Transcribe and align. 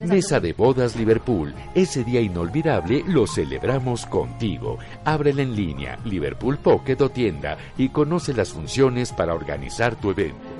Mesa 0.00 0.40
de 0.40 0.52
Bodas 0.52 0.96
Liverpool. 0.96 1.54
Ese 1.72 2.02
día 2.02 2.20
inolvidable 2.20 3.04
lo 3.06 3.28
celebramos 3.28 4.06
contigo. 4.06 4.76
Ábrela 5.04 5.42
en 5.42 5.54
línea, 5.54 6.00
Liverpool 6.04 6.58
Pocket 6.58 7.00
o 7.00 7.10
tienda 7.10 7.56
y 7.78 7.90
conoce 7.90 8.34
las 8.34 8.52
funciones 8.52 9.12
para 9.12 9.34
organizar 9.34 9.94
tu 9.94 10.10
evento. 10.10 10.53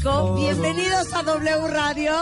México, 0.00 0.34
bienvenidos 0.34 1.12
a 1.12 1.22
W 1.22 1.68
Radio. 1.68 2.12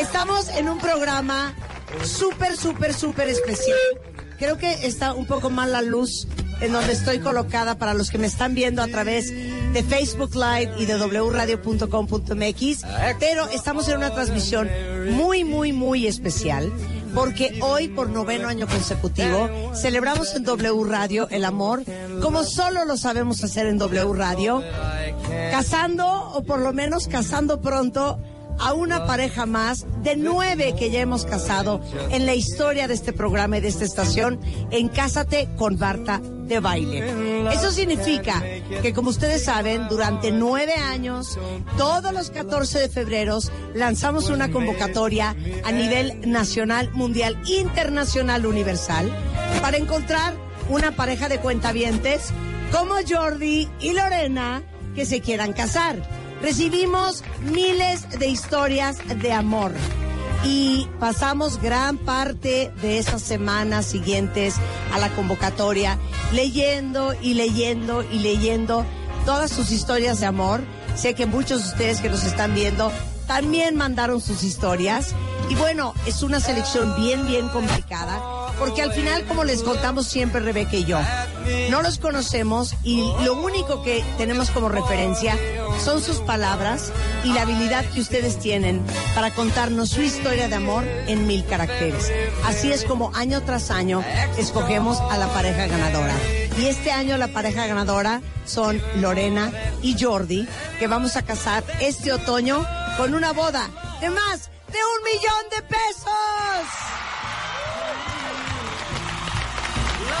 Estamos 0.00 0.48
en 0.48 0.68
un 0.68 0.78
programa 0.78 1.54
súper, 2.02 2.56
súper, 2.56 2.92
súper 2.92 3.28
especial. 3.28 3.78
Creo 4.36 4.58
que 4.58 4.84
está 4.84 5.12
un 5.12 5.26
poco 5.26 5.48
mal 5.48 5.70
la 5.70 5.80
luz 5.80 6.26
en 6.60 6.72
donde 6.72 6.92
estoy 6.92 7.20
colocada 7.20 7.78
para 7.78 7.94
los 7.94 8.10
que 8.10 8.18
me 8.18 8.26
están 8.26 8.54
viendo 8.54 8.82
a 8.82 8.88
través 8.88 9.30
de 9.30 9.82
Facebook 9.84 10.34
Live 10.34 10.72
y 10.78 10.86
de 10.86 10.96
wradio.com.mx, 10.96 12.82
pero 13.20 13.48
estamos 13.50 13.88
en 13.88 13.98
una 13.98 14.10
transmisión 14.12 14.68
muy, 15.12 15.44
muy, 15.44 15.72
muy 15.72 16.08
especial 16.08 16.72
porque 17.14 17.58
hoy 17.60 17.88
por 17.88 18.08
noveno 18.08 18.48
año 18.48 18.66
consecutivo 18.66 19.72
celebramos 19.74 20.34
en 20.34 20.44
W 20.44 20.84
Radio 20.84 21.28
el 21.30 21.44
amor 21.44 21.84
como 22.22 22.42
solo 22.42 22.84
lo 22.84 22.96
sabemos 22.96 23.44
hacer 23.44 23.66
en 23.66 23.78
W 23.78 24.12
Radio, 24.14 24.62
casando 25.50 26.21
o 26.32 26.42
por 26.42 26.60
lo 26.60 26.72
menos 26.72 27.08
casando 27.08 27.60
pronto 27.60 28.18
a 28.58 28.74
una 28.74 29.06
pareja 29.06 29.46
más 29.46 29.86
de 30.02 30.16
nueve 30.16 30.74
que 30.78 30.90
ya 30.90 31.00
hemos 31.00 31.24
casado 31.24 31.80
en 32.10 32.26
la 32.26 32.34
historia 32.34 32.88
de 32.88 32.94
este 32.94 33.12
programa 33.12 33.58
y 33.58 33.60
de 33.60 33.68
esta 33.68 33.84
estación 33.84 34.40
en 34.70 34.88
Cásate 34.88 35.48
con 35.56 35.78
Barta 35.78 36.20
de 36.20 36.60
Baile. 36.60 37.50
Eso 37.52 37.70
significa 37.70 38.42
que, 38.82 38.92
como 38.92 39.10
ustedes 39.10 39.44
saben, 39.44 39.88
durante 39.88 40.30
nueve 40.32 40.74
años, 40.74 41.38
todos 41.78 42.12
los 42.12 42.30
14 42.30 42.80
de 42.80 42.88
febrero, 42.88 43.38
lanzamos 43.74 44.28
una 44.28 44.50
convocatoria 44.50 45.34
a 45.64 45.72
nivel 45.72 46.30
nacional, 46.30 46.90
mundial, 46.92 47.40
internacional, 47.46 48.46
universal, 48.46 49.10
para 49.60 49.76
encontrar 49.76 50.34
una 50.68 50.92
pareja 50.92 51.28
de 51.28 51.38
cuentavientes 51.38 52.30
como 52.70 52.94
Jordi 53.08 53.68
y 53.80 53.92
Lorena 53.92 54.62
que 54.94 55.06
se 55.06 55.20
quieran 55.20 55.52
casar 55.52 56.02
recibimos 56.42 57.22
miles 57.40 58.08
de 58.18 58.26
historias 58.26 58.98
de 59.20 59.32
amor 59.32 59.72
y 60.44 60.88
pasamos 60.98 61.60
gran 61.62 61.96
parte 61.98 62.72
de 62.82 62.98
esas 62.98 63.22
semanas 63.22 63.86
siguientes 63.86 64.56
a 64.92 64.98
la 64.98 65.08
convocatoria 65.14 65.98
leyendo 66.32 67.14
y 67.22 67.34
leyendo 67.34 68.02
y 68.02 68.18
leyendo 68.18 68.84
todas 69.24 69.52
sus 69.52 69.70
historias 69.70 70.18
de 70.18 70.26
amor. 70.26 70.60
Sé 70.96 71.14
que 71.14 71.26
muchos 71.26 71.62
de 71.62 71.68
ustedes 71.68 72.00
que 72.00 72.10
nos 72.10 72.24
están 72.24 72.54
viendo 72.54 72.90
también 73.26 73.76
mandaron 73.76 74.20
sus 74.20 74.42
historias 74.42 75.14
y 75.48 75.54
bueno, 75.54 75.94
es 76.06 76.22
una 76.22 76.40
selección 76.40 76.94
bien, 76.96 77.26
bien 77.26 77.48
complicada 77.48 78.20
porque 78.58 78.82
al 78.82 78.92
final, 78.92 79.24
como 79.24 79.42
les 79.42 79.62
contamos 79.62 80.06
siempre 80.06 80.40
Rebeca 80.40 80.76
y 80.76 80.84
yo, 80.84 81.00
no 81.70 81.82
los 81.82 81.98
conocemos 81.98 82.74
y 82.84 83.02
lo 83.24 83.34
único 83.34 83.82
que 83.82 84.04
tenemos 84.18 84.50
como 84.50 84.68
referencia 84.68 85.36
son 85.80 86.02
sus 86.02 86.18
palabras 86.18 86.92
y 87.24 87.32
la 87.32 87.42
habilidad 87.42 87.84
que 87.86 88.00
ustedes 88.00 88.38
tienen 88.38 88.82
para 89.14 89.34
contarnos 89.34 89.90
su 89.90 90.02
historia 90.02 90.48
de 90.48 90.54
amor 90.54 90.84
en 91.06 91.26
mil 91.26 91.44
caracteres. 91.44 92.12
Así 92.44 92.72
es 92.72 92.84
como 92.84 93.14
año 93.14 93.42
tras 93.42 93.70
año 93.70 94.04
escogemos 94.38 95.00
a 95.00 95.18
la 95.18 95.26
pareja 95.28 95.66
ganadora. 95.66 96.14
Y 96.58 96.66
este 96.66 96.92
año 96.92 97.16
la 97.16 97.28
pareja 97.28 97.66
ganadora 97.66 98.20
son 98.44 98.80
Lorena 98.96 99.52
y 99.82 99.96
Jordi, 99.98 100.46
que 100.78 100.86
vamos 100.86 101.16
a 101.16 101.22
casar 101.22 101.64
este 101.80 102.12
otoño 102.12 102.66
con 102.96 103.14
una 103.14 103.32
boda 103.32 103.68
de 104.00 104.10
más 104.10 104.50
de 104.68 104.78
un 104.78 105.04
millón 105.04 105.50
de 105.50 105.62
pesos. 105.62 106.92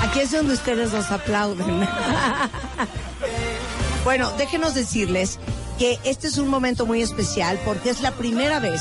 Aquí 0.02 0.20
es 0.20 0.32
donde 0.32 0.54
ustedes 0.54 0.92
nos 0.92 1.10
aplauden. 1.10 1.88
bueno, 4.04 4.30
déjenos 4.36 4.74
decirles 4.74 5.38
que 5.78 5.98
este 6.04 6.26
es 6.26 6.38
un 6.38 6.48
momento 6.48 6.86
muy 6.86 7.02
especial 7.02 7.58
porque 7.64 7.90
es 7.90 8.02
la 8.02 8.12
primera 8.12 8.58
vez 8.58 8.80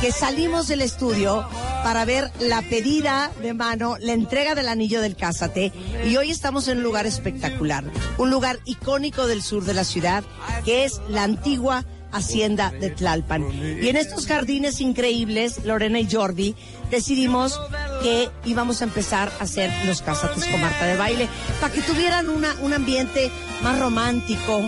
que 0.00 0.12
salimos 0.12 0.68
del 0.68 0.82
estudio 0.82 1.46
para 1.82 2.04
ver 2.04 2.30
la 2.40 2.62
pedida 2.62 3.30
de 3.42 3.54
mano, 3.54 3.96
la 4.00 4.12
entrega 4.12 4.54
del 4.54 4.68
anillo 4.68 5.00
del 5.00 5.16
Cásate. 5.16 5.72
Y 6.06 6.16
hoy 6.16 6.30
estamos 6.30 6.68
en 6.68 6.78
un 6.78 6.84
lugar 6.84 7.06
espectacular, 7.06 7.84
un 8.18 8.30
lugar 8.30 8.60
icónico 8.64 9.26
del 9.26 9.42
sur 9.42 9.64
de 9.64 9.74
la 9.74 9.84
ciudad 9.84 10.24
que 10.64 10.84
es 10.84 11.00
la 11.08 11.22
antigua 11.22 11.84
Hacienda 12.12 12.70
de 12.70 12.90
Tlalpan. 12.90 13.44
Y 13.82 13.88
en 13.88 13.96
estos 13.96 14.26
jardines 14.26 14.80
increíbles, 14.80 15.64
Lorena 15.64 16.00
y 16.00 16.10
Jordi, 16.10 16.54
decidimos 16.90 17.60
que 18.02 18.30
íbamos 18.44 18.80
a 18.80 18.84
empezar 18.84 19.32
a 19.40 19.44
hacer 19.44 19.70
los 19.86 20.02
casates 20.02 20.44
con 20.46 20.60
Marta 20.60 20.86
de 20.86 20.96
baile, 20.96 21.28
para 21.60 21.72
que 21.72 21.82
tuvieran 21.82 22.28
una, 22.28 22.54
un 22.62 22.72
ambiente 22.72 23.30
más 23.62 23.78
romántico, 23.78 24.62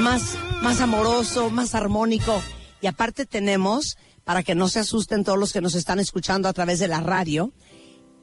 más, 0.00 0.36
más 0.62 0.80
amoroso, 0.80 1.50
más 1.50 1.74
armónico. 1.74 2.40
Y 2.80 2.86
aparte 2.86 3.26
tenemos, 3.26 3.96
para 4.24 4.42
que 4.42 4.54
no 4.54 4.68
se 4.68 4.80
asusten 4.80 5.24
todos 5.24 5.38
los 5.38 5.52
que 5.52 5.60
nos 5.60 5.74
están 5.74 5.98
escuchando 5.98 6.48
a 6.48 6.52
través 6.52 6.78
de 6.78 6.88
la 6.88 7.00
radio, 7.00 7.52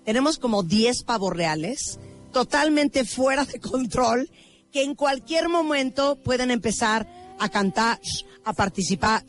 tenemos 0.05 0.37
como 0.37 0.63
10 0.63 1.03
pavos 1.03 1.33
reales, 1.33 1.99
totalmente 2.31 3.05
fuera 3.05 3.45
de 3.45 3.59
control, 3.59 4.29
que 4.71 4.83
en 4.83 4.95
cualquier 4.95 5.49
momento 5.49 6.15
pueden 6.15 6.51
empezar 6.51 7.07
a 7.43 7.49
cantar, 7.49 7.99
a 8.45 8.53
participar 8.53 9.23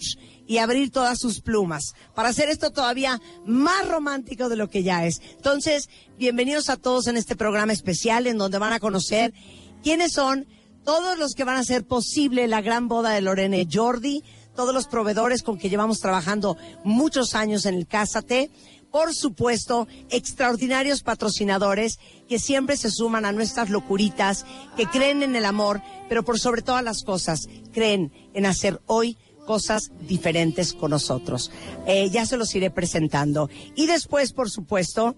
y 0.46 0.58
abrir 0.58 0.90
todas 0.90 1.18
sus 1.18 1.40
plumas 1.40 1.94
para 2.14 2.28
hacer 2.28 2.48
esto 2.48 2.70
todavía 2.70 3.20
más 3.44 3.88
romántico 3.88 4.48
de 4.48 4.56
lo 4.56 4.70
que 4.70 4.82
ya 4.82 5.04
es. 5.04 5.20
Entonces, 5.36 5.88
bienvenidos 6.16 6.70
a 6.70 6.76
todos 6.76 7.08
en 7.08 7.16
este 7.16 7.34
programa 7.34 7.72
especial 7.72 8.26
en 8.26 8.38
donde 8.38 8.58
van 8.58 8.72
a 8.72 8.78
conocer 8.80 9.34
quiénes 9.82 10.12
son 10.12 10.46
todos 10.84 11.18
los 11.18 11.34
que 11.34 11.44
van 11.44 11.56
a 11.56 11.60
hacer 11.60 11.84
posible 11.84 12.46
la 12.46 12.60
gran 12.60 12.88
boda 12.88 13.10
de 13.10 13.22
Lorena 13.22 13.56
y 13.56 13.68
Jordi, 13.70 14.22
todos 14.54 14.72
los 14.72 14.86
proveedores 14.86 15.42
con 15.42 15.58
que 15.58 15.68
llevamos 15.68 15.98
trabajando 15.98 16.56
muchos 16.84 17.34
años 17.34 17.66
en 17.66 17.74
el 17.74 17.88
Cásate, 17.88 18.50
por 18.94 19.12
supuesto, 19.12 19.88
extraordinarios 20.08 21.02
patrocinadores 21.02 21.98
que 22.28 22.38
siempre 22.38 22.76
se 22.76 22.92
suman 22.92 23.24
a 23.24 23.32
nuestras 23.32 23.68
locuritas, 23.68 24.46
que 24.76 24.86
creen 24.86 25.24
en 25.24 25.34
el 25.34 25.46
amor, 25.46 25.82
pero 26.08 26.22
por 26.24 26.38
sobre 26.38 26.62
todas 26.62 26.84
las 26.84 27.02
cosas, 27.02 27.48
creen 27.72 28.12
en 28.34 28.46
hacer 28.46 28.80
hoy 28.86 29.18
cosas 29.46 29.90
diferentes 30.06 30.74
con 30.74 30.92
nosotros. 30.92 31.50
Eh, 31.88 32.08
ya 32.10 32.24
se 32.24 32.36
los 32.36 32.54
iré 32.54 32.70
presentando. 32.70 33.50
Y 33.74 33.86
después, 33.86 34.32
por 34.32 34.48
supuesto, 34.48 35.16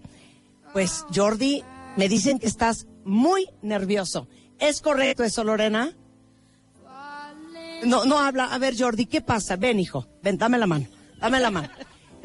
pues 0.73 1.05
Jordi, 1.13 1.63
me 1.97 2.09
dicen 2.09 2.39
que 2.39 2.47
estás 2.47 2.87
muy 3.05 3.47
nervioso. 3.61 4.27
¿Es 4.57 4.81
correcto 4.81 5.23
eso, 5.23 5.43
Lorena? 5.43 5.95
No, 7.83 8.05
no 8.05 8.17
habla. 8.17 8.45
A 8.45 8.57
ver, 8.57 8.73
Jordi, 8.75 9.05
¿qué 9.05 9.21
pasa? 9.21 9.55
Ven, 9.55 9.79
hijo. 9.79 10.07
Ven, 10.23 10.39
dame 10.39 10.57
la 10.57 10.65
mano. 10.65 10.87
Dame 11.19 11.39
la 11.39 11.51
mano. 11.51 11.69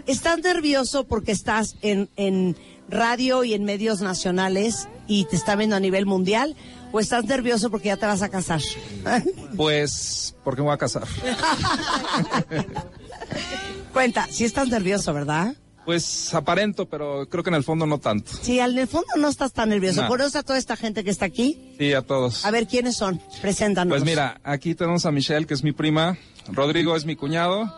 ¿Estás 0.06 0.38
nervioso 0.40 1.04
porque 1.04 1.32
estás 1.32 1.76
en, 1.82 2.08
en 2.16 2.56
radio 2.88 3.44
y 3.44 3.54
en 3.54 3.64
medios 3.64 4.00
nacionales 4.00 4.88
y 5.06 5.24
te 5.26 5.36
está 5.36 5.56
viendo 5.56 5.76
a 5.76 5.80
nivel 5.80 6.06
mundial? 6.06 6.56
¿O 6.92 7.00
estás 7.00 7.24
nervioso 7.24 7.70
porque 7.70 7.88
ya 7.88 7.96
te 7.96 8.06
vas 8.06 8.22
a 8.22 8.28
casar? 8.28 8.60
Pues, 9.56 10.34
¿por 10.44 10.54
qué 10.56 10.62
me 10.62 10.66
voy 10.68 10.74
a 10.74 10.78
casar? 10.78 11.04
Cuenta, 13.92 14.26
si 14.30 14.44
estás 14.44 14.68
nervioso, 14.68 15.12
¿verdad? 15.12 15.54
Pues 15.84 16.32
aparento, 16.32 16.88
pero 16.88 17.28
creo 17.28 17.42
que 17.42 17.50
en 17.50 17.56
el 17.56 17.64
fondo 17.64 17.86
no 17.86 17.98
tanto. 17.98 18.32
Sí, 18.40 18.60
al- 18.60 18.72
en 18.72 18.78
el 18.78 18.88
fondo 18.88 19.08
no 19.18 19.28
estás 19.28 19.52
tan 19.52 19.68
nervioso. 19.68 20.02
No. 20.02 20.08
¿Conoces 20.08 20.36
a 20.36 20.42
toda 20.42 20.58
esta 20.58 20.76
gente 20.76 21.02
que 21.04 21.10
está 21.10 21.26
aquí? 21.26 21.74
Sí, 21.78 21.92
a 21.92 22.02
todos. 22.02 22.44
A 22.44 22.50
ver, 22.50 22.66
¿quiénes 22.68 22.96
son? 22.96 23.20
Preséntanos. 23.42 23.92
Pues 23.92 24.04
mira, 24.04 24.40
aquí 24.44 24.74
tenemos 24.74 25.04
a 25.06 25.12
Michelle, 25.12 25.46
que 25.46 25.54
es 25.54 25.64
mi 25.64 25.72
prima, 25.72 26.16
Rodrigo 26.48 26.96
es 26.96 27.04
mi 27.04 27.16
cuñado, 27.16 27.74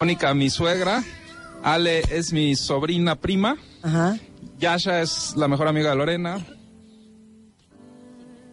Mónica 0.00 0.34
mi 0.34 0.50
suegra, 0.50 1.04
Ale 1.64 2.02
es 2.10 2.30
mi 2.32 2.54
sobrina 2.56 3.16
prima, 3.16 3.56
Ajá. 3.82 4.18
Yasha 4.58 5.00
es 5.00 5.34
la 5.36 5.48
mejor 5.48 5.66
amiga 5.66 5.90
de 5.90 5.96
Lorena. 5.96 6.46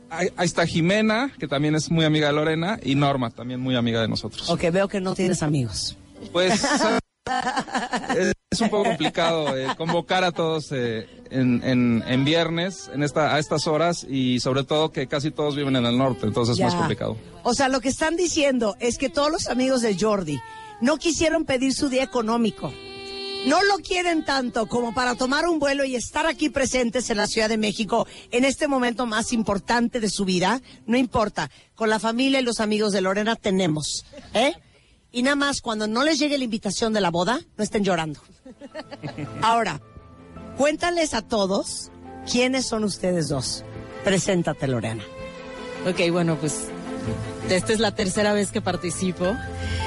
Ahí, 0.09 0.29
ahí 0.37 0.45
está 0.45 0.65
Jimena, 0.65 1.31
que 1.37 1.47
también 1.47 1.75
es 1.75 1.91
muy 1.91 2.05
amiga 2.05 2.27
de 2.27 2.33
Lorena, 2.33 2.79
y 2.83 2.95
Norma, 2.95 3.29
también 3.29 3.59
muy 3.59 3.75
amiga 3.75 4.01
de 4.01 4.07
nosotros. 4.07 4.49
Ok, 4.49 4.61
veo 4.71 4.87
que 4.87 4.99
no 5.01 5.13
tienes 5.13 5.43
amigos. 5.43 5.97
Pues 6.31 6.53
es, 6.63 6.63
es 8.51 8.61
un 8.61 8.69
poco 8.69 8.83
complicado 8.85 9.57
eh, 9.57 9.67
convocar 9.77 10.23
a 10.23 10.31
todos 10.31 10.71
eh, 10.71 11.07
en, 11.29 11.61
en- 11.65 12.03
en 12.07 12.23
viernes, 12.25 12.89
en 12.93 13.03
esta, 13.03 13.35
a 13.35 13.39
estas 13.39 13.67
horas, 13.67 14.05
y 14.09 14.39
sobre 14.39 14.63
todo 14.63 14.91
que 14.91 15.07
casi 15.07 15.31
todos 15.31 15.55
viven 15.57 15.75
en 15.75 15.85
el 15.85 15.97
norte, 15.97 16.25
entonces 16.25 16.57
Ya. 16.57 16.67
es 16.67 16.73
más 16.73 16.79
complicado. 16.79 17.17
O 17.43 17.53
sea, 17.53 17.67
lo 17.69 17.81
que 17.81 17.89
están 17.89 18.15
diciendo 18.15 18.75
es 18.79 18.97
que 18.97 19.09
todos 19.09 19.29
los 19.31 19.47
amigos 19.47 19.81
de 19.81 19.97
Jordi 19.99 20.39
no 20.81 20.95
quisieron 20.97 21.43
pedir 21.45 21.73
su 21.73 21.89
día 21.89 22.03
económico. 22.03 22.73
No 23.45 23.63
lo 23.63 23.77
quieren 23.77 24.23
tanto 24.23 24.67
como 24.67 24.93
para 24.93 25.15
tomar 25.15 25.47
un 25.47 25.57
vuelo 25.57 25.83
y 25.83 25.95
estar 25.95 26.27
aquí 26.27 26.49
presentes 26.49 27.09
en 27.09 27.17
la 27.17 27.27
Ciudad 27.27 27.49
de 27.49 27.57
México 27.57 28.07
en 28.31 28.45
este 28.45 28.67
momento 28.67 29.07
más 29.07 29.33
importante 29.33 29.99
de 29.99 30.09
su 30.09 30.25
vida. 30.25 30.61
No 30.85 30.97
importa, 30.97 31.49
con 31.73 31.89
la 31.89 31.99
familia 31.99 32.39
y 32.39 32.43
los 32.43 32.59
amigos 32.59 32.93
de 32.93 33.01
Lorena 33.01 33.35
tenemos. 33.35 34.05
¿eh? 34.33 34.53
Y 35.11 35.23
nada 35.23 35.35
más, 35.35 35.61
cuando 35.61 35.87
no 35.87 36.03
les 36.03 36.19
llegue 36.19 36.37
la 36.37 36.43
invitación 36.43 36.93
de 36.93 37.01
la 37.01 37.09
boda, 37.09 37.39
no 37.57 37.63
estén 37.63 37.83
llorando. 37.83 38.21
Ahora, 39.41 39.81
cuéntales 40.57 41.13
a 41.15 41.21
todos 41.21 41.89
quiénes 42.31 42.67
son 42.67 42.83
ustedes 42.83 43.27
dos. 43.27 43.63
Preséntate, 44.03 44.67
Lorena. 44.67 45.03
Ok, 45.87 46.11
bueno, 46.11 46.35
pues 46.37 46.65
esta 47.49 47.73
es 47.73 47.79
la 47.79 47.93
tercera 47.95 48.33
vez 48.33 48.51
que 48.51 48.61
participo. 48.61 49.25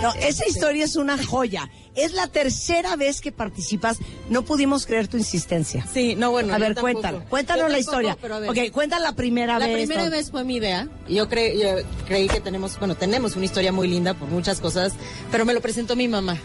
No, 0.03 0.13
esa 0.21 0.47
historia 0.47 0.85
es 0.85 0.97
una 0.97 1.23
joya. 1.25 1.71
Es 1.95 2.13
la 2.13 2.27
tercera 2.27 2.97
vez 2.97 3.21
que 3.21 3.31
participas. 3.31 3.99
No 4.29 4.43
pudimos 4.45 4.85
creer 4.85 5.07
tu 5.07 5.17
insistencia. 5.17 5.87
Sí, 5.93 6.17
no, 6.17 6.33
bueno. 6.33 6.53
a 6.53 6.59
ver. 6.59 6.75
Yo 6.75 6.83
Cuéntanos 7.31 7.71
la 7.71 7.79
historia. 7.79 8.19
pero 8.21 8.35
a 8.35 8.39
ver. 8.41 8.51
Ok, 8.51 8.73
cuenta 8.73 8.99
la 8.99 9.15
primera 9.15 9.59
La 9.61 9.67
vez. 9.69 9.77
primera 9.77 10.05
¿no? 10.07 10.11
vez 10.11 10.31
fue 10.33 10.43
mi 10.45 10.57
idea. 10.57 10.89
Yo, 11.09 11.29
cre- 11.29 11.57
yo 11.57 11.87
creí 12.07 12.27
que 12.29 12.41
tenemos, 12.41 12.77
bueno, 12.81 12.97
tenemos 12.97 13.37
una 13.37 13.45
historia 13.45 13.71
muy 13.71 13.87
linda 13.87 14.15
por 14.15 14.29
muchas 14.29 14.61
cosas, 14.61 14.93
pero 15.31 15.45
me 15.45 15.55
lo 15.55 15.61
presentó 15.61 15.95
mi 15.95 16.09
mamá. 16.09 16.37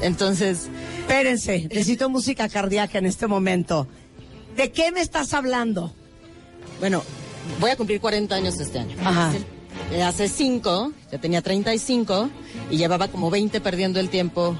Entonces, 0.00 0.68
Espérense, 1.00 1.66
necesito 1.68 2.08
música 2.08 2.48
cardíaca 2.48 2.98
en 2.98 3.06
este 3.06 3.26
momento. 3.26 3.88
¿De 4.56 4.70
qué 4.70 4.92
me 4.92 5.00
estás 5.00 5.34
hablando? 5.34 5.92
bueno, 6.78 7.02
voy 7.60 7.70
a 7.70 7.76
cumplir 7.76 8.00
40 8.00 8.34
años 8.34 8.58
este 8.60 8.78
año. 8.78 8.96
Ajá. 9.04 9.32
Eh, 9.92 10.02
Hace 10.02 10.28
5, 10.28 10.92
ya 11.10 11.18
tenía 11.18 11.42
35 11.42 12.28
y 12.70 12.76
llevaba 12.76 13.08
como 13.08 13.30
20 13.30 13.60
perdiendo 13.60 14.00
el 14.00 14.08
tiempo 14.08 14.56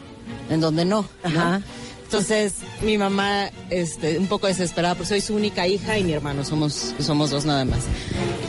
en 0.51 0.61
donde 0.61 0.85
no. 0.85 1.07
¿no? 1.33 1.63
Entonces, 2.13 2.57
mi 2.83 2.99
mamá, 2.99 3.51
este, 3.71 4.19
un 4.19 4.27
poco 4.27 4.47
desesperada, 4.47 4.95
porque 4.95 5.09
soy 5.09 5.23
su 5.23 5.35
única 5.35 5.67
hija 5.67 5.97
y 5.97 6.05
mi 6.05 6.13
hermano, 6.13 6.45
somos, 6.45 6.95
somos 6.99 7.31
dos 7.31 7.47
nada 7.47 7.65
más. 7.65 7.85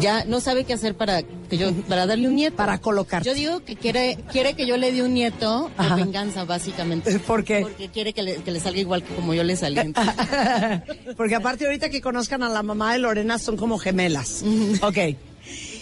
Ya 0.02 0.26
no 0.26 0.42
sabe 0.42 0.66
qué 0.66 0.74
hacer 0.74 0.96
para 0.96 1.22
que 1.22 1.58
yo, 1.58 1.72
para 1.88 2.06
darle 2.06 2.28
un 2.28 2.36
nieto. 2.36 2.58
Para 2.58 2.80
colocarte. 2.80 3.30
Yo 3.30 3.34
digo 3.34 3.64
que 3.64 3.78
quiere, 3.78 4.18
quiere 4.34 4.54
que 4.56 4.66
yo 4.66 4.76
le 4.76 4.92
dé 4.92 5.02
un 5.02 5.14
nieto 5.14 5.72
por 5.78 5.96
venganza, 5.96 6.44
básicamente. 6.44 7.18
¿Por 7.26 7.46
qué? 7.46 7.62
Porque 7.62 7.88
quiere 7.88 8.12
que 8.12 8.22
le, 8.22 8.36
que 8.44 8.52
le 8.52 8.60
salga 8.60 8.82
igual 8.82 9.02
que 9.02 9.16
como 9.16 9.34
yo 9.34 9.46
le 9.46 9.56
salí. 9.56 9.80
Porque 11.16 11.36
aparte 11.36 11.66
ahorita 11.66 11.88
que 11.88 12.02
conozcan 12.02 12.44
a 12.44 12.50
la 12.50 12.64
mamá 12.64 12.92
de 12.92 13.00
Lorena 13.00 13.40
son 13.40 13.56
como 13.56 13.78
gemelas. 13.78 14.44
Ok. 14.82 14.98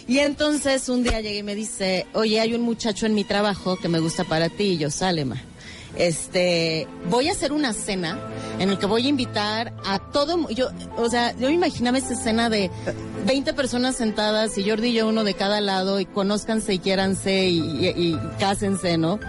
Y 0.07 0.19
entonces 0.19 0.87
un 0.87 1.01
día 1.01 1.19
llegué 1.19 1.39
y 1.39 1.43
me 1.43 1.55
dice, 1.55 2.05
oye, 2.13 2.41
hay 2.41 2.53
un 2.53 2.61
muchacho 2.61 3.07
en 3.07 3.15
mi 3.15 3.23
trabajo 3.23 3.77
que 3.77 3.89
me 3.89 3.97
gusta 3.97 4.23
para 4.23 4.49
ti. 4.49 4.73
Y 4.73 4.77
yo, 4.77 4.91
Salema. 4.91 5.41
Este, 5.97 6.88
voy 7.09 7.27
a 7.29 7.31
hacer 7.33 7.51
una 7.51 7.73
cena 7.73 8.17
en 8.59 8.69
el 8.69 8.77
que 8.79 8.85
voy 8.85 9.05
a 9.05 9.09
invitar 9.09 9.73
a 9.85 9.99
todo, 9.99 10.49
yo, 10.49 10.69
o 10.97 11.09
sea, 11.09 11.35
yo 11.38 11.47
me 11.47 11.53
imaginaba 11.53 11.97
esta 11.97 12.13
escena 12.13 12.49
de 12.49 12.69
20 13.25 13.53
personas 13.53 13.95
sentadas 13.97 14.57
y 14.57 14.67
Jordi 14.69 14.89
y 14.89 14.93
yo 14.93 15.07
uno 15.09 15.23
de 15.23 15.33
cada 15.33 15.59
lado 15.61 15.99
y 15.99 16.05
conózcanse 16.05 16.73
y 16.73 16.79
quiéranse 16.79 17.47
y, 17.47 17.59
y- 17.59 17.88
y 18.13 18.19
cásense, 18.39 18.97
¿no? 18.97 19.19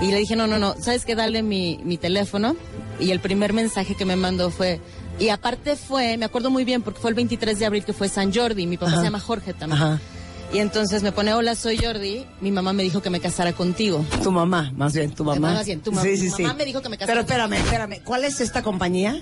Y 0.00 0.10
le 0.10 0.18
dije, 0.18 0.36
no, 0.36 0.46
no, 0.46 0.58
no, 0.58 0.74
¿sabes 0.80 1.04
qué? 1.04 1.14
Dale 1.14 1.42
mi, 1.42 1.80
mi 1.84 1.96
teléfono. 1.96 2.54
Y 3.00 3.10
el 3.10 3.20
primer 3.20 3.52
mensaje 3.52 3.94
que 3.94 4.04
me 4.06 4.16
mandó 4.16 4.50
fue, 4.50 4.80
y 5.18 5.28
aparte 5.30 5.76
fue, 5.76 6.16
me 6.16 6.24
acuerdo 6.24 6.50
muy 6.50 6.64
bien 6.64 6.82
porque 6.82 7.00
fue 7.00 7.10
el 7.10 7.14
23 7.14 7.58
de 7.58 7.66
abril 7.66 7.84
que 7.84 7.92
fue 7.92 8.08
San 8.08 8.32
Jordi, 8.32 8.66
mi 8.66 8.76
papá 8.78 8.92
Ajá. 8.92 9.00
se 9.00 9.04
llama 9.04 9.20
Jorge 9.20 9.52
también. 9.54 9.82
Ajá. 9.82 10.00
Y 10.52 10.58
entonces 10.58 11.02
me 11.02 11.12
pone, 11.12 11.34
hola, 11.34 11.54
soy 11.54 11.76
Jordi. 11.76 12.24
Mi 12.40 12.50
mamá 12.50 12.72
me 12.72 12.82
dijo 12.82 13.02
que 13.02 13.10
me 13.10 13.20
casara 13.20 13.52
contigo. 13.52 14.04
Tu 14.22 14.30
mamá, 14.30 14.72
más 14.76 14.94
bien, 14.94 15.10
tu 15.12 15.24
mamá. 15.24 15.52
Más 15.54 15.66
bien, 15.66 15.80
tu 15.80 15.92
mam- 15.92 16.02
Sí, 16.02 16.16
sí, 16.16 16.24
mi 16.24 16.30
sí. 16.30 16.42
mamá 16.42 16.54
me 16.54 16.64
dijo 16.64 16.80
que 16.80 16.88
me 16.88 16.96
casara 16.96 17.12
Pero 17.12 17.20
espérame, 17.48 17.52
espérame. 17.64 18.00
¿Cuál 18.04 18.24
es 18.24 18.40
esta 18.40 18.62
compañía? 18.62 19.20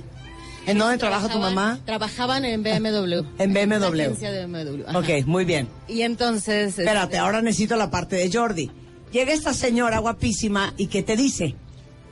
¿En 0.67 0.79
dónde 0.79 0.97
trabaja 0.97 1.29
tu 1.29 1.39
mamá? 1.39 1.79
Trabajaban 1.85 2.45
en 2.45 2.63
BMW. 2.63 3.23
En 3.39 3.53
BMW. 3.53 3.77
Una 3.77 3.87
agencia 4.05 4.31
de 4.33 4.47
BMW. 4.47 4.85
ajá. 4.87 4.99
Ok, 4.99 5.27
muy 5.27 5.45
bien. 5.45 5.69
Y 5.89 6.03
entonces... 6.03 6.79
Espérate, 6.79 7.05
este, 7.15 7.19
ahora 7.19 7.43
necesito 7.43 7.77
la 7.77 7.91
parte 7.91 8.17
de 8.17 8.31
Jordi. 8.33 8.71
Llega 9.13 9.33
esta 9.33 9.53
señora 9.55 9.99
guapísima 9.99 10.73
y 10.77 10.87
¿qué 10.87 11.03
te 11.03 11.17
dice? 11.17 11.55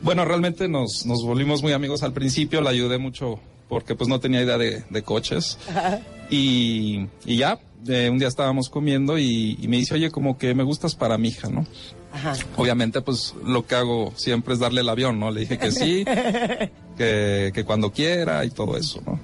Bueno, 0.00 0.24
realmente 0.24 0.68
nos, 0.68 1.06
nos 1.06 1.24
volvimos 1.24 1.62
muy 1.62 1.72
amigos 1.72 2.02
al 2.02 2.12
principio, 2.12 2.60
la 2.60 2.70
ayudé 2.70 2.98
mucho 2.98 3.38
porque 3.68 3.94
pues 3.94 4.08
no 4.08 4.20
tenía 4.20 4.42
idea 4.42 4.58
de, 4.58 4.84
de 4.90 5.02
coches. 5.02 5.58
Y, 6.28 7.06
y 7.24 7.36
ya, 7.38 7.58
eh, 7.88 8.10
un 8.10 8.18
día 8.18 8.28
estábamos 8.28 8.68
comiendo 8.68 9.18
y, 9.18 9.58
y 9.60 9.68
me 9.68 9.76
dice, 9.78 9.94
oye, 9.94 10.10
como 10.10 10.38
que 10.38 10.54
me 10.54 10.62
gustas 10.62 10.94
para 10.94 11.18
mi 11.18 11.28
hija, 11.28 11.48
¿no? 11.48 11.66
Ajá. 12.12 12.34
Obviamente, 12.56 13.00
pues 13.00 13.34
lo 13.44 13.66
que 13.66 13.74
hago 13.74 14.12
siempre 14.16 14.54
es 14.54 14.60
darle 14.60 14.82
el 14.82 14.88
avión, 14.88 15.18
¿no? 15.18 15.30
Le 15.30 15.40
dije 15.40 15.58
que 15.58 15.72
sí, 15.72 16.04
que, 16.96 17.50
que 17.54 17.64
cuando 17.64 17.90
quiera 17.92 18.44
y 18.44 18.50
todo 18.50 18.76
eso, 18.76 19.00
¿no? 19.06 19.18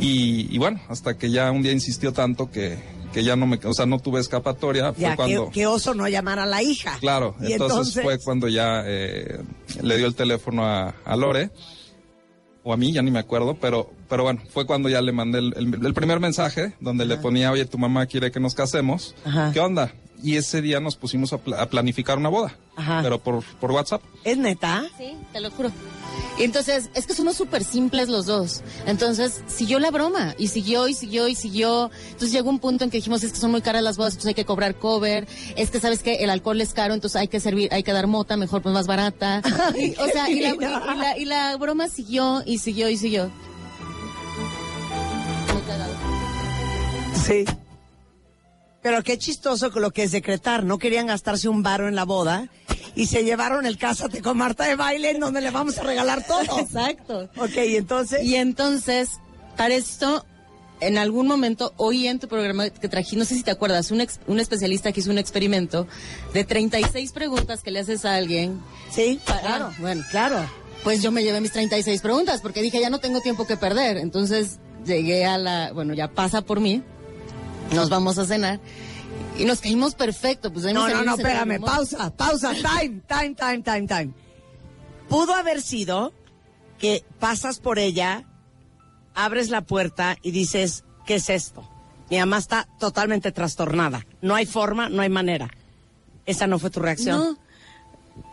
Y, 0.00 0.46
y 0.54 0.58
bueno, 0.58 0.80
hasta 0.88 1.16
que 1.18 1.30
ya 1.30 1.50
un 1.50 1.62
día 1.62 1.72
insistió 1.72 2.12
tanto 2.12 2.50
que, 2.50 2.78
que 3.12 3.24
ya 3.24 3.34
no 3.34 3.46
me, 3.46 3.58
o 3.64 3.72
sea, 3.74 3.86
no 3.86 3.98
tuve 3.98 4.20
escapatoria, 4.20 4.92
fue 4.92 5.02
Ya, 5.02 5.16
cuando... 5.16 5.46
qué, 5.46 5.52
qué 5.60 5.66
oso 5.66 5.94
no 5.94 6.06
llamar 6.08 6.38
a 6.38 6.46
la 6.46 6.62
hija. 6.62 6.98
Claro, 7.00 7.34
Y 7.40 7.52
entonces, 7.52 8.00
fue 8.02 8.18
cuando 8.18 8.48
ya 8.48 8.82
eh, 8.86 9.40
le 9.82 9.96
dio 9.96 10.06
el 10.06 10.14
teléfono 10.14 10.64
a, 10.64 10.94
a 11.04 11.16
Lore, 11.16 11.50
o 12.68 12.72
a 12.74 12.76
mí, 12.76 12.92
ya 12.92 13.00
ni 13.00 13.10
me 13.10 13.18
acuerdo, 13.18 13.56
pero, 13.58 13.90
pero 14.10 14.24
bueno, 14.24 14.40
fue 14.50 14.66
cuando 14.66 14.90
ya 14.90 15.00
le 15.00 15.10
mandé 15.12 15.38
el, 15.38 15.54
el- 15.56 15.86
el 15.86 15.94
primer 15.94 16.20
mensaje 16.20 16.74
donde 16.80 17.06
le 17.06 17.16
ponía, 17.16 17.50
oye, 17.50 17.64
tu 17.64 17.78
mamá 17.78 18.04
quiere 18.04 18.30
que 18.30 18.40
nos 18.40 18.54
casemos, 18.54 19.14
Ajá. 19.24 19.50
¿qué 19.54 19.60
onda? 19.60 19.90
Y 20.22 20.36
ese 20.36 20.60
día 20.62 20.80
nos 20.80 20.96
pusimos 20.96 21.32
a, 21.32 21.38
pla- 21.38 21.62
a 21.62 21.66
planificar 21.70 22.18
una 22.18 22.28
boda, 22.28 22.56
Ajá. 22.76 23.00
pero 23.02 23.18
por, 23.20 23.42
por 23.60 23.70
WhatsApp. 23.70 24.02
¿Es 24.24 24.36
neta? 24.36 24.84
Sí, 24.98 25.12
te 25.32 25.40
lo 25.40 25.50
juro. 25.52 25.70
Y 26.38 26.42
entonces, 26.44 26.90
es 26.94 27.06
que 27.06 27.14
somos 27.14 27.36
súper 27.36 27.62
simples 27.64 28.08
los 28.08 28.26
dos. 28.26 28.62
Entonces, 28.86 29.42
siguió 29.46 29.78
la 29.78 29.90
broma. 29.92 30.34
Y 30.38 30.48
siguió, 30.48 30.88
y 30.88 30.94
siguió, 30.94 31.28
y 31.28 31.34
siguió. 31.36 31.90
Entonces 32.06 32.32
llegó 32.32 32.50
un 32.50 32.58
punto 32.58 32.82
en 32.84 32.90
que 32.90 32.96
dijimos, 32.98 33.22
es 33.22 33.32
que 33.32 33.38
son 33.38 33.50
muy 33.52 33.60
caras 33.60 33.82
las 33.82 33.96
bodas, 33.96 34.14
entonces 34.14 34.28
hay 34.30 34.34
que 34.34 34.44
cobrar 34.44 34.74
cover. 34.76 35.26
Es 35.56 35.70
que, 35.70 35.78
¿sabes 35.80 36.02
que 36.02 36.14
El 36.24 36.30
alcohol 36.30 36.60
es 36.60 36.72
caro, 36.74 36.94
entonces 36.94 37.20
hay 37.20 37.28
que 37.28 37.38
servir, 37.40 37.68
hay 37.72 37.82
que 37.84 37.92
dar 37.92 38.06
mota, 38.08 38.36
mejor 38.36 38.60
pues 38.62 38.72
más 38.72 38.86
barata. 38.88 39.42
Y, 39.78 39.92
o 40.00 40.06
sea, 40.08 40.28
y 40.30 40.40
la, 40.40 40.48
y- 40.50 40.54
y 40.54 40.98
la- 40.98 41.18
y 41.18 41.24
la 41.26 41.56
broma 41.56 41.88
siguió, 41.88 42.42
y 42.44 42.58
siguió, 42.58 42.88
y 42.88 42.96
siguió. 42.96 43.30
Muy 45.52 45.62
cagado. 45.62 45.94
Sí. 47.24 47.44
Pero 48.88 49.02
qué 49.02 49.18
chistoso 49.18 49.70
con 49.70 49.82
lo 49.82 49.90
que 49.90 50.04
es 50.04 50.12
decretar. 50.12 50.64
No 50.64 50.78
querían 50.78 51.08
gastarse 51.08 51.46
un 51.50 51.62
varo 51.62 51.88
en 51.88 51.94
la 51.94 52.04
boda 52.04 52.48
y 52.94 53.04
se 53.06 53.22
llevaron 53.22 53.66
el 53.66 53.76
Cásate 53.76 54.22
con 54.22 54.38
Marta 54.38 54.64
de 54.64 54.76
baile 54.76 55.10
en 55.10 55.20
donde 55.20 55.42
le 55.42 55.50
vamos 55.50 55.76
a 55.76 55.82
regalar 55.82 56.26
todo. 56.26 56.40
Exacto. 56.58 57.28
Ok, 57.36 57.54
y 57.66 57.76
entonces. 57.76 58.24
Y 58.24 58.36
entonces, 58.36 59.10
para 59.58 59.74
esto, 59.74 60.24
en 60.80 60.96
algún 60.96 61.26
momento 61.26 61.74
oí 61.76 62.06
en 62.08 62.18
tu 62.18 62.28
programa 62.28 62.70
que 62.70 62.88
trají, 62.88 63.16
no 63.16 63.26
sé 63.26 63.34
si 63.34 63.42
te 63.42 63.50
acuerdas, 63.50 63.90
un, 63.90 64.00
ex- 64.00 64.20
un 64.26 64.40
especialista 64.40 64.90
que 64.90 65.00
hizo 65.00 65.10
un 65.10 65.18
experimento 65.18 65.86
de 66.32 66.44
36 66.44 67.12
preguntas 67.12 67.62
que 67.62 67.70
le 67.70 67.80
haces 67.80 68.06
a 68.06 68.14
alguien. 68.14 68.58
Sí, 68.90 69.20
Ah, 69.26 69.38
claro. 69.42 69.70
bueno. 69.80 70.02
Claro. 70.10 70.38
Pues 70.82 71.02
yo 71.02 71.12
me 71.12 71.22
llevé 71.22 71.42
mis 71.42 71.52
36 71.52 72.00
preguntas 72.00 72.40
porque 72.40 72.62
dije, 72.62 72.80
ya 72.80 72.88
no 72.88 73.00
tengo 73.00 73.20
tiempo 73.20 73.46
que 73.46 73.58
perder. 73.58 73.98
Entonces 73.98 74.60
llegué 74.86 75.26
a 75.26 75.36
la, 75.36 75.72
bueno, 75.74 75.92
ya 75.92 76.08
pasa 76.08 76.40
por 76.40 76.60
mí. 76.60 76.82
Nos 77.72 77.90
vamos 77.90 78.18
a 78.18 78.24
cenar 78.24 78.60
y 79.38 79.44
nos 79.44 79.60
caímos 79.60 79.94
perfecto. 79.94 80.52
Pues 80.52 80.64
No, 80.66 80.88
no, 80.88 81.02
no, 81.04 81.14
espérame, 81.14 81.60
pausa, 81.60 82.10
pausa, 82.14 82.52
time, 82.54 83.00
time, 83.06 83.34
time, 83.34 83.62
time, 83.62 83.86
time. 83.86 84.12
Pudo 85.08 85.34
haber 85.34 85.62
sido 85.62 86.12
que 86.78 87.04
pasas 87.18 87.58
por 87.60 87.78
ella, 87.78 88.24
abres 89.14 89.50
la 89.50 89.62
puerta 89.62 90.16
y 90.22 90.30
dices, 90.30 90.84
¿qué 91.06 91.16
es 91.16 91.30
esto? 91.30 91.68
Mi 92.10 92.18
mamá 92.18 92.38
está 92.38 92.68
totalmente 92.78 93.32
trastornada. 93.32 94.06
No 94.22 94.34
hay 94.34 94.46
forma, 94.46 94.88
no 94.88 95.02
hay 95.02 95.08
manera. 95.08 95.50
Esa 96.26 96.46
no 96.46 96.58
fue 96.58 96.70
tu 96.70 96.80
reacción. 96.80 97.18
No. 97.18 97.38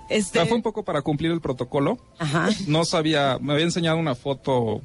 Este, 0.09 0.45
fue 0.45 0.55
un 0.55 0.63
poco 0.63 0.83
para 0.83 1.01
cumplir 1.01 1.31
el 1.31 1.41
protocolo. 1.41 1.97
Ajá. 2.19 2.49
No 2.67 2.85
sabía, 2.85 3.37
me 3.41 3.53
había 3.53 3.65
enseñado 3.65 3.97
una 3.97 4.15
foto 4.15 4.81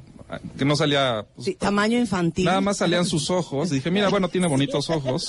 que 0.57 0.65
no 0.65 0.75
salía, 0.75 1.25
pues, 1.35 1.45
Sí, 1.45 1.55
tamaño 1.55 1.97
infantil. 1.97 2.45
nada 2.45 2.61
más 2.61 2.77
salían 2.77 3.05
sus 3.05 3.29
ojos. 3.29 3.69
Dije, 3.69 3.91
mira, 3.91 4.09
bueno, 4.09 4.29
tiene 4.29 4.47
bonitos 4.47 4.89
ojos. 4.89 5.27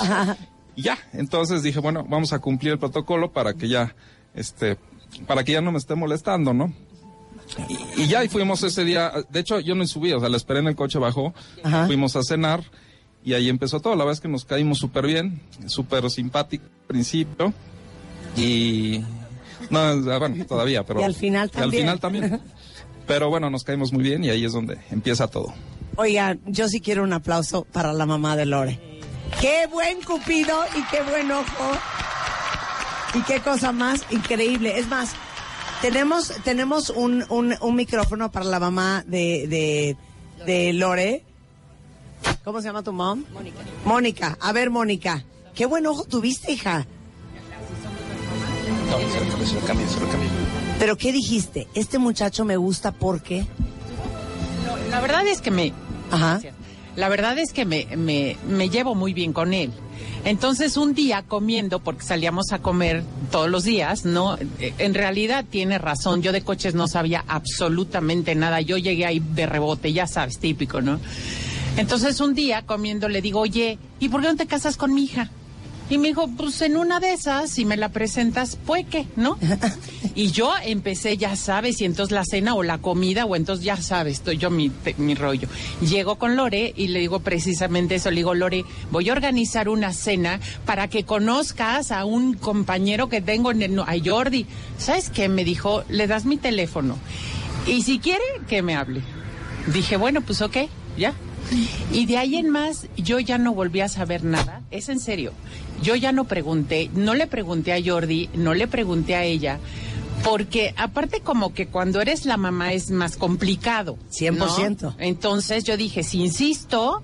Y 0.75 0.83
ya, 0.83 0.99
entonces 1.13 1.63
dije, 1.63 1.81
bueno, 1.81 2.05
vamos 2.09 2.33
a 2.33 2.39
cumplir 2.39 2.73
el 2.73 2.79
protocolo 2.79 3.33
para 3.33 3.55
que 3.55 3.69
ya, 3.69 3.95
este, 4.35 4.79
para 5.27 5.45
que 5.45 5.53
ya 5.53 5.61
no 5.61 5.73
me 5.73 5.79
esté 5.79 5.95
molestando, 5.95 6.55
¿no? 6.55 6.73
Y, 7.97 8.03
y 8.03 8.07
ya, 8.07 8.25
y 8.25 8.29
fuimos 8.29 8.63
ese 8.63 8.85
día, 8.85 9.13
de 9.29 9.41
hecho 9.41 9.61
yo 9.61 9.75
no 9.75 9.87
subí, 9.87 10.13
o 10.13 10.21
sea, 10.21 10.29
la 10.31 10.37
esperé 10.39 10.61
en 10.61 10.69
el 10.69 10.77
coche 10.77 10.99
Ajá. 11.63 11.87
fuimos 11.87 12.17
a 12.17 12.23
cenar 12.23 12.63
y 13.25 13.35
ahí 13.35 13.49
empezó 13.51 13.81
todo, 13.81 13.93
la 13.95 14.05
verdad 14.05 14.15
es 14.15 14.21
que 14.21 14.29
nos 14.29 14.45
caímos 14.47 14.79
súper 14.79 15.07
bien, 15.07 15.43
súper 15.67 16.09
simpático 16.11 16.65
al 16.65 16.87
principio 16.87 17.53
y, 18.37 19.03
no, 19.69 20.19
bueno, 20.19 20.47
todavía, 20.47 20.85
pero... 20.85 21.01
Y 21.01 21.05
al 21.05 21.15
final 21.15 21.51
y 21.53 21.57
al 21.57 21.63
también. 21.63 21.83
final 21.83 22.01
también. 22.01 22.41
Pero 23.07 23.29
bueno, 23.29 23.51
nos 23.51 23.65
caímos 23.65 23.93
muy 23.93 24.03
bien 24.03 24.25
y 24.25 24.31
ahí 24.31 24.45
es 24.45 24.53
donde 24.53 24.79
empieza 24.91 25.29
todo. 25.29 25.53
Oigan, 25.97 26.41
yo 26.47 26.69
sí 26.69 26.81
quiero 26.81 27.03
un 27.03 27.13
aplauso 27.13 27.65
para 27.65 27.93
la 27.93 28.07
mamá 28.07 28.37
de 28.37 28.47
Lore. 28.47 28.81
Qué 29.41 29.67
buen 29.71 30.03
cupido 30.03 30.57
y 30.77 30.83
qué 30.91 31.03
buen 31.03 31.31
ojo. 31.31 31.73
Y 33.15 33.23
qué 33.23 33.41
cosa 33.41 33.73
más 33.73 34.05
increíble. 34.11 34.79
Es 34.79 34.89
más, 34.89 35.11
tenemos, 35.83 36.33
tenemos 36.45 36.91
un, 36.91 37.25
un, 37.29 37.55
un 37.61 37.77
micrófono 37.77 38.31
para 38.31 38.47
la 38.47 38.59
mamá 38.59 39.05
de, 39.07 39.47
de, 39.49 39.97
de 40.47 40.73
Lore. 40.73 41.25
¿Cómo 42.45 42.61
se 42.61 42.69
llama 42.69 42.83
tu 42.83 42.93
mom? 42.93 43.25
Mónica. 43.33 43.59
Mónica. 43.85 44.39
A 44.41 44.53
ver, 44.53 44.71
Mónica. 44.71 45.25
Qué 45.55 45.67
buen 45.67 45.87
ojo 45.87 46.05
tuviste, 46.05 46.53
hija. 46.53 46.87
Pero 50.83 50.97
¿qué 50.99 51.13
dijiste? 51.13 51.69
Este 51.75 52.01
muchacho 52.01 52.45
me 52.45 52.57
gusta 52.57 52.91
porque... 52.91 53.47
La 54.91 55.01
verdad 55.01 55.25
es 55.29 55.41
que 55.41 55.53
me, 55.53 55.73
Ajá. 56.11 56.41
la 56.97 57.09
verdad 57.09 57.39
es 57.39 57.53
que 57.53 57.65
me, 57.65 57.87
me, 57.97 58.37
me 58.49 58.69
llevo 58.69 58.97
muy 58.97 59.15
bien 59.15 59.33
con 59.33 59.55
él. 59.55 59.71
Entonces 60.25 60.77
un 60.77 60.93
día 60.93 61.23
comiendo, 61.23 61.79
porque 61.79 62.03
salíamos 62.03 62.51
a 62.51 62.59
comer 62.59 63.05
todos 63.31 63.49
los 63.49 63.63
días, 63.63 64.05
¿no? 64.05 64.37
Eh, 64.59 64.75
En 64.79 64.95
realidad 64.95 65.45
tiene 65.49 65.79
razón, 65.79 66.21
yo 66.21 66.33
de 66.33 66.43
coches 66.43 66.75
no 66.75 66.89
sabía 66.89 67.25
absolutamente 67.29 68.35
nada, 68.35 68.61
yo 68.61 68.77
llegué 68.77 69.07
ahí 69.07 69.21
de 69.21 69.47
rebote, 69.47 69.93
ya 69.93 70.09
sabes, 70.09 70.41
típico, 70.41 70.81
¿no? 70.81 70.99
Entonces 71.77 72.19
un 72.19 72.35
día 72.35 72.63
comiendo 72.63 73.09
le 73.09 73.23
digo, 73.23 73.39
oye, 73.39 73.79
¿y 74.01 74.09
por 74.09 74.21
qué 74.21 74.27
no 74.27 74.37
te 74.37 74.49
casas 74.49 74.77
con 74.77 74.93
mi 74.93 75.05
hija? 75.05 75.31
Y 75.91 75.99
me 75.99 76.09
dijo, 76.09 76.27
pues 76.37 76.63
en 76.63 76.77
una 76.79 77.01
de 77.01 77.13
esas, 77.13 77.51
si 77.51 77.65
me 77.67 77.77
la 77.77 77.91
presentas, 77.91 78.57
pues 78.67 78.87
que, 78.87 79.07
¿no? 79.17 79.37
Y 80.15 80.31
yo 80.31 80.53
empecé, 80.63 81.17
ya 81.17 81.37
sabes, 81.37 81.81
y 81.81 81.87
entonces 81.87 82.13
la 82.13 82.25
cena 82.27 82.55
o 82.55 82.63
la 82.63 82.77
comida, 82.79 83.25
o 83.25 83.35
entonces 83.35 83.65
ya 83.65 83.79
sabes, 83.79 84.15
estoy 84.19 84.37
yo 84.37 84.51
mi, 84.51 84.69
te- 84.69 84.95
mi 84.99 85.15
rollo. 85.15 85.49
Llego 85.81 86.17
con 86.17 86.37
Lore 86.37 86.73
y 86.77 86.89
le 86.89 87.01
digo 87.01 87.21
precisamente 87.21 87.95
eso, 87.95 88.11
le 88.11 88.17
digo, 88.17 88.35
Lore, 88.35 88.65
voy 88.91 89.09
a 89.09 89.13
organizar 89.13 89.71
una 89.71 89.93
cena 89.95 90.39
para 90.67 90.89
que 90.89 91.05
conozcas 91.05 91.93
a 91.93 92.05
un 92.05 92.35
compañero 92.35 93.09
que 93.09 93.23
tengo, 93.23 93.51
en 93.53 93.63
el- 93.63 93.79
a 93.81 93.95
Jordi. 94.05 94.45
¿Sabes 94.77 95.09
qué? 95.09 95.31
Me 95.31 95.45
dijo, 95.45 95.83
le 95.89 96.07
das 96.07 96.27
mi 96.27 96.37
teléfono. 96.37 96.97
Y 97.67 97.81
si 97.83 97.99
quiere, 97.99 98.23
que 98.49 98.61
me 98.61 98.75
hable. 98.77 99.01
Dije, 99.73 99.97
bueno, 99.97 100.21
pues 100.21 100.43
ok, 100.43 100.57
ya. 100.99 101.15
Y 101.93 102.07
de 102.07 102.19
ahí 102.19 102.37
en 102.37 102.51
más, 102.51 102.87
yo 102.97 103.21
ya 103.21 103.39
no 103.39 103.55
volví 103.55 103.81
a 103.81 103.89
saber 103.89 104.25
nada. 104.25 104.63
Es 104.71 104.89
en 104.89 105.01
serio. 105.01 105.33
Yo 105.83 105.95
ya 105.97 106.13
no 106.13 106.25
pregunté, 106.25 106.91
no 106.95 107.15
le 107.15 107.27
pregunté 107.27 107.73
a 107.73 107.81
Jordi, 107.85 108.31
no 108.35 108.55
le 108.55 108.69
pregunté 108.69 109.15
a 109.15 109.25
ella. 109.25 109.59
Porque 110.25 110.73
aparte 110.77 111.21
como 111.21 111.53
que 111.53 111.67
cuando 111.67 112.01
eres 112.01 112.25
la 112.27 112.37
mamá 112.37 112.73
es 112.73 112.91
más 112.91 113.17
complicado. 113.17 113.99
¿no? 114.21 114.47
100%. 114.47 114.95
Entonces 114.99 115.65
yo 115.65 115.77
dije, 115.77 116.05
si 116.05 116.21
insisto, 116.21 117.03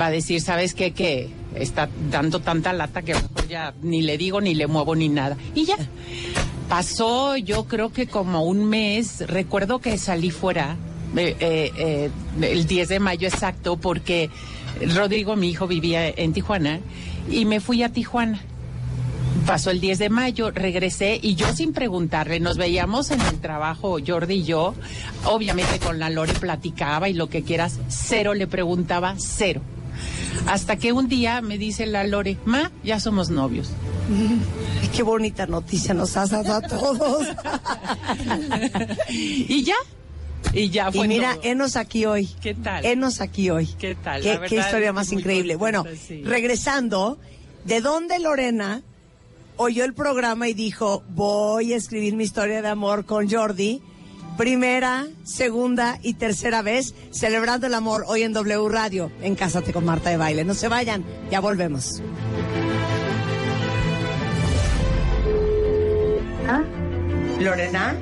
va 0.00 0.06
a 0.06 0.10
decir, 0.10 0.40
¿sabes 0.40 0.74
qué? 0.74 0.92
Que 0.92 1.30
está 1.54 1.88
dando 2.10 2.40
tanta 2.40 2.72
lata 2.72 3.02
que 3.02 3.14
mejor 3.14 3.48
ya 3.48 3.74
ni 3.82 4.02
le 4.02 4.16
digo, 4.16 4.40
ni 4.40 4.54
le 4.54 4.66
muevo, 4.66 4.94
ni 4.94 5.08
nada. 5.08 5.36
Y 5.54 5.64
ya. 5.64 5.76
Pasó 6.68 7.36
yo 7.36 7.64
creo 7.64 7.92
que 7.92 8.06
como 8.06 8.44
un 8.44 8.64
mes, 8.64 9.26
recuerdo 9.26 9.80
que 9.80 9.98
salí 9.98 10.30
fuera 10.30 10.76
eh, 11.16 11.36
eh, 11.40 11.72
eh, 11.76 12.10
el 12.40 12.66
10 12.66 12.88
de 12.88 13.00
mayo 13.00 13.28
exacto 13.28 13.76
porque 13.76 14.30
Rodrigo, 14.94 15.36
mi 15.36 15.50
hijo, 15.50 15.66
vivía 15.66 16.08
en 16.08 16.32
Tijuana 16.32 16.80
y 17.30 17.44
me 17.44 17.60
fui 17.60 17.82
a 17.82 17.90
Tijuana. 17.90 18.40
Pasó 19.46 19.70
el 19.70 19.80
10 19.80 19.98
de 19.98 20.08
mayo, 20.08 20.50
regresé 20.52 21.18
y 21.20 21.34
yo 21.34 21.52
sin 21.52 21.72
preguntarle, 21.72 22.38
nos 22.38 22.56
veíamos 22.56 23.10
en 23.10 23.20
el 23.20 23.40
trabajo, 23.40 23.98
Jordi 24.04 24.34
y 24.34 24.44
yo, 24.44 24.74
obviamente 25.24 25.80
con 25.80 25.98
la 25.98 26.10
Lore 26.10 26.34
platicaba 26.34 27.08
y 27.08 27.14
lo 27.14 27.28
que 27.28 27.42
quieras, 27.42 27.80
cero 27.88 28.34
le 28.34 28.46
preguntaba, 28.46 29.14
cero. 29.18 29.60
Hasta 30.46 30.76
que 30.76 30.92
un 30.92 31.08
día 31.08 31.40
me 31.40 31.58
dice 31.58 31.86
la 31.86 32.04
Lore, 32.04 32.38
ma, 32.44 32.70
ya 32.84 33.00
somos 33.00 33.30
novios. 33.30 33.70
Qué 34.96 35.02
bonita 35.02 35.46
noticia 35.46 35.92
nos 35.94 36.16
has 36.16 36.30
dado 36.30 36.54
a 36.54 36.60
todos. 36.60 37.26
y 39.08 39.64
ya, 39.64 39.76
y 40.52 40.70
ya 40.70 40.88
y 40.92 40.96
fue 40.98 41.08
mira, 41.08 41.34
todo. 41.34 41.44
enos 41.44 41.76
aquí 41.76 42.04
hoy. 42.06 42.26
¿Qué 42.40 42.54
tal? 42.54 42.84
Enos 42.84 43.20
aquí 43.20 43.50
hoy. 43.50 43.66
¿Qué 43.78 43.94
tal? 43.94 44.20
Qué, 44.22 44.28
La 44.28 44.34
qué 44.34 44.54
verdad 44.56 44.66
historia 44.66 44.92
más 44.92 45.12
increíble. 45.12 45.56
contenta, 45.56 45.80
Bueno, 45.82 45.98
sí. 46.06 46.22
regresando, 46.24 47.18
¿de 47.64 47.80
dónde 47.80 48.18
Lorena 48.18 48.82
oyó 49.56 49.84
el 49.84 49.94
programa 49.94 50.48
y 50.48 50.54
dijo, 50.54 51.02
voy 51.10 51.72
a 51.72 51.76
escribir 51.76 52.14
mi 52.16 52.24
historia 52.24 52.62
de 52.62 52.68
amor 52.68 53.04
con 53.06 53.28
Jordi? 53.30 53.80
Primera, 54.38 55.06
segunda 55.24 55.98
y 56.02 56.14
tercera 56.14 56.62
vez, 56.62 56.94
celebrando 57.10 57.66
el 57.66 57.74
amor 57.74 58.04
hoy 58.08 58.22
en 58.22 58.32
W 58.32 58.68
Radio, 58.70 59.12
en 59.20 59.34
Cásate 59.34 59.72
con 59.74 59.84
Marta 59.84 60.08
de 60.08 60.16
Baile. 60.16 60.44
No 60.44 60.54
se 60.54 60.68
vayan, 60.68 61.04
ya 61.30 61.40
volvemos. 61.40 62.02
¿Ah? 66.48 66.62
Lorena. 67.40 67.94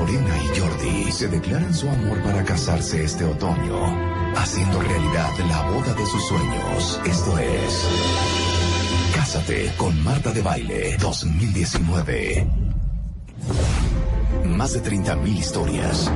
Lorena 0.00 0.34
y 0.42 0.58
Jordi 0.58 1.12
se 1.12 1.28
declaran 1.28 1.74
su 1.74 1.86
amor 1.86 2.22
para 2.22 2.42
casarse 2.42 3.04
este 3.04 3.22
otoño, 3.22 4.34
haciendo 4.34 4.80
realidad 4.80 5.30
la 5.46 5.70
boda 5.70 5.92
de 5.92 6.06
sus 6.06 6.26
sueños. 6.26 7.00
Esto 7.04 7.38
es 7.38 7.86
Cásate 9.14 9.70
con 9.76 10.02
Marta 10.02 10.32
de 10.32 10.40
Baile 10.40 10.96
2019. 10.96 12.46
Más 14.46 14.72
de 14.72 14.82
30.000 14.82 15.36
historias, 15.36 16.10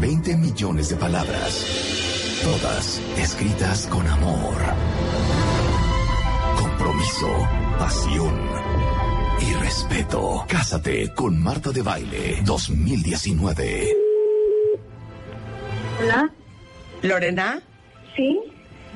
20 0.00 0.36
millones 0.36 0.90
de 0.90 0.96
palabras, 0.96 1.64
todas 2.42 3.00
escritas 3.16 3.86
con 3.86 4.06
amor, 4.06 4.54
compromiso, 6.58 7.48
pasión 7.78 8.59
y 9.40 9.54
respeto. 9.54 10.44
Cásate 10.48 11.14
con 11.14 11.40
Marta 11.42 11.70
de 11.70 11.82
Baile 11.82 12.40
2019. 12.44 13.96
Hola. 16.00 16.30
¿Lorena? 17.02 17.62
Sí. 18.16 18.38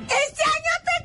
¡Este 0.03 0.43
año 0.43 0.73
te 0.83 0.95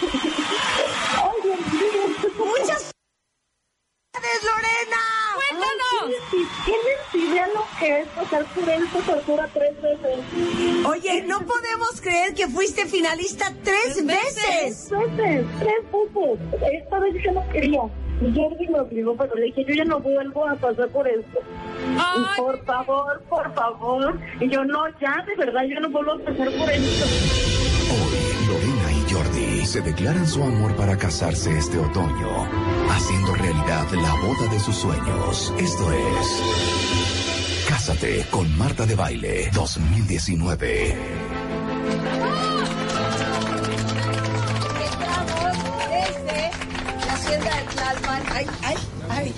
¡Muchas 2.38 2.90
felicidades, 4.12 4.44
Lorena! 4.44 5.09
¿Tienes 6.64 7.28
idea 7.28 7.46
lo 7.48 7.64
que 7.78 8.00
es 8.00 8.08
pasar 8.08 8.44
por 8.54 8.68
esta 8.68 8.98
tortura 9.00 9.48
tres 9.52 9.80
veces? 9.82 10.86
Oye, 10.86 11.22
no 11.22 11.38
podemos 11.40 12.00
creer 12.00 12.34
que 12.34 12.48
fuiste 12.48 12.86
finalista 12.86 13.52
tres 13.62 14.04
veces. 14.04 14.86
Tres 14.88 15.16
veces, 15.16 15.46
tres 15.58 15.76
veces. 15.92 16.72
Esta 16.72 16.98
vez 16.98 17.14
yo 17.24 17.32
no 17.32 17.48
quería. 17.50 17.80
Y 18.20 18.34
Jordi 18.34 18.68
me 18.68 18.80
obligó, 18.80 19.16
pero 19.16 19.34
le 19.34 19.46
dije, 19.46 19.64
yo 19.66 19.74
ya 19.74 19.84
no 19.84 19.98
vuelvo 19.98 20.46
a 20.46 20.54
pasar 20.54 20.88
por 20.90 21.08
esto. 21.08 21.40
Por 22.36 22.62
favor, 22.64 23.22
por 23.28 23.54
favor. 23.54 24.20
Y 24.40 24.48
yo, 24.48 24.64
no, 24.64 24.88
ya, 25.00 25.24
de 25.26 25.36
verdad, 25.36 25.62
yo 25.64 25.80
no 25.80 25.88
vuelvo 25.88 26.12
a 26.12 26.18
pasar 26.18 26.50
por 26.52 26.70
esto. 26.70 27.04
Hoy, 27.90 28.79
se 29.70 29.80
declaran 29.80 30.26
su 30.26 30.42
amor 30.42 30.74
para 30.74 30.98
casarse 30.98 31.56
este 31.56 31.78
otoño, 31.78 32.28
haciendo 32.90 33.32
realidad 33.36 33.86
la 33.92 34.12
boda 34.14 34.50
de 34.50 34.58
sus 34.58 34.74
sueños. 34.74 35.54
Esto 35.58 35.92
es 35.92 36.42
Cásate 37.68 38.26
con 38.32 38.58
Marta 38.58 38.84
de 38.84 38.96
Baile 38.96 39.48
2019. 39.54 40.96
desde 45.88 46.50
la 47.06 47.12
hacienda 47.12 47.56
de 47.56 47.62
Tlalpan. 47.72 48.22
Ay, 48.32 48.46
ay, 48.64 48.76
ay. 49.08 49.34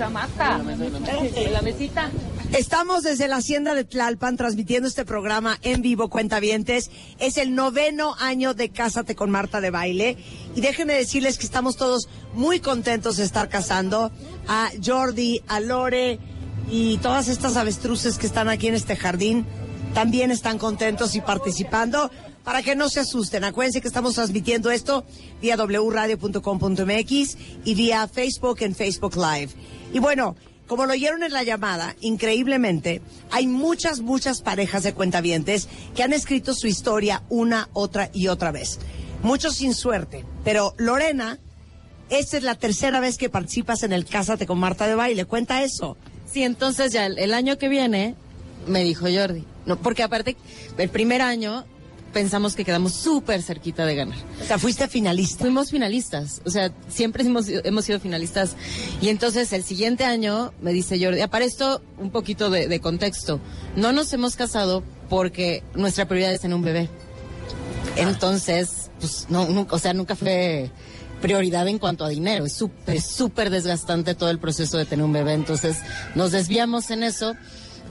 la 1.52 1.60
mesita. 1.60 2.10
Estamos 2.52 3.02
desde 3.02 3.28
la 3.28 3.36
hacienda 3.36 3.74
de 3.74 3.84
Tlalpan 3.84 4.36
transmitiendo 4.36 4.86
este 4.86 5.06
programa 5.06 5.58
en 5.62 5.80
vivo, 5.80 6.10
Cuentavientes. 6.10 6.90
Es 7.18 7.38
el 7.38 7.54
noveno 7.54 8.14
año 8.20 8.52
de 8.52 8.68
Cásate 8.68 9.14
con 9.14 9.30
Marta 9.30 9.62
de 9.62 9.70
Baile. 9.70 10.18
Y 10.54 10.60
déjenme 10.60 10.92
decirles 10.92 11.38
que 11.38 11.46
estamos 11.46 11.78
todos 11.78 12.10
muy 12.34 12.60
contentos 12.60 13.16
de 13.16 13.24
estar 13.24 13.48
casando 13.48 14.12
a 14.48 14.68
Jordi, 14.84 15.40
a 15.48 15.60
Lore 15.60 16.18
y 16.70 16.98
todas 16.98 17.28
estas 17.28 17.56
avestruces 17.56 18.18
que 18.18 18.26
están 18.26 18.50
aquí 18.50 18.68
en 18.68 18.74
este 18.74 18.96
jardín. 18.96 19.46
También 19.94 20.30
están 20.30 20.58
contentos 20.58 21.14
y 21.14 21.22
participando. 21.22 22.10
Para 22.44 22.62
que 22.62 22.76
no 22.76 22.90
se 22.90 23.00
asusten, 23.00 23.44
acuérdense 23.44 23.80
que 23.80 23.88
estamos 23.88 24.14
transmitiendo 24.14 24.70
esto 24.70 25.06
vía 25.40 25.56
wradio.com.mx 25.56 27.36
y 27.64 27.74
vía 27.74 28.08
Facebook 28.08 28.58
en 28.60 28.74
Facebook 28.74 29.16
Live. 29.16 29.52
Y 29.94 30.00
bueno, 30.00 30.34
como 30.66 30.86
lo 30.86 30.92
oyeron 30.92 31.22
en 31.22 31.32
la 31.32 31.42
llamada, 31.42 31.96
increíblemente, 32.00 33.02
hay 33.30 33.46
muchas, 33.46 34.00
muchas 34.00 34.42
parejas 34.42 34.82
de 34.82 34.94
cuentavientes 34.94 35.68
que 35.94 36.02
han 36.02 36.12
escrito 36.12 36.54
su 36.54 36.66
historia 36.66 37.22
una, 37.28 37.68
otra 37.72 38.10
y 38.12 38.28
otra 38.28 38.52
vez. 38.52 38.78
Muchos 39.22 39.56
sin 39.56 39.74
suerte. 39.74 40.24
Pero 40.44 40.74
Lorena, 40.78 41.38
esta 42.10 42.36
es 42.36 42.42
la 42.42 42.54
tercera 42.54 43.00
vez 43.00 43.18
que 43.18 43.28
participas 43.28 43.82
en 43.82 43.92
el 43.92 44.04
Cásate 44.04 44.46
con 44.46 44.58
Marta 44.58 44.86
de 44.86 44.94
Baile. 44.94 45.24
Cuenta 45.24 45.62
eso. 45.62 45.96
Sí, 46.30 46.42
entonces 46.42 46.92
ya 46.92 47.06
el, 47.06 47.18
el 47.18 47.34
año 47.34 47.58
que 47.58 47.68
viene, 47.68 48.14
me 48.66 48.82
dijo 48.82 49.06
Jordi. 49.12 49.44
No, 49.66 49.76
porque 49.76 50.02
aparte, 50.02 50.36
el 50.78 50.88
primer 50.88 51.22
año 51.22 51.64
pensamos 52.12 52.54
que 52.54 52.64
quedamos 52.64 52.92
súper 52.92 53.42
cerquita 53.42 53.84
de 53.86 53.94
ganar. 53.94 54.18
O 54.40 54.44
sea, 54.44 54.58
fuiste 54.58 54.88
finalista. 54.88 55.44
Fuimos 55.44 55.70
finalistas, 55.70 56.40
o 56.44 56.50
sea, 56.50 56.72
siempre 56.88 57.24
hemos, 57.24 57.48
hemos 57.48 57.84
sido 57.84 58.00
finalistas. 58.00 58.56
Y 59.00 59.08
entonces 59.08 59.52
el 59.52 59.64
siguiente 59.64 60.04
año 60.04 60.52
me 60.60 60.72
dice 60.72 61.02
Jordi, 61.02 61.20
ah, 61.20 61.28
para 61.28 61.44
esto 61.44 61.82
un 61.98 62.10
poquito 62.10 62.50
de, 62.50 62.68
de 62.68 62.80
contexto, 62.80 63.40
no 63.76 63.92
nos 63.92 64.12
hemos 64.12 64.36
casado 64.36 64.82
porque 65.08 65.62
nuestra 65.74 66.06
prioridad 66.06 66.32
es 66.32 66.40
tener 66.40 66.56
un 66.56 66.62
bebé. 66.62 66.88
Entonces, 67.96 68.90
pues, 68.98 69.26
no, 69.28 69.46
nunca, 69.46 69.74
o 69.76 69.78
sea, 69.78 69.92
nunca 69.92 70.16
fue 70.16 70.70
prioridad 71.20 71.66
en 71.68 71.78
cuanto 71.78 72.04
a 72.04 72.08
dinero. 72.08 72.44
Es 72.44 72.52
súper, 72.52 73.00
súper 73.00 73.50
desgastante 73.50 74.14
todo 74.14 74.30
el 74.30 74.38
proceso 74.38 74.76
de 74.76 74.84
tener 74.84 75.04
un 75.04 75.12
bebé. 75.12 75.32
Entonces, 75.32 75.78
nos 76.14 76.32
desviamos 76.32 76.90
en 76.90 77.02
eso. 77.02 77.34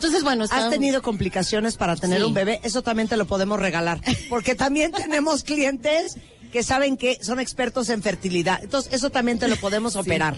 Entonces, 0.02 0.24
bueno, 0.24 0.46
¿Has 0.46 0.50
estábamos- 0.50 0.74
tenido 0.74 1.02
complicaciones 1.04 1.78
para 1.78 1.96
tener 1.96 2.18
Sí. 2.22 2.24
un 2.26 2.34
bebé? 2.34 2.60
Eso 2.64 2.82
también 2.82 3.08
te 3.08 3.18
lo 3.18 3.28
podemos 3.28 3.60
regalar. 3.60 4.02
Porque 4.30 4.56
también 4.56 4.92
tenemos 4.98 5.44
clientes 5.44 6.18
que 6.52 6.64
saben 6.64 6.98
que 6.98 7.20
son 7.24 7.40
expertos 7.40 7.88
en 7.90 8.02
fertilidad. 8.02 8.60
Entonces, 8.64 8.92
eso 8.94 9.12
también 9.12 9.38
te 9.38 9.48
lo 9.48 9.58
podemos 9.58 9.96
operar. 9.96 10.36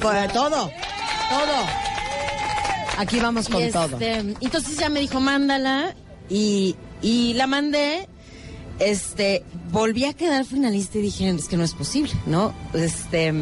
Pues, 0.00 0.32
todo, 0.32 0.70
todo. 1.30 1.56
Aquí 2.98 3.20
vamos 3.20 3.48
con 3.48 3.62
Y 3.64 3.70
todo. 3.70 3.92
este, 3.96 4.18
Entonces 4.40 4.76
ya 4.76 4.88
me 4.88 4.98
dijo, 4.98 5.20
mándala. 5.20 5.94
Y, 6.28 6.74
y 7.00 7.34
la 7.34 7.46
mandé. 7.46 8.08
Este, 8.80 9.44
volví 9.70 10.04
a 10.04 10.14
quedar 10.14 10.44
finalista 10.44 10.98
y 10.98 11.02
dije, 11.02 11.28
es 11.30 11.46
que 11.46 11.56
no 11.56 11.62
es 11.64 11.74
posible, 11.74 12.12
¿no? 12.26 12.52
Este, 12.74 13.32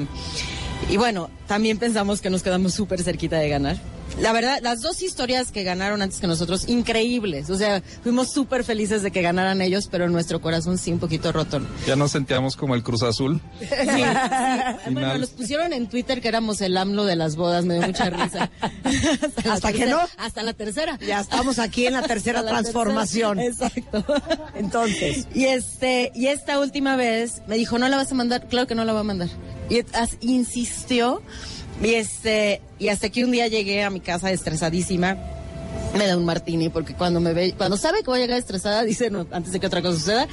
y 0.90 0.96
bueno, 0.98 1.30
también 1.46 1.78
pensamos 1.78 2.20
que 2.20 2.28
nos 2.28 2.42
quedamos 2.42 2.74
súper 2.74 3.02
cerquita 3.02 3.38
de 3.38 3.48
ganar. 3.48 3.76
La 4.20 4.32
verdad, 4.32 4.58
las 4.62 4.80
dos 4.82 5.00
historias 5.02 5.52
que 5.52 5.62
ganaron 5.62 6.02
antes 6.02 6.18
que 6.18 6.26
nosotros, 6.26 6.68
increíbles. 6.68 7.50
O 7.50 7.56
sea, 7.56 7.82
fuimos 8.02 8.32
súper 8.32 8.64
felices 8.64 9.02
de 9.02 9.10
que 9.12 9.22
ganaran 9.22 9.62
ellos, 9.62 9.88
pero 9.90 10.08
nuestro 10.08 10.40
corazón 10.40 10.76
sí 10.76 10.90
un 10.92 10.98
poquito 10.98 11.30
roto. 11.30 11.60
Ya 11.86 11.94
nos 11.94 12.10
sentíamos 12.12 12.56
como 12.56 12.74
el 12.74 12.82
Cruz 12.82 13.02
Azul. 13.02 13.40
Bueno, 14.88 15.10
Final. 15.10 15.20
los 15.20 15.30
pusieron 15.30 15.72
en 15.72 15.88
Twitter 15.88 16.20
que 16.20 16.28
éramos 16.28 16.60
el 16.60 16.76
AMLO 16.76 17.04
de 17.04 17.14
las 17.16 17.36
bodas, 17.36 17.64
me 17.64 17.74
dio 17.74 17.86
mucha 17.86 18.10
risa. 18.10 18.50
la 19.44 19.52
¿Hasta 19.54 19.72
que 19.72 19.86
no? 19.86 19.98
Hasta 20.16 20.42
la 20.42 20.52
tercera. 20.54 20.98
Ya 21.06 21.20
estamos 21.20 21.58
aquí 21.58 21.86
en 21.86 21.92
la 21.94 22.02
tercera 22.02 22.40
Hasta 22.40 22.52
la 22.52 22.58
transformación. 22.60 23.38
tercera. 23.38 23.68
Exacto. 23.74 24.04
Entonces. 24.56 25.26
Y 25.34 25.44
este, 25.44 26.10
y 26.14 26.26
esta 26.28 26.58
última 26.58 26.96
vez 26.96 27.42
me 27.46 27.56
dijo, 27.56 27.78
¿no 27.78 27.88
la 27.88 27.96
vas 27.96 28.10
a 28.10 28.14
mandar? 28.14 28.48
Claro 28.48 28.66
que 28.66 28.74
no 28.74 28.84
la 28.84 28.92
va 28.92 29.00
a 29.00 29.04
mandar. 29.04 29.28
Y 29.70 29.80
as- 29.94 30.16
insistió. 30.20 31.22
Y 31.82 31.94
este, 31.94 32.60
y 32.78 32.88
hasta 32.88 33.08
que 33.08 33.24
un 33.24 33.30
día 33.30 33.46
llegué 33.46 33.82
a 33.84 33.90
mi 33.90 34.00
casa 34.00 34.30
estresadísima. 34.32 35.16
Me 35.96 36.06
da 36.06 36.16
un 36.16 36.24
martini 36.24 36.68
porque 36.68 36.94
cuando 36.94 37.20
me 37.20 37.32
ve, 37.32 37.54
cuando 37.56 37.76
sabe 37.76 38.00
que 38.00 38.06
voy 38.06 38.18
a 38.18 38.22
llegar 38.22 38.38
estresada, 38.38 38.82
dice 38.84 39.10
no, 39.10 39.26
antes 39.30 39.52
de 39.52 39.60
que 39.60 39.66
otra 39.66 39.82
cosa 39.82 39.98
suceda. 39.98 40.28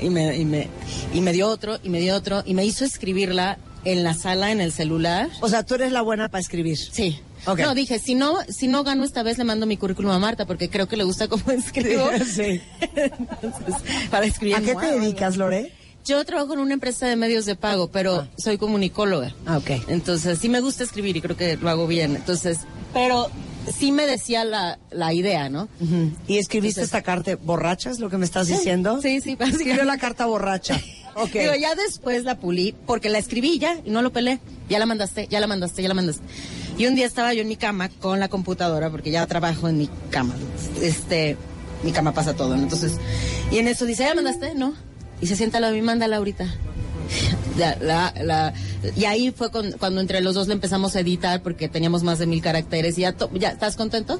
Y 0.00 0.10
me, 0.10 0.36
y 0.36 0.44
me, 0.44 0.68
y 1.12 1.20
me 1.20 1.32
dio 1.32 1.48
otro, 1.48 1.78
y 1.82 1.88
me 1.88 2.00
dio 2.00 2.16
otro, 2.16 2.42
y 2.44 2.54
me 2.54 2.64
hizo 2.64 2.84
escribirla 2.84 3.58
en 3.84 4.02
la 4.02 4.14
sala, 4.14 4.50
en 4.50 4.60
el 4.60 4.72
celular. 4.72 5.30
O 5.40 5.48
sea, 5.48 5.62
tú 5.62 5.76
eres 5.76 5.92
la 5.92 6.02
buena 6.02 6.28
para 6.28 6.40
escribir. 6.40 6.76
Sí. 6.78 7.20
No, 7.58 7.74
dije, 7.74 7.98
si 7.98 8.14
no, 8.14 8.38
si 8.48 8.68
no 8.68 8.84
gano 8.84 9.04
esta 9.04 9.22
vez, 9.22 9.38
le 9.38 9.44
mando 9.44 9.66
mi 9.66 9.76
currículum 9.76 10.10
a 10.10 10.18
Marta, 10.18 10.46
porque 10.46 10.70
creo 10.70 10.88
que 10.88 10.96
le 10.96 11.04
gusta 11.04 11.28
cómo 11.28 11.44
escribo. 11.52 12.08
Sí. 12.26 12.60
Entonces, 12.96 13.74
para 14.10 14.26
escribir. 14.26 14.56
¿A 14.56 14.60
qué 14.60 14.74
te 14.74 14.98
dedicas, 14.98 15.36
Lore? 15.36 15.72
Yo 16.04 16.22
trabajo 16.24 16.52
en 16.52 16.58
una 16.60 16.74
empresa 16.74 17.06
de 17.06 17.16
medios 17.16 17.46
de 17.46 17.56
pago, 17.56 17.88
pero 17.88 18.28
soy 18.36 18.58
comunicóloga. 18.58 19.34
Ah, 19.46 19.56
ok. 19.56 19.70
Entonces, 19.88 20.38
sí 20.38 20.48
me 20.50 20.60
gusta 20.60 20.84
escribir 20.84 21.16
y 21.16 21.22
creo 21.22 21.36
que 21.36 21.56
lo 21.56 21.70
hago 21.70 21.86
bien. 21.86 22.14
Entonces, 22.16 22.58
pero 22.92 23.30
sí 23.74 23.90
me 23.90 24.06
decía 24.06 24.44
la, 24.44 24.78
la 24.90 25.14
idea, 25.14 25.48
¿no? 25.48 25.68
¿Y 26.28 26.36
escribiste 26.36 26.80
Entonces- 26.80 26.84
esta 26.84 27.02
carta 27.02 27.36
borracha, 27.42 27.90
es 27.90 28.00
lo 28.00 28.10
que 28.10 28.18
me 28.18 28.26
estás 28.26 28.48
diciendo? 28.48 29.00
Sí, 29.00 29.22
sí, 29.22 29.36
Escribió 29.40 29.84
la 29.84 29.98
carta 29.98 30.26
borracha. 30.26 30.80
Ok. 31.16 31.30
Digo, 31.30 31.54
ya 31.54 31.76
después 31.76 32.24
la 32.24 32.40
pulí, 32.40 32.74
porque 32.88 33.08
la 33.08 33.18
escribí 33.18 33.60
ya 33.60 33.78
y 33.84 33.90
no 33.90 34.02
lo 34.02 34.12
pelé. 34.12 34.40
Ya 34.68 34.80
la 34.80 34.86
mandaste, 34.86 35.28
ya 35.30 35.38
la 35.38 35.46
mandaste, 35.46 35.80
ya 35.80 35.86
la 35.86 35.94
mandaste. 35.94 36.24
Y 36.76 36.86
un 36.86 36.96
día 36.96 37.06
estaba 37.06 37.32
yo 37.32 37.42
en 37.42 37.46
mi 37.46 37.54
cama 37.54 37.88
con 37.88 38.18
la 38.18 38.26
computadora, 38.26 38.90
porque 38.90 39.12
ya 39.12 39.24
trabajo 39.28 39.68
en 39.68 39.78
mi 39.78 39.88
cama. 40.10 40.34
Este, 40.82 41.36
mi 41.84 41.92
cama 41.92 42.12
pasa 42.12 42.34
todo, 42.34 42.56
¿no? 42.56 42.64
Entonces, 42.64 42.94
y 43.52 43.58
en 43.58 43.68
eso 43.68 43.86
dice, 43.86 44.02
¿ya 44.02 44.08
la 44.08 44.16
mandaste? 44.16 44.56
No. 44.56 44.74
Y 45.20 45.26
se 45.26 45.36
sienta 45.36 45.60
la 45.60 45.70
mí, 45.70 45.80
mándala 45.82 46.16
ahorita. 46.16 46.46
La- 47.58 47.76
la- 47.80 48.14
la- 48.22 48.54
y 48.96 49.04
ahí 49.04 49.30
fue 49.30 49.50
con- 49.50 49.72
cuando 49.72 50.00
entre 50.00 50.20
los 50.22 50.34
dos 50.34 50.48
le 50.48 50.54
empezamos 50.54 50.96
a 50.96 51.00
editar 51.00 51.42
porque 51.42 51.68
teníamos 51.68 52.02
más 52.02 52.18
de 52.18 52.26
mil 52.26 52.40
caracteres 52.42 52.98
y 52.98 53.02
ya, 53.02 53.12
to- 53.12 53.30
ya 53.34 53.50
¿estás 53.50 53.76
contento? 53.76 54.18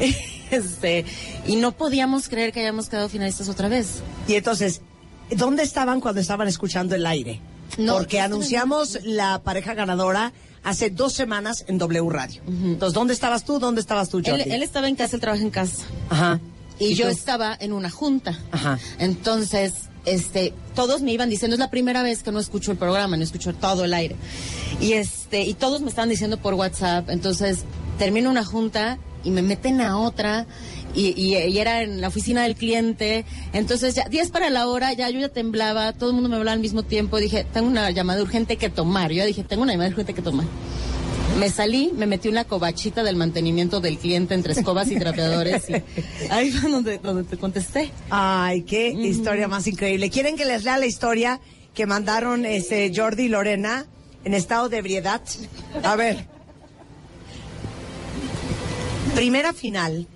este, 0.50 1.04
y 1.46 1.56
no 1.56 1.72
podíamos 1.72 2.28
creer 2.28 2.52
que 2.52 2.60
hayamos 2.60 2.88
quedado 2.88 3.08
finalistas 3.08 3.48
otra 3.48 3.68
vez. 3.68 4.02
Y 4.28 4.34
entonces, 4.34 4.82
¿dónde 5.30 5.62
estaban 5.62 6.00
cuando 6.00 6.20
estaban 6.20 6.48
escuchando 6.48 6.94
el 6.94 7.06
aire? 7.06 7.40
No, 7.78 7.94
Porque 7.94 8.20
anunciamos 8.20 8.98
la 9.04 9.40
pareja 9.42 9.74
ganadora 9.74 10.32
hace 10.62 10.90
dos 10.90 11.12
semanas 11.14 11.64
en 11.68 11.78
W 11.78 12.08
Radio. 12.10 12.42
Entonces, 12.46 12.94
¿dónde 12.94 13.14
estabas 13.14 13.44
tú? 13.44 13.58
¿Dónde 13.58 13.80
estabas 13.80 14.08
tú, 14.10 14.18
Él, 14.18 14.24
Jordi? 14.26 14.50
él 14.50 14.62
estaba 14.62 14.88
en 14.88 14.96
casa, 14.96 15.16
él 15.16 15.20
trabaja 15.20 15.42
en 15.42 15.50
casa. 15.50 15.84
Ajá. 16.10 16.40
Y, 16.78 16.94
yo 16.94 17.06
tú? 17.06 17.12
estaba 17.12 17.56
en 17.58 17.72
una 17.72 17.90
junta. 17.90 18.38
Ajá. 18.52 18.78
Entonces, 18.98 19.72
este, 20.04 20.52
todos 20.74 21.02
me 21.02 21.12
iban 21.12 21.30
diciendo, 21.30 21.54
es 21.54 21.60
la 21.60 21.70
primera 21.70 22.02
vez 22.02 22.22
que 22.22 22.32
no 22.32 22.38
escucho 22.38 22.70
el 22.72 22.76
programa, 22.78 23.16
no 23.16 23.22
escucho 23.22 23.54
todo 23.54 23.84
el 23.84 23.94
aire. 23.94 24.16
Y 24.80 24.92
este, 24.94 25.42
y 25.44 25.54
todos 25.54 25.80
me 25.80 25.88
estaban 25.88 26.08
diciendo 26.08 26.36
por 26.38 26.54
WhatsApp. 26.54 27.08
Entonces, 27.10 27.60
termino 27.98 28.30
una 28.30 28.44
junta 28.44 28.98
y 29.22 29.30
me 29.30 29.42
meten 29.42 29.80
a 29.80 29.98
otra. 29.98 30.46
Y, 30.96 31.06
y- 31.20 31.36
y 31.36 31.58
era 31.58 31.82
en 31.82 32.00
la 32.00 32.06
oficina 32.08 32.44
del 32.44 32.54
cliente. 32.54 33.24
Entonces, 33.52 33.94
ya 33.96 34.08
10 34.08 34.30
para 34.30 34.48
la 34.50 34.68
hora, 34.68 34.92
ya 34.92 35.10
yo 35.10 35.18
ya 35.20 35.28
temblaba, 35.28 35.92
todo 35.92 36.10
el 36.10 36.14
mundo 36.14 36.28
me 36.28 36.36
hablaba 36.36 36.52
al 36.54 36.60
mismo 36.60 36.82
tiempo. 36.84 37.18
Dije, 37.18 37.44
tengo 37.52 37.66
una 37.66 37.90
llamada 37.90 38.22
urgente 38.22 38.56
que 38.56 38.70
tomar. 38.70 39.10
Yo 39.10 39.24
dije, 39.26 39.42
tengo 39.42 39.62
una 39.64 39.72
llamada 39.72 39.90
urgente 39.90 40.14
que 40.14 40.22
tomar. 40.22 40.46
Me 41.38 41.50
salí, 41.50 41.90
me 41.94 42.06
metí 42.06 42.28
una 42.28 42.44
cobachita 42.44 43.02
del 43.02 43.16
mantenimiento 43.16 43.80
del 43.80 43.98
cliente 43.98 44.34
entre 44.34 44.52
escobas 44.52 44.90
y 44.90 44.98
trapeadores. 44.98 45.68
y 45.68 45.74
ahí 46.30 46.50
fue 46.50 46.70
donde, 46.70 46.98
donde 46.98 47.24
te 47.24 47.36
contesté. 47.36 47.90
Ay, 48.08 48.62
qué 48.62 48.90
historia 48.90 49.48
más 49.48 49.66
increíble. 49.66 50.10
¿Quieren 50.10 50.36
que 50.36 50.44
les 50.44 50.64
lea 50.64 50.78
la 50.78 50.86
historia 50.86 51.40
que 51.74 51.86
mandaron 51.86 52.44
este 52.46 52.92
Jordi 52.94 53.24
y 53.24 53.28
Lorena 53.28 53.86
en 54.24 54.34
estado 54.34 54.68
de 54.68 54.78
ebriedad? 54.78 55.22
A 55.82 55.96
ver. 55.96 56.26
Primera 59.16 59.52
final, 59.52 60.06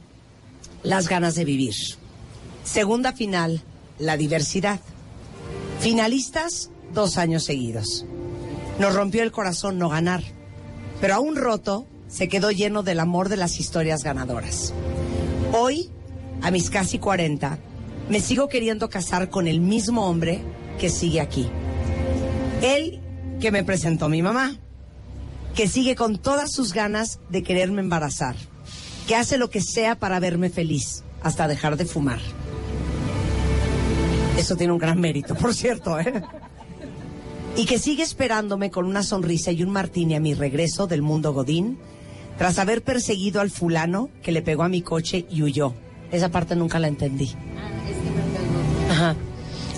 las 0.82 1.08
ganas 1.08 1.34
de 1.34 1.44
vivir. 1.44 1.74
Segunda 2.64 3.12
final, 3.12 3.62
la 3.98 4.16
diversidad. 4.16 4.80
Finalistas, 5.80 6.70
dos 6.92 7.18
años 7.18 7.44
seguidos. 7.44 8.04
Nos 8.78 8.94
rompió 8.94 9.22
el 9.22 9.32
corazón 9.32 9.78
no 9.78 9.88
ganar, 9.88 10.22
pero 11.00 11.14
aún 11.14 11.36
roto, 11.36 11.86
se 12.08 12.28
quedó 12.28 12.50
lleno 12.50 12.82
del 12.82 13.00
amor 13.00 13.28
de 13.28 13.36
las 13.36 13.60
historias 13.60 14.02
ganadoras. 14.02 14.72
Hoy, 15.52 15.90
a 16.42 16.50
mis 16.50 16.70
casi 16.70 16.98
40, 16.98 17.58
me 18.08 18.20
sigo 18.20 18.48
queriendo 18.48 18.88
casar 18.88 19.28
con 19.28 19.46
el 19.46 19.60
mismo 19.60 20.08
hombre 20.08 20.40
que 20.78 20.88
sigue 20.88 21.20
aquí. 21.20 21.48
Él 22.62 23.00
que 23.40 23.50
me 23.52 23.62
presentó 23.62 24.08
mi 24.08 24.22
mamá, 24.22 24.56
que 25.54 25.68
sigue 25.68 25.94
con 25.94 26.18
todas 26.18 26.52
sus 26.52 26.72
ganas 26.72 27.20
de 27.28 27.42
quererme 27.42 27.82
embarazar, 27.82 28.36
que 29.06 29.16
hace 29.16 29.38
lo 29.38 29.50
que 29.50 29.60
sea 29.60 29.96
para 29.96 30.20
verme 30.20 30.50
feliz, 30.50 31.04
hasta 31.22 31.46
dejar 31.46 31.76
de 31.76 31.84
fumar. 31.84 32.20
Eso 34.36 34.56
tiene 34.56 34.72
un 34.72 34.78
gran 34.78 35.00
mérito, 35.00 35.34
por 35.34 35.54
cierto, 35.54 35.98
¿eh? 35.98 36.22
Y 37.58 37.66
que 37.66 37.78
sigue 37.78 38.02
esperándome 38.04 38.70
con 38.70 38.86
una 38.86 39.02
sonrisa 39.02 39.50
y 39.52 39.62
un 39.62 39.70
martini 39.70 40.14
a 40.14 40.20
mi 40.20 40.32
regreso 40.32 40.86
del 40.86 41.02
mundo 41.02 41.32
Godín, 41.34 41.76
tras 42.38 42.58
haber 42.60 42.82
perseguido 42.82 43.40
al 43.40 43.50
fulano 43.50 44.08
que 44.22 44.30
le 44.32 44.42
pegó 44.42 44.62
a 44.62 44.68
mi 44.68 44.80
coche 44.80 45.26
y 45.28 45.42
huyó. 45.42 45.74
Esa 46.12 46.30
parte 46.30 46.54
nunca 46.54 46.78
la 46.78 46.86
entendí. 46.88 47.32
Ajá. 48.90 49.16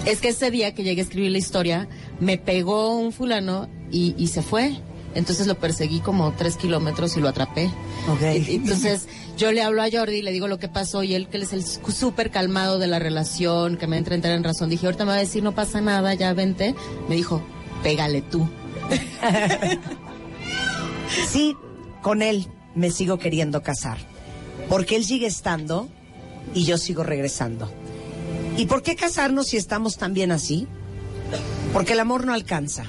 Es 0.04 0.20
que 0.20 0.28
ese 0.28 0.50
día 0.50 0.74
que 0.74 0.82
llegué 0.82 1.00
a 1.00 1.04
escribir 1.04 1.32
la 1.32 1.38
historia, 1.38 1.88
me 2.20 2.36
pegó 2.38 2.96
un 2.98 3.12
fulano 3.12 3.68
y, 3.90 4.14
y 4.18 4.28
se 4.28 4.42
fue. 4.42 4.76
Entonces 5.14 5.46
lo 5.48 5.56
perseguí 5.58 5.98
como 6.00 6.32
tres 6.32 6.56
kilómetros 6.56 7.16
y 7.16 7.20
lo 7.20 7.28
atrapé. 7.28 7.66
Ok. 8.08 8.46
Y- 8.46 8.54
Entonces 8.56 9.08
yo 9.36 9.50
le 9.52 9.62
hablo 9.62 9.82
a 9.82 9.88
Jordi 9.90 10.18
y 10.18 10.22
le 10.22 10.30
digo 10.32 10.46
lo 10.48 10.58
que 10.58 10.68
pasó 10.68 11.02
y 11.02 11.14
él, 11.14 11.28
que 11.28 11.38
él 11.38 11.42
es 11.44 11.52
el 11.52 11.64
súper 11.64 12.30
calmado 12.30 12.78
de 12.78 12.86
la 12.86 12.98
relación, 12.98 13.76
que 13.76 13.86
me 13.86 13.96
entra 13.96 14.12
a 14.14 14.16
entrar 14.16 14.34
en 14.36 14.44
razón. 14.44 14.68
Dije, 14.70 14.86
ahorita 14.86 15.04
me 15.04 15.10
va 15.12 15.16
a 15.16 15.20
decir, 15.20 15.42
no 15.42 15.52
pasa 15.52 15.80
nada, 15.80 16.14
ya 16.14 16.32
vente. 16.34 16.74
Me 17.08 17.16
dijo, 17.16 17.42
pégale 17.82 18.22
tú. 18.22 18.48
Sí, 21.28 21.56
con 22.02 22.22
él 22.22 22.46
me 22.74 22.90
sigo 22.90 23.18
queriendo 23.18 23.62
casar. 23.62 23.98
Porque 24.68 24.96
él 24.96 25.04
sigue 25.04 25.26
estando 25.26 25.88
y 26.54 26.64
yo 26.64 26.78
sigo 26.78 27.02
regresando. 27.02 27.70
¿Y 28.56 28.66
por 28.66 28.82
qué 28.82 28.96
casarnos 28.96 29.48
si 29.48 29.56
estamos 29.56 29.96
tan 29.96 30.14
bien 30.14 30.32
así? 30.32 30.66
Porque 31.72 31.92
el 31.94 32.00
amor 32.00 32.26
no 32.26 32.32
alcanza, 32.32 32.84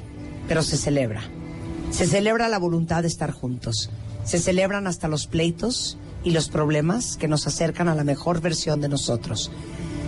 pero 0.48 0.64
se 0.64 0.78
celebra. 0.78 1.24
Se 1.92 2.08
celebra 2.08 2.50
la 2.50 2.60
voluntad 2.60 3.02
de 3.02 3.08
estar 3.08 3.32
juntos. 3.32 3.90
Se 4.24 4.40
celebran 4.40 4.88
hasta 4.88 5.08
los 5.08 5.28
pleitos 5.28 5.98
y 6.24 6.32
los 6.32 6.50
problemas 6.50 7.18
que 7.18 7.28
nos 7.28 7.48
acercan 7.48 7.88
a 7.88 7.96
la 7.96 8.04
mejor 8.04 8.42
versión 8.42 8.82
de 8.82 8.90
nosotros. 8.90 9.52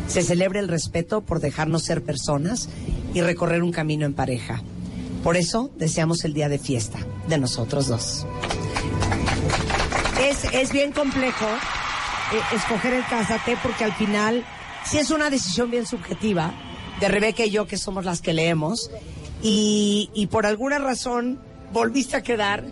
Se 0.07 0.21
celebra 0.21 0.59
el 0.59 0.67
respeto 0.67 1.21
por 1.21 1.39
dejarnos 1.39 1.83
ser 1.83 2.03
personas 2.03 2.69
y 3.13 3.21
recorrer 3.21 3.63
un 3.63 3.71
camino 3.71 4.05
en 4.05 4.13
pareja. 4.13 4.61
Por 5.23 5.37
eso 5.37 5.71
deseamos 5.77 6.25
el 6.25 6.33
día 6.33 6.49
de 6.49 6.59
fiesta 6.59 6.99
de 7.27 7.37
nosotros 7.37 7.87
dos. 7.87 8.25
Es, 10.21 10.43
es 10.53 10.71
bien 10.71 10.91
complejo 10.91 11.45
eh, 11.45 12.55
escoger 12.55 12.93
el 12.93 13.05
cásate 13.05 13.57
porque 13.63 13.85
al 13.85 13.93
final 13.93 14.43
sí 14.85 14.97
es 14.97 15.11
una 15.11 15.29
decisión 15.29 15.71
bien 15.71 15.85
subjetiva 15.85 16.53
de 16.99 17.07
Rebeca 17.07 17.45
y 17.45 17.51
yo 17.51 17.67
que 17.67 17.77
somos 17.77 18.05
las 18.05 18.21
que 18.21 18.33
leemos 18.33 18.91
y, 19.41 20.09
y 20.13 20.27
por 20.27 20.45
alguna 20.45 20.77
razón 20.77 21.41
volviste 21.71 22.17
a 22.17 22.21
quedar 22.21 22.65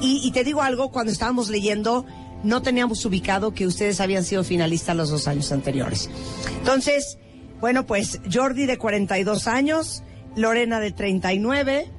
y, 0.00 0.20
y 0.26 0.30
te 0.32 0.44
digo 0.44 0.62
algo, 0.62 0.90
cuando 0.90 1.12
estábamos 1.12 1.48
leyendo 1.50 2.06
no 2.42 2.62
teníamos 2.62 3.04
ubicado 3.04 3.52
que 3.52 3.66
ustedes 3.66 4.00
habían 4.00 4.24
sido 4.24 4.44
finalistas 4.44 4.96
los 4.96 5.10
dos 5.10 5.28
años 5.28 5.50
anteriores. 5.52 6.08
Entonces, 6.58 7.18
bueno, 7.60 7.86
pues 7.86 8.20
Jordi 8.32 8.66
de 8.66 8.78
42 8.78 9.46
años, 9.48 10.02
Lorena 10.36 10.80
de 10.80 10.92
39, 10.92 11.90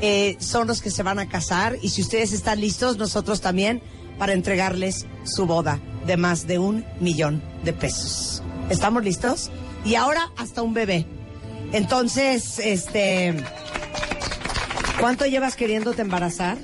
eh, 0.00 0.36
son 0.40 0.66
los 0.66 0.80
que 0.80 0.90
se 0.90 1.02
van 1.02 1.18
a 1.18 1.28
casar 1.28 1.76
y 1.82 1.90
si 1.90 2.02
ustedes 2.02 2.32
están 2.32 2.60
listos, 2.60 2.96
nosotros 2.96 3.40
también 3.40 3.82
para 4.18 4.32
entregarles 4.32 5.06
su 5.24 5.46
boda 5.46 5.80
de 6.06 6.16
más 6.16 6.46
de 6.46 6.58
un 6.58 6.84
millón 7.00 7.42
de 7.64 7.72
pesos. 7.72 8.42
¿Estamos 8.70 9.04
listos? 9.04 9.50
Y 9.84 9.94
ahora 9.94 10.30
hasta 10.36 10.62
un 10.62 10.74
bebé. 10.74 11.06
Entonces, 11.72 12.58
este, 12.58 13.34
¿cuánto 14.98 15.24
llevas 15.26 15.56
queriéndote 15.56 16.02
embarazar? 16.02 16.58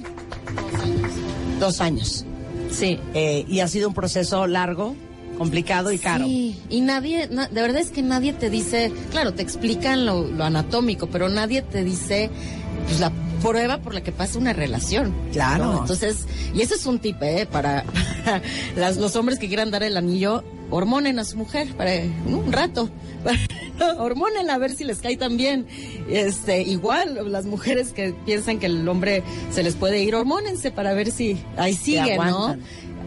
Dos 1.60 1.80
años. 1.80 2.24
Sí. 2.70 2.98
Eh, 3.14 3.44
y 3.48 3.60
ha 3.60 3.68
sido 3.68 3.88
un 3.88 3.94
proceso 3.94 4.46
largo, 4.46 4.94
complicado 5.38 5.92
y 5.92 5.98
caro. 5.98 6.24
Sí, 6.26 6.60
y 6.68 6.80
nadie, 6.80 7.28
na- 7.30 7.48
de 7.48 7.62
verdad 7.62 7.80
es 7.80 7.90
que 7.90 8.02
nadie 8.02 8.32
te 8.32 8.50
dice, 8.50 8.92
claro, 9.10 9.32
te 9.34 9.42
explican 9.42 10.04
lo, 10.06 10.24
lo 10.26 10.44
anatómico, 10.44 11.06
pero 11.08 11.28
nadie 11.28 11.62
te 11.62 11.84
dice 11.84 12.30
pues, 12.86 13.00
la 13.00 13.10
prueba 13.42 13.78
por 13.78 13.94
la 13.94 14.02
que 14.02 14.12
pasa 14.12 14.38
una 14.38 14.52
relación. 14.52 15.14
Claro. 15.32 15.64
¿no? 15.72 15.80
Entonces, 15.80 16.26
y 16.54 16.62
ese 16.62 16.74
es 16.74 16.86
un 16.86 16.98
tip, 16.98 17.22
¿eh? 17.22 17.46
Para, 17.50 17.84
para 18.24 18.42
las- 18.76 18.96
los 18.96 19.16
hombres 19.16 19.38
que 19.38 19.48
quieran 19.48 19.70
dar 19.70 19.82
el 19.82 19.96
anillo, 19.96 20.44
hormonen 20.70 21.18
a 21.18 21.24
su 21.24 21.36
mujer 21.36 21.68
para 21.76 21.92
¿no? 22.26 22.38
un 22.38 22.52
rato. 22.52 22.90
hormonen 23.98 24.50
a 24.50 24.58
ver 24.58 24.72
si 24.74 24.84
les 24.84 24.98
cae 24.98 25.16
tan 25.16 25.36
bien. 25.36 25.66
Este, 26.08 26.62
igual, 26.62 27.30
las 27.30 27.44
mujeres 27.44 27.92
que 27.92 28.14
piensan 28.24 28.58
que 28.58 28.66
el 28.66 28.88
hombre 28.88 29.22
se 29.50 29.62
les 29.62 29.74
puede 29.74 30.02
ir, 30.02 30.14
hormónense 30.14 30.70
para 30.70 30.94
ver 30.94 31.10
si 31.10 31.36
ahí 31.56 31.74
sigue, 31.74 32.16
¿no? 32.16 32.56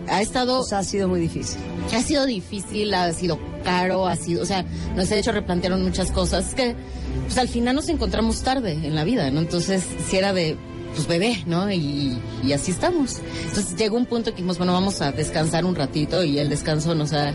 Ha 0.10 0.22
estado 0.22 0.60
O 0.60 0.63
sea, 0.63 0.80
ha 0.80 0.84
sido 0.84 1.08
muy 1.08 1.19
difícil. 1.19 1.60
ha 1.93 2.02
sido 2.02 2.26
difícil, 2.26 2.93
ha 2.93 3.12
sido 3.13 3.39
caro, 3.63 4.08
ha 4.08 4.15
sido, 4.15 4.41
o 4.41 4.45
sea, 4.45 4.65
nos 4.95 5.12
ha 5.12 5.15
hecho 5.15 5.32
replantear 5.32 5.76
muchas 5.78 6.12
cosas. 6.12 6.50
Es 6.50 6.56
que, 6.56 6.76
pues 7.26 7.38
al 7.38 7.48
final 7.48 7.76
nos 7.76 7.89
encontramos 7.89 8.41
tarde 8.41 8.72
en 8.72 8.95
la 8.95 9.04
vida, 9.04 9.30
¿no? 9.32 9.39
Entonces, 9.39 9.84
si 10.08 10.17
era 10.17 10.34
de, 10.34 10.58
pues 10.95 11.08
bebé, 11.08 11.43
¿no? 11.45 11.72
Y, 11.72 12.17
y 12.43 12.54
así 12.54 12.72
estamos. 12.72 13.22
Entonces 13.48 13.76
llegó 13.76 13.98
un 13.98 14.06
punto 14.06 14.32
que 14.32 14.38
dijimos, 14.38 14.58
bueno, 14.58 14.74
vamos 14.74 15.02
a 15.02 15.12
descansar 15.12 15.65
un 15.65 15.76
ratito 15.76 16.24
y 16.24 16.39
el 16.39 16.50
descanso 16.50 16.95
nos 16.95 17.13
ha, 17.13 17.34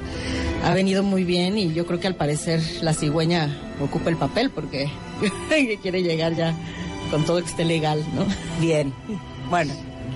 ha 0.65 0.75
venido 0.75 1.03
muy 1.03 1.25
bien 1.25 1.57
y 1.59 1.73
yo 1.73 1.87
creo 1.87 2.01
que 2.01 2.07
al 2.07 2.17
parecer 2.17 2.61
la 2.83 2.95
cigüeña 2.95 3.75
ocupa 3.81 4.11
el 4.11 4.17
papel 4.17 4.51
porque 4.51 4.91
quiere 5.83 6.03
llegar 6.03 6.35
ya 6.35 6.55
con 7.11 7.25
todo 7.25 7.41
que 7.41 7.49
esté 7.49 7.65
legal, 7.65 8.05
¿no? 8.15 8.27
Bien. 8.61 8.93
Bueno, 9.51 9.73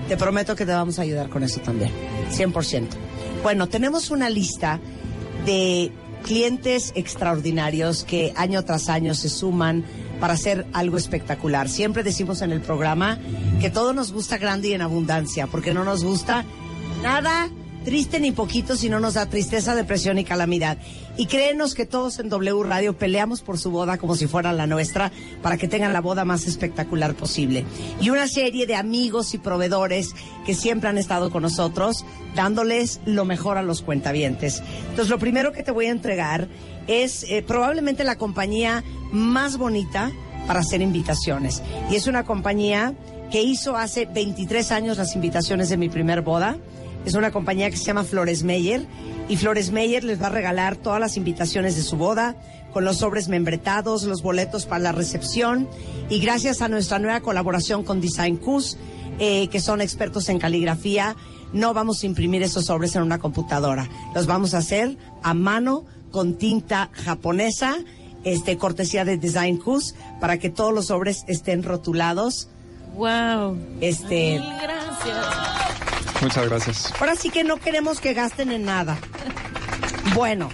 te 0.07 0.17
prometo 0.17 0.55
que 0.55 0.65
te 0.65 0.71
vamos 0.71 0.99
a 0.99 1.03
ayudar 1.03 1.29
con 1.29 1.43
eso 1.43 1.59
también. 1.61 1.91
100%. 2.31 2.87
Bueno, 3.43 3.67
tenemos 3.67 4.11
una 4.11 4.29
lista 4.29 4.79
de 5.45 5.91
clientes 6.23 6.91
extraordinarios 6.95 8.03
que 8.03 8.33
año 8.35 8.63
tras 8.65 8.89
año 8.89 9.13
se 9.13 9.29
suman 9.29 9.85
para 10.19 10.33
hacer 10.33 10.67
algo 10.73 10.97
espectacular. 10.97 11.69
Siempre 11.69 12.03
decimos 12.03 12.41
en 12.41 12.51
el 12.51 12.61
programa 12.61 13.17
que 13.61 13.69
todo 13.69 13.93
nos 13.93 14.11
gusta 14.11 14.37
grande 14.37 14.69
y 14.69 14.73
en 14.73 14.81
abundancia, 14.81 15.47
porque 15.47 15.73
no 15.73 15.83
nos 15.83 16.03
gusta 16.03 16.43
nada 17.01 17.49
triste 17.89 18.19
ni 18.19 18.31
poquito, 18.31 18.75
si 18.75 18.87
no 18.87 18.99
nos 18.99 19.15
da 19.15 19.25
tristeza, 19.25 19.73
depresión 19.73 20.19
y 20.19 20.23
calamidad. 20.23 20.77
Y 21.17 21.25
créenos 21.25 21.73
que 21.73 21.87
todos 21.87 22.19
en 22.19 22.29
W 22.29 22.61
Radio 22.61 22.95
peleamos 22.95 23.41
por 23.41 23.57
su 23.57 23.71
boda 23.71 23.97
como 23.97 24.15
si 24.15 24.27
fuera 24.27 24.53
la 24.53 24.67
nuestra, 24.67 25.11
para 25.41 25.57
que 25.57 25.67
tengan 25.67 25.91
la 25.91 25.99
boda 25.99 26.23
más 26.23 26.45
espectacular 26.45 27.15
posible. 27.15 27.65
Y 27.99 28.11
una 28.11 28.27
serie 28.27 28.67
de 28.67 28.75
amigos 28.75 29.33
y 29.33 29.39
proveedores 29.39 30.13
que 30.45 30.53
siempre 30.53 30.87
han 30.87 30.99
estado 30.99 31.31
con 31.31 31.41
nosotros, 31.41 32.05
dándoles 32.35 33.01
lo 33.05 33.25
mejor 33.25 33.57
a 33.57 33.63
los 33.63 33.81
cuentavientes. 33.81 34.61
Entonces, 34.91 35.09
lo 35.09 35.17
primero 35.17 35.51
que 35.51 35.63
te 35.63 35.71
voy 35.71 35.87
a 35.87 35.89
entregar 35.89 36.47
es 36.85 37.23
eh, 37.23 37.41
probablemente 37.41 38.03
la 38.03 38.17
compañía 38.19 38.83
más 39.11 39.57
bonita 39.57 40.11
para 40.45 40.59
hacer 40.59 40.83
invitaciones. 40.83 41.63
Y 41.89 41.95
es 41.95 42.05
una 42.05 42.23
compañía 42.23 42.93
que 43.31 43.41
hizo 43.41 43.75
hace 43.77 44.05
23 44.05 44.71
años 44.71 44.97
las 44.99 45.15
invitaciones 45.15 45.69
de 45.69 45.77
mi 45.77 45.89
primer 45.89 46.21
boda. 46.21 46.57
Es 47.05 47.13
una 47.13 47.31
compañía 47.31 47.69
que 47.69 47.77
se 47.77 47.85
llama 47.85 48.03
Flores 48.03 48.43
Meyer 48.43 48.85
y 49.29 49.37
Flores 49.37 49.71
Meyer 49.71 50.03
les 50.03 50.21
va 50.21 50.27
a 50.27 50.31
regalar 50.31 50.75
todas 50.75 50.99
las 50.99 51.17
invitaciones 51.17 51.75
de 51.75 51.81
su 51.81 51.97
boda 51.97 52.35
con 52.73 52.85
los 52.85 52.97
sobres 52.97 53.27
membretados, 53.29 54.03
los 54.03 54.21
boletos 54.21 54.65
para 54.65 54.79
la 54.79 54.91
recepción 54.91 55.67
y 56.09 56.19
gracias 56.19 56.61
a 56.61 56.67
nuestra 56.67 56.99
nueva 56.99 57.21
colaboración 57.21 57.83
con 57.83 58.01
Design 58.01 58.37
Cus, 58.37 58.77
eh, 59.19 59.47
que 59.47 59.59
son 59.59 59.81
expertos 59.81 60.29
en 60.29 60.39
caligrafía, 60.39 61.15
no 61.53 61.73
vamos 61.73 62.03
a 62.03 62.05
imprimir 62.05 62.43
esos 62.43 62.65
sobres 62.65 62.95
en 62.95 63.03
una 63.03 63.19
computadora, 63.19 63.89
los 64.13 64.27
vamos 64.27 64.53
a 64.53 64.59
hacer 64.59 64.97
a 65.23 65.33
mano 65.33 65.85
con 66.11 66.35
tinta 66.35 66.89
japonesa, 66.93 67.75
este 68.23 68.57
cortesía 68.57 69.05
de 69.05 69.17
Design 69.17 69.57
Cus 69.57 69.95
para 70.19 70.37
que 70.37 70.49
todos 70.49 70.73
los 70.73 70.87
sobres 70.87 71.23
estén 71.27 71.63
rotulados. 71.63 72.49
Wow. 72.95 73.57
Este, 73.79 74.39
Mil 74.39 74.53
gracias. 74.61 75.98
Muchas 76.21 76.49
gracias. 76.49 76.93
Ahora 76.99 77.15
sí 77.15 77.29
que 77.29 77.43
no 77.43 77.57
queremos 77.57 77.99
que 78.01 78.13
gasten 78.13 78.51
en 78.51 78.65
nada. 78.65 78.97
Bueno, 80.15 80.49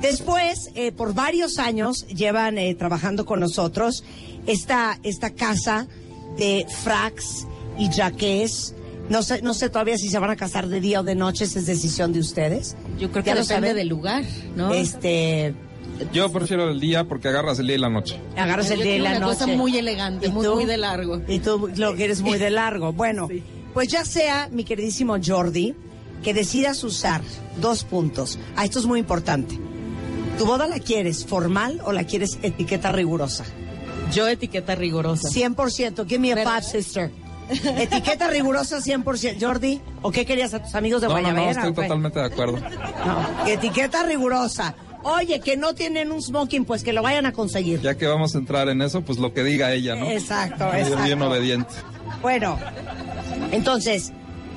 después, 0.00 0.70
eh, 0.74 0.92
por 0.92 1.14
varios 1.14 1.58
años, 1.58 2.06
llevan 2.08 2.58
eh, 2.58 2.74
trabajando 2.74 3.24
con 3.26 3.40
nosotros 3.40 4.04
esta, 4.46 4.98
esta 5.02 5.30
casa 5.30 5.86
de 6.36 6.66
fracs 6.82 7.46
y 7.78 7.90
jaqués. 7.90 8.74
No 9.08 9.22
sé, 9.22 9.42
no 9.42 9.54
sé 9.54 9.68
todavía 9.68 9.98
si 9.98 10.08
se 10.08 10.18
van 10.18 10.30
a 10.30 10.36
casar 10.36 10.68
de 10.68 10.80
día 10.80 11.00
o 11.00 11.02
de 11.02 11.14
noche, 11.16 11.44
esa 11.44 11.58
es 11.58 11.66
decisión 11.66 12.12
de 12.12 12.20
ustedes. 12.20 12.76
Yo 12.98 13.10
creo 13.10 13.24
que 13.24 13.34
depende 13.34 13.74
del 13.74 13.88
lugar, 13.88 14.22
¿no? 14.54 14.72
Este, 14.72 15.54
Yo 16.12 16.30
prefiero 16.30 16.70
el 16.70 16.78
día 16.80 17.04
porque 17.04 17.28
agarras 17.28 17.58
el 17.58 17.66
día 17.66 17.76
y 17.76 17.80
la 17.80 17.88
noche. 17.90 18.20
agarras 18.36 18.70
el 18.70 18.82
día 18.82 18.96
y 18.96 18.98
la 19.00 19.10
una 19.10 19.18
noche. 19.20 19.38
cosa 19.40 19.46
muy 19.48 19.76
elegante, 19.76 20.28
¿Y 20.28 20.30
muy, 20.30 20.46
muy 20.46 20.64
de 20.64 20.76
largo. 20.76 21.20
Y 21.26 21.40
tú 21.40 21.68
lo 21.76 21.96
quieres 21.96 22.20
muy 22.20 22.38
de 22.38 22.50
largo. 22.50 22.92
Bueno, 22.92 23.28
pues 23.72 23.88
ya 23.88 24.04
sea, 24.04 24.48
mi 24.50 24.64
queridísimo 24.64 25.16
Jordi, 25.24 25.74
que 26.22 26.34
decidas 26.34 26.84
usar 26.84 27.20
dos 27.60 27.84
puntos. 27.84 28.38
Ah, 28.56 28.64
esto 28.64 28.78
es 28.78 28.86
muy 28.86 29.00
importante. 29.00 29.58
¿Tu 30.38 30.46
boda 30.46 30.66
la 30.66 30.78
quieres 30.78 31.26
formal 31.26 31.80
o 31.84 31.92
la 31.92 32.04
quieres 32.04 32.38
etiqueta 32.42 32.92
rigurosa? 32.92 33.44
Yo 34.12 34.28
etiqueta 34.28 34.74
rigurosa. 34.74 35.28
100%. 35.28 36.06
Give 36.06 36.18
me 36.18 36.32
a 36.32 36.36
five, 36.36 36.62
sister. 36.62 37.10
Etiqueta 37.50 38.28
rigurosa 38.28 38.78
100%. 38.78 39.36
Jordi, 39.40 39.80
¿o 40.02 40.10
qué 40.10 40.24
querías 40.24 40.54
a 40.54 40.62
tus 40.62 40.74
amigos 40.74 41.02
de 41.02 41.08
No, 41.08 41.20
no, 41.20 41.32
no, 41.32 41.50
estoy 41.50 41.74
totalmente 41.74 42.18
de 42.18 42.24
acuerdo. 42.26 42.58
No, 42.58 43.46
etiqueta 43.46 44.04
rigurosa. 44.04 44.74
Oye, 45.04 45.40
que 45.40 45.56
no 45.56 45.74
tienen 45.74 46.12
un 46.12 46.22
smoking, 46.22 46.64
pues 46.64 46.82
que 46.82 46.92
lo 46.92 47.02
vayan 47.02 47.26
a 47.26 47.32
conseguir. 47.32 47.80
Ya 47.80 47.96
que 47.96 48.06
vamos 48.06 48.34
a 48.34 48.38
entrar 48.38 48.68
en 48.68 48.82
eso, 48.82 49.02
pues 49.02 49.18
lo 49.18 49.32
que 49.32 49.42
diga 49.42 49.72
ella, 49.72 49.96
¿no? 49.96 50.06
Exacto, 50.10 50.64
Yo 50.72 50.78
exacto. 50.78 51.04
bien 51.04 51.22
obediente. 51.22 51.74
Bueno, 52.20 52.58
entonces, 53.50 54.12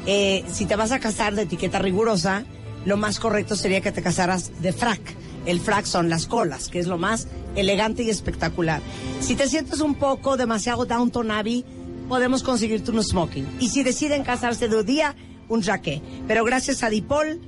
eh, 0.05 0.43
si 0.51 0.65
te 0.65 0.75
vas 0.75 0.91
a 0.91 0.99
casar 0.99 1.35
de 1.35 1.43
etiqueta 1.43 1.79
rigurosa, 1.79 2.43
lo 2.85 2.97
más 2.97 3.19
correcto 3.19 3.55
sería 3.55 3.81
que 3.81 3.91
te 3.91 4.03
casaras 4.03 4.61
de 4.61 4.71
frac. 4.71 5.01
El 5.45 5.59
frac 5.59 5.85
son 5.85 6.09
las 6.09 6.27
colas, 6.27 6.69
que 6.69 6.79
es 6.79 6.87
lo 6.87 6.97
más 6.97 7.27
elegante 7.55 8.03
y 8.03 8.09
espectacular. 8.09 8.81
Si 9.21 9.35
te 9.35 9.47
sientes 9.47 9.79
un 9.79 9.95
poco 9.95 10.37
demasiado 10.37 10.85
Downton 10.85 11.31
Abbey, 11.31 11.65
podemos 12.07 12.43
conseguirte 12.43 12.91
un 12.91 13.03
smoking. 13.03 13.47
Y 13.59 13.69
si 13.69 13.83
deciden 13.83 14.23
casarse 14.23 14.67
de 14.67 14.77
un 14.77 14.85
día, 14.85 15.15
un 15.49 15.61
jaque. 15.61 16.01
Pero 16.27 16.43
gracias 16.43 16.83
a 16.83 16.89
Dipol, 16.89 17.41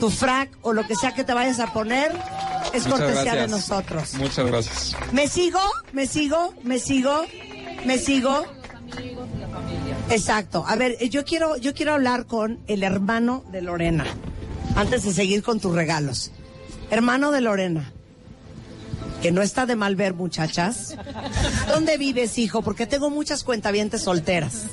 tu 0.00 0.10
frac 0.10 0.50
o 0.62 0.72
lo 0.72 0.86
que 0.86 0.96
sea 0.96 1.14
que 1.14 1.24
te 1.24 1.34
vayas 1.34 1.60
a 1.60 1.72
poner 1.72 2.12
es 2.72 2.86
Muchas 2.86 3.00
cortesía 3.00 3.34
de 3.34 3.48
nosotros. 3.48 4.14
Muchas 4.14 4.46
gracias. 4.46 4.96
¿Me 5.12 5.28
sigo? 5.28 5.60
¿Me 5.92 6.06
sigo? 6.06 6.54
¿Me 6.62 6.78
sigo? 6.78 7.22
¿Me 7.84 7.98
sigo? 7.98 8.44
Exacto. 10.10 10.64
A 10.66 10.76
ver, 10.76 10.98
yo 11.08 11.24
quiero, 11.24 11.56
yo 11.56 11.74
quiero 11.74 11.94
hablar 11.94 12.26
con 12.26 12.60
el 12.66 12.82
hermano 12.82 13.44
de 13.50 13.62
Lorena. 13.62 14.04
Antes 14.76 15.04
de 15.04 15.12
seguir 15.12 15.42
con 15.42 15.60
tus 15.60 15.74
regalos. 15.74 16.32
Hermano 16.90 17.30
de 17.30 17.40
Lorena. 17.40 17.92
Que 19.22 19.32
no 19.32 19.40
está 19.40 19.64
de 19.64 19.76
mal 19.76 19.96
ver, 19.96 20.14
muchachas. 20.14 20.96
¿Dónde 21.68 21.96
vives, 21.96 22.36
hijo? 22.38 22.62
Porque 22.62 22.86
tengo 22.86 23.08
muchas 23.08 23.42
cuentavientes 23.42 24.02
solteras. 24.02 24.64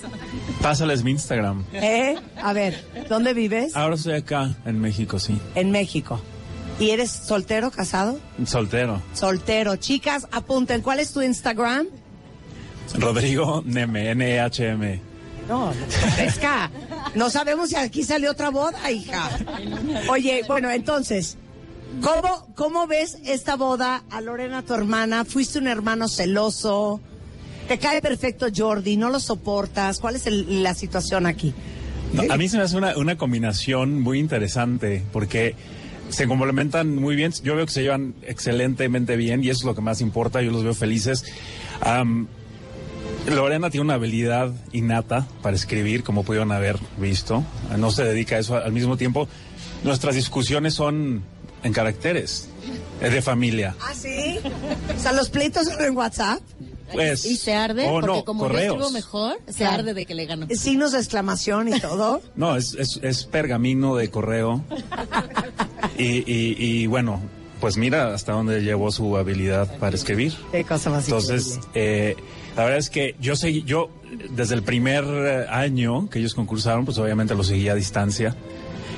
Pásales 0.62 1.04
mi 1.04 1.12
Instagram. 1.12 1.65
¿Eh? 1.74 2.15
A 2.41 2.54
ver, 2.54 2.86
¿dónde 3.10 3.34
vives? 3.34 3.76
Ahora 3.76 3.95
estoy 3.95 4.13
acá, 4.13 4.56
en 4.65 4.80
México, 4.80 5.17
sí. 5.19 5.39
En 5.56 5.71
México. 5.71 6.21
¿Y 6.80 6.91
eres 6.91 7.12
soltero, 7.12 7.71
casado? 7.71 8.19
Soltero. 8.45 9.02
Soltero. 9.13 9.76
Chicas, 9.78 10.28
apunten. 10.32 10.82
¿Cuál 10.82 11.00
es 11.00 11.13
tu 11.13 11.21
Instagram? 11.21 11.88
Rodrigo 12.95 13.63
Neme, 13.65 14.12
N-E-H-M. 14.12 15.02
No, 15.47 15.74
pesca. 16.15 16.69
No 17.15 17.30
sabemos 17.30 17.69
si 17.69 17.76
aquí 17.76 18.04
sale 18.04 18.30
otra 18.30 18.50
boda, 18.50 18.91
hija. 18.91 19.30
Oye, 20.10 20.43
bueno, 20.47 20.69
entonces, 20.69 21.38
¿cómo, 22.02 22.47
¿cómo 22.56 22.88
ves 22.88 23.17
esta 23.26 23.56
boda 23.56 24.04
a 24.12 24.21
Lorena, 24.21 24.62
tu 24.62 24.74
hermana? 24.76 25.26
¿Fuiste 25.26 25.58
un 25.60 25.67
hermano 25.67 26.08
celoso? 26.08 27.02
¿Te 27.71 27.77
cae 27.79 28.01
perfecto 28.01 28.47
Jordi? 28.53 28.97
¿No 28.97 29.10
lo 29.10 29.21
soportas? 29.21 29.99
¿Cuál 30.01 30.17
es 30.17 30.27
el- 30.27 30.62
la 30.62 30.73
situación 30.73 31.25
aquí? 31.25 31.53
No, 32.12 32.23
a 32.29 32.36
mí 32.36 32.49
se 32.49 32.57
me 32.57 32.63
hace 32.63 32.75
una, 32.75 32.97
una 32.97 33.17
combinación 33.17 34.01
muy 34.01 34.19
interesante 34.19 35.01
porque 35.13 35.55
se 36.10 36.27
complementan 36.27 36.93
muy 36.97 37.15
bien. 37.15 37.31
Yo 37.45 37.55
veo 37.55 37.65
que 37.65 37.71
se 37.71 37.84
llevan 37.84 38.13
excelentemente 38.23 39.15
bien 39.15 39.41
y 39.41 39.49
eso 39.51 39.60
es 39.60 39.63
lo 39.63 39.73
que 39.73 39.79
más 39.79 40.01
importa. 40.01 40.41
Yo 40.41 40.51
los 40.51 40.65
veo 40.65 40.73
felices. 40.73 41.23
Am, 41.79 42.27
Lorena 43.25 43.69
tiene 43.69 43.86
una 43.86 43.93
habilidad 43.93 44.51
innata 44.73 45.25
para 45.41 45.55
escribir, 45.55 46.03
como 46.03 46.23
pudieron 46.25 46.51
haber 46.51 46.77
visto. 46.97 47.41
No 47.77 47.89
se 47.89 48.03
dedica 48.03 48.36
a 48.36 48.39
eso 48.39 48.57
al 48.57 48.73
mismo 48.73 48.97
tiempo. 48.97 49.29
Nuestras 49.86 50.15
discusiones 50.15 50.73
son 50.73 51.23
en 51.63 51.71
caracteres, 51.71 52.49
es 53.01 53.13
de 53.13 53.21
familia. 53.21 53.75
¿Ah, 53.79 53.93
sí? 53.93 54.39
O 54.97 54.99
sea, 54.99 55.13
los 55.13 55.29
pleitos 55.29 55.67
son 55.67 55.81
en 55.86 55.95
WhatsApp. 55.95 56.41
Pues, 56.93 57.25
Y 57.25 57.38
se 57.38 57.54
arde 57.54 57.88
o 57.88 57.91
porque 57.93 58.08
no, 58.08 58.25
como 58.25 58.43
yo 58.43 58.47
correos. 58.49 58.73
escribo 58.75 58.91
mejor, 58.91 59.38
se 59.47 59.54
Claro. 59.60 59.80
arde 59.80 59.93
de 59.93 60.06
que 60.06 60.15
le 60.15 60.25
gano. 60.25 60.47
Signos 60.51 60.91
de 60.91 60.97
exclamación 60.99 61.67
y 61.69 61.80
todo. 61.80 62.21
No, 62.36 62.56
es, 62.56 62.73
es, 62.75 62.99
es 63.04 63.25
pergamino 63.25 63.95
de 63.95 64.10
correo. 64.10 64.63
Y, 65.97 66.19
y, 66.32 66.56
y 66.60 66.88
bueno, 66.88 67.21
pues 67.60 67.77
mira 67.77 68.13
hasta 68.13 68.34
dónde 68.34 68.62
llevó 68.62 68.91
su 68.91 69.15
habilidad 69.17 69.77
para 69.77 69.95
escribir. 69.95 70.34
Qué 70.51 70.63
cosa 70.63 70.89
más 70.89 71.06
Entonces, 71.06 71.60
eh, 71.75 72.15
la 72.56 72.63
verdad 72.63 72.80
es 72.80 72.89
que 72.89 73.15
yo 73.19 73.36
seguí, 73.36 73.63
yo 73.63 73.89
desde 74.32 74.56
el 74.56 74.63
primer 74.63 75.04
eh, 75.06 75.45
año 75.49 76.10
que 76.10 76.19
ellos 76.19 76.34
concursaron, 76.34 76.86
pues 76.86 76.97
obviamente 76.97 77.36
lo 77.36 77.43
seguía 77.43 77.73
a 77.73 77.75
distancia. 77.75 78.36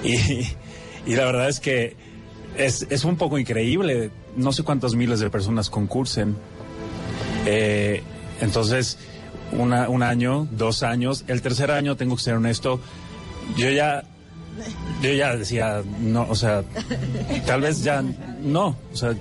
Y, 0.03 0.15
y 1.06 1.15
la 1.15 1.25
verdad 1.25 1.49
es 1.49 1.60
que 1.60 1.95
es, 2.58 2.86
es 2.89 3.03
un 3.03 3.17
poco 3.17 3.38
increíble. 3.38 4.12
No 4.36 4.51
sé 4.51 4.63
cuántas 4.63 4.95
miles 4.95 5.19
de 5.19 5.29
personas 5.29 5.69
concursen. 5.69 6.36
Eh, 7.45 8.01
entonces, 8.41 8.97
una, 9.51 9.89
un 9.89 10.03
año, 10.03 10.47
dos 10.51 10.84
años, 10.84 11.23
el 11.27 11.41
tercer 11.41 11.71
año, 11.71 11.95
tengo 11.95 12.15
que 12.15 12.23
ser 12.23 12.36
honesto, 12.36 12.79
yo 13.58 13.69
ya, 13.69 14.03
yo 15.01 15.12
ya 15.13 15.36
decía, 15.36 15.82
no, 15.99 16.25
o 16.29 16.36
sea, 16.36 16.63
tal 17.45 17.62
vez 17.62 17.84
ya 17.84 18.01
no, 18.41 18.75
o 18.91 18.95
sea, 18.95 19.10
No 19.12 19.17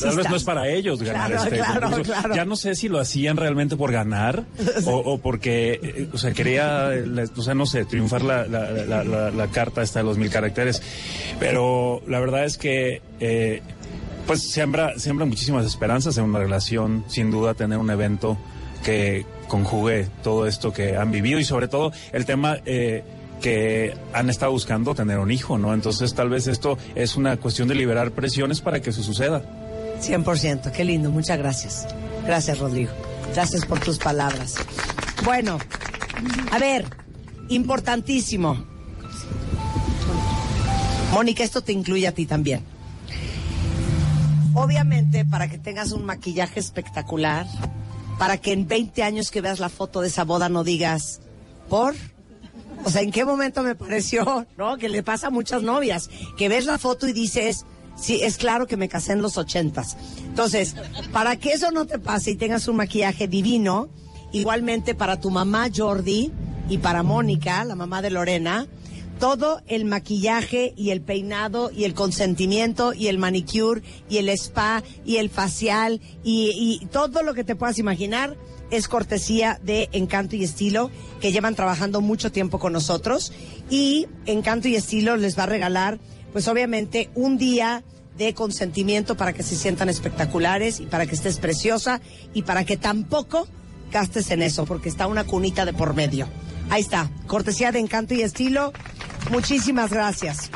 tal 0.00 0.16
vez 0.16 0.28
no 0.30 0.36
es 0.36 0.44
para 0.44 0.68
ellos 0.68 1.02
ganar 1.02 1.30
Claro, 1.30 1.44
este 1.44 1.56
claro, 1.56 1.80
concurso. 1.90 2.12
claro. 2.12 2.34
Ya 2.34 2.44
no 2.44 2.56
sé 2.56 2.74
si 2.74 2.88
lo 2.88 2.98
hacían 3.00 3.36
realmente 3.36 3.76
por 3.76 3.92
ganar 3.92 4.44
o, 4.86 4.90
o 4.96 5.18
porque, 5.18 5.80
eh, 5.82 6.08
o 6.12 6.18
sea, 6.18 6.32
quería, 6.32 6.90
o 7.36 7.42
sea, 7.42 7.54
no 7.54 7.66
sé, 7.66 7.84
triunfar 7.84 8.22
la, 8.22 8.46
la, 8.46 8.70
la, 8.70 9.04
la- 9.04 9.30
la 9.30 9.46
carta 9.48 9.82
esta 9.82 10.00
de 10.00 10.04
los 10.04 10.18
mil 10.18 10.30
caracteres. 10.30 10.82
Pero 11.40 12.02
la 12.06 12.20
verdad 12.20 12.44
es 12.44 12.58
que, 12.58 13.02
eh, 13.20 13.62
pues 14.28 14.42
siembra, 14.42 14.98
siembra 14.98 15.24
muchísimas 15.24 15.64
esperanzas 15.64 16.18
en 16.18 16.24
una 16.24 16.38
relación, 16.38 17.02
sin 17.08 17.30
duda 17.30 17.54
tener 17.54 17.78
un 17.78 17.88
evento 17.88 18.36
que 18.84 19.24
conjugue 19.48 20.06
todo 20.22 20.46
esto 20.46 20.70
que 20.70 20.98
han 20.98 21.10
vivido 21.10 21.40
y 21.40 21.44
sobre 21.44 21.66
todo 21.66 21.92
el 22.12 22.26
tema 22.26 22.58
eh, 22.66 23.02
que 23.40 23.96
han 24.12 24.28
estado 24.28 24.52
buscando 24.52 24.94
tener 24.94 25.18
un 25.18 25.30
hijo, 25.30 25.56
¿no? 25.56 25.72
Entonces 25.72 26.12
tal 26.12 26.28
vez 26.28 26.46
esto 26.46 26.76
es 26.94 27.16
una 27.16 27.38
cuestión 27.38 27.68
de 27.68 27.74
liberar 27.74 28.10
presiones 28.10 28.60
para 28.60 28.80
que 28.82 28.90
eso 28.90 29.02
suceda. 29.02 29.42
100%, 30.02 30.72
qué 30.72 30.84
lindo, 30.84 31.10
muchas 31.10 31.38
gracias. 31.38 31.86
Gracias, 32.26 32.58
Rodrigo. 32.58 32.92
Gracias 33.32 33.64
por 33.64 33.80
tus 33.80 33.96
palabras. 33.96 34.56
Bueno, 35.24 35.58
a 36.52 36.58
ver, 36.58 36.84
importantísimo. 37.48 38.62
Mónica, 41.14 41.42
esto 41.42 41.62
te 41.62 41.72
incluye 41.72 42.06
a 42.06 42.12
ti 42.12 42.26
también. 42.26 42.77
Obviamente, 44.58 45.24
para 45.24 45.48
que 45.48 45.56
tengas 45.56 45.92
un 45.92 46.04
maquillaje 46.04 46.58
espectacular, 46.58 47.46
para 48.18 48.38
que 48.38 48.52
en 48.52 48.66
20 48.66 49.04
años 49.04 49.30
que 49.30 49.40
veas 49.40 49.60
la 49.60 49.68
foto 49.68 50.00
de 50.00 50.08
esa 50.08 50.24
boda 50.24 50.48
no 50.48 50.64
digas, 50.64 51.20
¿por? 51.68 51.94
O 52.84 52.90
sea, 52.90 53.02
¿en 53.02 53.12
qué 53.12 53.24
momento 53.24 53.62
me 53.62 53.76
pareció, 53.76 54.48
no? 54.58 54.76
Que 54.76 54.88
le 54.88 55.04
pasa 55.04 55.28
a 55.28 55.30
muchas 55.30 55.62
novias, 55.62 56.10
que 56.36 56.48
ves 56.48 56.66
la 56.66 56.76
foto 56.76 57.06
y 57.06 57.12
dices, 57.12 57.66
sí, 57.96 58.20
es 58.20 58.36
claro 58.36 58.66
que 58.66 58.76
me 58.76 58.88
casé 58.88 59.12
en 59.12 59.22
los 59.22 59.38
ochentas. 59.38 59.96
Entonces, 60.24 60.74
para 61.12 61.36
que 61.36 61.52
eso 61.52 61.70
no 61.70 61.86
te 61.86 62.00
pase 62.00 62.32
y 62.32 62.34
tengas 62.34 62.66
un 62.66 62.76
maquillaje 62.76 63.28
divino, 63.28 63.88
igualmente 64.32 64.96
para 64.96 65.20
tu 65.20 65.30
mamá 65.30 65.68
Jordi 65.72 66.32
y 66.68 66.78
para 66.78 67.04
Mónica, 67.04 67.64
la 67.64 67.76
mamá 67.76 68.02
de 68.02 68.10
Lorena, 68.10 68.66
todo 69.18 69.60
el 69.66 69.84
maquillaje 69.84 70.72
y 70.76 70.90
el 70.90 71.00
peinado 71.00 71.70
y 71.70 71.84
el 71.84 71.94
consentimiento 71.94 72.92
y 72.92 73.08
el 73.08 73.18
manicure 73.18 73.82
y 74.08 74.18
el 74.18 74.28
spa 74.30 74.82
y 75.04 75.16
el 75.16 75.30
facial 75.30 76.00
y, 76.24 76.86
todo 76.92 77.22
lo 77.22 77.34
que 77.34 77.44
te 77.44 77.56
puedas 77.56 77.78
imaginar 77.78 78.36
es 78.70 78.88
cortesía 78.88 79.58
de 79.62 79.88
Encanto 79.92 80.36
y 80.36 80.44
Estilo, 80.44 80.90
que 81.20 81.32
llevan 81.32 81.54
trabajando 81.54 82.00
mucho 82.00 82.30
tiempo 82.30 82.58
con 82.58 82.72
nosotros. 82.72 83.32
Y 83.70 84.06
Encanto 84.26 84.68
y 84.68 84.76
Estilo 84.76 85.16
les 85.16 85.38
va 85.38 85.44
a 85.44 85.46
regalar, 85.46 85.98
pues 86.32 86.48
obviamente, 86.48 87.10
un 87.14 87.38
día 87.38 87.82
de 88.18 88.34
consentimiento 88.34 89.16
para 89.16 89.32
que 89.32 89.42
se 89.42 89.56
sientan 89.56 89.88
espectaculares 89.88 90.80
y 90.80 90.86
para 90.86 91.06
que 91.06 91.14
estés 91.14 91.38
preciosa 91.38 92.00
y 92.34 92.42
para 92.42 92.64
que 92.64 92.76
tampoco 92.76 93.48
gastes 93.90 94.30
en 94.30 94.42
eso, 94.42 94.66
porque 94.66 94.88
está 94.88 95.06
una 95.06 95.24
cunita 95.24 95.64
de 95.64 95.72
por 95.72 95.94
medio. 95.94 96.28
Ahí 96.70 96.82
está, 96.82 97.10
cortesía 97.26 97.72
de 97.72 97.78
Encanto 97.78 98.14
y 98.14 98.20
Estilo. 98.20 98.72
Muchísimas 99.30 99.90
gracias. 99.90 100.50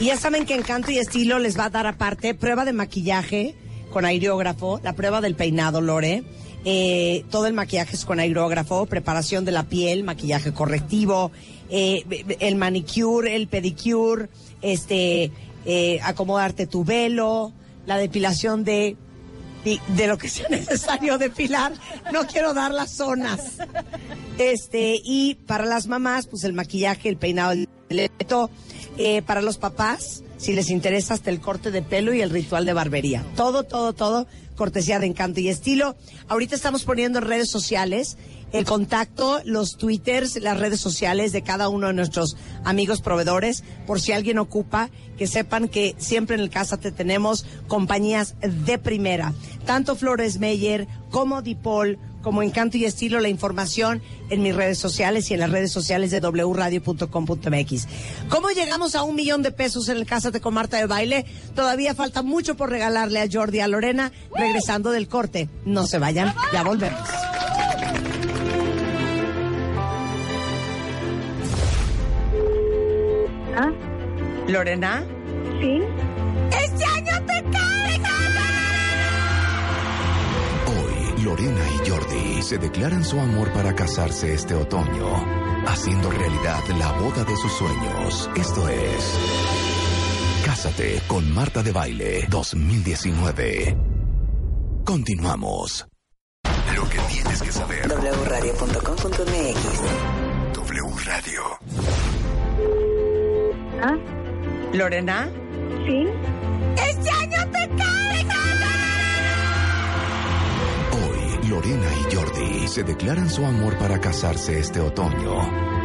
Y 0.00 0.06
ya 0.06 0.16
saben 0.16 0.46
que 0.46 0.54
Encanto 0.54 0.90
y 0.90 0.98
Estilo 0.98 1.38
les 1.38 1.58
va 1.58 1.66
a 1.66 1.70
dar 1.70 1.86
aparte 1.86 2.34
prueba 2.34 2.64
de 2.64 2.72
maquillaje 2.72 3.54
con 3.92 4.04
aerógrafo, 4.04 4.80
la 4.82 4.94
prueba 4.94 5.20
del 5.20 5.36
peinado, 5.36 5.80
Lore. 5.80 6.24
Eh, 6.64 7.24
todo 7.30 7.46
el 7.46 7.52
maquillaje 7.52 7.94
es 7.94 8.04
con 8.04 8.18
aerógrafo, 8.18 8.86
preparación 8.86 9.44
de 9.44 9.52
la 9.52 9.64
piel, 9.64 10.02
maquillaje 10.02 10.52
correctivo, 10.52 11.30
eh, 11.70 12.04
el 12.40 12.56
manicure, 12.56 13.36
el 13.36 13.48
pedicure, 13.48 14.28
este, 14.60 15.30
eh, 15.64 16.00
acomodarte 16.02 16.66
tu 16.66 16.84
velo, 16.84 17.52
la 17.86 17.96
depilación 17.96 18.64
de, 18.64 18.96
de, 19.64 19.80
de 19.88 20.06
lo 20.06 20.18
que 20.18 20.28
sea 20.28 20.48
necesario 20.48 21.18
depilar. 21.18 21.72
No 22.12 22.26
quiero 22.26 22.54
dar 22.54 22.72
las 22.72 22.90
zonas. 22.90 23.58
Este, 24.38 25.00
y 25.04 25.34
para 25.46 25.64
las 25.64 25.86
mamás, 25.86 26.26
pues 26.26 26.44
el 26.44 26.52
maquillaje, 26.52 27.08
el 27.08 27.16
peinado, 27.16 27.52
el 27.52 27.68
leto. 27.88 28.50
Eh, 28.98 29.22
para 29.22 29.40
los 29.40 29.56
papás, 29.56 30.22
si 30.36 30.52
les 30.52 30.68
interesa 30.68 31.14
hasta 31.14 31.30
el 31.30 31.40
corte 31.40 31.70
de 31.70 31.80
pelo 31.80 32.12
y 32.12 32.20
el 32.20 32.30
ritual 32.30 32.66
de 32.66 32.74
barbería. 32.74 33.24
Todo, 33.36 33.62
todo, 33.62 33.94
todo, 33.94 34.26
cortesía 34.54 34.98
de 34.98 35.06
encanto 35.06 35.40
y 35.40 35.48
estilo. 35.48 35.96
Ahorita 36.28 36.54
estamos 36.54 36.84
poniendo 36.84 37.18
en 37.18 37.24
redes 37.24 37.50
sociales 37.50 38.18
el 38.52 38.64
contacto, 38.64 39.40
los 39.44 39.76
twitters, 39.76 40.40
las 40.40 40.58
redes 40.58 40.80
sociales 40.80 41.32
de 41.32 41.42
cada 41.42 41.68
uno 41.68 41.88
de 41.88 41.94
nuestros 41.94 42.36
amigos 42.64 43.00
proveedores, 43.00 43.64
por 43.86 44.00
si 44.00 44.12
alguien 44.12 44.38
ocupa, 44.38 44.90
que 45.16 45.26
sepan 45.26 45.68
que 45.68 45.94
siempre 45.98 46.36
en 46.36 46.42
el 46.42 46.50
casa 46.50 46.76
te 46.76 46.92
tenemos 46.92 47.46
compañías 47.68 48.34
de 48.40 48.78
primera. 48.78 49.32
Tanto 49.64 49.96
Flores 49.96 50.38
Meyer 50.38 50.86
como 51.10 51.42
Dipol, 51.42 51.98
como 52.22 52.42
Encanto 52.42 52.76
y 52.76 52.84
Estilo, 52.84 53.20
la 53.20 53.28
información 53.28 54.00
en 54.30 54.42
mis 54.42 54.54
redes 54.54 54.78
sociales 54.78 55.30
y 55.30 55.34
en 55.34 55.40
las 55.40 55.50
redes 55.50 55.72
sociales 55.72 56.10
de 56.10 56.20
wradio.com.mx. 56.20 57.88
¿Cómo 58.28 58.50
llegamos 58.50 58.94
a 58.94 59.02
un 59.02 59.16
millón 59.16 59.42
de 59.42 59.50
pesos 59.50 59.88
en 59.88 59.96
el 59.96 60.06
Cásate 60.06 60.40
con 60.40 60.54
Marta 60.54 60.78
de 60.78 60.86
Baile? 60.86 61.26
Todavía 61.54 61.94
falta 61.94 62.22
mucho 62.22 62.56
por 62.56 62.70
regalarle 62.70 63.20
a 63.20 63.28
Jordi 63.30 63.60
a 63.60 63.68
Lorena, 63.68 64.12
regresando 64.34 64.90
del 64.92 65.08
corte. 65.08 65.48
No 65.64 65.86
se 65.86 65.98
vayan, 65.98 66.32
ya 66.52 66.62
volvemos. 66.62 67.08
¿Ah? 73.56 73.70
Lorena. 74.48 75.04
¿Sí? 75.60 75.80
¡Este 76.50 76.84
año 76.84 77.26
te 77.26 77.42
carga! 77.50 78.18
Hoy, 80.66 81.22
Lorena 81.22 81.60
y 81.74 81.88
Jordi 81.88 82.42
se 82.42 82.58
declaran 82.58 83.04
su 83.04 83.20
amor 83.20 83.52
para 83.52 83.74
casarse 83.74 84.34
este 84.34 84.54
otoño, 84.54 85.24
haciendo 85.66 86.10
realidad 86.10 86.62
la 86.78 86.92
boda 86.92 87.24
de 87.24 87.36
sus 87.36 87.52
sueños. 87.52 88.30
Esto 88.36 88.68
es. 88.68 89.18
Cásate 90.44 91.00
con 91.06 91.32
Marta 91.32 91.62
de 91.62 91.72
Baile 91.72 92.26
2019. 92.28 93.76
Continuamos. 94.84 95.86
Lo 96.74 96.88
que 96.88 96.98
tienes 97.10 97.42
que 97.42 97.52
saber. 97.52 97.86
wradio.com.mx 97.86 99.80
W 100.54 100.90
Radio. 101.04 102.11
¿Ah? 103.82 103.96
Lorena. 104.72 105.28
¿Sí? 105.84 106.06
¡Este 106.76 107.10
año 107.10 107.50
te! 107.50 107.62
Hoy, 110.92 111.48
Lorena 111.48 111.88
y 112.00 112.14
Jordi 112.14 112.68
se 112.68 112.84
declaran 112.84 113.28
su 113.28 113.44
amor 113.44 113.76
para 113.78 114.00
casarse 114.00 114.60
este 114.60 114.78
otoño, 114.80 115.40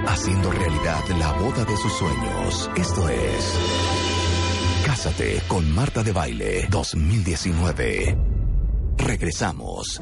haciendo 0.07 0.51
realidad 0.51 1.03
la 1.17 1.31
boda 1.33 1.65
de 1.65 1.75
sus 1.75 1.91
sueños. 1.93 2.69
Esto 2.75 3.10
es. 3.10 3.60
Cásate 4.86 5.41
con 5.47 5.73
Marta 5.73 6.03
de 6.03 6.12
Baile 6.12 6.67
2019. 6.69 8.15
Regresamos. 8.97 9.99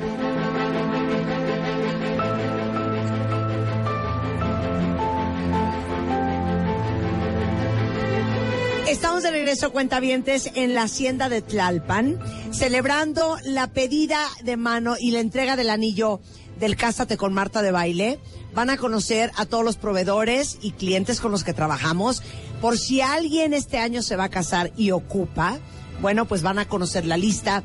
Estamos 8.88 9.24
de 9.24 9.32
regreso, 9.32 9.72
cuentavientes, 9.72 10.52
en 10.54 10.76
la 10.76 10.84
hacienda 10.84 11.28
de 11.28 11.42
Tlalpan, 11.42 12.20
celebrando 12.52 13.36
la 13.44 13.66
pedida 13.66 14.20
de 14.44 14.58
mano 14.58 14.96
y 15.00 15.10
la 15.10 15.22
entrega 15.22 15.56
del 15.56 15.72
anillo 15.72 16.20
del 16.60 16.76
Cásate 16.76 17.18
con 17.18 17.34
Marta 17.34 17.64
de 17.64 17.72
Baile. 17.72 18.20
Van 18.54 18.70
a 18.70 18.78
conocer 18.78 19.32
a 19.38 19.48
todos 19.48 19.66
los 19.66 19.78
proveedores 19.78 20.60
y 20.62 20.72
clientes 20.72 21.20
con 21.20 21.32
los 21.32 21.44
que 21.44 21.54
trabajamos. 21.54 22.22
Por 22.62 22.78
si 22.78 23.02
alguien 23.02 23.56
este 23.56 23.80
año 23.80 24.04
se 24.04 24.18
va 24.18 24.26
a 24.26 24.30
casar 24.30 24.72
y 24.78 24.92
ocupa, 24.92 25.58
bueno, 26.00 26.26
pues 26.26 26.44
van 26.44 26.60
a 26.60 26.68
conocer 26.68 27.08
la 27.08 27.18
lista 27.18 27.64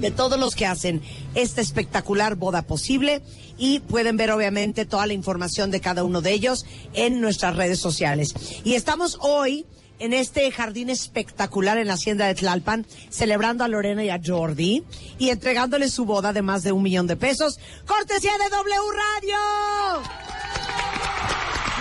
de 0.00 0.10
todos 0.10 0.40
los 0.40 0.54
que 0.54 0.64
hacen 0.64 1.02
esta 1.34 1.60
espectacular 1.60 2.34
boda 2.34 2.62
posible 2.62 3.20
y 3.58 3.80
pueden 3.80 4.16
ver 4.16 4.30
obviamente 4.30 4.86
toda 4.86 5.06
la 5.06 5.12
información 5.12 5.70
de 5.70 5.82
cada 5.82 6.02
uno 6.02 6.22
de 6.22 6.32
ellos 6.32 6.64
en 6.94 7.20
nuestras 7.20 7.56
redes 7.56 7.78
sociales. 7.78 8.34
Y 8.64 8.74
estamos 8.74 9.18
hoy 9.20 9.66
en 9.98 10.12
este 10.12 10.50
jardín 10.50 10.90
espectacular 10.90 11.78
en 11.78 11.88
la 11.88 11.94
hacienda 11.94 12.26
de 12.26 12.34
Tlalpan, 12.34 12.86
celebrando 13.08 13.64
a 13.64 13.68
Lorena 13.68 14.04
y 14.04 14.10
a 14.10 14.20
Jordi 14.24 14.84
y 15.18 15.30
entregándoles 15.30 15.92
su 15.92 16.04
boda 16.04 16.32
de 16.32 16.42
más 16.42 16.62
de 16.62 16.72
un 16.72 16.82
millón 16.82 17.06
de 17.06 17.16
pesos. 17.16 17.58
¡Cortesía 17.86 18.32
de 18.38 18.48
W 18.50 18.80
Radio! 18.92 19.36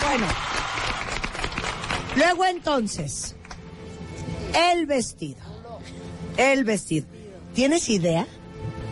Bueno, 0.08 0.28
luego 2.15 2.45
entonces, 2.45 3.36
el 4.71 4.86
vestido. 4.86 5.41
El 6.38 6.63
vestido. 6.63 7.08
¿Tienes 7.54 7.89
idea? 7.89 8.28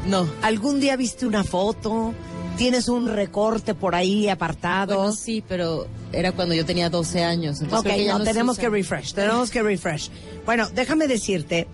No. 0.07 0.27
¿Algún 0.41 0.79
día 0.79 0.95
viste 0.95 1.25
una 1.25 1.43
foto? 1.43 2.13
¿Tienes 2.57 2.87
un 2.87 3.07
recorte 3.07 3.73
por 3.73 3.95
ahí 3.95 4.29
apartado? 4.29 4.97
Bueno, 4.97 5.11
sí, 5.13 5.43
pero 5.47 5.87
era 6.11 6.31
cuando 6.31 6.53
yo 6.53 6.65
tenía 6.65 6.89
12 6.89 7.23
años. 7.23 7.61
Entonces 7.61 7.91
Ok, 7.91 7.97
que 7.97 8.07
no, 8.07 8.19
no 8.19 8.23
tenemos 8.23 8.57
que 8.57 8.69
refresh, 8.69 9.13
tenemos 9.13 9.49
que 9.49 9.63
refresh. 9.63 10.09
Bueno, 10.45 10.69
déjame 10.73 11.07
decirte 11.07 11.67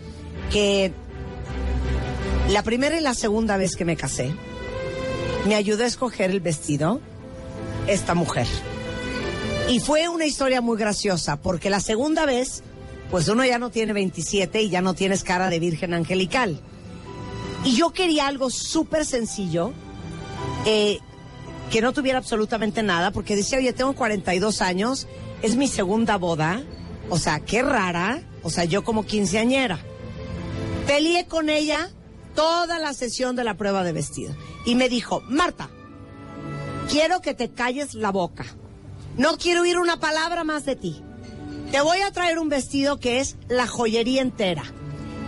que 0.51 0.93
la 2.49 2.63
primera 2.63 2.97
y 2.97 3.01
la 3.01 3.13
segunda 3.13 3.57
vez 3.57 3.75
que 3.75 3.85
me 3.85 3.95
casé, 3.95 4.33
me 5.47 5.55
ayudó 5.55 5.83
a 5.83 5.87
escoger 5.87 6.31
el 6.31 6.39
vestido 6.39 7.01
esta 7.87 8.15
mujer. 8.15 8.47
Y 9.69 9.79
fue 9.79 10.09
una 10.09 10.25
historia 10.25 10.61
muy 10.61 10.77
graciosa, 10.77 11.35
porque 11.37 11.69
la 11.69 11.79
segunda 11.79 12.25
vez, 12.25 12.63
pues 13.11 13.27
uno 13.27 13.45
ya 13.45 13.59
no 13.59 13.69
tiene 13.69 13.93
27 13.93 14.63
y 14.63 14.69
ya 14.69 14.81
no 14.81 14.93
tienes 14.93 15.23
cara 15.23 15.49
de 15.49 15.59
virgen 15.59 15.93
angelical. 15.93 16.59
Y 17.63 17.75
yo 17.75 17.91
quería 17.91 18.27
algo 18.27 18.49
súper 18.49 19.05
sencillo, 19.05 19.73
eh, 20.65 20.99
que 21.69 21.81
no 21.81 21.93
tuviera 21.93 22.17
absolutamente 22.17 22.83
nada, 22.83 23.11
porque 23.11 23.35
decía, 23.35 23.59
oye, 23.59 23.73
tengo 23.73 23.93
42 23.93 24.61
años, 24.61 25.07
es 25.41 25.55
mi 25.55 25.67
segunda 25.67 26.17
boda, 26.17 26.63
o 27.09 27.17
sea, 27.17 27.39
qué 27.39 27.61
rara, 27.61 28.23
o 28.43 28.49
sea, 28.49 28.65
yo 28.65 28.83
como 28.83 29.05
quinceañera. 29.05 29.79
Peleé 30.87 31.27
con 31.27 31.49
ella 31.49 31.89
toda 32.35 32.79
la 32.79 32.93
sesión 32.93 33.35
de 33.35 33.43
la 33.43 33.55
prueba 33.55 33.83
de 33.83 33.91
vestido 33.91 34.35
y 34.65 34.75
me 34.75 34.89
dijo, 34.89 35.21
Marta, 35.27 35.69
quiero 36.89 37.21
que 37.21 37.33
te 37.33 37.49
calles 37.49 37.93
la 37.93 38.11
boca, 38.11 38.45
no 39.17 39.37
quiero 39.37 39.61
oír 39.61 39.77
una 39.77 39.99
palabra 39.99 40.43
más 40.43 40.65
de 40.65 40.75
ti. 40.75 41.03
Te 41.71 41.81
voy 41.81 41.99
a 41.99 42.11
traer 42.11 42.39
un 42.39 42.49
vestido 42.49 42.99
que 42.99 43.19
es 43.19 43.35
la 43.47 43.67
joyería 43.67 44.21
entera. 44.23 44.63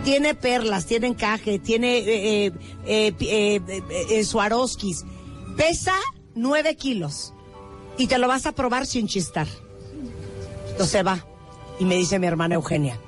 Tiene 0.02 0.34
perlas, 0.34 0.86
tiene 0.86 1.06
encaje, 1.06 1.60
tiene 1.60 1.98
eh, 1.98 2.52
eh, 2.84 3.14
eh. 3.20 4.24
Pesa 5.56 5.94
nueve 6.34 6.76
kilos 6.76 7.32
y 7.98 8.06
te 8.06 8.18
lo 8.18 8.28
vas 8.28 8.46
a 8.46 8.52
probar 8.52 8.86
sin 8.86 9.06
chistar. 9.06 9.46
Entonces 10.70 11.06
va 11.06 11.26
y 11.78 11.84
me 11.84 11.96
dice 11.96 12.18
mi 12.18 12.26
hermana 12.26 12.54
Eugenia, 12.54 12.98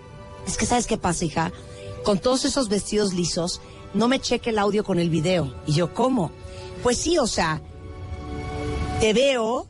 es 0.46 0.56
que 0.56 0.66
sabes 0.66 0.86
qué 0.86 0.96
pasa, 0.96 1.24
hija, 1.24 1.52
con 2.04 2.18
todos 2.18 2.44
esos 2.44 2.68
vestidos 2.68 3.14
lisos, 3.14 3.60
no 3.94 4.08
me 4.08 4.20
cheque 4.20 4.50
el 4.50 4.58
audio 4.58 4.84
con 4.84 4.98
el 4.98 5.10
video. 5.10 5.54
Y 5.66 5.72
yo, 5.72 5.94
¿cómo? 5.94 6.30
Pues 6.82 6.98
sí, 6.98 7.18
o 7.18 7.26
sea, 7.26 7.62
te 9.00 9.12
veo 9.12 9.68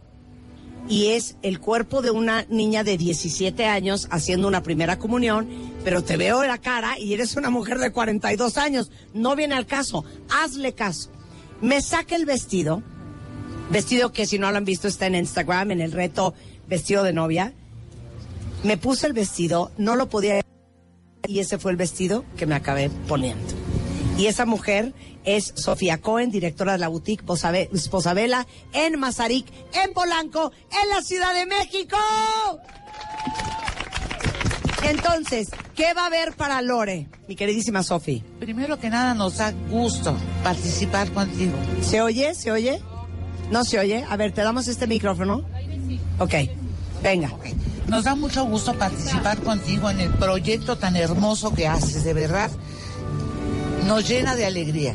y 0.89 1.09
es 1.09 1.37
el 1.43 1.61
cuerpo 1.61 2.03
de 2.03 2.11
una 2.11 2.45
niña 2.49 2.85
de 2.85 2.99
17 2.99 3.67
años 3.67 4.09
haciendo 4.11 4.49
una 4.49 4.63
primera 4.63 4.99
comunión, 4.99 5.49
pero 5.85 6.03
te 6.03 6.17
veo 6.17 6.45
la 6.45 6.59
cara 6.59 6.99
y 6.99 7.15
eres 7.15 7.37
una 7.37 7.51
mujer 7.51 7.79
de 7.79 7.93
42 7.93 8.59
años. 8.59 8.91
No 9.13 9.37
viene 9.37 9.55
al 9.55 9.67
caso, 9.67 10.05
hazle 10.29 10.75
caso. 10.75 11.11
Me 11.61 11.81
saca 11.81 12.17
el 12.17 12.27
vestido, 12.27 12.83
vestido 13.71 14.13
que 14.13 14.27
si 14.27 14.39
no 14.39 14.51
lo 14.51 14.57
han 14.59 14.65
visto 14.65 14.89
está 14.89 15.07
en 15.07 15.15
Instagram, 15.15 15.71
en 15.71 15.81
el 15.81 15.93
reto 15.93 16.35
vestido 16.69 17.03
de 17.03 17.13
novia. 17.13 17.53
Me 18.63 18.77
puse 18.77 19.07
el 19.07 19.13
vestido, 19.13 19.71
no 19.79 19.97
lo 19.97 20.09
podía 20.09 20.41
y 21.27 21.39
ese 21.39 21.59
fue 21.59 21.71
el 21.71 21.77
vestido 21.79 22.25
que 22.37 22.47
me 22.47 22.55
acabé 22.55 22.91
poniendo. 23.09 23.47
Y 24.19 24.27
esa 24.27 24.45
mujer 24.47 24.93
es 25.25 25.53
Sofía 25.57 25.99
Cohen, 26.01 26.31
directora 26.31 26.73
de 26.73 26.79
la 26.79 26.89
boutique 26.89 27.25
Posabe- 27.25 27.69
Posabela 27.91 28.47
en 28.73 28.99
Mazarik, 29.01 29.47
en 29.85 29.93
Polanco, 29.95 30.53
en 30.83 30.89
la 30.91 31.03
Ciudad 31.03 31.35
de 31.35 31.47
México. 31.47 31.97
Entonces, 34.85 35.49
¿qué 35.75 35.95
va 35.95 36.03
a 36.03 36.07
haber 36.07 36.35
para 36.35 36.61
Lore, 36.61 37.09
mi 37.27 37.37
queridísima 37.37 37.83
Sofi? 37.83 38.23
Primero 38.39 38.79
que 38.79 38.91
nada 38.91 39.15
nos 39.15 39.39
da 39.39 39.53
gusto 39.71 40.15
participar 40.43 41.11
contigo. 41.11 41.55
¿Se 41.81 42.03
oye? 42.03 42.35
¿Se 42.35 42.51
oye? 42.51 42.83
¿No 43.51 43.65
se 43.65 43.79
oye? 43.79 44.05
A 44.09 44.17
ver, 44.17 44.33
te 44.33 44.43
damos 44.43 44.69
este 44.69 44.87
micrófono. 44.87 45.43
Ok, 46.19 46.35
venga. 47.03 47.33
Nos 47.89 48.05
da 48.05 48.15
mucho 48.15 48.45
gusto 48.45 48.75
participar 48.75 49.39
contigo 49.39 49.89
en 49.91 50.01
el 50.01 50.11
proyecto 50.11 50.77
tan 50.77 50.97
hermoso 50.97 51.55
que 51.55 51.67
haces, 51.67 52.05
de 52.05 52.13
verdad. 52.13 52.51
Nos 53.87 54.07
llena 54.07 54.35
de 54.37 54.47
alegría. 54.47 54.95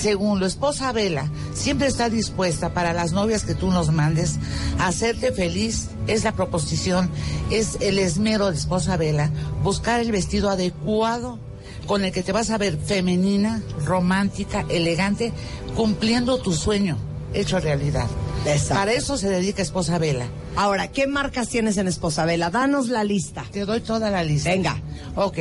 Segundo, 0.00 0.46
esposa 0.46 0.92
Vela 0.92 1.30
siempre 1.54 1.88
está 1.88 2.10
dispuesta 2.10 2.74
para 2.74 2.92
las 2.92 3.12
novias 3.12 3.44
que 3.44 3.54
tú 3.54 3.70
nos 3.70 3.90
mandes 3.92 4.36
a 4.78 4.88
hacerte 4.88 5.32
feliz. 5.32 5.88
Es 6.06 6.22
la 6.22 6.32
proposición, 6.32 7.10
es 7.50 7.78
el 7.80 7.98
esmero 7.98 8.50
de 8.50 8.56
esposa 8.56 8.96
Vela, 8.96 9.30
buscar 9.62 10.00
el 10.00 10.12
vestido 10.12 10.50
adecuado 10.50 11.38
con 11.86 12.04
el 12.04 12.12
que 12.12 12.22
te 12.22 12.32
vas 12.32 12.50
a 12.50 12.58
ver 12.58 12.76
femenina, 12.78 13.62
romántica, 13.84 14.64
elegante, 14.68 15.32
cumpliendo 15.74 16.38
tu 16.38 16.52
sueño 16.52 16.98
hecho 17.32 17.58
realidad. 17.58 18.06
Exacto. 18.44 18.74
Para 18.74 18.92
eso 18.92 19.16
se 19.16 19.28
dedica 19.28 19.62
Esposa 19.62 19.98
Vela. 19.98 20.26
Ahora, 20.56 20.88
¿qué 20.88 21.06
marcas 21.06 21.48
tienes 21.48 21.76
en 21.76 21.88
Esposa 21.88 22.24
Vela? 22.24 22.50
Danos 22.50 22.88
la 22.88 23.04
lista. 23.04 23.44
Te 23.50 23.64
doy 23.64 23.80
toda 23.80 24.10
la 24.10 24.22
lista. 24.22 24.50
Venga. 24.50 24.80
Ok. 25.16 25.38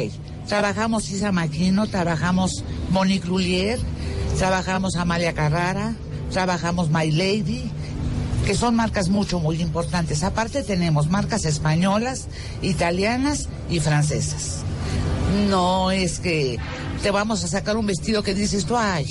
Trabajamos 0.48 1.10
Isa 1.10 1.32
Maquino, 1.32 1.88
trabajamos 1.88 2.64
Monique 2.92 3.28
Lullier, 3.28 3.80
trabajamos 4.38 4.96
Amalia 4.96 5.34
Carrara, 5.34 5.94
trabajamos 6.32 6.90
My 6.90 7.12
Lady, 7.12 7.72
que 8.46 8.56
son 8.56 8.76
marcas 8.76 9.10
mucho, 9.10 9.40
muy 9.40 9.62
importantes. 9.62 10.24
Aparte 10.24 10.64
tenemos 10.64 11.10
marcas 11.10 11.46
españolas, 11.46 12.28
italianas 12.62 13.48
y 13.70 13.80
francesas. 13.80 14.64
No 15.50 15.92
es 15.92 16.20
que 16.20 16.58
te 17.02 17.12
vamos 17.12 17.44
a 17.44 17.48
sacar 17.48 17.78
un 17.78 17.86
vestido 17.86 18.24
que 18.24 18.34
dices 18.34 18.66
tú, 18.66 18.76
ay, 18.78 19.08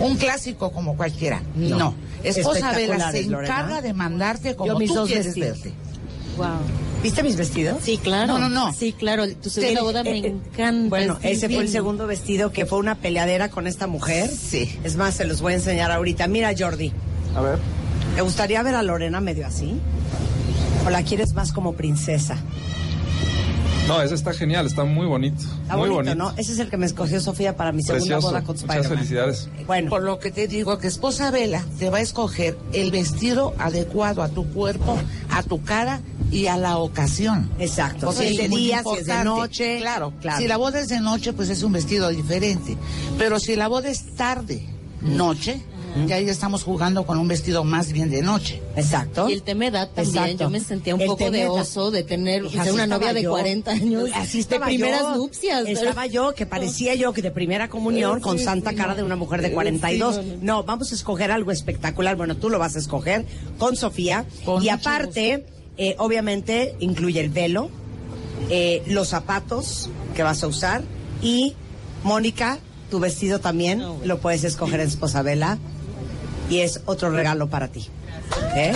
un 0.00 0.16
clásico 0.16 0.70
como 0.72 0.96
cualquiera. 0.96 1.42
No. 1.54 1.94
Esposa 2.22 2.72
Vela 2.72 3.12
se 3.12 3.24
Lorena. 3.24 3.54
encarga 3.54 3.82
de 3.82 3.94
mandarte 3.94 4.56
como 4.56 4.72
Yo 4.72 4.78
mis 4.78 4.92
tú 4.92 5.06
quieres 5.06 5.36
verte. 5.36 5.72
Wow. 6.36 6.46
¿Viste 7.02 7.22
mis 7.22 7.36
vestidos? 7.36 7.78
Sí, 7.82 7.96
claro. 7.98 8.38
No, 8.38 8.38
no, 8.40 8.48
no. 8.48 8.72
Sí, 8.72 8.92
claro. 8.92 9.24
Tu 9.40 9.50
segunda 9.50 9.82
boda 9.82 10.02
me 10.02 10.10
Eh, 10.18 10.22
eh, 10.24 10.26
encanta. 10.52 10.88
Bueno, 10.88 11.18
es 11.22 11.38
ese 11.38 11.48
fue 11.48 11.62
el 11.62 11.68
segundo 11.68 12.06
vestido 12.06 12.50
que 12.50 12.66
fue 12.66 12.78
una 12.78 12.96
peleadera 12.96 13.50
con 13.50 13.66
esta 13.68 13.86
mujer. 13.86 14.28
Sí. 14.30 14.76
Es 14.82 14.96
más, 14.96 15.14
se 15.14 15.24
los 15.24 15.40
voy 15.40 15.52
a 15.52 15.56
enseñar 15.56 15.92
ahorita. 15.92 16.26
Mira, 16.26 16.52
Jordi. 16.58 16.92
A 17.36 17.40
ver. 17.40 17.58
¿Te 18.16 18.22
gustaría 18.22 18.62
ver 18.64 18.74
a 18.74 18.82
Lorena 18.82 19.20
medio 19.20 19.46
así? 19.46 19.78
¿O 20.86 20.90
la 20.90 21.02
quieres 21.04 21.34
más 21.34 21.52
como 21.52 21.74
princesa? 21.74 22.36
No, 23.86 24.02
ese 24.02 24.14
está 24.16 24.34
genial, 24.34 24.66
está 24.66 24.84
muy 24.84 25.06
bonito. 25.06 25.40
Está 25.62 25.76
muy 25.76 25.88
bonito, 25.88 26.14
bonito. 26.14 26.14
¿no? 26.16 26.30
Ese 26.36 26.52
es 26.52 26.58
el 26.58 26.68
que 26.68 26.76
me 26.76 26.84
escogió 26.84 27.20
Sofía 27.22 27.56
para 27.56 27.72
mi 27.72 27.82
segunda 27.82 28.00
Precioso. 28.04 28.26
boda 28.28 28.42
con 28.42 28.56
Muchas 28.56 28.68
Spider-Man. 28.68 28.98
felicidades. 28.98 29.48
Bueno, 29.66 29.88
Por 29.88 30.02
lo 30.02 30.18
que 30.18 30.30
te 30.30 30.46
digo 30.46 30.78
que 30.78 30.88
esposa 30.88 31.30
Vela 31.30 31.64
te 31.78 31.88
va 31.88 31.98
a 31.98 32.00
escoger 32.02 32.58
el 32.74 32.90
vestido 32.90 33.54
adecuado 33.58 34.22
a 34.22 34.28
tu 34.28 34.46
cuerpo, 34.52 34.98
a 35.30 35.42
tu 35.42 35.62
cara 35.62 36.00
y 36.30 36.46
a 36.46 36.56
la 36.56 36.78
ocasión. 36.78 37.50
exacto. 37.58 38.06
Porque 38.06 38.28
Si 38.28 38.36
es 38.36 38.50
de 38.50 38.56
día, 38.56 38.82
si 38.82 39.00
es 39.00 39.06
de 39.06 39.24
noche. 39.24 39.78
Claro, 39.80 40.12
claro. 40.20 40.38
Si 40.38 40.48
la 40.48 40.56
boda 40.56 40.80
es 40.80 40.88
de 40.88 41.00
noche, 41.00 41.32
pues 41.32 41.48
es 41.50 41.62
un 41.62 41.72
vestido 41.72 42.08
diferente. 42.10 42.76
Pero 43.16 43.38
si 43.40 43.56
la 43.56 43.68
boda 43.68 43.88
es 43.88 44.14
tarde, 44.16 44.62
noche, 45.00 45.62
ya 46.06 46.16
ahí 46.16 46.28
estamos 46.28 46.62
jugando 46.62 47.06
con 47.06 47.18
un 47.18 47.26
vestido 47.26 47.64
más 47.64 47.92
bien 47.92 48.10
de 48.10 48.22
noche. 48.22 48.62
Exacto. 48.76 49.28
Y 49.28 49.32
el 49.32 49.42
tema 49.42 49.66
edad 49.66 49.88
también. 49.88 50.16
Exacto. 50.16 50.44
Yo 50.44 50.50
me 50.50 50.60
sentía 50.60 50.94
un 50.94 51.00
El 51.00 51.06
poco 51.08 51.30
de 51.30 51.48
oso 51.48 51.90
de 51.90 52.02
tener 52.04 52.44
una 52.44 52.86
novia 52.86 53.12
de 53.12 53.22
yo. 53.22 53.30
40 53.30 53.70
años. 53.70 54.10
Así 54.14 54.42
de 54.44 54.60
primeras 54.60 55.00
yo. 55.00 55.16
nupcias. 55.16 55.66
Estaba 55.66 56.06
yo, 56.06 56.34
que 56.34 56.46
parecía 56.46 56.94
yo 56.94 57.12
que 57.12 57.22
de 57.22 57.30
primera 57.30 57.68
comunión 57.68 58.20
con 58.20 58.38
santa 58.38 58.74
cara 58.74 58.94
de 58.94 59.02
una 59.02 59.16
mujer 59.16 59.42
de 59.42 59.50
42. 59.50 60.20
No, 60.42 60.62
vamos 60.62 60.92
a 60.92 60.94
escoger 60.94 61.32
algo 61.32 61.50
espectacular. 61.50 62.16
Bueno, 62.16 62.36
tú 62.36 62.50
lo 62.50 62.58
vas 62.58 62.76
a 62.76 62.78
escoger 62.78 63.24
con 63.58 63.74
Sofía. 63.74 64.24
Con 64.44 64.62
y 64.62 64.68
aparte, 64.68 65.46
eh, 65.78 65.94
obviamente, 65.98 66.74
incluye 66.80 67.20
el 67.20 67.30
velo, 67.30 67.70
eh, 68.50 68.82
los 68.86 69.08
zapatos 69.08 69.88
que 70.14 70.24
vas 70.24 70.42
a 70.42 70.48
usar 70.48 70.82
y, 71.22 71.54
Mónica, 72.02 72.58
tu 72.90 72.98
vestido 72.98 73.38
también 73.38 73.82
lo 74.04 74.18
puedes 74.18 74.42
escoger 74.44 74.80
en 74.80 74.88
Esposabela 74.88 75.58
y 76.50 76.58
es 76.58 76.80
otro 76.86 77.10
regalo 77.10 77.48
para 77.48 77.68
ti. 77.68 77.86
¿Eh? 78.56 78.72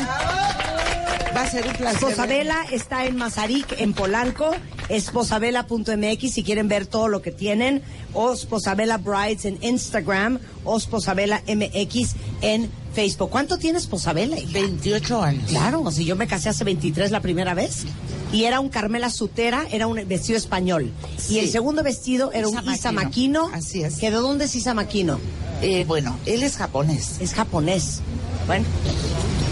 Va 1.34 1.42
a 1.42 1.50
ser 1.50 1.66
un 1.66 1.72
placer. 1.74 1.96
Esposabela 2.08 2.56
está 2.70 3.06
en 3.06 3.16
Mazarik, 3.16 3.74
en 3.78 3.94
Polanco, 3.94 4.50
esposabela.mx 4.88 6.30
si 6.32 6.42
quieren 6.42 6.68
ver 6.68 6.86
todo 6.86 7.08
lo 7.08 7.22
que 7.22 7.30
tienen, 7.32 7.82
o 8.12 8.32
Esposabela 8.32 8.98
Brides 8.98 9.44
en 9.46 9.58
Instagram, 9.62 10.38
o 10.64 10.76
Esposabela 10.76 11.42
MX 11.46 12.14
en 12.42 12.70
Facebook. 12.92 13.30
¿Cuánto 13.30 13.56
tiene 13.56 13.78
Esposabela? 13.78 14.38
hija? 14.38 14.52
28 14.52 15.22
años. 15.22 15.50
Claro, 15.50 15.90
si 15.90 16.04
yo 16.04 16.16
me 16.16 16.26
casé 16.26 16.50
hace 16.50 16.64
23 16.64 17.10
la 17.10 17.20
primera 17.20 17.54
vez. 17.54 17.84
Y 18.32 18.44
era 18.44 18.60
un 18.60 18.68
Carmela 18.70 19.10
Sutera, 19.10 19.66
era 19.70 19.86
un 19.86 19.96
vestido 20.06 20.38
español. 20.38 20.90
Sí. 21.18 21.34
Y 21.34 21.38
el 21.38 21.50
segundo 21.50 21.82
vestido 21.82 22.32
era 22.32 22.48
un 22.48 22.54
Isa 22.54 22.72
Isa 22.74 22.92
Makino. 22.92 23.44
Makino. 23.44 23.58
Así 23.58 23.82
es. 23.82 23.96
¿Que 23.96 24.10
de 24.10 24.16
dónde 24.16 24.46
es 24.46 24.54
Isa 24.54 24.74
Makino? 24.74 25.18
Eh, 25.60 25.84
bueno, 25.86 26.18
él 26.26 26.42
es 26.42 26.56
japonés, 26.56 27.16
Es 27.20 27.34
japonés. 27.34 28.00
Bueno, 28.46 28.64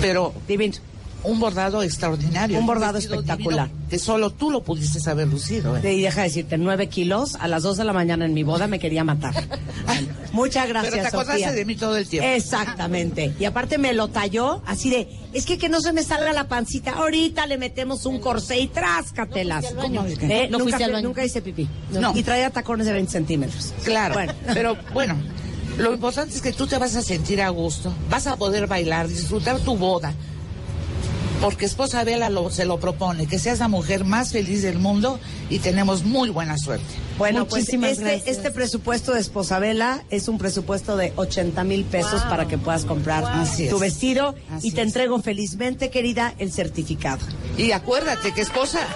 pero 0.01 0.35
divino. 0.49 0.77
Un 1.25 1.39
bordado 1.41 1.83
extraordinario. 1.83 2.59
Un 2.59 2.67
bordado 2.67 2.99
espectacular. 2.99 3.69
divino 3.69 3.89
Que 3.91 3.99
solo 3.99 4.31
tú 4.31 4.51
lo 4.51 4.63
pudiste 4.63 4.99
haber 5.11 5.29
lucido. 5.29 5.77
¿eh? 5.77 5.93
Y 5.95 6.03
deja 6.03 6.23
de 6.23 6.29
decirte, 6.29 6.59
nueve 6.59 6.89
kilos, 6.89 7.37
a 7.41 7.49
las 7.49 7.63
dos 7.63 7.77
de 7.77 7.85
la 7.85 7.93
mañana 7.93 8.25
en 8.25 8.35
mi 8.35 8.43
boda 8.43 8.67
me 8.67 8.79
quería 8.79 9.05
matar. 9.05 9.35
Muchas 10.33 10.69
gracias, 10.69 10.93
Pero 10.93 11.03
te 11.03 11.09
acordaste 11.09 11.43
Sofía. 11.43 11.53
de 11.53 11.65
mí 11.65 11.77
todo 11.77 11.97
el 11.97 12.07
tiempo. 12.09 12.29
Exactamente. 12.29 13.35
Y 13.39 13.45
aparte 13.45 13.79
me 13.79 13.93
lo 13.93 14.09
talló 14.09 14.63
así 14.67 14.91
de, 14.91 15.09
es 15.33 15.45
que 15.45 15.59
que 15.59 15.69
no 15.69 15.81
se 15.81 15.93
me 15.93 16.03
salga 16.05 16.33
la 16.33 16.49
pancita. 16.49 16.93
Ahorita 16.93 17.47
le 17.47 17.59
metemos 17.59 18.07
un 18.07 18.21
corsé 18.21 18.61
y 18.61 18.69
tráscatelas. 18.69 19.75
No. 19.75 19.83
¿Eh? 20.07 20.49
No 20.51 20.59
nunca, 20.59 20.63
fuiste 20.65 20.85
al 20.85 20.93
baño. 20.93 21.09
nunca 21.09 21.25
hice 21.25 21.43
pipí. 21.43 21.69
No. 21.91 22.13
Y 22.17 22.23
traía 22.23 22.51
tacones 22.51 22.87
de 22.87 22.93
20 22.93 23.11
centímetros. 23.11 23.73
Claro, 23.85 24.15
Bueno. 24.15 24.33
pero 24.55 24.77
bueno, 24.95 25.17
lo 25.79 25.93
importante 25.95 26.35
es 26.35 26.43
que 26.43 26.53
tú 26.53 26.67
te 26.67 26.79
vas 26.79 26.95
a 26.97 27.03
sentir 27.03 27.43
a 27.43 27.49
gusto, 27.49 27.93
vas 28.09 28.27
a 28.27 28.37
poder 28.37 28.67
bailar, 28.67 29.09
disfrutar 29.09 29.59
tu 29.61 29.77
boda, 29.77 30.13
porque 31.41 31.65
esposa 31.65 32.05
Vela 32.05 32.29
lo, 32.29 32.51
se 32.51 32.65
lo 32.65 32.79
propone, 32.79 33.27
que 33.27 33.39
seas 33.39 33.59
la 33.61 33.69
mujer 33.69 34.05
más 34.05 34.33
feliz 34.33 34.63
del 34.63 34.79
mundo 34.79 35.19
y 35.49 35.59
tenemos 35.61 36.05
muy 36.05 36.29
buena 36.31 36.59
suerte. 36.59 36.85
Bueno, 37.19 37.47
pues 37.47 37.63
Muchísimas 37.63 37.93
este, 37.93 38.05
gracias. 38.05 38.29
este 38.37 38.51
presupuesto 38.51 39.13
de 39.13 39.21
Esposabela 39.21 40.03
es 40.11 40.29
un 40.29 40.39
presupuesto 40.39 40.97
de 40.97 41.13
80 41.17 41.65
mil 41.65 41.85
pesos 41.85 42.23
para 42.23 42.47
que 42.47 42.59
puedas 42.59 42.85
comprar 42.85 43.25
tu 43.47 43.75
es. 43.77 43.81
vestido 43.81 44.35
Así 44.55 44.69
y 44.69 44.71
te 44.73 44.81
es. 44.83 44.87
entrego 44.89 45.21
felizmente, 45.21 45.91
querida, 45.91 46.35
el 46.39 46.53
certificado. 46.53 47.21
Y 47.57 47.73
acuérdate 47.73 48.33
que 48.33 48.41
esposa... 48.43 48.81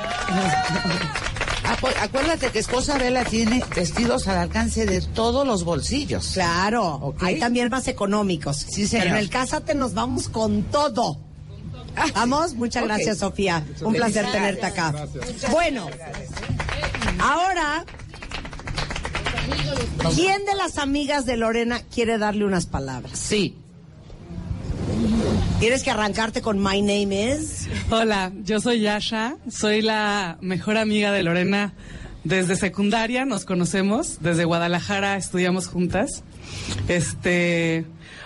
Acu- 1.64 1.94
Acuérdate 2.02 2.48
que 2.50 2.58
esposa 2.58 2.98
Vela 2.98 3.24
tiene 3.24 3.62
vestidos 3.74 4.28
al 4.28 4.36
alcance 4.36 4.84
de 4.84 5.00
todos 5.00 5.46
los 5.46 5.64
bolsillos. 5.64 6.32
Claro, 6.34 7.14
hay 7.20 7.38
también 7.40 7.70
más 7.70 7.88
económicos. 7.88 8.58
Sí, 8.68 8.86
señor. 8.86 9.04
Pero 9.06 9.16
en 9.16 9.22
el 9.22 9.30
Cásate 9.30 9.74
nos 9.74 9.94
vamos 9.94 10.28
con 10.28 10.64
todo. 10.64 11.18
Vamos, 12.14 12.54
muchas 12.54 12.84
gracias 12.84 13.18
Sofía. 13.18 13.64
Un 13.82 13.94
placer 13.94 14.26
tenerte 14.30 14.66
acá. 14.66 15.06
Bueno, 15.50 15.88
ahora, 17.18 17.84
¿quién 20.14 20.44
de 20.44 20.54
las 20.54 20.78
amigas 20.78 21.26
de 21.26 21.36
Lorena 21.36 21.80
quiere 21.92 22.18
darle 22.18 22.44
unas 22.44 22.66
palabras? 22.66 23.18
Sí. 23.18 23.56
Tienes 25.60 25.82
que 25.82 25.90
arrancarte 25.90 26.42
con 26.42 26.58
My 26.58 26.82
Name 26.82 27.36
Is. 27.36 27.68
Hola, 27.90 28.32
yo 28.42 28.60
soy 28.60 28.80
Yasha, 28.80 29.36
soy 29.50 29.82
la 29.82 30.36
mejor 30.40 30.76
amiga 30.76 31.12
de 31.12 31.22
Lorena 31.22 31.74
desde 32.24 32.56
secundaria, 32.56 33.24
nos 33.24 33.44
conocemos, 33.44 34.18
desde 34.20 34.44
Guadalajara 34.44 35.16
estudiamos 35.16 35.68
juntas. 35.68 36.24
Este, 36.88 37.84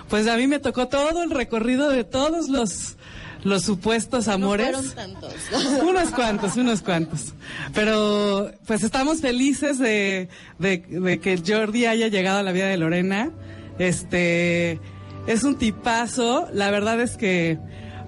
pues 0.09 0.27
a 0.29 0.37
mí 0.37 0.47
me 0.47 0.59
tocó 0.59 0.89
todo 0.89 1.23
el 1.23 1.31
recorrido 1.31 1.91
de 1.91 2.05
todos 2.05 2.49
los 2.49 2.97
los 3.45 3.63
supuestos 3.63 4.29
amores. 4.29 4.67
fueron 4.67 4.91
tantos. 4.95 5.35
unos 5.83 6.11
cuantos, 6.11 6.57
unos 6.57 6.83
cuantos. 6.83 7.35
Pero 7.75 8.51
pues 8.67 8.83
estamos 8.83 9.21
felices 9.21 9.79
de, 9.79 10.29
de, 10.59 10.79
de 10.79 11.21
que 11.21 11.41
Jordi 11.45 11.87
haya 11.87 12.09
llegado 12.09 12.39
a 12.39 12.43
la 12.43 12.53
vida 12.53 12.67
de 12.67 12.77
Lorena. 12.77 13.31
Este 13.79 14.81
es 15.27 15.45
un 15.45 15.57
tipazo. 15.57 16.49
La 16.53 16.71
verdad 16.71 17.01
es 17.01 17.17
que 17.17 17.59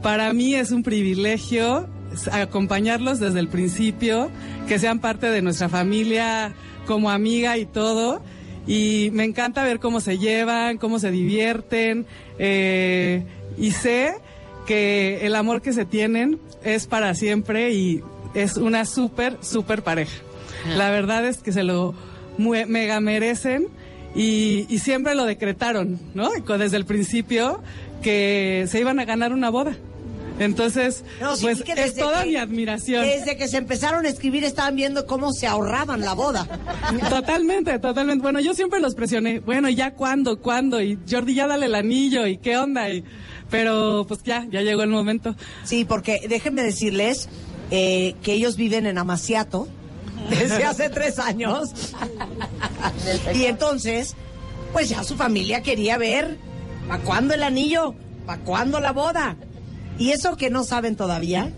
para 0.02 0.32
mí 0.32 0.54
es 0.54 0.70
un 0.72 0.82
privilegio 0.82 1.88
acompañarlos 2.32 3.20
desde 3.20 3.38
el 3.38 3.48
principio, 3.48 4.30
que 4.66 4.80
sean 4.80 4.98
parte 4.98 5.30
de 5.30 5.42
nuestra 5.42 5.68
familia 5.68 6.52
como 6.86 7.10
amiga 7.10 7.56
y 7.56 7.66
todo. 7.66 8.22
Y 8.66 9.10
me 9.12 9.24
encanta 9.24 9.62
ver 9.64 9.78
cómo 9.78 10.00
se 10.00 10.18
llevan, 10.18 10.78
cómo 10.78 10.98
se 10.98 11.10
divierten. 11.10 12.06
eh, 12.38 13.24
y 13.58 13.72
sé 13.72 14.14
que 14.66 15.26
el 15.26 15.34
amor 15.34 15.62
que 15.62 15.72
se 15.72 15.84
tienen 15.84 16.38
es 16.64 16.86
para 16.86 17.14
siempre 17.14 17.72
y 17.72 18.02
es 18.34 18.56
una 18.56 18.84
súper, 18.84 19.38
súper 19.40 19.82
pareja. 19.82 20.16
La 20.76 20.90
verdad 20.90 21.24
es 21.26 21.38
que 21.38 21.52
se 21.52 21.62
lo 21.62 21.94
mega 22.38 23.00
merecen 23.00 23.68
y, 24.14 24.66
y 24.68 24.78
siempre 24.80 25.14
lo 25.14 25.24
decretaron, 25.24 25.98
¿no? 26.14 26.30
Desde 26.58 26.76
el 26.76 26.84
principio 26.84 27.62
que 28.02 28.66
se 28.68 28.80
iban 28.80 28.98
a 29.00 29.04
ganar 29.04 29.32
una 29.32 29.50
boda. 29.50 29.76
Entonces, 30.38 31.04
No, 31.20 31.36
sí, 31.36 31.42
pues 31.42 31.62
es 31.76 31.94
toda 31.96 32.22
que- 32.22 32.30
mi 32.30 32.36
admiración. 32.36 33.04
Desde 33.04 33.36
que 33.36 33.46
se 33.46 33.58
empezaron 33.58 34.06
a 34.06 34.08
escribir 34.08 34.42
estaban 34.44 34.74
viendo 34.74 35.04
cómo 35.06 35.32
se 35.34 35.46
ahorraban 35.46 36.00
la 36.00 36.14
boda. 36.14 36.46
Totalmente, 37.10 37.78
totalmente. 37.78 38.22
Bueno, 38.22 38.40
yo 38.40 38.54
siempre 38.54 38.80
los 38.80 38.94
presioné. 38.94 39.40
Bueno, 39.40 39.68
¿y 39.68 39.74
ya 39.74 39.92
cuándo? 39.94 40.40
¿Cuándo? 40.40 40.80
Y 40.80 40.98
Jordi, 41.10 41.34
ya 41.34 41.46
dale 41.46 41.66
el 41.66 41.74
anillo. 41.74 42.26
¿Y 42.26 42.38
qué 42.38 42.56
onda? 42.56 42.88
Y, 42.88 43.04
pero 43.50 44.04
pues 44.06 44.22
ya, 44.22 44.46
ya 44.50 44.62
llegó 44.62 44.82
el 44.82 44.90
momento. 44.90 45.34
Sí, 45.64 45.84
porque 45.84 46.26
déjenme 46.28 46.62
decirles 46.62 47.28
eh, 47.70 48.14
que 48.22 48.32
ellos 48.32 48.56
viven 48.56 48.86
en 48.86 48.98
Amaciato 48.98 49.68
desde 50.28 50.64
hace 50.64 50.88
tres 50.90 51.18
años. 51.18 51.70
y 53.34 53.44
entonces, 53.44 54.14
pues 54.72 54.88
ya 54.88 55.04
su 55.04 55.16
familia 55.16 55.62
quería 55.62 55.98
ver 55.98 56.38
¿para 56.88 57.02
cuándo 57.02 57.34
el 57.34 57.42
anillo? 57.42 57.94
¿Para 58.26 58.42
cuándo 58.42 58.80
la 58.80 58.92
boda? 58.92 59.36
Y 59.98 60.10
eso 60.10 60.36
que 60.36 60.50
no 60.50 60.64
saben 60.64 60.96
todavía, 60.96 61.52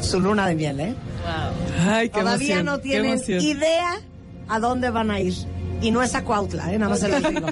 su 0.00 0.20
luna 0.20 0.46
de 0.46 0.54
miel, 0.54 0.80
¿eh? 0.80 0.94
Ay, 1.86 2.08
qué 2.08 2.20
Todavía 2.20 2.60
emoción, 2.60 2.66
no 2.66 2.80
tienen 2.80 3.20
idea 3.28 4.00
a 4.48 4.58
dónde 4.58 4.90
van 4.90 5.10
a 5.10 5.20
ir. 5.20 5.34
Y 5.82 5.90
no 5.90 6.02
es 6.02 6.14
a 6.14 6.24
Cuautla, 6.24 6.72
¿eh? 6.72 6.78
Nada 6.78 6.90
más 6.90 7.00
se 7.00 7.08
los 7.08 7.22
digo. 7.32 7.46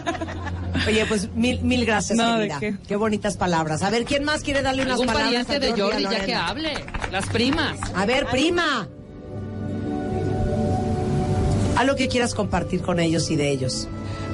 Oye, 0.86 1.06
pues 1.06 1.30
mil, 1.34 1.60
mil 1.62 1.84
gracias, 1.86 2.16
No, 2.16 2.38
¿de 2.38 2.48
querida. 2.48 2.78
qué? 2.86 2.96
bonitas 2.96 3.36
palabras. 3.36 3.82
A 3.82 3.90
ver, 3.90 4.04
¿quién 4.04 4.24
más 4.24 4.42
quiere 4.42 4.62
darle 4.62 4.82
unas 4.82 4.92
Algún 4.94 5.06
palabras 5.06 5.46
pariente 5.46 5.56
a 5.56 5.74
de 5.74 5.80
Jordi 5.82 6.02
ya 6.04 6.24
que 6.24 6.34
hable. 6.34 6.72
Las 7.10 7.26
primas. 7.26 7.78
A 7.94 8.04
ver, 8.06 8.26
prima. 8.26 8.86
Algo 11.76 11.94
que 11.96 12.08
quieras 12.08 12.34
compartir 12.34 12.82
con 12.82 13.00
ellos 13.00 13.30
y 13.30 13.36
de 13.36 13.50
ellos. 13.50 13.88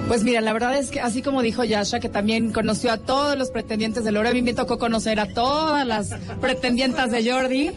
Pues 0.08 0.22
mira, 0.22 0.40
la 0.40 0.52
verdad 0.52 0.76
es 0.76 0.90
que 0.90 1.00
así 1.00 1.22
como 1.22 1.40
dijo 1.40 1.64
Yasha, 1.64 1.98
que 2.00 2.08
también 2.10 2.52
conoció 2.52 2.92
a 2.92 2.98
todos 2.98 3.38
los 3.38 3.50
pretendientes 3.50 4.04
de 4.04 4.12
Lore, 4.12 4.30
a 4.30 4.32
mí 4.32 4.42
me 4.42 4.52
tocó 4.52 4.78
conocer 4.78 5.18
a 5.18 5.26
todas 5.32 5.86
las 5.86 6.10
pretendientas 6.40 7.10
de 7.10 7.30
Jordi. 7.30 7.70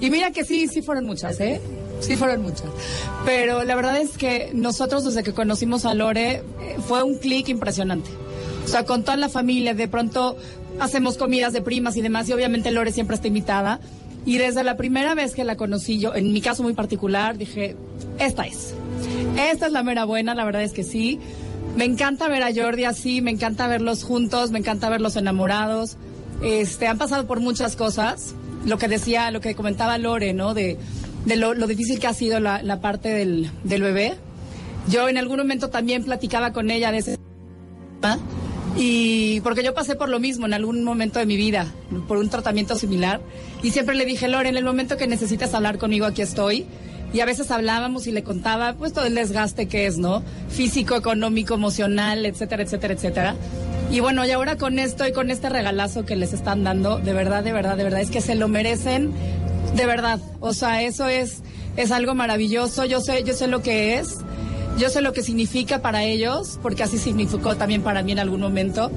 Y 0.00 0.10
mira 0.10 0.32
que 0.32 0.44
sí, 0.44 0.66
sí 0.66 0.82
fueron 0.82 1.06
muchas, 1.06 1.38
¿eh? 1.40 1.60
Sí 2.00 2.16
fueron 2.16 2.42
muchas. 2.42 2.66
Pero 3.24 3.64
la 3.64 3.74
verdad 3.74 4.00
es 4.00 4.16
que 4.16 4.50
nosotros 4.54 5.04
desde 5.04 5.22
que 5.22 5.32
conocimos 5.32 5.84
a 5.84 5.94
Lore 5.94 6.36
eh, 6.36 6.42
fue 6.86 7.02
un 7.02 7.18
clic 7.18 7.48
impresionante. 7.48 8.10
O 8.64 8.68
sea, 8.68 8.84
con 8.84 9.02
toda 9.02 9.16
la 9.16 9.28
familia, 9.28 9.74
de 9.74 9.88
pronto 9.88 10.36
hacemos 10.78 11.16
comidas 11.16 11.52
de 11.52 11.62
primas 11.62 11.96
y 11.96 12.02
demás, 12.02 12.28
y 12.28 12.32
obviamente 12.32 12.70
Lore 12.70 12.92
siempre 12.92 13.16
está 13.16 13.28
invitada. 13.28 13.80
Y 14.26 14.36
desde 14.36 14.62
la 14.62 14.76
primera 14.76 15.14
vez 15.14 15.34
que 15.34 15.44
la 15.44 15.56
conocí 15.56 15.98
yo, 15.98 16.14
en 16.14 16.32
mi 16.32 16.40
caso 16.40 16.62
muy 16.62 16.74
particular, 16.74 17.38
dije, 17.38 17.76
esta 18.18 18.46
es. 18.46 18.74
Esta 19.38 19.66
es 19.66 19.72
la 19.72 19.82
mera 19.82 20.04
buena, 20.04 20.34
la 20.34 20.44
verdad 20.44 20.62
es 20.62 20.72
que 20.72 20.84
sí. 20.84 21.18
Me 21.76 21.84
encanta 21.84 22.28
ver 22.28 22.42
a 22.42 22.52
Jordi 22.54 22.84
así, 22.84 23.22
me 23.22 23.30
encanta 23.30 23.68
verlos 23.68 24.04
juntos, 24.04 24.50
me 24.50 24.58
encanta 24.58 24.88
verlos 24.90 25.16
enamorados. 25.16 25.96
Este, 26.42 26.86
han 26.86 26.98
pasado 26.98 27.26
por 27.26 27.40
muchas 27.40 27.76
cosas. 27.76 28.34
Lo 28.66 28.76
que 28.76 28.88
decía, 28.88 29.30
lo 29.30 29.40
que 29.40 29.54
comentaba 29.54 29.96
Lore, 29.96 30.34
¿no? 30.34 30.52
De, 30.52 30.76
de 31.28 31.36
lo, 31.36 31.54
lo 31.54 31.66
difícil 31.66 32.00
que 32.00 32.06
ha 32.06 32.14
sido 32.14 32.40
la, 32.40 32.62
la 32.62 32.80
parte 32.80 33.10
del, 33.10 33.50
del 33.62 33.82
bebé. 33.82 34.14
Yo 34.88 35.08
en 35.08 35.18
algún 35.18 35.36
momento 35.36 35.68
también 35.68 36.02
platicaba 36.02 36.52
con 36.52 36.70
ella 36.70 36.90
de 36.90 36.98
ese 36.98 37.16
tema, 38.00 38.18
y 38.76 39.40
porque 39.42 39.62
yo 39.62 39.74
pasé 39.74 39.94
por 39.96 40.08
lo 40.08 40.18
mismo 40.18 40.46
en 40.46 40.54
algún 40.54 40.82
momento 40.84 41.18
de 41.18 41.26
mi 41.26 41.36
vida, 41.36 41.66
por 42.06 42.16
un 42.16 42.30
tratamiento 42.30 42.76
similar. 42.76 43.20
Y 43.62 43.70
siempre 43.70 43.94
le 43.94 44.06
dije, 44.06 44.28
Lore, 44.28 44.48
en 44.48 44.56
el 44.56 44.64
momento 44.64 44.96
que 44.96 45.06
necesites 45.06 45.52
hablar 45.52 45.78
conmigo, 45.78 46.06
aquí 46.06 46.22
estoy. 46.22 46.64
Y 47.12 47.20
a 47.20 47.26
veces 47.26 47.50
hablábamos 47.50 48.06
y 48.06 48.12
le 48.12 48.22
contaba, 48.22 48.74
pues 48.74 48.92
todo 48.92 49.04
el 49.04 49.14
desgaste 49.14 49.66
que 49.66 49.86
es, 49.86 49.98
¿no? 49.98 50.22
Físico, 50.48 50.94
económico, 50.94 51.54
emocional, 51.54 52.24
etcétera, 52.24 52.62
etcétera, 52.62 52.94
etcétera. 52.94 53.34
Y 53.90 54.00
bueno, 54.00 54.26
y 54.26 54.30
ahora 54.30 54.56
con 54.56 54.78
esto 54.78 55.06
y 55.06 55.12
con 55.12 55.30
este 55.30 55.48
regalazo 55.48 56.04
que 56.04 56.16
les 56.16 56.32
están 56.34 56.64
dando, 56.64 56.98
de 56.98 57.12
verdad, 57.14 57.42
de 57.42 57.52
verdad, 57.52 57.76
de 57.76 57.84
verdad, 57.84 58.00
es 58.00 58.10
que 58.10 58.20
se 58.20 58.34
lo 58.34 58.46
merecen, 58.48 59.12
de 59.74 59.86
verdad. 59.86 60.20
O 60.40 60.52
sea, 60.52 60.82
eso 60.82 61.06
es, 61.06 61.42
es 61.76 61.90
algo 61.90 62.14
maravilloso. 62.14 62.84
Yo 62.84 63.00
sé, 63.00 63.22
yo 63.24 63.34
sé 63.34 63.46
lo 63.46 63.62
que 63.62 63.98
es. 63.98 64.18
Yo 64.78 64.90
sé 64.90 65.00
lo 65.00 65.12
que 65.12 65.24
significa 65.24 65.82
para 65.82 66.04
ellos, 66.04 66.60
porque 66.62 66.84
así 66.84 66.98
significó 66.98 67.56
también 67.56 67.82
para 67.82 68.02
mí 68.02 68.12
en 68.12 68.20
algún 68.20 68.40
momento. 68.40 68.92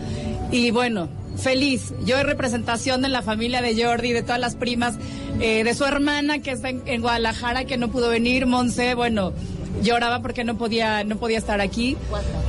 Y 0.52 0.70
bueno, 0.70 1.10
feliz. 1.38 1.94
Yo 2.06 2.20
en 2.20 2.28
representación 2.28 3.02
de 3.02 3.10
la 3.10 3.24
familia 3.24 3.62
de 3.64 3.84
Jordi, 3.84 4.12
de 4.12 4.22
todas 4.22 4.40
las 4.40 4.56
primas, 4.56 4.96
eh, 5.40 5.64
de 5.64 5.74
su 5.74 5.86
hermana 5.86 6.40
que 6.40 6.52
está 6.52 6.70
en, 6.70 6.84
en 6.86 7.02
Guadalajara, 7.02 7.66
que 7.66 7.78
no 7.78 7.90
pudo 7.90 8.10
venir, 8.10 8.46
Monse, 8.46 8.94
bueno, 8.94 9.34
lloraba 9.82 10.22
porque 10.22 10.44
no 10.44 10.58
podía, 10.58 11.04
no 11.04 11.18
podía 11.18 11.38
estar 11.38 11.62
aquí. 11.62 11.98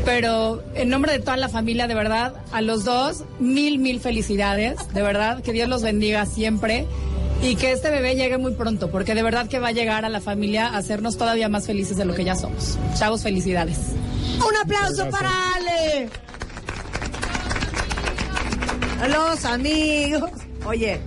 Pero 0.05 0.62
en 0.75 0.89
nombre 0.89 1.12
de 1.12 1.20
toda 1.20 1.37
la 1.37 1.49
familia, 1.49 1.87
de 1.87 1.95
verdad, 1.95 2.35
a 2.53 2.61
los 2.61 2.85
dos, 2.85 3.25
mil, 3.41 3.79
mil 3.79 4.01
felicidades, 4.01 4.77
de 4.93 5.03
verdad, 5.03 5.43
que 5.43 5.53
Dios 5.53 5.68
los 5.68 5.83
bendiga 5.83 6.27
siempre. 6.27 6.87
Y 7.43 7.57
que 7.57 7.72
este 7.72 7.90
bebé 7.90 8.14
llegue 8.14 8.38
muy 8.38 8.53
pronto, 8.53 8.90
porque 8.90 9.14
de 9.14 9.22
verdad 9.22 9.49
que 9.49 9.59
va 9.59 9.68
a 9.68 9.72
llegar 9.72 10.05
a 10.05 10.09
la 10.09 10.20
familia 10.20 10.68
a 10.68 10.76
hacernos 10.76 11.16
todavía 11.18 11.49
más 11.49 11.66
felices 11.66 11.97
de 11.97 12.05
lo 12.05 12.14
que 12.14 12.24
ya 12.24 12.36
somos. 12.36 12.78
Chavos, 12.97 13.22
felicidades. 13.22 13.78
Un 14.38 14.57
aplauso 14.62 15.09
para 15.11 15.30
Ale. 15.55 16.09
Los 19.09 19.45
amigos. 19.45 20.30
Oye. 20.64 21.01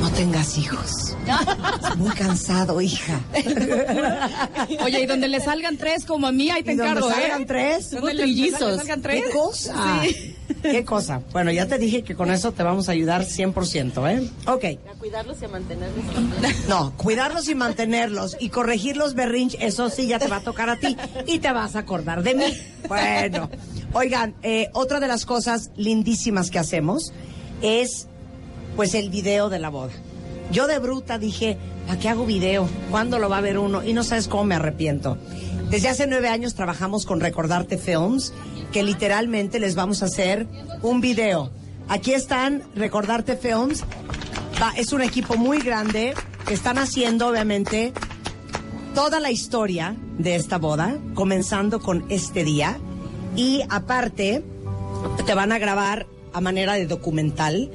No 0.00 0.10
tengas 0.10 0.58
hijos. 0.58 1.16
Es 1.90 1.96
muy 1.96 2.10
cansado, 2.10 2.80
hija. 2.80 3.20
Oye, 4.84 5.02
y 5.02 5.06
donde 5.06 5.28
le 5.28 5.40
salgan 5.40 5.76
tres 5.76 6.04
como 6.04 6.26
a 6.26 6.32
mí, 6.32 6.50
ahí 6.50 6.62
te 6.64 6.72
¿Y 6.72 6.76
donde 6.76 6.92
encargo, 6.92 7.10
¿eh? 7.10 7.14
salgan 7.20 7.46
tres? 7.46 7.90
Donde 7.90 8.14
le, 8.14 8.26
donde 8.26 8.50
le 8.50 8.76
salgan 8.76 9.02
tres. 9.02 9.24
¿Qué 9.24 9.30
cosa? 9.30 10.02
Sí. 10.02 10.27
¿Qué 10.62 10.84
cosa? 10.84 11.22
Bueno, 11.32 11.50
ya 11.50 11.66
te 11.66 11.78
dije 11.78 12.02
que 12.02 12.14
con 12.14 12.30
eso 12.30 12.52
te 12.52 12.62
vamos 12.62 12.88
a 12.88 12.92
ayudar 12.92 13.24
100%, 13.24 14.10
¿eh? 14.10 14.28
Ok. 14.46 14.64
A 14.90 14.98
cuidarlos 14.98 15.40
y 15.40 15.44
a 15.44 15.48
mantenerlos. 15.48 16.04
No, 16.68 16.92
cuidarlos 16.96 17.48
y 17.48 17.54
mantenerlos 17.54 18.36
y 18.40 18.50
corregir 18.50 18.96
los 18.96 19.14
berrinches, 19.14 19.60
eso 19.62 19.88
sí 19.88 20.06
ya 20.06 20.18
te 20.18 20.28
va 20.28 20.36
a 20.36 20.40
tocar 20.40 20.68
a 20.68 20.76
ti 20.76 20.96
y 21.26 21.38
te 21.38 21.52
vas 21.52 21.76
a 21.76 21.80
acordar 21.80 22.22
de 22.22 22.34
mí. 22.34 22.44
Bueno, 22.88 23.48
oigan, 23.92 24.34
eh, 24.42 24.68
otra 24.74 25.00
de 25.00 25.08
las 25.08 25.24
cosas 25.24 25.70
lindísimas 25.76 26.50
que 26.50 26.58
hacemos 26.58 27.12
es 27.62 28.06
pues 28.76 28.94
el 28.94 29.10
video 29.10 29.48
de 29.48 29.58
la 29.58 29.70
boda. 29.70 29.92
Yo 30.52 30.66
de 30.66 30.78
bruta 30.78 31.18
dije, 31.18 31.58
¿para 31.86 31.98
qué 31.98 32.08
hago 32.08 32.26
video? 32.26 32.68
¿Cuándo 32.90 33.18
lo 33.18 33.28
va 33.28 33.38
a 33.38 33.42
ver 33.42 33.58
uno? 33.58 33.82
Y 33.84 33.92
no 33.92 34.04
sabes 34.04 34.28
cómo 34.28 34.44
me 34.44 34.54
arrepiento. 34.54 35.18
Desde 35.70 35.88
hace 35.88 36.06
nueve 36.06 36.28
años 36.28 36.54
trabajamos 36.54 37.04
con 37.04 37.20
Recordarte 37.20 37.76
Films, 37.76 38.32
que 38.72 38.82
literalmente 38.82 39.58
les 39.60 39.74
vamos 39.74 40.02
a 40.02 40.06
hacer 40.06 40.46
un 40.82 41.00
video. 41.00 41.50
Aquí 41.88 42.12
están 42.12 42.62
Recordarte 42.74 43.36
Films. 43.36 43.84
Es 44.76 44.92
un 44.92 45.02
equipo 45.02 45.36
muy 45.36 45.58
grande 45.60 46.14
que 46.46 46.54
están 46.54 46.78
haciendo, 46.78 47.28
obviamente, 47.28 47.92
toda 48.94 49.20
la 49.20 49.30
historia 49.30 49.96
de 50.18 50.34
esta 50.34 50.58
boda, 50.58 50.98
comenzando 51.14 51.80
con 51.80 52.04
este 52.08 52.44
día. 52.44 52.78
Y 53.36 53.62
aparte, 53.68 54.42
te 55.24 55.34
van 55.34 55.52
a 55.52 55.58
grabar 55.58 56.06
a 56.32 56.40
manera 56.40 56.74
de 56.74 56.86
documental. 56.86 57.70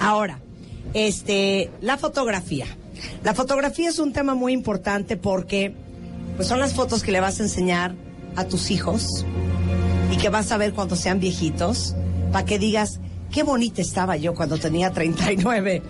Ahora, 0.00 0.40
este, 0.94 1.70
la 1.80 1.96
fotografía. 1.96 2.66
La 3.22 3.34
fotografía 3.34 3.88
es 3.88 3.98
un 3.98 4.12
tema 4.12 4.34
muy 4.34 4.52
importante 4.52 5.16
porque 5.16 5.74
pues 6.36 6.48
son 6.48 6.60
las 6.60 6.74
fotos 6.74 7.02
que 7.02 7.12
le 7.12 7.20
vas 7.20 7.40
a 7.40 7.44
enseñar 7.44 7.94
a 8.36 8.44
tus 8.44 8.70
hijos 8.70 9.24
y 10.12 10.16
que 10.16 10.28
vas 10.28 10.52
a 10.52 10.56
ver 10.56 10.72
cuando 10.72 10.96
sean 10.96 11.20
viejitos 11.20 11.94
para 12.36 12.44
que 12.44 12.58
digas 12.58 13.00
qué 13.32 13.42
bonita 13.44 13.80
estaba 13.80 14.18
yo 14.18 14.34
cuando 14.34 14.58
tenía 14.58 14.92
39. 14.92 15.82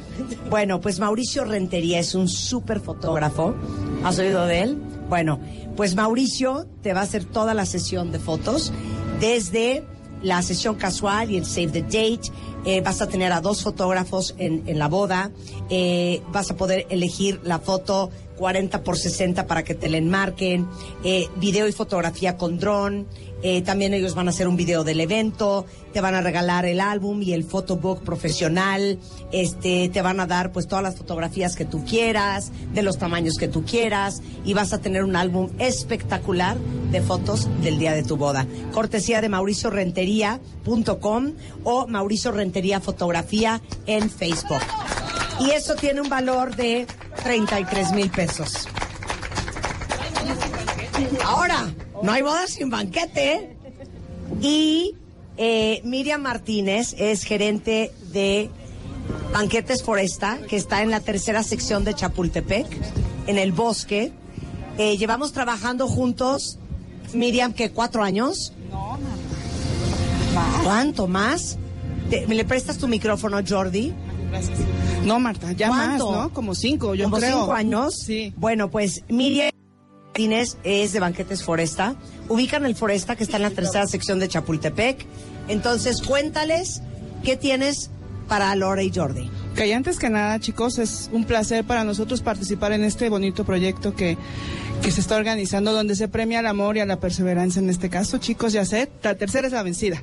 Bueno, 0.49 0.81
pues 0.81 1.01
Mauricio 1.01 1.45
Rentería 1.45 1.99
es 1.99 2.15
un 2.15 2.29
súper 2.29 2.79
fotógrafo. 2.79 3.57
¿Has 4.05 4.21
oído 4.21 4.47
de 4.47 4.63
él? 4.63 4.79
Bueno, 5.09 5.41
pues 5.75 5.97
Mauricio 5.97 6.69
te 6.83 6.93
va 6.93 7.01
a 7.01 7.03
hacer 7.03 7.25
toda 7.25 7.53
la 7.53 7.67
sesión 7.67 8.13
de 8.13 8.21
fotos 8.21 8.73
desde 9.19 9.83
la 10.23 10.41
sesión 10.43 10.77
casual 10.77 11.33
y 11.33 11.37
el 11.37 11.47
save 11.47 11.67
the 11.73 11.83
date. 11.83 12.31
Eh, 12.65 12.81
vas 12.81 13.03
a 13.03 13.09
tener 13.09 13.33
a 13.33 13.41
dos 13.41 13.65
fotógrafos 13.65 14.37
en, 14.39 14.79
la 14.79 14.87
boda. 14.87 15.33
Eh, 15.69 16.23
vas 16.31 16.53
a 16.53 16.57
poder 16.57 16.87
elegir 16.91 17.41
la 17.43 17.59
foto 17.59 18.11
40 18.37 18.83
por 18.83 18.97
60 18.97 19.47
para 19.47 19.65
que 19.65 19.75
te 19.75 19.89
la 19.89 19.99
enmarquen. 19.99 20.67
Eh, 21.05 21.29
video 21.37 21.69
y 21.69 21.73
fotografía 21.73 22.37
con 22.37 22.59
dron. 22.59 23.07
Eh, 23.43 23.63
también 23.63 23.95
ellos 23.95 24.15
van 24.15 24.29
a 24.29 24.31
hacer 24.31 24.47
un 24.49 24.57
video 24.57 24.83
del 24.83 24.99
evento, 24.99 25.67
te 25.93 26.01
van 26.01 26.15
a 26.15 26.23
regalar 26.23 26.65
el 26.65 26.81
álbum 26.81 27.21
y 27.23 27.35
el 27.35 27.45
photobook 27.45 28.03
profesional, 28.03 28.99
este, 29.31 29.91
te 29.91 30.03
van 30.03 30.21
a 30.21 30.27
dar 30.27 30.53
pues 30.53 30.67
todas 30.67 30.83
las 30.83 30.97
fotografías 30.97 31.55
que 31.55 31.67
tú 31.67 31.85
quieras, 31.85 32.51
de 32.73 32.83
los 32.83 32.99
tamaños 32.99 33.35
que 33.39 33.47
tú 33.47 33.65
quieras, 33.65 34.23
y 34.45 34.55
vas 34.55 34.73
a 34.73 34.79
tener 34.79 35.05
un 35.05 35.15
álbum 35.17 35.51
espectacular 35.59 36.57
de 36.91 37.03
fotos 37.03 37.49
del 37.63 37.79
día 37.79 37.93
de 37.93 38.03
tu 38.03 38.17
boda. 38.17 38.47
Cortesía 38.73 39.21
de 39.21 39.29
mauriciorentería.com 39.29 41.33
o 41.63 41.87
Mauricio 41.87 42.33
Rentería 42.33 42.81
Fotografía 42.81 43.61
en 43.87 44.11
Facebook. 44.11 44.63
Y 45.41 45.51
eso 45.51 45.75
tiene 45.75 46.01
un 46.01 46.09
valor 46.09 46.57
de 46.57 46.87
33 47.23 47.93
mil 47.93 48.11
pesos. 48.11 48.69
Ahora, 51.25 51.69
no 52.03 52.13
hay 52.13 52.23
boda 52.23 52.47
sin 52.47 52.71
banquete. 52.71 53.57
Y 54.41 54.95
eh, 55.37 55.81
Miriam 55.85 56.23
Martínez 56.23 56.95
es 56.99 57.25
gerente 57.25 57.93
de 58.13 58.51
Banquetes 59.33 59.83
Foresta, 59.83 60.39
que 60.49 60.57
está 60.57 60.83
en 60.83 60.91
la 60.91 61.01
tercera 61.01 61.43
sección 61.43 61.85
de 61.85 61.95
Chapultepec, 61.95 62.67
en 63.27 63.39
el 63.39 63.53
bosque. 63.53 64.13
Eh, 64.79 64.97
llevamos 64.97 65.33
trabajando 65.33 65.89
juntos, 65.89 66.59
Miriam, 67.13 67.53
que 67.53 67.71
cuatro 67.71 68.03
años. 68.03 68.53
No, 68.71 68.99
¿Cuánto 70.65 71.07
más? 71.07 71.59
¿Me 72.29 72.35
le 72.35 72.45
prestas 72.45 72.79
tu 72.79 72.89
micrófono, 72.89 73.39
Jordi? 73.47 73.95
No, 75.05 75.19
Marta, 75.21 75.53
ya 75.53 75.69
¿Cuánto? 75.69 76.11
más, 76.11 76.23
¿no? 76.23 76.33
Como 76.33 76.55
cinco, 76.55 76.95
yo 76.95 77.05
¿Como 77.05 77.19
creo. 77.19 77.39
cinco 77.41 77.53
años? 77.53 77.95
Sí. 78.05 78.33
Bueno, 78.37 78.71
pues 78.71 79.05
Miriam 79.09 79.51
Martínez 80.07 80.57
es 80.65 80.93
de 80.93 81.01
Banquetes 81.01 81.43
Foresta. 81.43 81.95
Ubican 82.29 82.67
el 82.67 82.75
Foresta 82.75 83.17
que 83.17 83.25
está 83.25 83.37
en 83.37 83.43
la 83.45 83.51
tercera 83.51 83.87
sección 83.87 84.19
de 84.19 84.29
Chapultepec. 84.29 85.05
Entonces, 85.49 86.03
cuéntales 86.03 86.83
qué 87.23 87.37
tienes 87.37 87.91
para 88.29 88.55
Lore 88.57 88.85
y 88.85 88.93
Jordi. 88.93 89.31
Ok, 89.53 89.61
antes 89.75 89.99
que 89.99 90.11
nada, 90.11 90.39
chicos, 90.41 90.79
es 90.79 91.09
un 91.13 91.25
placer 91.25 91.65
para 91.65 91.85
nosotros 91.85 92.21
participar 92.21 92.73
en 92.73 92.83
este 92.83 93.09
bonito 93.09 93.45
proyecto 93.45 93.95
que, 93.95 94.19
que 94.83 94.91
se 94.91 95.01
está 95.01 95.17
organizando, 95.17 95.73
donde 95.73 95.95
se 95.95 96.09
premia 96.09 96.41
el 96.41 96.47
amor 96.47 96.77
y 96.77 96.81
a 96.81 96.87
la 96.87 96.99
perseverancia 96.99 97.61
en 97.61 97.71
este 97.71 97.89
caso. 97.89 98.19
Chicos, 98.19 98.53
ya 98.53 98.65
sé, 98.65 98.91
la 99.03 99.15
tercera 99.15 99.47
es 99.47 99.53
la 99.53 99.63
vencida. 99.63 100.03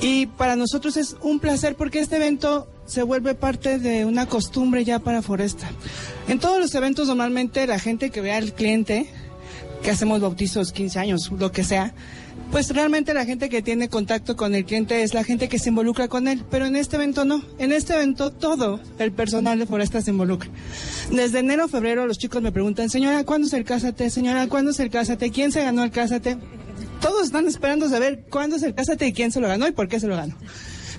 Y 0.00 0.26
para 0.26 0.56
nosotros 0.56 0.96
es 0.96 1.16
un 1.22 1.38
placer 1.38 1.76
porque 1.76 2.00
este 2.00 2.16
evento 2.16 2.68
se 2.88 3.02
vuelve 3.02 3.34
parte 3.34 3.78
de 3.78 4.04
una 4.04 4.26
costumbre 4.26 4.84
ya 4.84 4.98
para 4.98 5.22
Foresta. 5.22 5.70
En 6.26 6.38
todos 6.38 6.58
los 6.58 6.74
eventos 6.74 7.06
normalmente 7.06 7.66
la 7.66 7.78
gente 7.78 8.10
que 8.10 8.20
ve 8.20 8.32
al 8.32 8.54
cliente, 8.54 9.06
que 9.82 9.90
hacemos 9.90 10.20
bautizos 10.20 10.72
15 10.72 10.98
años, 10.98 11.30
lo 11.38 11.52
que 11.52 11.64
sea, 11.64 11.94
pues 12.50 12.70
realmente 12.70 13.12
la 13.12 13.26
gente 13.26 13.50
que 13.50 13.60
tiene 13.60 13.90
contacto 13.90 14.34
con 14.34 14.54
el 14.54 14.64
cliente 14.64 15.02
es 15.02 15.12
la 15.12 15.22
gente 15.22 15.50
que 15.50 15.58
se 15.58 15.68
involucra 15.68 16.08
con 16.08 16.28
él, 16.28 16.44
pero 16.50 16.64
en 16.64 16.76
este 16.76 16.96
evento 16.96 17.26
no. 17.26 17.42
En 17.58 17.72
este 17.72 17.92
evento 17.94 18.30
todo 18.32 18.80
el 18.98 19.12
personal 19.12 19.58
de 19.58 19.66
Foresta 19.66 20.00
se 20.00 20.10
involucra. 20.10 20.48
Desde 21.10 21.40
enero 21.40 21.64
a 21.64 21.68
febrero 21.68 22.06
los 22.06 22.16
chicos 22.16 22.40
me 22.40 22.52
preguntan, 22.52 22.88
señora, 22.88 23.22
¿cuándo 23.24 23.48
es 23.48 23.52
el 23.52 23.64
Cásate? 23.64 24.08
Señora, 24.08 24.46
¿cuándo 24.46 24.70
es 24.70 24.80
el 24.80 24.88
Cásate? 24.88 25.30
¿Quién 25.30 25.52
se 25.52 25.62
ganó 25.62 25.84
el 25.84 25.90
Cásate? 25.90 26.38
Todos 27.02 27.26
están 27.26 27.46
esperando 27.46 27.86
saber 27.90 28.24
cuándo 28.30 28.56
es 28.56 28.62
el 28.62 28.74
Cásate 28.74 29.06
y 29.06 29.12
quién 29.12 29.30
se 29.30 29.40
lo 29.40 29.48
ganó 29.48 29.68
y 29.68 29.72
por 29.72 29.88
qué 29.88 30.00
se 30.00 30.06
lo 30.06 30.16
ganó. 30.16 30.34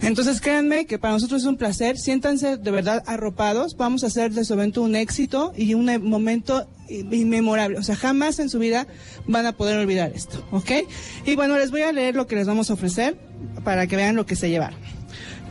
Entonces 0.01 0.39
créanme 0.39 0.85
que 0.85 0.97
para 0.97 1.13
nosotros 1.13 1.41
es 1.41 1.47
un 1.47 1.57
placer, 1.57 1.97
siéntanse 1.97 2.57
de 2.57 2.71
verdad 2.71 3.03
arropados, 3.05 3.75
vamos 3.75 4.03
a 4.03 4.07
hacer 4.07 4.31
de 4.31 4.45
su 4.45 4.53
evento 4.53 4.81
un 4.81 4.95
éxito 4.95 5.51
y 5.57 5.73
un 5.73 5.89
eh, 5.89 5.99
momento 5.99 6.67
inmemorable, 6.89 7.77
o 7.77 7.83
sea, 7.83 7.95
jamás 7.95 8.39
en 8.39 8.49
su 8.49 8.59
vida 8.59 8.87
van 9.27 9.45
a 9.45 9.51
poder 9.53 9.77
olvidar 9.77 10.11
esto, 10.15 10.43
¿ok? 10.51 10.71
Y 11.25 11.35
bueno, 11.35 11.57
les 11.57 11.69
voy 11.69 11.81
a 11.81 11.91
leer 11.91 12.15
lo 12.15 12.27
que 12.27 12.35
les 12.35 12.47
vamos 12.47 12.69
a 12.71 12.73
ofrecer 12.73 13.17
para 13.63 13.85
que 13.87 13.95
vean 13.95 14.15
lo 14.15 14.25
que 14.25 14.35
se 14.35 14.49
llevaron. 14.49 14.79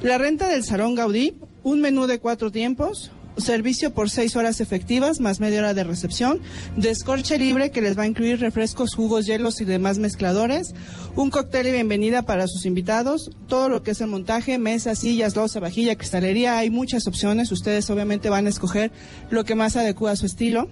La 0.03 0.19
renta 0.19 0.49
del 0.49 0.65
Salón 0.65 0.95
Gaudí, 0.95 1.37
un 1.63 1.81
menú 1.81 2.07
de 2.07 2.19
cuatro 2.19 2.51
tiempos, 2.51 3.13
servicio 3.39 3.93
por 3.93 4.11
seis 4.11 4.37
horas 4.37 4.61
efectivas 4.61 5.21
más 5.21 5.41
media 5.41 5.61
hora 5.61 5.75
de 5.75 5.85
recepción, 5.85 6.41
descorche 6.77 7.39
libre 7.39 7.71
que 7.71 7.81
les 7.81 7.99
va 7.99 8.03
a 8.03 8.07
incluir 8.07 8.41
refrescos, 8.41 8.95
jugos, 8.95 9.27
hielos 9.27 9.61
y 9.61 9.65
demás 9.65 9.99
mezcladores, 9.99 10.75
un 11.17 11.31
cóctel 11.31 11.67
y 11.67 11.73
bienvenida 11.73 12.23
para 12.23 12.47
sus 12.47 12.67
invitados, 12.67 13.31
todo 13.47 13.69
lo 13.69 13.83
que 13.83 13.93
es 13.93 14.01
el 14.01 14.09
montaje, 14.09 14.59
mesas, 14.59 15.01
sillas, 15.01 15.37
loza, 15.37 15.61
vajilla, 15.61 15.97
cristalería, 15.97 16.59
hay 16.59 16.71
muchas 16.71 17.07
opciones, 17.07 17.53
ustedes 17.53 17.89
obviamente 17.91 18.31
van 18.31 18.47
a 18.47 18.51
escoger 18.51 18.93
lo 19.31 19.45
que 19.45 19.55
más 19.55 19.77
adecua 19.77 20.13
a 20.13 20.17
su 20.17 20.27
estilo. 20.27 20.69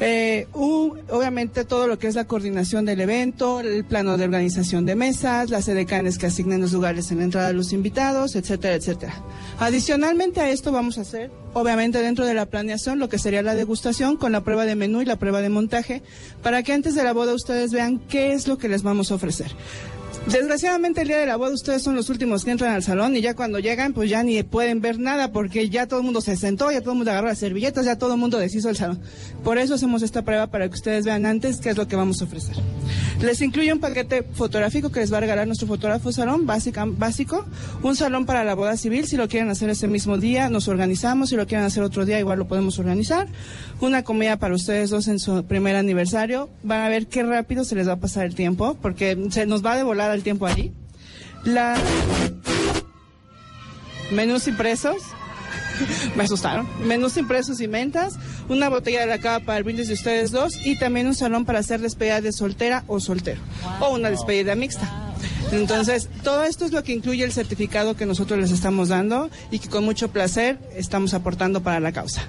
Eh, 0.00 0.48
u- 0.54 0.96
obviamente 1.10 1.64
todo 1.64 1.86
lo 1.86 1.98
que 2.00 2.08
es 2.08 2.16
la 2.16 2.24
coordinación 2.26 2.84
del 2.84 3.00
evento, 3.00 3.60
el 3.60 3.84
plano 3.84 4.16
de 4.16 4.24
organización 4.24 4.86
de 4.86 4.96
mesas, 4.96 5.50
las 5.50 5.68
edecanes 5.68 6.18
que 6.18 6.26
asignen 6.26 6.60
los 6.60 6.72
lugares 6.72 7.12
en 7.12 7.18
la 7.18 7.24
entrada 7.24 7.48
de 7.48 7.54
los 7.54 7.72
invitados, 7.72 8.34
etcétera, 8.34 8.74
etcétera. 8.74 9.14
Adicionalmente 9.60 10.40
a 10.40 10.50
esto 10.50 10.72
vamos 10.72 10.98
a 10.98 11.02
hacer, 11.02 11.30
obviamente 11.52 11.98
dentro 12.02 12.26
de 12.26 12.34
la 12.34 12.46
planeación, 12.46 12.98
lo 12.98 13.08
que 13.08 13.18
sería 13.20 13.42
la 13.42 13.54
degustación 13.54 14.16
con 14.16 14.32
la 14.32 14.42
prueba 14.42 14.64
de 14.66 14.74
menú 14.74 15.00
y 15.00 15.04
la 15.04 15.16
prueba 15.16 15.40
de 15.40 15.48
montaje, 15.48 16.02
para 16.42 16.62
que 16.64 16.72
antes 16.72 16.96
de 16.96 17.04
la 17.04 17.12
boda 17.12 17.32
ustedes 17.32 17.70
vean 17.72 17.98
qué 18.00 18.32
es 18.32 18.48
lo 18.48 18.58
que 18.58 18.68
les 18.68 18.82
vamos 18.82 19.12
a 19.12 19.14
ofrecer. 19.14 19.52
Desgraciadamente 20.30 21.02
el 21.02 21.08
día 21.08 21.18
de 21.18 21.26
la 21.26 21.36
boda 21.36 21.52
ustedes 21.52 21.82
son 21.82 21.94
los 21.94 22.08
últimos 22.08 22.44
que 22.44 22.50
entran 22.50 22.72
al 22.72 22.82
salón 22.82 23.14
y 23.14 23.20
ya 23.20 23.34
cuando 23.34 23.58
llegan 23.58 23.92
pues 23.92 24.08
ya 24.08 24.22
ni 24.22 24.42
pueden 24.42 24.80
ver 24.80 24.98
nada 24.98 25.32
porque 25.32 25.68
ya 25.68 25.86
todo 25.86 26.00
el 26.00 26.04
mundo 26.06 26.22
se 26.22 26.34
sentó, 26.36 26.70
ya 26.72 26.80
todo 26.80 26.92
el 26.92 26.96
mundo 26.96 27.10
agarró 27.10 27.28
las 27.28 27.38
servilletas, 27.38 27.84
ya 27.84 27.98
todo 27.98 28.14
el 28.14 28.20
mundo 28.20 28.38
deshizo 28.38 28.70
el 28.70 28.76
salón. 28.76 29.00
Por 29.44 29.58
eso 29.58 29.74
hacemos 29.74 30.02
esta 30.02 30.22
prueba 30.22 30.46
para 30.46 30.66
que 30.66 30.74
ustedes 30.74 31.04
vean 31.04 31.26
antes 31.26 31.58
qué 31.60 31.68
es 31.70 31.76
lo 31.76 31.86
que 31.86 31.94
vamos 31.96 32.22
a 32.22 32.24
ofrecer. 32.24 32.56
Les 33.20 33.40
incluye 33.42 33.70
un 33.72 33.80
paquete 33.80 34.22
fotográfico 34.32 34.90
que 34.90 35.00
les 35.00 35.12
va 35.12 35.18
a 35.18 35.20
regalar 35.20 35.46
nuestro 35.46 35.68
fotógrafo 35.68 36.10
salón 36.10 36.46
básica- 36.46 36.86
básico, 36.86 37.44
un 37.82 37.94
salón 37.94 38.24
para 38.24 38.44
la 38.44 38.54
boda 38.54 38.78
civil, 38.78 39.06
si 39.06 39.16
lo 39.18 39.28
quieren 39.28 39.50
hacer 39.50 39.68
ese 39.68 39.88
mismo 39.88 40.16
día 40.16 40.48
nos 40.48 40.68
organizamos, 40.68 41.28
si 41.30 41.36
lo 41.36 41.46
quieren 41.46 41.66
hacer 41.66 41.82
otro 41.82 42.06
día 42.06 42.18
igual 42.18 42.38
lo 42.38 42.48
podemos 42.48 42.78
organizar, 42.78 43.28
una 43.80 44.02
comida 44.04 44.38
para 44.38 44.54
ustedes 44.54 44.88
dos 44.88 45.06
en 45.06 45.18
su 45.18 45.44
primer 45.44 45.76
aniversario, 45.76 46.48
van 46.62 46.80
a 46.80 46.88
ver 46.88 47.06
qué 47.08 47.22
rápido 47.22 47.64
se 47.64 47.74
les 47.74 47.86
va 47.86 47.92
a 47.92 48.00
pasar 48.00 48.24
el 48.24 48.34
tiempo 48.34 48.76
porque 48.80 49.18
se 49.30 49.44
nos 49.44 49.62
va 49.64 49.76
de 49.76 49.82
volar 49.82 50.13
el 50.14 50.22
tiempo 50.22 50.46
allí. 50.46 50.72
La 51.44 51.76
menús 54.10 54.48
impresos. 54.48 55.02
Me 56.16 56.24
asustaron. 56.24 56.68
Menús 56.86 57.16
impresos 57.16 57.60
y 57.60 57.68
mentas, 57.68 58.14
una 58.48 58.68
botella 58.68 59.00
de 59.00 59.06
la 59.06 59.18
cava 59.18 59.40
para 59.40 59.58
el 59.58 59.64
brindis 59.64 59.88
de 59.88 59.94
ustedes 59.94 60.30
dos 60.30 60.64
y 60.64 60.78
también 60.78 61.06
un 61.06 61.14
salón 61.14 61.44
para 61.44 61.58
hacer 61.58 61.80
despedida 61.80 62.20
de 62.20 62.32
soltera 62.32 62.84
o 62.86 63.00
soltero 63.00 63.40
o 63.80 63.90
una 63.94 64.10
despedida 64.10 64.54
mixta. 64.54 65.04
Entonces, 65.52 66.08
todo 66.22 66.44
esto 66.44 66.64
es 66.64 66.72
lo 66.72 66.82
que 66.82 66.92
incluye 66.92 67.24
el 67.24 67.32
certificado 67.32 67.96
que 67.96 68.06
nosotros 68.06 68.38
les 68.38 68.50
estamos 68.50 68.88
dando 68.88 69.30
y 69.50 69.58
que 69.58 69.68
con 69.68 69.84
mucho 69.84 70.08
placer 70.08 70.58
estamos 70.74 71.14
aportando 71.14 71.62
para 71.62 71.80
la 71.80 71.92
causa. 71.92 72.22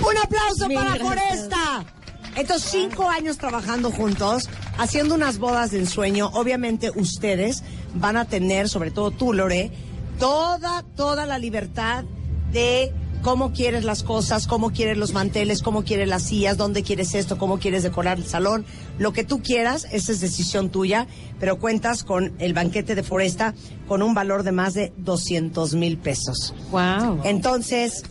Un 0.00 0.18
aplauso 0.18 0.68
Mil 0.68 0.78
para 0.78 0.96
gracias. 0.96 1.08
Foresta. 1.08 2.01
Estos 2.36 2.62
cinco 2.62 3.08
años 3.08 3.36
trabajando 3.36 3.90
juntos, 3.90 4.48
haciendo 4.78 5.14
unas 5.14 5.38
bodas 5.38 5.70
de 5.70 5.80
ensueño, 5.80 6.30
obviamente 6.32 6.90
ustedes 6.94 7.62
van 7.94 8.16
a 8.16 8.24
tener, 8.24 8.68
sobre 8.68 8.90
todo 8.90 9.10
tú, 9.10 9.34
Lore, 9.34 9.70
toda, 10.18 10.82
toda 10.96 11.26
la 11.26 11.38
libertad 11.38 12.04
de 12.50 12.92
cómo 13.22 13.52
quieres 13.52 13.84
las 13.84 14.02
cosas, 14.02 14.46
cómo 14.46 14.72
quieres 14.72 14.96
los 14.96 15.12
manteles, 15.12 15.62
cómo 15.62 15.84
quieres 15.84 16.08
las 16.08 16.24
sillas, 16.24 16.56
dónde 16.56 16.82
quieres 16.82 17.14
esto, 17.14 17.38
cómo 17.38 17.58
quieres 17.58 17.82
decorar 17.82 18.18
el 18.18 18.26
salón, 18.26 18.64
lo 18.98 19.12
que 19.12 19.24
tú 19.24 19.42
quieras, 19.42 19.86
esa 19.92 20.12
es 20.12 20.20
decisión 20.20 20.70
tuya, 20.70 21.06
pero 21.38 21.58
cuentas 21.58 22.02
con 22.02 22.34
el 22.38 22.52
banquete 22.52 22.94
de 22.94 23.02
Foresta 23.02 23.54
con 23.86 24.02
un 24.02 24.14
valor 24.14 24.42
de 24.42 24.52
más 24.52 24.74
de 24.74 24.92
200 24.96 25.74
mil 25.74 25.98
pesos. 25.98 26.54
Wow. 26.70 27.20
Entonces, 27.24 28.04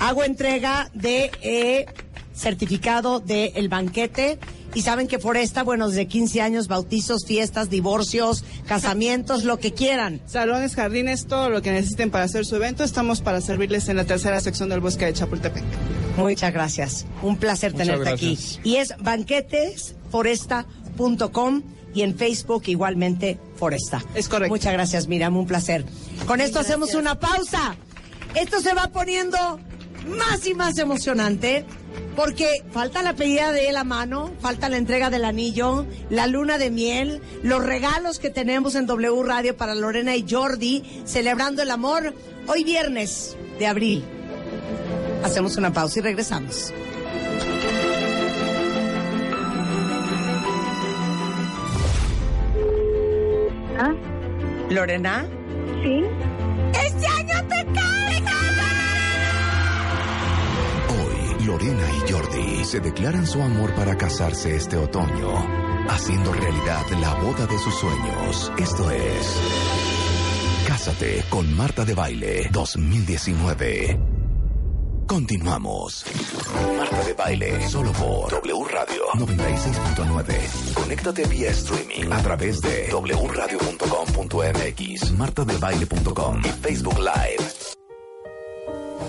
hago 0.00 0.24
entrega 0.24 0.90
de 0.94 1.30
eh, 1.42 1.86
certificado 2.36 3.20
del 3.20 3.52
el 3.54 3.68
banquete. 3.68 4.38
Y 4.74 4.82
saben 4.82 5.06
que 5.08 5.18
Foresta, 5.18 5.62
bueno, 5.62 5.88
desde 5.88 6.06
15 6.06 6.42
años, 6.42 6.68
bautizos, 6.68 7.24
fiestas, 7.24 7.70
divorcios, 7.70 8.44
casamientos, 8.66 9.44
lo 9.44 9.58
que 9.58 9.72
quieran. 9.72 10.20
Salones, 10.26 10.74
jardines, 10.74 11.26
todo 11.26 11.48
lo 11.48 11.62
que 11.62 11.72
necesiten 11.72 12.10
para 12.10 12.24
hacer 12.24 12.44
su 12.44 12.56
evento, 12.56 12.84
estamos 12.84 13.22
para 13.22 13.40
servirles 13.40 13.88
en 13.88 13.96
la 13.96 14.04
tercera 14.04 14.38
sección 14.40 14.68
del 14.68 14.80
bosque 14.80 15.06
de 15.06 15.14
Chapultepec. 15.14 15.64
Muchas 16.18 16.52
gracias. 16.52 17.06
Un 17.22 17.38
placer 17.38 17.72
Muchas 17.72 17.86
tenerte 17.86 18.10
gracias. 18.10 18.58
aquí. 18.58 18.68
Y 18.68 18.76
es 18.76 18.92
banquetesforesta.com 19.00 21.62
y 21.94 22.02
en 22.02 22.14
Facebook 22.16 22.64
igualmente 22.66 23.38
Foresta. 23.56 24.04
Es 24.14 24.28
correcto. 24.28 24.52
Muchas 24.52 24.74
gracias, 24.74 25.08
Miriam, 25.08 25.34
un 25.36 25.46
placer. 25.46 25.86
Con 26.26 26.42
esto 26.42 26.58
hacemos 26.58 26.94
una 26.94 27.18
pausa. 27.18 27.76
Esto 28.34 28.60
se 28.60 28.74
va 28.74 28.88
poniendo 28.88 29.38
más 30.06 30.46
y 30.46 30.52
más 30.54 30.76
emocionante 30.76 31.64
Porque 32.16 32.64
falta 32.70 33.02
la 33.02 33.12
pedida 33.12 33.52
de 33.52 33.70
la 33.72 33.84
mano, 33.84 34.32
falta 34.40 34.70
la 34.70 34.78
entrega 34.78 35.10
del 35.10 35.26
anillo, 35.26 35.86
la 36.08 36.26
luna 36.26 36.56
de 36.56 36.70
miel, 36.70 37.20
los 37.42 37.62
regalos 37.62 38.18
que 38.18 38.30
tenemos 38.30 38.74
en 38.74 38.86
W 38.86 39.22
Radio 39.22 39.54
para 39.54 39.74
Lorena 39.74 40.16
y 40.16 40.24
Jordi, 40.28 40.82
celebrando 41.04 41.62
el 41.62 41.70
amor, 41.70 42.14
hoy 42.46 42.64
viernes 42.64 43.36
de 43.58 43.66
abril. 43.66 44.04
Hacemos 45.22 45.58
una 45.58 45.74
pausa 45.74 45.98
y 45.98 46.02
regresamos. 46.02 46.72
¿Ah? 53.78 53.92
¿Lorena? 54.70 55.26
Sí. 55.82 56.02
Lorena 61.56 61.88
y 61.90 62.12
Jordi 62.12 62.64
se 62.66 62.80
declaran 62.80 63.26
su 63.26 63.40
amor 63.40 63.74
para 63.74 63.96
casarse 63.96 64.54
este 64.54 64.76
otoño, 64.76 65.32
haciendo 65.88 66.30
realidad 66.34 66.84
la 67.00 67.14
boda 67.14 67.46
de 67.46 67.58
sus 67.58 67.74
sueños. 67.74 68.52
Esto 68.58 68.90
es 68.90 69.40
Cásate 70.68 71.24
con 71.30 71.56
Marta 71.56 71.86
de 71.86 71.94
Baile 71.94 72.50
2019. 72.52 73.98
Continuamos. 75.06 76.04
Marta 76.76 77.02
de 77.04 77.14
Baile, 77.14 77.66
solo 77.70 77.90
por 77.92 78.30
W 78.32 78.64
Radio 78.70 79.06
96.9. 79.14 80.74
Conéctate 80.74 81.24
vía 81.24 81.52
streaming 81.52 82.12
a 82.12 82.22
través 82.22 82.60
de 82.60 82.92
wradio.com.mx, 82.92 85.10
martadebaile.com 85.12 86.42
y 86.44 86.48
Facebook 86.48 86.98
Live. 86.98 87.65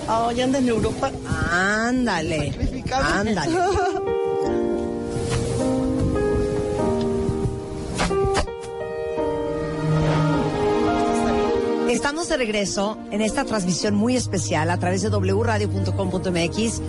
Ya 0.08 0.44
andan 0.46 0.64
en 0.64 0.70
Europa. 0.70 1.12
Ándale. 1.52 2.54
Ándale. 2.94 3.58
Estamos 11.90 12.30
de 12.30 12.38
regreso 12.38 12.98
en 13.12 13.22
esta 13.22 13.44
transmisión 13.44 13.96
muy 13.96 14.16
especial 14.16 14.70
a 14.70 14.78
través 14.78 15.02
de 15.02 15.10
wradio.com.mx, 15.10 16.82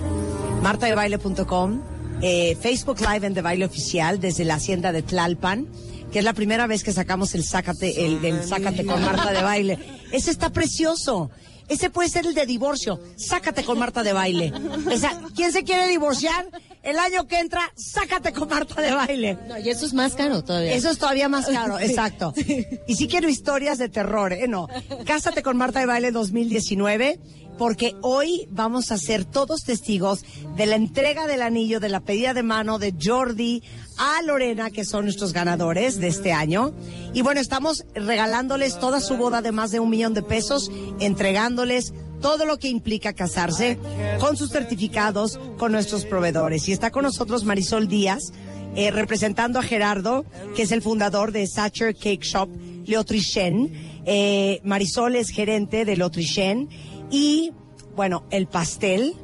martadebaile.com, 0.62 1.80
eh, 2.22 2.56
Facebook 2.60 3.00
Live 3.00 3.26
en 3.26 3.34
De 3.34 3.42
Baile 3.42 3.64
Oficial 3.64 4.20
desde 4.20 4.44
la 4.44 4.54
hacienda 4.54 4.92
de 4.92 5.02
Tlalpan, 5.02 5.66
que 6.12 6.20
es 6.20 6.24
la 6.24 6.34
primera 6.34 6.68
vez 6.68 6.84
que 6.84 6.92
sacamos 6.92 7.34
el 7.34 7.42
Sácate, 7.42 8.06
el 8.06 8.20
del 8.20 8.44
Sácate 8.44 8.86
con 8.86 9.02
Marta 9.04 9.32
de 9.32 9.42
Baile. 9.42 9.78
Ese 10.12 10.30
está 10.30 10.50
precioso. 10.50 11.30
Ese 11.68 11.90
puede 11.90 12.08
ser 12.08 12.26
el 12.26 12.34
de 12.34 12.46
divorcio. 12.46 13.00
Sácate 13.16 13.64
con 13.64 13.78
Marta 13.78 14.02
de 14.02 14.12
Baile. 14.12 14.52
O 14.90 14.96
sea, 14.96 15.20
¿quién 15.34 15.52
se 15.52 15.64
quiere 15.64 15.88
divorciar? 15.88 16.46
El 16.82 16.98
año 16.98 17.26
que 17.26 17.38
entra, 17.38 17.72
sácate 17.76 18.32
con 18.32 18.48
Marta 18.48 18.80
de 18.80 18.92
Baile. 18.92 19.38
No, 19.46 19.58
y 19.58 19.68
eso 19.68 19.84
es 19.84 19.92
más 19.92 20.14
caro 20.14 20.42
todavía. 20.42 20.72
Eso 20.72 20.90
es 20.90 20.98
todavía 20.98 21.28
más 21.28 21.46
caro, 21.46 21.78
exacto. 21.80 22.32
Y 22.86 22.94
si 22.94 23.08
quiero 23.08 23.28
historias 23.28 23.78
de 23.78 23.88
terror, 23.88 24.32
¿eh? 24.32 24.48
No. 24.48 24.68
Cásate 25.04 25.42
con 25.42 25.56
Marta 25.56 25.80
de 25.80 25.86
Baile 25.86 26.10
2019, 26.10 27.20
porque 27.58 27.96
hoy 28.00 28.46
vamos 28.50 28.90
a 28.92 28.98
ser 28.98 29.24
todos 29.24 29.64
testigos 29.64 30.24
de 30.56 30.66
la 30.66 30.76
entrega 30.76 31.26
del 31.26 31.42
anillo, 31.42 31.80
de 31.80 31.88
la 31.88 32.00
pedida 32.00 32.32
de 32.32 32.42
mano 32.42 32.78
de 32.78 32.94
Jordi 32.98 33.62
a 33.98 34.22
Lorena, 34.22 34.70
que 34.70 34.84
son 34.84 35.04
nuestros 35.04 35.32
ganadores 35.32 36.00
de 36.00 36.08
este 36.08 36.32
año. 36.32 36.72
Y 37.12 37.22
bueno, 37.22 37.40
estamos 37.40 37.84
regalándoles 37.94 38.78
toda 38.78 39.00
su 39.00 39.16
boda 39.16 39.42
de 39.42 39.52
más 39.52 39.70
de 39.70 39.80
un 39.80 39.90
millón 39.90 40.14
de 40.14 40.22
pesos, 40.22 40.70
entregándoles 41.00 41.92
todo 42.20 42.46
lo 42.46 42.58
que 42.58 42.68
implica 42.68 43.12
casarse 43.12 43.78
con 44.20 44.36
sus 44.36 44.50
certificados 44.50 45.38
con 45.58 45.72
nuestros 45.72 46.04
proveedores. 46.04 46.68
Y 46.68 46.72
está 46.72 46.90
con 46.90 47.02
nosotros 47.02 47.44
Marisol 47.44 47.88
Díaz, 47.88 48.32
eh, 48.76 48.90
representando 48.90 49.58
a 49.58 49.62
Gerardo, 49.62 50.24
que 50.54 50.62
es 50.62 50.72
el 50.72 50.82
fundador 50.82 51.32
de 51.32 51.46
Sacher 51.46 51.94
Cake 51.94 52.22
Shop 52.22 52.48
Leotrichen. 52.86 54.02
Eh, 54.06 54.60
Marisol 54.64 55.16
es 55.16 55.30
gerente 55.30 55.84
de 55.84 55.96
Leotrichen. 55.96 56.68
Y, 57.10 57.52
bueno, 57.96 58.24
el 58.30 58.46
pastel. 58.46 59.14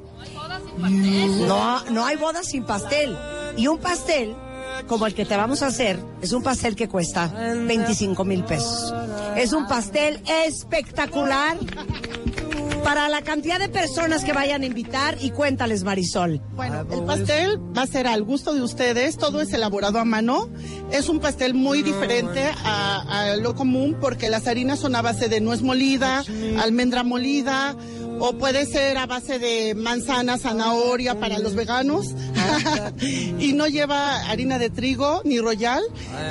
No, 1.46 1.84
no 1.90 2.04
hay 2.04 2.16
boda 2.16 2.42
sin 2.42 2.64
pastel. 2.64 3.16
Y 3.56 3.68
un 3.68 3.78
pastel 3.78 4.34
como 4.86 5.06
el 5.06 5.14
que 5.14 5.24
te 5.24 5.36
vamos 5.36 5.62
a 5.62 5.66
hacer, 5.66 5.98
es 6.20 6.32
un 6.32 6.42
pastel 6.42 6.76
que 6.76 6.88
cuesta 6.88 7.26
25 7.66 8.24
mil 8.24 8.44
pesos. 8.44 8.94
Es 9.36 9.52
un 9.52 9.66
pastel 9.66 10.20
espectacular 10.46 11.56
para 12.84 13.08
la 13.08 13.22
cantidad 13.22 13.58
de 13.58 13.70
personas 13.70 14.24
que 14.24 14.34
vayan 14.34 14.62
a 14.62 14.66
invitar 14.66 15.16
y 15.20 15.30
cuéntales, 15.30 15.84
Marisol. 15.84 16.42
Bueno, 16.54 16.86
el 16.90 17.02
pastel 17.04 17.58
va 17.76 17.82
a 17.82 17.86
ser 17.86 18.06
al 18.06 18.22
gusto 18.22 18.52
de 18.52 18.60
ustedes, 18.60 19.16
todo 19.16 19.40
es 19.40 19.52
elaborado 19.54 19.98
a 19.98 20.04
mano. 20.04 20.50
Es 20.92 21.08
un 21.08 21.18
pastel 21.18 21.54
muy 21.54 21.82
diferente 21.82 22.44
a, 22.62 23.30
a 23.30 23.36
lo 23.36 23.54
común 23.54 23.96
porque 23.98 24.28
las 24.28 24.46
harinas 24.46 24.80
son 24.80 24.94
a 24.96 25.02
base 25.02 25.30
de 25.30 25.40
nuez 25.40 25.62
molida, 25.62 26.24
almendra 26.60 27.02
molida, 27.04 27.74
o 28.20 28.32
puede 28.34 28.64
ser 28.66 28.96
a 28.98 29.06
base 29.06 29.38
de 29.38 29.74
manzana, 29.74 30.38
zanahoria 30.38 31.18
para 31.18 31.38
los 31.38 31.54
veganos. 31.54 32.06
y 33.00 33.52
no 33.54 33.66
lleva 33.66 34.20
harina 34.30 34.58
de 34.58 34.70
trigo 34.70 35.20
ni 35.24 35.38
royal. 35.40 35.82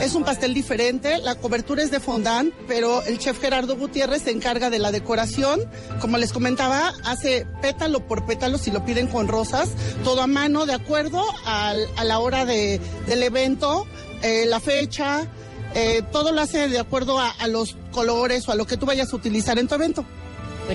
Es 0.01 0.15
un 0.15 0.23
pastel 0.23 0.53
diferente. 0.53 1.17
La 1.19 1.35
cobertura 1.35 1.83
es 1.83 1.91
de 1.91 1.99
fondant, 1.99 2.53
pero 2.67 3.01
el 3.03 3.19
chef 3.19 3.39
Gerardo 3.39 3.75
Gutiérrez 3.75 4.23
se 4.23 4.31
encarga 4.31 4.69
de 4.69 4.79
la 4.79 4.91
decoración. 4.91 5.59
Como 5.99 6.17
les 6.17 6.31
comentaba, 6.33 6.93
hace 7.05 7.45
pétalo 7.61 8.07
por 8.07 8.25
pétalo 8.25 8.57
si 8.57 8.71
lo 8.71 8.85
piden 8.85 9.07
con 9.07 9.27
rosas. 9.27 9.69
Todo 10.03 10.21
a 10.21 10.27
mano, 10.27 10.65
de 10.65 10.73
acuerdo 10.73 11.23
a 11.45 11.73
la 12.03 12.19
hora 12.19 12.45
de, 12.45 12.79
del 13.07 13.23
evento, 13.23 13.85
eh, 14.21 14.45
la 14.47 14.59
fecha. 14.59 15.27
eh, 15.75 16.03
todo 16.11 16.31
lo 16.31 16.41
hace 16.41 16.69
de 16.69 16.79
acuerdo 16.79 17.19
a, 17.19 17.29
a 17.31 17.47
los 17.47 17.75
colores 17.91 18.47
o 18.47 18.51
a 18.51 18.55
lo 18.55 18.65
que 18.67 18.77
tú 18.77 18.85
vayas 18.85 19.11
a 19.11 19.15
utilizar 19.15 19.57
en 19.57 19.67
tu 19.67 19.75
evento. 19.75 20.05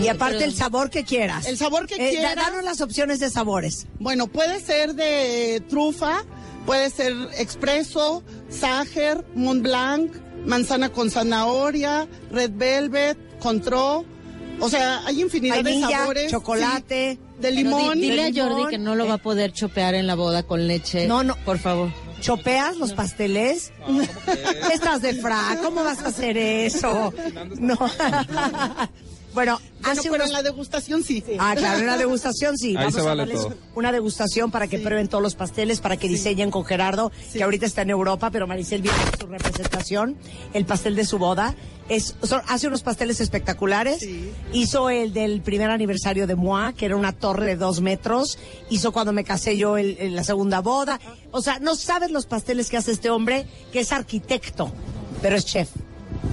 Y 0.01 0.09
aparte 0.09 0.45
el 0.45 0.55
sabor 0.55 0.91
que 0.91 1.05
quieras. 1.05 1.47
El 1.47 1.57
sabor 1.59 1.87
que 1.87 1.95
Eh, 1.97 2.11
quieras. 2.11 2.37
danos 2.37 2.63
las 2.65 2.81
opciones 2.81 3.19
de 3.21 3.31
sabores. 3.31 3.87
Bueno, 3.99 4.27
puede 4.29 4.61
ser 4.61 4.95
de 4.95 5.63
trufa, 5.69 6.25
puede 6.67 6.91
ser 6.91 7.15
expreso, 7.39 8.23
Sacher, 8.49 9.25
Mont 9.35 9.63
Blanc, 9.63 10.13
manzana 10.47 10.91
con 10.91 11.11
zanahoria, 11.11 12.07
red 12.31 12.51
velvet, 12.55 13.19
control. 13.41 14.07
O 14.61 14.69
sea, 14.69 15.05
hay 15.07 15.21
infinidad 15.23 15.63
de 15.65 15.81
sabores. 15.81 16.31
chocolate. 16.31 17.19
sí, 17.21 17.41
de 17.41 17.51
limón. 17.53 17.95
di- 18.01 18.11
dile 18.11 18.33
de 18.33 18.41
a 18.41 18.45
Jordi 18.49 18.71
que 18.71 18.79
no 18.79 18.95
lo 18.97 19.07
va 19.07 19.15
a 19.15 19.19
poder 19.19 19.53
chopear 19.53 19.95
en 19.95 20.07
la 20.09 20.15
boda 20.17 20.43
con 20.43 20.67
leche. 20.67 21.07
No, 21.07 21.23
no. 21.23 21.37
Por 21.45 21.59
favor. 21.59 21.91
¿Chopeas 22.21 22.77
los 22.77 22.93
pasteles? 22.95 23.71
Estás 24.73 25.03
de 25.03 25.15
fra, 25.15 25.59
¿cómo 25.63 25.85
vas 25.85 26.01
a 26.03 26.09
hacer 26.09 26.37
eso? 26.37 27.15
No. 27.61 27.77
Bueno, 29.39 29.59
Bueno, 29.81 29.91
hace 29.91 30.03
pero 30.11 30.15
unos... 30.17 30.27
en 30.29 30.33
la 30.33 30.43
degustación 30.43 31.03
sí. 31.05 31.23
Ah, 31.39 31.55
claro, 31.57 31.79
en 31.81 31.87
la 31.87 31.97
degustación 31.97 32.57
sí. 32.57 32.71
Ahí 32.71 32.75
Vamos 32.77 32.95
se 32.95 33.01
a 33.01 33.15
darles 33.15 33.41
todo. 33.43 33.55
una 33.75 33.93
degustación 33.93 34.51
para 34.51 34.67
que 34.67 34.79
prueben 34.79 35.09
todos 35.09 35.23
los 35.23 35.35
pasteles, 35.35 35.81
para 35.81 35.97
que 35.97 36.09
diseñen 36.09 36.51
con 36.51 36.65
Gerardo, 36.65 37.13
que 37.33 37.43
ahorita 37.43 37.67
está 37.67 37.83
en 37.83 37.91
Europa, 37.91 38.31
pero 38.31 38.47
Maricel 38.47 38.83
viene 38.83 38.99
con 39.11 39.21
su 39.21 39.27
representación, 39.27 40.17
el 40.53 40.65
pastel 40.67 40.97
de 40.97 41.05
su 41.05 41.19
boda. 41.19 41.55
Es, 41.89 42.17
son- 42.23 42.43
hace 42.49 42.67
unos 42.69 42.83
pasteles 42.83 43.21
espectaculares. 43.21 44.07
Hizo 44.53 44.91
el 44.91 45.13
del 45.15 45.41
primer 45.41 45.71
aniversario 45.71 46.27
de 46.27 46.35
Moi, 46.35 46.75
que 46.75 46.85
era 46.87 46.97
una 46.97 47.13
torre 47.13 47.47
de 47.47 47.57
dos 47.57 47.81
metros. 47.81 48.39
Hizo 48.69 48.93
cuando 48.93 49.13
me 49.15 49.25
casé 49.25 49.57
yo 49.57 49.79
el- 49.79 49.97
el- 49.99 50.15
la 50.15 50.25
segunda 50.25 50.61
boda. 50.61 51.01
O 51.31 51.41
sea, 51.41 51.59
no 51.61 51.77
sabes 51.77 52.11
los 52.11 52.27
pasteles 52.27 52.69
que 52.69 52.77
hace 52.77 52.93
este 52.93 53.09
hombre, 53.09 53.47
que 53.73 53.81
es 53.81 53.93
arquitecto, 53.93 54.71
pero 55.23 55.37
es 55.37 55.47
chef. 55.47 55.71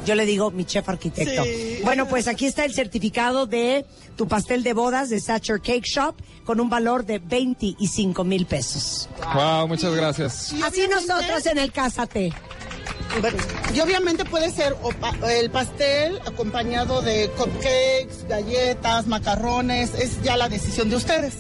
Yo 0.06 0.16
le 0.16 0.26
digo 0.26 0.52
mi 0.52 0.66
chef 0.66 0.88
arquitecto. 0.90 1.44
Sí. 1.44 1.80
Bueno, 1.84 2.08
pues 2.08 2.28
aquí 2.28 2.46
está 2.46 2.66
el 2.66 2.74
certificado 2.74 3.46
de 3.46 3.86
tu 4.16 4.28
pastel 4.28 4.64
de 4.64 4.74
bodas 4.74 5.10
de 5.10 5.20
Sacher 5.20 5.60
Cake 5.62 5.86
Shop 5.86 6.16
con 6.44 6.60
un 6.60 6.70
valor 6.70 7.06
de 7.06 7.20
25 7.20 8.24
mil 8.24 8.46
pesos. 8.46 9.10
Wow, 9.34 9.68
muchas 9.68 9.94
gracias. 9.96 10.54
Así 10.64 10.88
nosotros 10.88 11.46
en 11.48 11.58
el 11.58 11.72
Cásate. 11.72 12.32
Y 13.74 13.80
obviamente 13.80 14.26
puede 14.26 14.52
ser 14.52 14.76
o 14.84 14.90
pa- 14.90 15.16
el 15.32 15.50
pastel 15.50 16.20
acompañado 16.26 17.02
de 17.02 17.30
cupcakes, 17.38 18.28
galletas, 18.28 19.08
macarrones. 19.08 19.94
Es 19.96 20.22
ya 20.22 20.36
la 20.38 20.50
decisión 20.50 20.90
de 20.90 20.98
ustedes. 20.98 21.34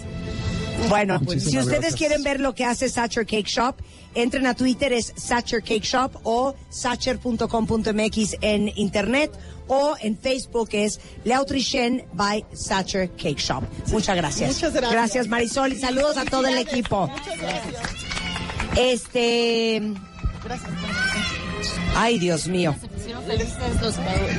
Bueno, 0.90 1.20
pues, 1.20 1.38
Muchísimas 1.44 1.52
si 1.52 1.58
ustedes 1.58 1.80
gracias. 1.80 1.96
quieren 1.96 2.24
ver 2.24 2.40
lo 2.40 2.54
que 2.54 2.66
hace 2.66 2.90
Sacher 2.90 3.26
Cake 3.26 3.48
Shop, 3.48 3.76
entren 4.14 4.46
a 4.48 4.54
Twitter, 4.54 4.94
es 4.94 5.14
Sacher 5.16 5.62
Cake 5.62 5.84
Shop 5.84 6.12
o 6.24 6.56
sacher.com.mx 6.70 8.36
en 8.42 8.72
internet 8.76 9.32
o 9.68 9.96
en 10.00 10.18
Facebook 10.18 10.70
es 10.74 11.00
Leautrichen 11.24 12.06
by 12.14 12.46
Sacher 12.54 13.10
Cake 13.12 13.40
Shop. 13.40 13.64
Muchas 13.92 14.16
gracias. 14.16 14.54
Muchas 14.54 14.74
gracias. 14.74 14.92
Gracias 14.92 15.28
Marisol 15.28 15.74
y 15.74 15.80
saludos 15.80 16.18
a 16.18 16.26
todo 16.26 16.48
el 16.48 16.58
equipo. 16.58 17.08
Muchas 17.08 17.38
gracias. 17.40 17.82
Este, 18.78 19.82
Gracias. 20.44 20.70
Ay 21.95 22.20
Dios 22.20 22.47
mío. 22.47 22.76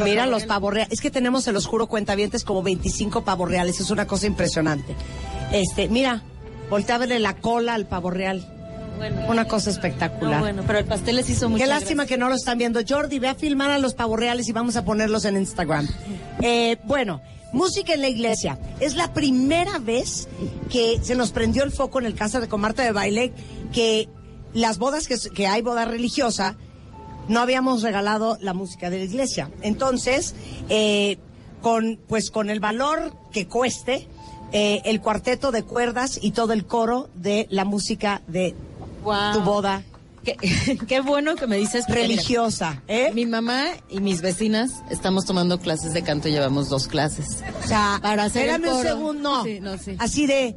Mira 0.04 0.26
los 0.26 0.44
pavos 0.44 0.72
reales. 0.72 0.92
Es 0.92 1.00
que 1.00 1.10
tenemos, 1.10 1.44
se 1.44 1.52
los 1.52 1.66
juro, 1.66 1.86
cuentavientes 1.86 2.44
como 2.44 2.62
25 2.62 3.24
pavos 3.24 3.48
reales. 3.48 3.80
Es 3.80 3.90
una 3.90 4.06
cosa 4.06 4.26
impresionante. 4.26 4.94
Este, 5.52 5.88
mira, 5.88 6.22
voltea 6.70 6.96
a 6.96 6.98
verle 6.98 7.18
la 7.18 7.36
cola 7.36 7.74
al 7.74 7.86
pavo 7.86 8.10
real. 8.10 8.52
Bueno. 8.96 9.26
Una 9.28 9.46
cosa 9.46 9.70
espectacular. 9.70 10.36
No, 10.36 10.40
bueno, 10.40 10.62
pero 10.66 10.78
el 10.78 10.86
pastel 10.86 11.16
les 11.16 11.28
hizo 11.28 11.50
mucha 11.50 11.64
Qué 11.64 11.68
lástima 11.68 12.06
que 12.06 12.16
no 12.16 12.28
lo 12.28 12.34
están 12.34 12.56
viendo. 12.56 12.80
Jordi, 12.86 13.18
ve 13.18 13.28
a 13.28 13.34
filmar 13.34 13.70
a 13.70 13.78
los 13.78 13.94
pavos 13.94 14.18
reales 14.18 14.48
y 14.48 14.52
vamos 14.52 14.76
a 14.76 14.84
ponerlos 14.84 15.26
en 15.26 15.36
Instagram. 15.36 15.86
Eh, 16.40 16.78
bueno, 16.84 17.20
música 17.52 17.92
en 17.92 18.00
la 18.00 18.08
iglesia. 18.08 18.58
Es 18.80 18.96
la 18.96 19.12
primera 19.12 19.78
vez 19.78 20.28
que 20.70 20.98
se 21.02 21.14
nos 21.14 21.30
prendió 21.30 21.62
el 21.62 21.72
foco 21.72 21.98
en 21.98 22.06
el 22.06 22.14
caso 22.14 22.40
de 22.40 22.48
Comarta 22.48 22.82
de 22.82 22.92
Baile 22.92 23.32
que 23.72 24.08
las 24.54 24.78
bodas 24.78 25.06
que, 25.08 25.16
que 25.34 25.46
hay, 25.46 25.60
boda 25.60 25.84
religiosa, 25.84 26.56
no 27.28 27.40
habíamos 27.40 27.82
regalado 27.82 28.38
la 28.40 28.54
música 28.54 28.90
de 28.90 28.98
la 28.98 29.04
iglesia. 29.04 29.50
Entonces, 29.62 30.34
eh, 30.68 31.18
con, 31.62 31.98
pues 32.08 32.30
con 32.30 32.50
el 32.50 32.60
valor 32.60 33.12
que 33.32 33.46
cueste, 33.48 34.06
eh, 34.52 34.80
el 34.84 35.00
cuarteto 35.00 35.50
de 35.52 35.62
cuerdas 35.64 36.18
y 36.22 36.30
todo 36.30 36.52
el 36.52 36.66
coro 36.66 37.08
de 37.14 37.46
la 37.50 37.64
música 37.64 38.22
de 38.28 38.54
Wow. 39.02 39.32
tu 39.34 39.40
boda 39.42 39.82
Qué, 40.24 40.36
qué 40.88 41.00
bueno 41.00 41.36
que 41.36 41.46
me 41.46 41.56
dices. 41.56 41.84
religiosa. 41.88 42.82
mira, 42.88 43.12
Mi 43.14 43.26
mamá 43.26 43.66
y 43.88 44.00
mis 44.00 44.20
vecinas 44.22 44.72
estamos 44.90 45.24
tomando 45.24 45.60
clases 45.60 45.92
de 45.94 46.02
canto, 46.02 46.28
llevamos 46.28 46.68
dos 46.68 46.88
clases. 46.88 47.44
O 47.64 47.68
sea, 47.68 48.00
Para 48.02 48.24
hacer 48.24 48.48
el 48.48 48.54
espérame 48.56 48.72
un 48.72 48.76
coro. 48.82 48.88
segundo. 48.88 49.44
Sí, 49.44 49.60
no, 49.60 49.78
sí. 49.78 49.94
Así 50.00 50.26
de 50.26 50.56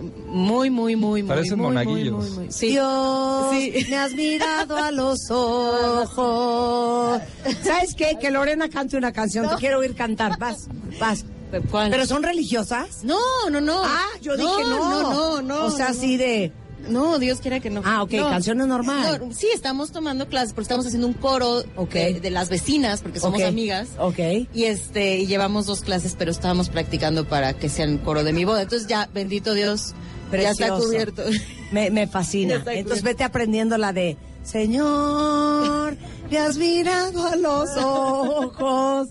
Muy, 0.00 0.70
muy, 0.70 0.96
muy, 0.96 1.22
muy, 1.22 1.22
Parecen 1.24 1.58
muy, 1.58 1.66
muy, 1.72 1.84
monaguillos. 1.84 2.30
muy, 2.30 2.30
muy. 2.44 2.52
Sí. 2.52 2.68
Dios, 2.68 3.50
Sí. 3.52 3.86
me 3.90 3.96
has 3.96 4.12
mirado 4.12 4.76
a 4.76 4.90
los 4.90 5.18
ojos. 5.30 7.20
¿Sabes 7.62 7.94
qué? 7.94 8.16
Que 8.20 8.30
Lorena 8.30 8.68
cante 8.68 8.96
una 8.96 9.12
canción. 9.12 9.48
Te 9.48 9.56
quiero 9.56 9.78
oír 9.80 9.94
cantar. 9.94 10.38
Vas, 10.38 10.68
vas. 11.00 11.24
¿Cuál? 11.70 11.90
¿Pero 11.90 12.06
son 12.06 12.22
religiosas? 12.22 13.04
No, 13.04 13.18
no, 13.50 13.60
no. 13.60 13.82
Ah, 13.84 14.06
yo 14.22 14.36
No, 14.36 14.56
dije 14.56 14.70
no. 14.70 14.78
No, 14.78 15.12
no, 15.12 15.42
no. 15.42 15.66
O 15.66 15.70
sea, 15.70 15.86
no. 15.86 15.90
así 15.92 16.16
de... 16.16 16.50
No, 16.88 17.18
Dios 17.18 17.40
quiera 17.40 17.60
que 17.60 17.70
no. 17.70 17.82
Ah, 17.84 18.02
ok, 18.02 18.12
No. 18.12 18.28
canciones 18.30 18.66
normal. 18.66 19.20
No, 19.28 19.32
sí, 19.32 19.46
estamos 19.54 19.92
tomando 19.92 20.28
clases 20.28 20.52
porque 20.52 20.62
estamos 20.64 20.84
haciendo 20.86 21.06
un 21.06 21.12
coro 21.14 21.62
Ok. 21.76 21.92
de, 21.94 22.20
de 22.20 22.30
las 22.30 22.48
vecinas 22.48 23.00
porque 23.02 23.20
somos 23.20 23.42
amigas. 23.42 23.88
Ok. 23.98 24.18
Y 24.52 24.64
este 24.64 25.18
y 25.18 25.26
llevamos 25.26 25.66
dos 25.66 25.80
clases, 25.82 26.14
pero 26.18 26.30
estábamos 26.30 26.68
practicando 26.68 27.24
para 27.28 27.54
que 27.54 27.68
sea 27.68 27.84
el 27.84 28.00
coro 28.00 28.24
de 28.24 28.32
mi 28.32 28.44
boda. 28.44 28.62
Entonces 28.62 28.88
ya, 28.88 29.08
bendito 29.14 29.54
Dios, 29.54 29.94
ya 30.32 30.50
está 30.50 30.66
Precioso. 30.66 30.84
cubierto. 30.86 31.22
Me, 31.70 32.06
fascina. 32.06 32.62
Entonces 32.66 33.02
vete 33.02 33.24
aprendiendo 33.24 33.78
la 33.78 33.92
de 33.92 34.16
Señor, 34.42 35.96
me 36.30 36.38
has 36.38 36.56
mirado 36.56 37.26
a 37.28 37.36
los 37.36 37.70
ojos. 37.78 39.08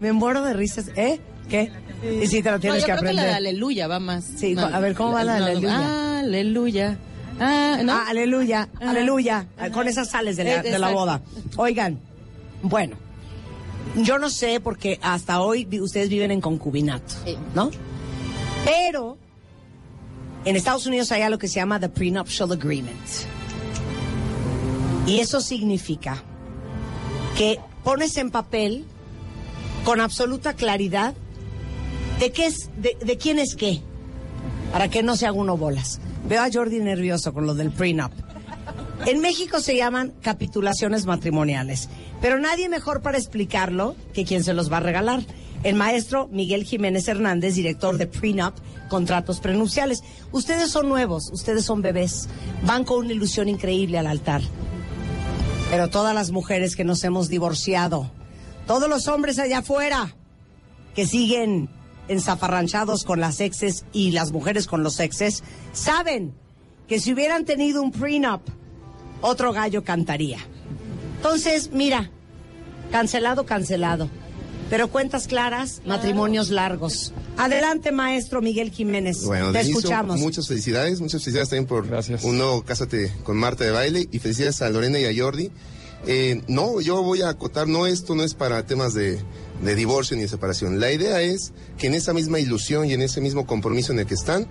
Me 0.00 0.12
muero 0.12 0.42
de 0.42 0.52
risas. 0.52 0.86
¿Eh? 0.96 1.20
¿Qué? 1.48 1.70
Y 2.22 2.26
sí, 2.26 2.42
te 2.42 2.50
lo 2.50 2.56
No, 2.56 2.60
tienes 2.60 2.82
yo 2.82 2.86
que 2.86 2.92
creo 2.92 3.02
que 3.08 3.12
la 3.14 3.22
aprender. 3.22 3.42
de 3.42 3.48
aleluya 3.48 3.86
va 3.86 3.98
más. 3.98 4.24
Sí, 4.24 4.54
más- 4.54 4.72
a 4.74 4.78
ver, 4.80 4.94
¿cómo 4.94 5.12
va 5.12 5.24
la 5.24 5.36
de 5.36 5.44
aleluya? 5.52 6.18
Aleluya. 6.20 6.98
Ah, 7.40 7.78
¿no? 7.82 7.92
Ah, 7.92 8.04
aleluya, 8.08 8.68
Ajá. 8.76 8.90
aleluya. 8.90 9.46
Con 9.72 9.88
esas 9.88 10.10
sales 10.10 10.36
de 10.36 10.44
la, 10.44 10.62
de 10.62 10.70
la 10.70 10.76
exacto. 10.76 10.94
boda. 10.94 11.22
Oigan, 11.56 12.00
bueno, 12.62 12.96
yo 13.96 14.18
no 14.18 14.30
sé 14.30 14.60
porque 14.60 14.98
hasta 15.02 15.40
hoy 15.40 15.68
ustedes 15.80 16.08
viven 16.08 16.30
en 16.30 16.40
concubinato. 16.40 17.14
¿no? 17.54 17.70
Pero 18.64 19.16
en 20.44 20.56
Estados 20.56 20.86
Unidos 20.86 21.10
hay 21.12 21.22
algo 21.22 21.38
que 21.38 21.48
se 21.48 21.56
llama 21.56 21.80
the 21.80 21.88
prenuptial 21.88 22.52
agreement. 22.52 22.98
Y 25.06 25.20
eso 25.20 25.40
significa 25.40 26.22
que 27.36 27.60
pones 27.82 28.16
en 28.16 28.30
papel 28.30 28.84
con 29.84 30.00
absoluta 30.00 30.54
claridad 30.54 31.14
de 32.20 32.32
qué 32.32 32.46
es, 32.46 32.70
de, 32.76 32.96
de 33.04 33.18
quién 33.18 33.38
es 33.38 33.54
qué, 33.54 33.82
para 34.72 34.88
que 34.88 35.02
no 35.02 35.16
se 35.16 35.26
haga 35.26 35.36
uno 35.36 35.56
bolas. 35.56 36.00
Veo 36.28 36.42
a 36.42 36.50
Jordi 36.50 36.80
nervioso 36.80 37.34
con 37.34 37.46
lo 37.46 37.54
del 37.54 37.70
prenup. 37.70 38.12
En 39.06 39.20
México 39.20 39.60
se 39.60 39.76
llaman 39.76 40.14
capitulaciones 40.22 41.04
matrimoniales, 41.04 41.90
pero 42.22 42.38
nadie 42.38 42.70
mejor 42.70 43.02
para 43.02 43.18
explicarlo 43.18 43.96
que 44.14 44.24
quien 44.24 44.42
se 44.42 44.54
los 44.54 44.72
va 44.72 44.78
a 44.78 44.80
regalar. 44.80 45.20
El 45.62 45.74
maestro 45.74 46.28
Miguel 46.28 46.64
Jiménez 46.64 47.06
Hernández, 47.08 47.54
director 47.54 47.98
de 47.98 48.06
Prenup, 48.06 48.54
Contratos 48.88 49.40
Prenupciales. 49.40 50.02
Ustedes 50.32 50.70
son 50.70 50.88
nuevos, 50.88 51.30
ustedes 51.32 51.64
son 51.64 51.82
bebés, 51.82 52.28
van 52.64 52.84
con 52.84 52.98
una 53.04 53.12
ilusión 53.12 53.48
increíble 53.48 53.98
al 53.98 54.06
altar. 54.06 54.40
Pero 55.70 55.90
todas 55.90 56.14
las 56.14 56.30
mujeres 56.30 56.76
que 56.76 56.84
nos 56.84 57.04
hemos 57.04 57.28
divorciado, 57.28 58.10
todos 58.66 58.88
los 58.88 59.08
hombres 59.08 59.38
allá 59.38 59.58
afuera 59.58 60.14
que 60.94 61.06
siguen 61.06 61.68
enzafarranchados 62.08 63.04
con 63.04 63.20
las 63.20 63.40
exes 63.40 63.84
y 63.92 64.10
las 64.12 64.32
mujeres 64.32 64.66
con 64.66 64.82
los 64.82 65.00
exes, 65.00 65.42
saben 65.72 66.32
que 66.88 67.00
si 67.00 67.12
hubieran 67.12 67.44
tenido 67.44 67.82
un 67.82 67.90
prenup, 67.92 68.42
otro 69.20 69.52
gallo 69.52 69.84
cantaría. 69.84 70.38
Entonces, 71.16 71.70
mira, 71.72 72.10
cancelado, 72.90 73.46
cancelado. 73.46 74.08
Pero 74.70 74.88
cuentas 74.88 75.26
claras, 75.26 75.82
matrimonios 75.84 76.48
largos. 76.50 77.12
Adelante, 77.36 77.92
maestro 77.92 78.40
Miguel 78.40 78.70
Jiménez. 78.70 79.24
Bueno, 79.24 79.52
Te 79.52 79.60
inicio, 79.60 79.78
escuchamos. 79.78 80.18
muchas 80.18 80.48
felicidades, 80.48 81.00
muchas 81.00 81.22
felicidades 81.22 81.50
también 81.50 81.66
por 81.66 81.86
Gracias. 81.86 82.24
un 82.24 82.38
nuevo 82.38 82.62
Cásate 82.64 83.12
con 83.24 83.36
Marta 83.36 83.64
de 83.64 83.70
Baile 83.72 84.08
y 84.10 84.18
felicidades 84.20 84.62
a 84.62 84.70
Lorena 84.70 84.98
y 84.98 85.04
a 85.04 85.22
Jordi. 85.22 85.50
Eh, 86.06 86.42
no, 86.48 86.80
yo 86.80 87.02
voy 87.02 87.22
a 87.22 87.30
acotar, 87.30 87.66
no, 87.66 87.86
esto 87.86 88.14
no 88.14 88.24
es 88.24 88.34
para 88.34 88.66
temas 88.66 88.92
de, 88.94 89.18
de 89.62 89.74
divorcio 89.74 90.16
ni 90.16 90.22
de 90.22 90.28
separación. 90.28 90.80
La 90.80 90.92
idea 90.92 91.22
es 91.22 91.52
que 91.78 91.86
en 91.86 91.94
esa 91.94 92.12
misma 92.12 92.40
ilusión 92.40 92.86
y 92.88 92.92
en 92.92 93.02
ese 93.02 93.20
mismo 93.20 93.46
compromiso 93.46 93.92
en 93.92 94.00
el 94.00 94.06
que 94.06 94.14
están, 94.14 94.46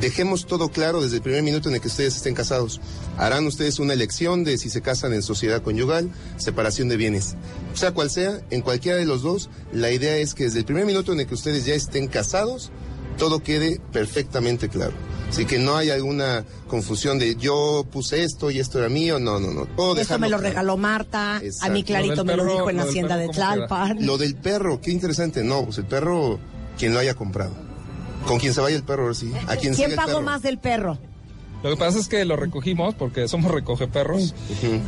dejemos 0.00 0.46
todo 0.46 0.70
claro 0.70 1.00
desde 1.00 1.16
el 1.16 1.22
primer 1.22 1.42
minuto 1.42 1.68
en 1.68 1.76
el 1.76 1.80
que 1.80 1.88
ustedes 1.88 2.16
estén 2.16 2.34
casados. 2.34 2.80
Harán 3.16 3.46
ustedes 3.46 3.78
una 3.78 3.94
elección 3.94 4.44
de 4.44 4.58
si 4.58 4.70
se 4.70 4.80
casan 4.80 5.12
en 5.12 5.22
sociedad 5.22 5.62
conyugal, 5.62 6.10
separación 6.36 6.88
de 6.88 6.96
bienes. 6.96 7.34
Sea 7.74 7.92
cual 7.92 8.10
sea, 8.10 8.40
en 8.50 8.62
cualquiera 8.62 8.98
de 8.98 9.06
los 9.06 9.22
dos, 9.22 9.50
la 9.72 9.90
idea 9.90 10.16
es 10.16 10.34
que 10.34 10.44
desde 10.44 10.60
el 10.60 10.64
primer 10.64 10.86
minuto 10.86 11.12
en 11.12 11.20
el 11.20 11.26
que 11.26 11.34
ustedes 11.34 11.64
ya 11.64 11.74
estén 11.74 12.08
casados, 12.08 12.70
todo 13.18 13.40
quede 13.40 13.80
perfectamente 13.92 14.68
claro. 14.68 14.92
Así 15.28 15.44
que 15.44 15.58
no 15.58 15.76
hay 15.76 15.90
alguna 15.90 16.44
confusión 16.68 17.18
de 17.18 17.36
yo 17.36 17.84
puse 17.90 18.24
esto 18.24 18.50
y 18.50 18.60
esto 18.60 18.78
era 18.78 18.88
mío, 18.88 19.18
no, 19.18 19.38
no, 19.38 19.52
no. 19.52 19.66
Todo 19.66 20.00
Esto 20.00 20.18
me 20.18 20.30
lo 20.30 20.38
claro. 20.38 20.50
regaló 20.50 20.76
Marta, 20.78 21.42
a 21.60 21.68
mí 21.68 21.84
Clarito 21.84 22.24
me 22.24 22.34
lo 22.36 22.44
dijo 22.44 22.70
en 22.70 22.78
la 22.78 22.84
hacienda 22.84 23.16
perro, 23.16 23.26
de. 23.28 23.34
Tlalpan. 23.34 24.06
Lo 24.06 24.16
del 24.16 24.36
perro, 24.36 24.80
qué 24.80 24.90
interesante. 24.90 25.44
No, 25.44 25.64
pues 25.64 25.76
el 25.78 25.84
perro, 25.84 26.38
quien 26.78 26.94
lo 26.94 27.00
haya 27.00 27.14
comprado. 27.14 27.52
Con 28.26 28.38
quien 28.38 28.54
se 28.54 28.60
vaya 28.62 28.76
el 28.76 28.84
perro, 28.84 29.12
sí. 29.12 29.30
A 29.46 29.56
quien 29.56 29.74
¿Quién 29.74 29.90
el 29.90 29.96
pagó 29.96 30.12
perro. 30.12 30.22
más 30.22 30.40
del 30.42 30.58
perro? 30.58 30.98
Lo 31.62 31.70
que 31.70 31.76
pasa 31.76 31.98
es 31.98 32.08
que 32.08 32.24
lo 32.24 32.36
recogimos 32.36 32.94
porque 32.94 33.28
somos 33.28 33.50
recoge 33.50 33.86
perros 33.88 34.34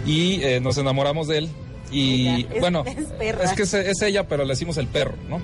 y 0.07 0.41
eh, 0.43 0.61
nos 0.61 0.79
enamoramos 0.79 1.29
de 1.29 1.39
él. 1.39 1.49
Y 1.91 2.47
es- 2.53 2.61
bueno, 2.61 2.85
es 2.87 3.53
que 3.53 3.63
es, 3.63 3.75
es 3.75 4.03
ella, 4.03 4.29
pero 4.29 4.45
le 4.45 4.51
decimos 4.51 4.77
el 4.77 4.87
perro, 4.87 5.15
¿no? 5.29 5.41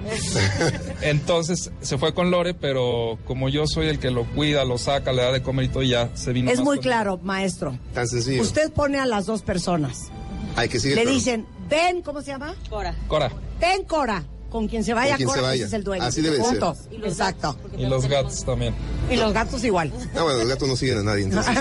Entonces 1.02 1.70
se 1.80 1.98
fue 1.98 2.14
con 2.14 2.30
Lore, 2.30 2.54
pero 2.54 3.18
como 3.26 3.48
yo 3.48 3.66
soy 3.66 3.88
el 3.88 3.98
que 3.98 4.10
lo 4.10 4.24
cuida, 4.24 4.64
lo 4.64 4.78
saca, 4.78 5.12
le 5.12 5.22
da 5.22 5.32
de 5.32 5.42
comer 5.42 5.66
y 5.66 5.68
todo, 5.68 5.82
ya 5.82 6.10
se 6.14 6.32
vino. 6.32 6.50
Es 6.50 6.58
más 6.58 6.64
muy 6.64 6.78
claro, 6.78 7.18
maestro. 7.22 7.78
Tan 7.94 8.06
sencillo. 8.08 8.42
Usted 8.42 8.70
pone 8.72 8.98
a 8.98 9.06
las 9.06 9.26
dos 9.26 9.42
personas. 9.42 10.08
Hay 10.56 10.68
que 10.68 10.78
seguir 10.80 10.96
Le 10.96 11.06
dicen, 11.06 11.46
ven, 11.68 12.02
¿cómo 12.02 12.22
se 12.22 12.28
llama? 12.28 12.54
Cora. 12.68 12.94
Cora. 13.08 13.30
Ven, 13.60 13.84
Cora. 13.84 14.24
Con 14.48 14.68
quien 14.68 14.84
se 14.84 14.94
vaya, 14.94 15.16
quien 15.16 15.28
Cora, 15.28 15.40
se 15.40 15.46
vaya. 15.46 15.54
ese 15.56 15.64
es 15.66 15.72
el 15.72 15.84
dueño. 15.84 16.04
Así 16.04 16.22
debe 16.22 16.38
Punto. 16.38 16.74
ser. 16.74 17.04
Exacto. 17.04 17.58
Y 17.76 17.84
los 17.86 18.06
gatos 18.06 18.44
también. 18.44 18.74
Y 19.10 19.16
los 19.16 19.32
gatos 19.32 19.62
igual. 19.64 19.92
Ah, 20.14 20.22
bueno, 20.22 20.38
los 20.38 20.48
gatos 20.48 20.68
no 20.68 20.76
siguen 20.76 20.98
a 20.98 21.02
nadie, 21.02 21.24
entonces. 21.24 21.54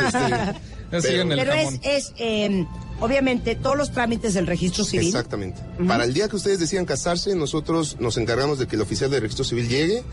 este, 0.92 1.16
el 1.22 1.28
Pero 1.28 1.52
es, 1.84 2.14
eh, 2.18 2.66
obviamente, 3.00 3.56
todos 3.56 3.78
los 3.78 3.92
trámites 3.92 4.34
del 4.34 4.48
registro 4.48 4.84
civil. 4.84 5.08
Exactamente. 5.08 5.62
Para 5.88 6.04
el 6.04 6.14
día 6.14 6.28
que 6.28 6.36
ustedes 6.36 6.60
decidan 6.60 6.86
casarse, 6.86 7.36
nosotros 7.36 7.98
nos 8.00 8.18
encargamos 8.18 8.60
de 8.60 8.68
que 8.68 8.76
el 8.76 8.82
oficial 8.82 9.10
del 9.10 9.22
registro 9.22 9.46
civil 9.46 9.68
llegue, 9.68 10.04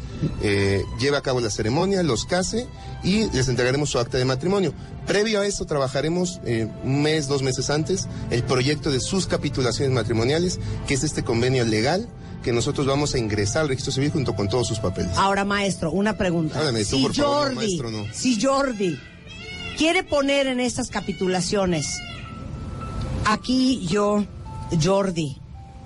eh, 0.43 0.83
lleve 1.01 1.17
a 1.17 1.21
cabo 1.21 1.41
la 1.41 1.51
ceremonia, 1.51 2.03
los 2.03 2.25
case 2.25 2.67
y 3.03 3.31
les 3.31 3.49
entregaremos 3.49 3.91
su 3.91 3.99
acta 3.99 4.19
de 4.19 4.25
matrimonio. 4.25 4.73
Previo 5.07 5.41
a 5.41 5.47
esto 5.47 5.67
trabajaremos 5.67 6.41
eh, 6.45 6.69
un 6.85 7.03
mes, 7.03 7.29
dos 7.29 7.43
meses 7.43 7.71
antes, 7.71 8.09
el 8.31 8.43
proyecto 8.45 8.91
de 8.91 9.01
sus 9.01 9.27
capitulaciones 9.27 9.95
matrimoniales, 9.95 10.59
que 10.87 10.95
es 10.95 11.05
este 11.05 11.23
convenio 11.23 11.65
legal 11.65 12.09
que 12.43 12.53
nosotros 12.53 12.87
vamos 12.87 13.15
a 13.15 13.19
ingresar 13.19 13.63
al 13.63 13.69
registro 13.69 13.93
civil 13.93 14.11
junto 14.11 14.35
con 14.35 14.49
todos 14.49 14.67
sus 14.67 14.81
papeles. 14.81 15.17
Ahora, 15.17 15.45
maestro, 15.45 15.93
una 15.93 16.19
pregunta. 16.19 16.59
Háblame 16.59 16.85
tú, 16.85 17.01
por 17.03 17.15
favor, 17.15 17.33
no, 17.33 17.39
Jordi, 17.39 17.55
maestro, 17.55 17.91
no. 17.91 18.05
si 18.13 18.41
Jordi 18.41 18.99
quiere 19.79 20.03
poner 20.03 20.49
en 20.49 20.61
estas 20.61 20.89
capitulaciones, 20.89 21.99
aquí 23.27 23.87
yo, 23.87 24.25
Jordi, 24.83 25.37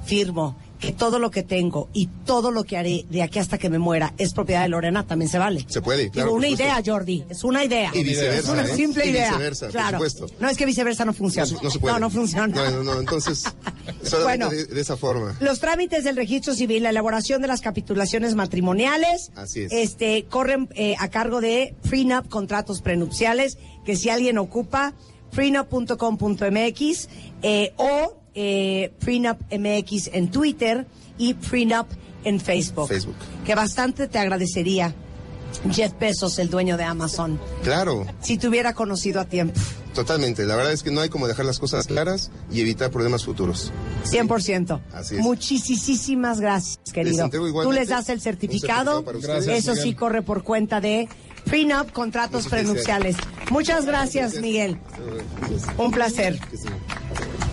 firmo 0.04 0.56
que 0.78 0.92
todo 0.92 1.18
lo 1.18 1.30
que 1.30 1.42
tengo 1.42 1.88
y 1.94 2.06
todo 2.26 2.50
lo 2.50 2.64
que 2.64 2.76
haré 2.76 3.06
de 3.08 3.22
aquí 3.22 3.38
hasta 3.38 3.56
que 3.56 3.70
me 3.70 3.78
muera 3.78 4.12
es 4.18 4.34
propiedad 4.34 4.60
de 4.62 4.68
Lorena, 4.68 5.06
también 5.06 5.30
se 5.30 5.38
vale. 5.38 5.64
Se 5.68 5.80
puede, 5.80 6.10
claro. 6.10 6.28
Digo, 6.28 6.36
una 6.36 6.48
idea, 6.48 6.78
Jordi, 6.84 7.24
es 7.30 7.44
una 7.44 7.64
idea. 7.64 7.90
Y 7.94 8.04
viceversa, 8.04 8.38
Es 8.40 8.48
una 8.48 8.62
¿eh? 8.62 8.76
simple 8.76 9.06
Y 9.06 9.08
idea. 9.08 9.30
viceversa, 9.30 9.66
por 9.66 9.72
claro. 9.72 9.96
supuesto. 9.96 10.26
No 10.38 10.50
es 10.50 10.56
que 10.58 10.66
viceversa 10.66 11.06
no 11.06 11.14
funciona. 11.14 11.50
No, 11.50 11.58
se- 11.58 11.64
no 11.64 11.70
se 11.70 11.78
puede. 11.78 11.94
No, 11.94 12.00
no 12.00 12.10
funciona. 12.10 12.46
No, 12.54 12.70
no, 12.70 12.82
no, 12.92 13.00
entonces, 13.00 13.44
solamente 14.02 14.44
Bueno. 14.44 14.50
de, 14.50 14.66
de 14.66 14.80
esa 14.80 14.98
forma. 14.98 15.34
Los 15.40 15.60
trámites 15.60 16.04
del 16.04 16.14
registro 16.14 16.52
civil, 16.54 16.82
la 16.82 16.90
elaboración 16.90 17.40
de 17.40 17.48
las 17.48 17.62
capitulaciones 17.62 18.34
matrimoniales, 18.34 19.32
Así 19.34 19.62
es. 19.62 19.72
este, 19.72 20.26
corren 20.26 20.68
eh, 20.74 20.94
a 20.98 21.08
cargo 21.08 21.40
de 21.40 21.74
Prenup, 21.88 22.28
contratos 22.28 22.82
prenupciales, 22.82 23.56
que 23.86 23.96
si 23.96 24.10
alguien 24.10 24.36
ocupa, 24.36 24.92
prenup.com.mx 25.34 27.08
eh, 27.42 27.72
o 27.76 28.16
eh, 28.34 28.92
Prenup 28.98 29.40
MX 29.52 30.10
en 30.12 30.30
Twitter 30.30 30.86
y 31.18 31.34
Prenup 31.34 31.86
en 32.24 32.40
Facebook. 32.40 32.88
Facebook. 32.88 33.16
Que 33.44 33.54
bastante 33.54 34.08
te 34.08 34.18
agradecería 34.18 34.94
Jeff 35.70 35.92
Bezos, 35.98 36.38
el 36.38 36.50
dueño 36.50 36.76
de 36.76 36.84
Amazon, 36.84 37.40
Claro, 37.62 38.04
si 38.20 38.36
te 38.36 38.48
hubiera 38.48 38.74
conocido 38.74 39.20
a 39.20 39.24
tiempo. 39.24 39.58
totalmente. 39.94 40.44
La 40.44 40.56
verdad 40.56 40.72
es 40.72 40.82
que 40.82 40.90
no 40.90 41.00
hay 41.00 41.08
como 41.08 41.26
dejar 41.28 41.46
las 41.46 41.58
cosas 41.58 41.86
claras 41.86 42.30
y 42.50 42.60
evitar 42.60 42.90
problemas 42.90 43.24
futuros. 43.24 43.72
100%. 44.04 44.80
Así 44.92 45.14
es. 45.16 45.22
Muchísimas 45.22 46.40
gracias, 46.40 46.78
querido. 46.92 47.24
entrego 47.24 47.62
Tú 47.62 47.72
les 47.72 47.88
das 47.88 48.08
el 48.10 48.20
certificado. 48.20 49.04
para. 49.04 49.18
Eso 49.38 49.74
sí 49.74 49.94
corre 49.94 50.20
por 50.20 50.42
cuenta 50.42 50.80
de 50.82 51.08
Prenup, 51.46 51.92
contratos 51.92 52.44
Muchas 52.44 52.50
prenupciales. 52.50 53.16
Muchas 53.50 53.86
gracias, 53.86 54.40
Miguel. 54.40 54.78
Un 55.78 55.90
placer. 55.92 56.38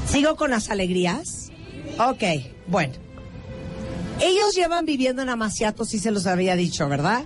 ¿Sigo 0.07 0.35
con 0.35 0.51
las 0.51 0.69
alegrías? 0.69 1.51
Ok, 1.99 2.23
bueno. 2.67 2.93
Ellos 4.19 4.55
llevan 4.55 4.85
viviendo 4.85 5.21
en 5.21 5.29
Amaciato, 5.29 5.85
sí 5.85 5.99
se 5.99 6.11
los 6.11 6.27
había 6.27 6.55
dicho, 6.55 6.87
¿verdad? 6.87 7.23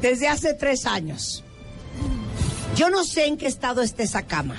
Desde 0.00 0.28
hace 0.28 0.54
tres 0.54 0.86
años. 0.86 1.44
Yo 2.76 2.90
no 2.90 3.04
sé 3.04 3.26
en 3.26 3.36
qué 3.36 3.46
estado 3.46 3.82
esté 3.82 4.04
esa 4.04 4.22
cama, 4.22 4.56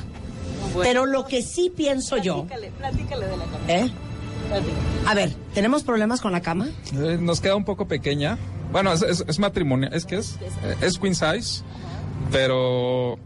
pero 0.82 1.06
lo 1.06 1.26
que 1.26 1.42
sí 1.42 1.72
pienso 1.76 2.18
yo... 2.18 2.46
Platícale 2.78 3.28
de 3.28 3.38
la 3.38 3.46
cama. 3.46 3.60
¿Eh? 3.68 3.92
A 5.06 5.14
ver, 5.14 5.34
¿tenemos 5.54 5.84
problemas 5.84 6.22
con 6.22 6.32
la 6.32 6.42
cama? 6.42 6.70
Eh, 6.94 7.18
nos 7.20 7.42
queda 7.42 7.56
un 7.56 7.66
poco 7.66 7.88
pequeña. 7.88 8.38
Bueno, 8.74 8.92
es, 8.92 9.02
es, 9.04 9.24
es 9.26 9.40
matrimonial, 9.40 9.94
es 9.94 10.06
que 10.06 10.18
es, 10.18 10.36
Eh, 10.64 10.76
es 10.82 10.98
queen 10.98 11.16
size, 11.16 11.64
pero 12.32 13.18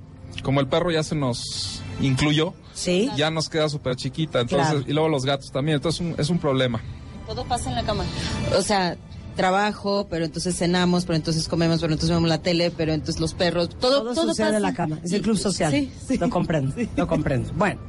como 0.43 0.59
el 0.59 0.67
perro 0.67 0.91
ya 0.91 1.01
se 1.01 1.15
nos 1.15 1.81
incluyó, 2.01 2.53
¿Sí? 2.73 3.09
ya 3.17 3.31
nos 3.31 3.49
queda 3.49 3.67
súper 3.69 3.95
chiquita, 3.95 4.41
entonces, 4.41 4.69
Claro. 4.69 4.85
y 4.87 4.93
luego 4.93 5.09
los 5.09 5.25
gatos 5.25 5.51
también, 5.51 5.77
entonces 5.77 6.01
es 6.01 6.07
un, 6.13 6.19
es 6.21 6.29
un 6.29 6.37
problema. 6.37 6.79
Todo 7.25 7.43
pasa 7.45 7.69
en 7.69 7.75
la 7.75 7.83
cama. 7.83 8.03
O 8.55 8.61
sea, 8.61 8.95
trabajo, 9.35 10.07
pero 10.09 10.25
entonces 10.25 10.55
cenamos, 10.55 11.05
pero 11.05 11.15
entonces 11.15 11.47
comemos, 11.47 11.79
pero 11.81 11.93
entonces 11.93 12.13
vemos 12.15 12.29
la 12.29 12.37
tele, 12.39 12.71
pero 12.71 12.93
entonces 12.93 13.19
los 13.19 13.33
perros, 13.33 13.69
todo, 13.69 14.03
Todo, 14.03 14.13
todo, 14.13 14.29
sucede 14.29 14.45
pasa 14.45 14.55
en 14.57 14.61
la 14.61 14.73
cama. 14.73 14.99
Es 15.03 15.11
el 15.13 15.21
club 15.21 15.37
social. 15.37 15.71
Sí, 15.71 15.91
sí. 16.07 16.17
Lo 16.17 16.29
comprendo, 16.29 16.75
lo 16.95 17.07
comprendo. 17.07 17.51
Bueno, 17.55 17.79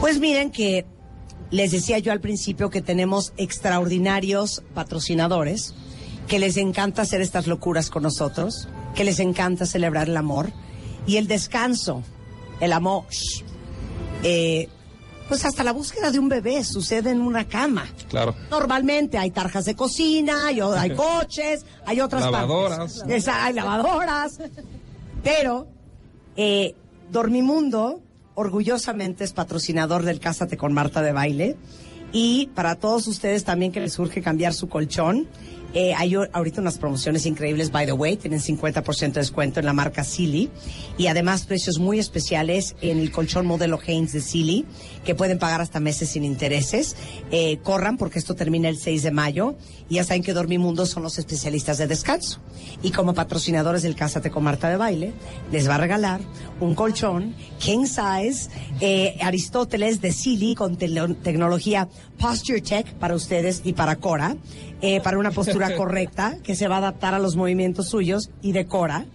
pues 0.00 0.20
miren 0.20 0.50
que 0.50 0.86
les 1.50 1.70
decía 1.70 1.98
yo 1.98 2.12
al 2.12 2.20
principio 2.20 2.70
que 2.70 2.82
tenemos 2.82 3.32
extraordinarios 3.36 4.62
patrocinadores 4.74 5.74
que 6.28 6.38
les 6.38 6.56
encanta 6.56 7.02
hacer 7.02 7.20
estas 7.20 7.46
locuras 7.46 7.90
con 7.90 8.02
nosotros, 8.02 8.68
que 8.94 9.04
les 9.04 9.20
encanta 9.20 9.66
celebrar 9.66 10.08
el 10.08 10.16
amor 10.16 10.50
y 11.06 11.16
el 11.16 11.28
descanso, 11.28 12.02
el 12.60 12.72
amor. 12.72 13.04
Eh, 14.22 14.68
pues 15.28 15.44
hasta 15.44 15.64
la 15.64 15.72
búsqueda 15.72 16.10
de 16.10 16.18
un 16.18 16.28
bebé 16.28 16.62
sucede 16.64 17.10
en 17.10 17.20
una 17.20 17.46
cama. 17.46 17.86
Claro. 18.08 18.34
Normalmente 18.50 19.18
hay 19.18 19.30
tarjas 19.30 19.64
de 19.64 19.74
cocina, 19.74 20.46
hay, 20.46 20.60
hay 20.60 20.90
coches, 20.96 21.64
hay 21.84 22.00
otras 22.00 22.22
Lavadoras. 22.22 22.98
partes. 22.98 23.28
Hay 23.28 23.52
lavadoras. 23.52 24.38
Pero 25.22 25.66
eh, 26.36 26.74
Dormimundo 27.10 28.00
orgullosamente 28.34 29.24
es 29.24 29.32
patrocinador 29.32 30.04
del 30.04 30.20
Cásate 30.20 30.56
con 30.56 30.72
Marta 30.72 31.02
de 31.02 31.12
Baile. 31.12 31.56
Y 32.12 32.46
para 32.54 32.76
todos 32.76 33.08
ustedes 33.08 33.44
también 33.44 33.72
que 33.72 33.80
les 33.80 33.98
urge 33.98 34.22
cambiar 34.22 34.54
su 34.54 34.68
colchón, 34.68 35.26
eh, 35.78 35.92
hay 35.94 36.14
ahorita 36.14 36.62
unas 36.62 36.78
promociones 36.78 37.26
increíbles, 37.26 37.70
by 37.70 37.84
the 37.84 37.92
way, 37.92 38.16
tienen 38.16 38.40
50% 38.40 39.12
de 39.12 39.20
descuento 39.20 39.60
en 39.60 39.66
la 39.66 39.74
marca 39.74 40.04
Silly. 40.04 40.48
Y 40.96 41.08
además 41.08 41.44
precios 41.44 41.78
muy 41.78 41.98
especiales 41.98 42.74
en 42.80 42.98
el 42.98 43.12
colchón 43.12 43.44
modelo 43.44 43.78
Haynes 43.86 44.14
de 44.14 44.22
Silly, 44.22 44.64
que 45.06 45.14
pueden 45.14 45.38
pagar 45.38 45.62
hasta 45.62 45.80
meses 45.80 46.10
sin 46.10 46.24
intereses. 46.24 46.96
Eh, 47.30 47.56
corran 47.62 47.96
porque 47.96 48.18
esto 48.18 48.34
termina 48.34 48.68
el 48.68 48.76
6 48.76 49.02
de 49.04 49.10
mayo 49.10 49.54
y 49.88 49.94
ya 49.94 50.04
saben 50.04 50.22
que 50.22 50.34
Dormimundo 50.34 50.84
son 50.84 51.02
los 51.02 51.18
especialistas 51.18 51.78
de 51.78 51.86
descanso. 51.86 52.40
Y 52.82 52.90
como 52.90 53.14
patrocinadores 53.14 53.82
del 53.82 53.94
Cásate 53.96 54.30
con 54.30 54.44
Marta 54.44 54.68
de 54.68 54.76
Baile, 54.76 55.14
les 55.50 55.66
va 55.68 55.76
a 55.76 55.78
regalar 55.78 56.20
un 56.60 56.74
colchón 56.74 57.34
king 57.58 57.86
size 57.86 58.50
eh, 58.80 59.16
Aristóteles 59.22 60.00
de 60.02 60.12
Silly 60.12 60.54
con 60.54 60.76
tele- 60.76 61.14
tecnología 61.22 61.88
Posture 62.18 62.60
Tech 62.60 62.92
para 62.94 63.14
ustedes 63.14 63.62
y 63.64 63.72
para 63.74 63.96
Cora, 63.96 64.36
eh, 64.82 65.00
para 65.00 65.18
una 65.18 65.30
postura 65.30 65.74
correcta 65.76 66.36
que 66.42 66.56
se 66.56 66.66
va 66.68 66.74
a 66.76 66.78
adaptar 66.78 67.14
a 67.14 67.18
los 67.18 67.36
movimientos 67.36 67.88
suyos 67.88 68.30
y 68.42 68.52
de 68.52 68.66
Cora. 68.66 69.06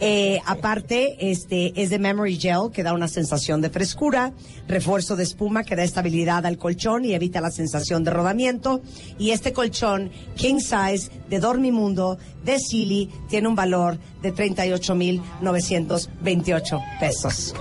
Eh, 0.00 0.40
aparte, 0.46 1.30
este 1.30 1.80
es 1.80 1.90
de 1.90 1.98
Memory 2.00 2.36
Gel 2.40 2.70
que 2.72 2.82
da 2.82 2.92
una 2.92 3.06
sensación 3.06 3.60
de 3.60 3.70
frescura, 3.70 4.32
refuerzo 4.66 5.14
de 5.14 5.22
espuma 5.36 5.64
que 5.64 5.76
da 5.76 5.84
estabilidad 5.84 6.46
al 6.46 6.56
colchón 6.56 7.04
y 7.04 7.12
evita 7.12 7.42
la 7.42 7.50
sensación 7.50 8.02
de 8.04 8.10
rodamiento. 8.10 8.80
Y 9.18 9.32
este 9.32 9.52
colchón 9.52 10.10
king 10.34 10.60
size 10.60 11.10
de 11.28 11.40
Dormimundo 11.40 12.16
de 12.42 12.58
Silly 12.58 13.10
tiene 13.28 13.48
un 13.48 13.54
valor 13.54 13.98
de 14.22 14.32
38,928 14.32 16.80
pesos. 16.98 17.54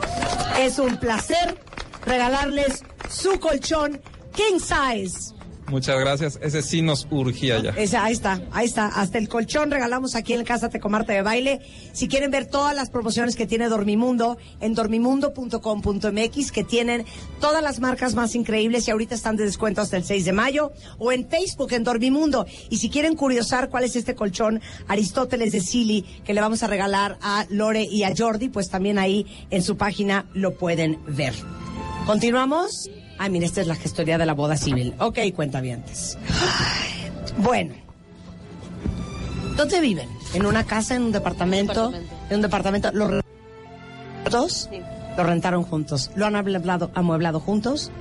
Es 0.58 0.80
un 0.80 0.96
placer 0.96 1.60
regalarles 2.06 2.82
su 3.10 3.38
colchón 3.42 4.00
king 4.32 4.60
size. 4.60 5.35
Muchas 5.68 6.00
gracias, 6.00 6.40
ese 6.44 6.62
sí 6.62 6.84
nos 6.84 7.08
urgía 7.10 7.60
ya. 7.60 7.72
Esa, 7.72 8.06
ahí 8.06 8.14
está, 8.14 8.42
ahí 8.52 8.66
está. 8.68 8.86
Hasta 8.86 9.18
el 9.18 9.28
colchón 9.28 9.72
regalamos 9.72 10.16
aquí 10.16 10.34
en 10.34 10.44
Casa 10.44 10.70
Tecomarte 10.70 11.14
de 11.14 11.24
Baile. 11.24 11.60
Si 11.92 12.08
quieren 12.08 12.30
ver 12.30 12.46
todas 12.46 12.76
las 12.76 12.92
promociones 12.92 13.36
que 13.36 13.48
tiene 13.48 13.68
Dormimundo, 13.68 14.38
en 14.60 14.76
dormimundo.com.mx, 14.76 16.52
que 16.52 16.64
tienen 16.64 17.06
todas 17.40 17.64
las 17.64 17.80
marcas 17.80 18.14
más 18.14 18.36
increíbles 18.36 18.88
y 18.88 18.92
ahorita 18.92 19.16
están 19.16 19.38
de 19.38 19.44
descuento 19.44 19.82
hasta 19.82 19.98
el 19.98 20.04
6 20.04 20.26
de 20.26 20.34
mayo, 20.34 20.72
o 21.00 21.12
en 21.12 21.28
Facebook, 21.28 21.74
en 21.74 21.84
Dormimundo. 21.84 22.46
Y 22.70 22.78
si 22.78 22.90
quieren 22.90 23.16
curiosar 23.16 23.70
cuál 23.70 23.86
es 23.86 23.96
este 23.96 24.14
colchón 24.14 24.62
Aristóteles 24.88 25.52
de 25.52 25.62
Silly 25.62 26.04
que 26.24 26.36
le 26.36 26.42
vamos 26.42 26.62
a 26.62 26.68
regalar 26.68 27.18
a 27.22 27.48
Lore 27.50 27.84
y 27.84 28.04
a 28.04 28.14
Jordi, 28.16 28.50
pues 28.50 28.70
también 28.70 29.00
ahí 29.00 29.26
en 29.50 29.64
su 29.64 29.78
página 29.78 30.26
lo 30.34 30.54
pueden 30.56 31.00
ver. 31.08 31.34
¿Continuamos? 32.06 32.88
Ay, 33.18 33.30
mira, 33.30 33.46
esta 33.46 33.62
es 33.62 33.68
la 33.68 33.76
gestoría 33.76 34.18
de 34.18 34.26
la 34.26 34.34
boda 34.34 34.58
civil. 34.58 34.94
Ok, 35.00 35.20
cuentavientes. 35.36 36.18
Bueno. 37.38 37.74
¿Dónde 39.56 39.80
viven? 39.80 40.10
¿En 40.34 40.46
una 40.46 40.66
casa, 40.66 40.96
en 40.96 41.04
un 41.04 41.12
departamento? 41.12 41.94
En 42.30 42.36
un 42.36 42.42
departamento. 42.42 42.92
¿Los 42.92 43.24
dos? 44.30 44.70
Lo 45.18 45.24
rentaron 45.24 45.64
juntos. 45.64 46.12
¿Lo 46.16 46.26
han 46.26 46.36
amueblado, 46.36 46.92
amueblado 46.94 47.40
juntos? 47.40 47.92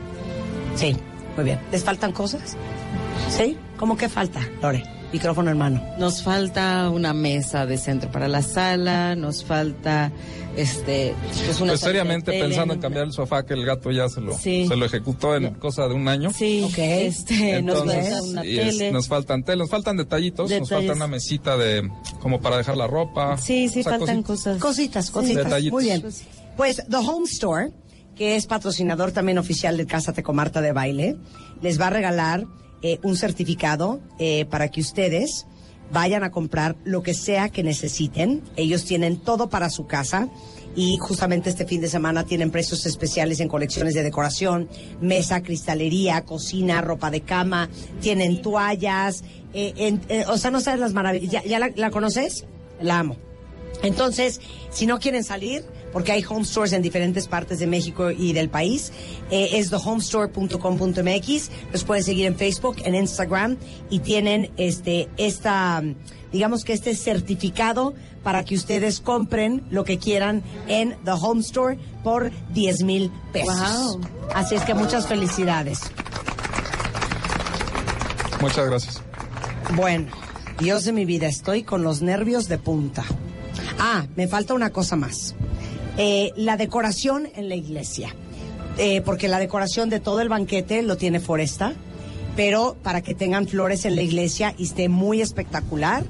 Sí, 0.75 0.97
muy 1.37 1.45
bien. 1.45 1.61
¿Les 1.71 1.85
faltan 1.85 2.13
cosas? 2.13 2.57
¿Sí? 3.29 3.57
¿Cómo 3.79 3.97
que 3.97 4.09
falta, 4.09 4.41
Lore? 4.63 4.85
Micrófono 5.13 5.51
en 5.53 5.59
mano. 5.59 5.81
Nos 5.99 6.23
falta 6.25 6.91
una 6.91 7.15
mesa 7.15 7.67
de 7.67 7.79
centro 7.79 8.11
para 8.11 8.27
la 8.27 8.43
sala, 8.43 9.15
nos 9.15 9.45
falta 9.45 10.11
este 10.57 11.15
pues 11.47 11.61
una 11.61 11.73
Pues 11.73 11.81
seriamente 11.81 12.33
tele, 12.33 12.45
pensando 12.47 12.75
en 12.75 12.81
cambiar 12.81 13.05
el 13.05 13.13
sofá 13.13 13.45
que 13.45 13.55
el 13.55 13.65
gato 13.65 13.93
ya 13.93 14.09
se 14.09 14.21
lo, 14.21 14.37
Sí. 14.37 14.67
se 14.67 14.75
lo 14.77 14.85
ejecutó 14.87 15.37
en 15.37 15.55
cosa 15.55 15.87
de 15.87 15.95
un 15.95 16.09
año. 16.09 16.33
Sí, 16.33 16.69
este, 16.77 17.63
nos 17.63 17.83
Entonces, 17.83 18.21
una 18.23 18.43
es- 18.43 18.93
nos 18.93 19.07
faltan 19.07 19.45
tele, 19.45 19.59
nos 19.59 19.71
faltan 19.71 19.97
detallitos, 19.97 20.51
nos 20.51 20.69
falta 20.69 20.93
una 20.95 21.07
mesita 21.07 21.57
de 21.57 21.89
como 22.21 22.41
para 22.41 22.57
dejar 22.57 22.77
la 22.77 22.89
ropa. 22.89 23.37
Sí, 23.39 23.69
sí, 23.69 23.81
O 23.81 23.83
sea, 23.85 23.99
faltan 23.99 24.23
cositas. 24.25 24.55
cosas. 24.55 24.61
Cositas, 24.61 25.11
cositas. 25.13 25.45
Detallitos. 25.45 25.73
Muy 25.73 25.85
bien. 25.85 26.03
Pues 26.57 26.83
The 26.89 26.97
Home 26.97 27.27
Store, 27.31 27.71
que 28.17 28.35
es 28.35 28.47
patrocinador 28.47 29.13
también 29.13 29.39
oficial 29.39 29.77
de 29.77 29.87
Cásate 29.87 30.25
con 30.25 30.35
Marta 30.35 30.61
de 30.61 30.73
Baile, 30.73 31.17
les 31.63 31.81
va 31.81 31.87
a 31.87 31.91
regalar 31.91 32.47
eh, 32.85 33.01
un 33.03 33.17
certificado 33.17 34.01
eh, 34.19 34.45
para 34.45 34.69
que 34.69 34.81
ustedes 34.81 35.47
vayan 35.91 36.23
a 36.23 36.31
comprar 36.31 36.77
lo 36.85 37.03
que 37.03 37.15
sea 37.15 37.49
que 37.49 37.63
necesiten. 37.63 38.43
Ellos 38.57 38.85
tienen 38.85 39.17
todo 39.17 39.49
para 39.49 39.71
su 39.71 39.87
casa. 39.87 40.29
Y 40.77 40.97
justamente 40.99 41.51
este 41.51 41.67
fin 41.67 41.81
de 41.81 41.89
semana 41.89 42.25
tienen 42.25 42.51
precios 42.51 42.85
especiales 42.85 43.39
en 43.41 43.47
colecciones 43.49 43.95
de 43.95 44.03
decoración, 44.03 44.69
mesa, 45.01 45.41
cristalería, 45.43 46.25
cocina, 46.25 46.81
ropa 46.81 47.11
de 47.13 47.21
cama, 47.21 47.69
tienen 48.01 48.43
toallas, 48.43 49.23
eh, 49.53 49.73
en- 49.77 50.01
eh, 50.09 50.25
o 50.29 50.37
sea, 50.37 50.51
no 50.51 50.61
sabes 50.61 50.81
las 50.81 50.93
maravillas. 50.93 51.31
¿Ya, 51.31 51.45
ya 51.45 51.59
la, 51.61 51.71
la 51.77 51.91
conoces? 51.91 52.45
La 52.83 52.99
amo. 52.99 53.17
Entonces, 53.85 54.41
si 54.71 54.87
no 54.87 54.99
quieren 54.99 55.23
salir, 55.25 55.65
porque 55.95 56.13
hay 56.13 56.23
home 56.29 56.45
stores 56.45 56.73
en 56.73 56.83
diferentes 56.83 57.29
partes 57.29 57.61
de 57.61 57.67
México 57.67 58.11
y 58.11 58.35
del 58.35 58.51
país. 58.51 58.93
Eh, 59.31 59.51
es 59.55 59.71
thehomestore.com.mx. 59.71 61.51
Los 61.73 61.85
pueden 61.85 62.05
seguir 62.05 62.27
en 62.27 62.37
Facebook, 62.37 62.77
en 62.85 62.95
Instagram 62.97 63.57
y 63.89 64.01
tienen 64.01 64.51
este 64.59 65.09
esta 65.17 65.83
digamos 66.33 66.65
que 66.65 66.73
este 66.73 66.97
certificado 66.97 67.95
para 68.25 68.45
que 68.45 68.57
ustedes 68.57 69.01
compren 69.01 69.63
lo 69.71 69.85
que 69.85 69.99
quieran 69.99 70.43
en 70.67 70.97
The 71.05 71.13
Home 71.13 71.43
Store 71.43 71.79
por 72.03 72.33
10 72.53 72.83
mil 72.83 73.13
pesos. 73.33 73.57
Wow. 73.57 74.01
Así 74.35 74.57
es 74.57 74.63
que 74.63 74.75
muchas 74.75 75.07
felicidades. 75.07 75.79
Muchas 78.41 78.67
gracias. 78.67 79.01
Bueno, 79.77 80.09
Dios 80.59 80.85
de 80.85 80.93
mi 80.93 81.05
vida, 81.05 81.29
estoy 81.29 81.63
con 81.63 81.85
los 81.85 82.03
nervios 82.03 82.49
de 82.49 82.59
punta. 82.59 83.05
Ah, 83.79 84.07
me 84.17 84.27
falta 84.27 84.55
una 84.55 84.71
cosa 84.71 84.97
más. 84.97 85.37
Eh, 85.97 86.33
la 86.37 86.57
decoración 86.57 87.29
en 87.35 87.49
la 87.49 87.55
iglesia. 87.55 88.15
Eh, 88.79 89.03
porque 89.03 89.29
la 89.29 89.39
decoración 89.39 89.89
de 89.89 90.01
todo 90.01 90.21
el 90.21 90.29
banquete 90.29 90.83
lo 90.83 90.97
tiene 90.97 91.21
Foresta, 91.21 91.75
pero 92.35 92.77
para 92.83 93.03
que 93.03 93.15
tengan 93.15 93.47
flores 93.47 93.85
en 93.85 93.95
la 93.95 94.03
iglesia 94.03 94.55
y 94.59 94.65
esté 94.65 94.89
muy 94.89 95.21
espectacular, 95.21 96.05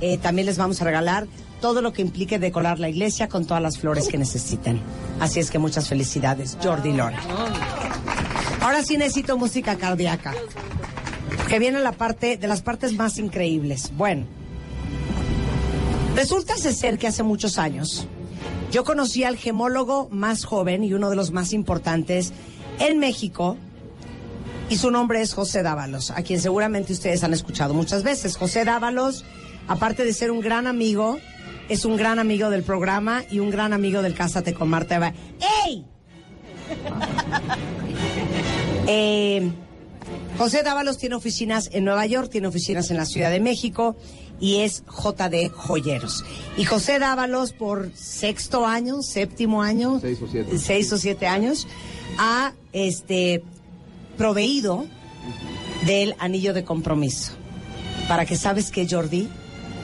eh, 0.00 0.18
también 0.18 0.46
les 0.46 0.58
vamos 0.58 0.82
a 0.82 0.84
regalar 0.84 1.28
todo 1.60 1.80
lo 1.80 1.92
que 1.92 2.02
implique 2.02 2.40
decorar 2.40 2.80
la 2.80 2.88
iglesia 2.88 3.28
con 3.28 3.46
todas 3.46 3.62
las 3.62 3.78
flores 3.78 4.08
que 4.08 4.18
necesiten. 4.18 4.80
Así 5.20 5.38
es 5.38 5.50
que 5.50 5.60
muchas 5.60 5.88
felicidades, 5.88 6.58
Jordi 6.60 6.92
Lora. 6.92 7.20
Ahora 8.60 8.82
sí 8.82 8.96
necesito 8.96 9.38
música 9.38 9.76
cardíaca 9.76 10.34
que 11.48 11.58
viene 11.58 11.78
la 11.80 11.92
parte 11.92 12.36
de 12.36 12.48
las 12.48 12.62
partes 12.62 12.94
más 12.94 13.18
increíbles. 13.18 13.92
Bueno, 13.96 14.26
resulta 16.16 16.56
ser 16.56 16.98
que 16.98 17.06
hace 17.06 17.22
muchos 17.22 17.58
años 17.58 18.08
yo 18.70 18.84
conocí 18.84 19.24
al 19.24 19.36
gemólogo 19.36 20.08
más 20.10 20.44
joven 20.44 20.84
y 20.84 20.92
uno 20.92 21.10
de 21.10 21.16
los 21.16 21.30
más 21.30 21.52
importantes 21.52 22.32
en 22.78 22.98
México 22.98 23.56
y 24.70 24.76
su 24.76 24.90
nombre 24.90 25.22
es 25.22 25.32
José 25.32 25.62
Dávalos, 25.62 26.10
a 26.10 26.22
quien 26.22 26.40
seguramente 26.40 26.92
ustedes 26.92 27.24
han 27.24 27.32
escuchado 27.32 27.72
muchas 27.72 28.02
veces. 28.02 28.36
José 28.36 28.64
Dávalos, 28.64 29.24
aparte 29.66 30.04
de 30.04 30.12
ser 30.12 30.30
un 30.30 30.40
gran 30.40 30.66
amigo, 30.66 31.18
es 31.70 31.86
un 31.86 31.96
gran 31.96 32.18
amigo 32.18 32.50
del 32.50 32.62
programa 32.62 33.24
y 33.30 33.38
un 33.38 33.50
gran 33.50 33.72
amigo 33.72 34.02
del 34.02 34.14
Cásate 34.14 34.52
con 34.52 34.68
Marta 34.68 34.96
Eva. 34.96 35.12
¡Ey! 35.66 35.84
Eh, 38.90 39.50
José 40.38 40.62
Dávalos 40.62 40.96
tiene 40.96 41.14
oficinas 41.14 41.68
en 41.74 41.84
Nueva 41.84 42.06
York, 42.06 42.30
tiene 42.30 42.46
oficinas 42.46 42.90
en 42.90 42.96
la 42.96 43.04
Ciudad 43.04 43.30
de 43.30 43.38
México 43.38 43.96
y 44.40 44.58
es 44.58 44.82
JD 44.86 45.50
Joyeros. 45.52 46.24
Y 46.56 46.64
José 46.64 46.98
Dávalos 46.98 47.52
por 47.52 47.90
sexto 47.94 48.66
año, 48.66 49.02
séptimo 49.02 49.62
año, 49.62 49.98
Seis 50.00 50.18
o 50.22 50.28
siete. 50.28 50.58
seis 50.58 50.92
o 50.92 50.98
siete 50.98 51.26
años, 51.26 51.66
ha 52.18 52.52
este 52.72 53.42
proveído 54.16 54.86
del 55.86 56.14
anillo 56.18 56.54
de 56.54 56.64
compromiso. 56.64 57.32
Para 58.08 58.24
que 58.26 58.36
sabes 58.36 58.70
que 58.70 58.88
Jordi, 58.88 59.28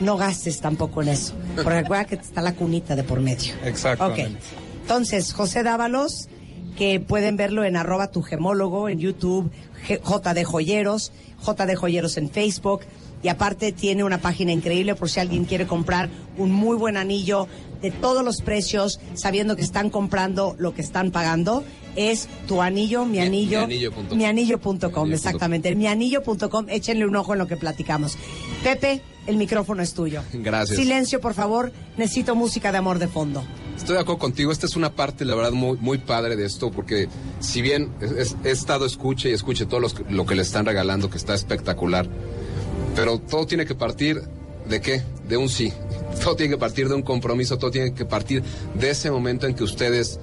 no 0.00 0.16
gastes 0.16 0.60
tampoco 0.60 1.02
en 1.02 1.08
eso. 1.08 1.34
Porque 1.54 1.70
recuerda 1.82 2.04
que 2.06 2.14
está 2.16 2.40
la 2.42 2.54
cunita 2.54 2.96
de 2.96 3.04
por 3.04 3.20
medio. 3.20 3.54
Exactamente. 3.64 4.38
Ok. 4.38 4.80
Entonces, 4.82 5.32
José 5.32 5.62
Dávalos, 5.62 6.28
que 6.76 7.00
pueden 7.00 7.36
verlo 7.36 7.64
en 7.64 7.76
arroba 7.76 8.10
tu 8.10 8.22
gemólogo 8.22 8.88
en 8.88 8.98
YouTube, 8.98 9.50
JD 9.88 10.44
Joyeros, 10.44 11.12
JD 11.46 11.74
Joyeros 11.76 12.16
en 12.16 12.30
Facebook. 12.30 12.80
Y 13.24 13.28
aparte 13.28 13.72
tiene 13.72 14.04
una 14.04 14.18
página 14.18 14.52
increíble 14.52 14.94
por 14.94 15.10
si 15.10 15.18
alguien 15.18 15.46
quiere 15.46 15.66
comprar 15.66 16.10
un 16.38 16.52
muy 16.52 16.76
buen 16.76 16.96
anillo 16.96 17.48
de 17.82 17.90
todos 17.90 18.22
los 18.24 18.40
precios, 18.42 19.00
sabiendo 19.14 19.56
que 19.56 19.62
están 19.62 19.90
comprando 19.90 20.54
lo 20.58 20.74
que 20.74 20.82
están 20.82 21.10
pagando. 21.10 21.64
Es 21.96 22.28
tu 22.46 22.60
anillo, 22.60 23.06
mi 23.06 23.20
anillo, 23.20 23.60
mianillo.com. 23.66 24.18
mianillo.com, 24.18 25.12
exactamente. 25.12 25.74
Mianillo.com, 25.74 26.66
échenle 26.68 27.06
un 27.06 27.16
ojo 27.16 27.32
en 27.32 27.38
lo 27.38 27.46
que 27.46 27.56
platicamos. 27.56 28.18
Pepe, 28.62 29.00
el 29.26 29.36
micrófono 29.38 29.82
es 29.82 29.94
tuyo. 29.94 30.22
Gracias. 30.32 30.78
Silencio, 30.78 31.20
por 31.20 31.32
favor. 31.34 31.72
Necesito 31.96 32.34
música 32.34 32.72
de 32.72 32.78
amor 32.78 32.98
de 32.98 33.08
fondo. 33.08 33.42
Estoy 33.76 33.94
de 33.94 34.02
acuerdo 34.02 34.18
contigo. 34.18 34.52
Esta 34.52 34.66
es 34.66 34.76
una 34.76 34.94
parte, 34.94 35.24
la 35.24 35.34
verdad, 35.34 35.52
muy, 35.52 35.78
muy 35.78 35.98
padre 35.98 36.36
de 36.36 36.44
esto, 36.44 36.70
porque 36.70 37.08
si 37.40 37.62
bien 37.62 37.90
he 38.44 38.50
estado 38.50 38.84
escuche 38.86 39.30
y 39.30 39.32
escuche 39.32 39.64
todo 39.66 39.80
los- 39.80 39.94
lo 40.10 40.26
que 40.26 40.34
le 40.34 40.42
están 40.42 40.66
regalando, 40.66 41.08
que 41.10 41.16
está 41.16 41.34
espectacular, 41.34 42.08
pero 42.94 43.18
todo 43.18 43.46
tiene 43.46 43.66
que 43.66 43.74
partir 43.74 44.22
de 44.68 44.80
qué? 44.80 45.02
De 45.28 45.36
un 45.36 45.48
sí. 45.48 45.72
Todo 46.22 46.36
tiene 46.36 46.52
que 46.54 46.58
partir 46.58 46.88
de 46.88 46.94
un 46.94 47.02
compromiso, 47.02 47.58
todo 47.58 47.70
tiene 47.70 47.92
que 47.92 48.04
partir 48.04 48.42
de 48.74 48.90
ese 48.90 49.10
momento 49.10 49.46
en 49.46 49.54
que 49.54 49.64
ustedes 49.64 50.18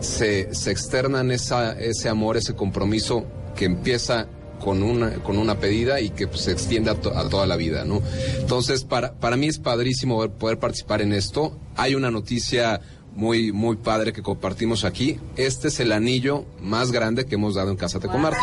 se, 0.00 0.54
se 0.54 0.70
externan 0.70 1.30
esa, 1.30 1.78
ese 1.78 2.08
amor, 2.08 2.36
ese 2.36 2.54
compromiso 2.54 3.24
que 3.54 3.64
empieza 3.66 4.26
con 4.60 4.82
una, 4.82 5.10
con 5.22 5.36
una 5.36 5.58
pedida 5.58 6.00
y 6.00 6.10
que 6.10 6.26
pues, 6.26 6.42
se 6.42 6.52
extiende 6.52 6.90
a, 6.90 6.94
to- 6.94 7.16
a 7.16 7.28
toda 7.28 7.46
la 7.46 7.56
vida, 7.56 7.84
¿no? 7.84 8.00
Entonces, 8.38 8.84
para, 8.84 9.12
para 9.14 9.36
mí 9.36 9.46
es 9.48 9.58
padrísimo 9.58 10.26
poder 10.30 10.58
participar 10.58 11.02
en 11.02 11.12
esto. 11.12 11.56
Hay 11.76 11.94
una 11.94 12.10
noticia 12.10 12.80
muy, 13.14 13.52
muy 13.52 13.76
padre 13.76 14.12
que 14.12 14.22
compartimos 14.22 14.84
aquí. 14.84 15.20
Este 15.36 15.68
es 15.68 15.78
el 15.80 15.92
anillo 15.92 16.46
más 16.60 16.90
grande 16.90 17.26
que 17.26 17.34
hemos 17.36 17.54
dado 17.54 17.70
en 17.70 17.76
Cásate 17.76 18.08
con 18.08 18.22
Marta. 18.22 18.40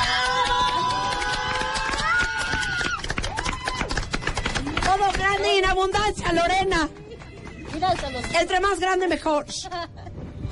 Todo 4.84 5.12
abundancia, 5.72 6.32
Lorena. 6.34 6.90
Entre 8.40 8.60
más 8.60 8.80
grande, 8.80 9.08
mejor. 9.08 9.46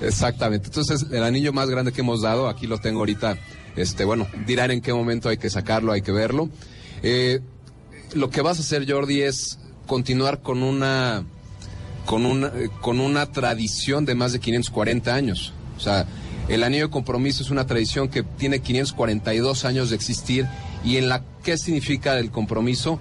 Exactamente. 0.01 0.67
Entonces, 0.67 1.05
el 1.11 1.23
anillo 1.23 1.53
más 1.53 1.69
grande 1.69 1.91
que 1.91 2.01
hemos 2.01 2.21
dado, 2.21 2.47
aquí 2.47 2.67
lo 2.67 2.77
tengo 2.77 2.99
ahorita, 2.99 3.37
este, 3.75 4.05
bueno, 4.05 4.27
dirán 4.45 4.71
en 4.71 4.81
qué 4.81 4.93
momento 4.93 5.29
hay 5.29 5.37
que 5.37 5.49
sacarlo, 5.49 5.91
hay 5.91 6.01
que 6.01 6.11
verlo. 6.11 6.49
Eh, 7.03 7.41
lo 8.13 8.29
que 8.29 8.41
vas 8.41 8.57
a 8.57 8.61
hacer, 8.61 8.89
Jordi, 8.89 9.21
es 9.21 9.59
continuar 9.85 10.41
con 10.41 10.63
una, 10.63 11.25
con 12.05 12.25
una, 12.25 12.51
con 12.81 12.99
una 12.99 13.31
tradición 13.31 14.05
de 14.05 14.15
más 14.15 14.31
de 14.31 14.39
540 14.39 15.13
años. 15.13 15.53
O 15.77 15.79
sea, 15.81 16.05
el 16.47 16.63
anillo 16.63 16.85
de 16.85 16.91
compromiso 16.91 17.43
es 17.43 17.51
una 17.51 17.67
tradición 17.67 18.09
que 18.09 18.23
tiene 18.23 18.59
542 18.59 19.65
años 19.65 19.89
de 19.89 19.95
existir 19.95 20.47
y 20.83 20.97
en 20.97 21.09
la, 21.09 21.23
¿qué 21.43 21.57
significa 21.57 22.17
el 22.17 22.31
compromiso? 22.31 22.99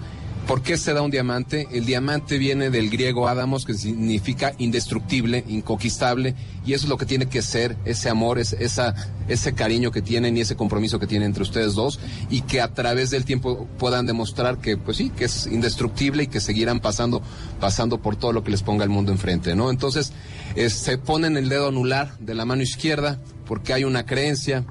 ¿Por 0.48 0.62
qué 0.62 0.78
se 0.78 0.94
da 0.94 1.02
un 1.02 1.10
diamante? 1.10 1.68
El 1.72 1.84
diamante 1.84 2.38
viene 2.38 2.70
del 2.70 2.88
griego 2.88 3.28
Adamos, 3.28 3.66
que 3.66 3.74
significa 3.74 4.54
indestructible, 4.56 5.44
inconquistable, 5.46 6.34
y 6.64 6.72
eso 6.72 6.86
es 6.86 6.88
lo 6.88 6.96
que 6.96 7.04
tiene 7.04 7.26
que 7.26 7.42
ser 7.42 7.76
ese 7.84 8.08
amor, 8.08 8.38
es- 8.38 8.54
esa, 8.54 8.94
ese 9.28 9.52
cariño 9.52 9.90
que 9.90 10.00
tienen 10.00 10.38
y 10.38 10.40
ese 10.40 10.56
compromiso 10.56 10.98
que 10.98 11.06
tienen 11.06 11.26
entre 11.26 11.42
ustedes 11.42 11.74
dos, 11.74 12.00
y 12.30 12.40
que 12.40 12.62
a 12.62 12.72
través 12.72 13.10
del 13.10 13.26
tiempo 13.26 13.68
puedan 13.78 14.06
demostrar 14.06 14.56
que, 14.56 14.78
pues 14.78 14.96
sí, 14.96 15.10
que 15.10 15.26
es 15.26 15.46
indestructible 15.48 16.22
y 16.22 16.26
que 16.28 16.40
seguirán 16.40 16.80
pasando, 16.80 17.20
pasando 17.60 18.00
por 18.00 18.16
todo 18.16 18.32
lo 18.32 18.42
que 18.42 18.50
les 18.50 18.62
ponga 18.62 18.84
el 18.84 18.90
mundo 18.90 19.12
enfrente, 19.12 19.54
¿no? 19.54 19.68
Entonces, 19.70 20.12
eh, 20.56 20.70
se 20.70 20.96
ponen 20.96 21.36
el 21.36 21.50
dedo 21.50 21.68
anular 21.68 22.16
de 22.20 22.34
la 22.34 22.46
mano 22.46 22.62
izquierda, 22.62 23.18
porque 23.44 23.74
hay 23.74 23.84
una 23.84 24.06
creencia 24.06 24.64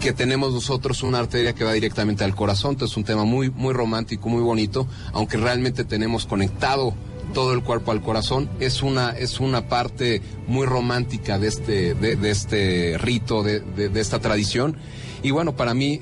que 0.00 0.12
tenemos 0.12 0.52
nosotros 0.52 1.02
una 1.02 1.18
arteria 1.18 1.52
que 1.54 1.62
va 1.62 1.72
directamente 1.72 2.24
al 2.24 2.34
corazón, 2.34 2.72
entonces 2.72 2.92
es 2.94 2.96
un 2.96 3.04
tema 3.04 3.24
muy, 3.24 3.50
muy 3.50 3.72
romántico, 3.74 4.28
muy 4.28 4.42
bonito, 4.42 4.88
aunque 5.12 5.36
realmente 5.36 5.84
tenemos 5.84 6.26
conectado 6.26 6.94
todo 7.34 7.52
el 7.52 7.62
cuerpo 7.62 7.92
al 7.92 8.02
corazón, 8.02 8.50
es 8.58 8.82
una, 8.82 9.10
es 9.10 9.38
una 9.38 9.68
parte 9.68 10.20
muy 10.48 10.66
romántica 10.66 11.38
de 11.38 11.46
este, 11.48 11.94
de, 11.94 12.16
de 12.16 12.30
este 12.30 12.96
rito, 12.98 13.42
de, 13.44 13.60
de- 13.60 13.88
de 13.88 14.00
esta 14.00 14.18
tradición. 14.18 14.76
Y 15.22 15.30
bueno, 15.30 15.54
para 15.54 15.72
mí, 15.74 16.00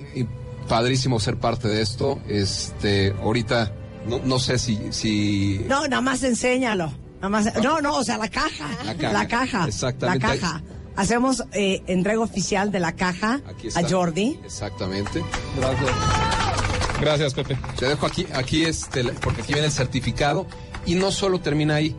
padrísimo 0.69 1.21
ser 1.21 1.37
parte 1.37 1.69
de 1.69 1.83
esto. 1.83 2.21
Este, 2.29 3.13
ahorita, 3.23 3.73
no, 4.07 4.21
no 4.25 4.39
sé 4.39 4.59
si, 4.59 4.79
si 4.91 5.61
No, 5.69 5.87
nada 5.89 6.01
más 6.01 6.23
enséñalo. 6.23 6.93
Nada 7.17 7.29
más, 7.29 7.53
no, 7.63 7.81
no, 7.81 7.97
o 7.97 8.05
sea, 8.05 8.17
la 8.17 8.29
caja. 8.29 8.69
La 8.87 8.95
caja. 8.95 9.13
La 9.13 9.29
caja. 9.29 9.67
Exactamente. 9.67 10.27
La 10.27 10.35
caja. 10.39 10.63
Hacemos 10.99 11.45
eh, 11.53 11.83
entrega 11.87 12.21
oficial 12.21 12.73
de 12.73 12.81
la 12.81 12.93
caja 12.93 13.41
Aquí 13.49 13.69
está. 13.69 13.81
a 13.81 13.89
Jordi. 13.89 14.39
Exactamente. 14.45 15.23
Gracias. 15.57 15.91
Gracias, 17.01 17.35
Pepe. 17.35 17.57
Te 17.79 17.87
dejo 17.87 18.05
aquí, 18.05 18.27
aquí 18.35 18.65
este, 18.65 19.05
porque 19.05 19.43
aquí 19.43 19.53
viene 19.53 19.69
el 19.69 19.73
certificado 19.73 20.47
y 20.87 20.97
no 20.97 21.13
solo 21.13 21.41
termina 21.41 21.77
ahí. 21.77 21.95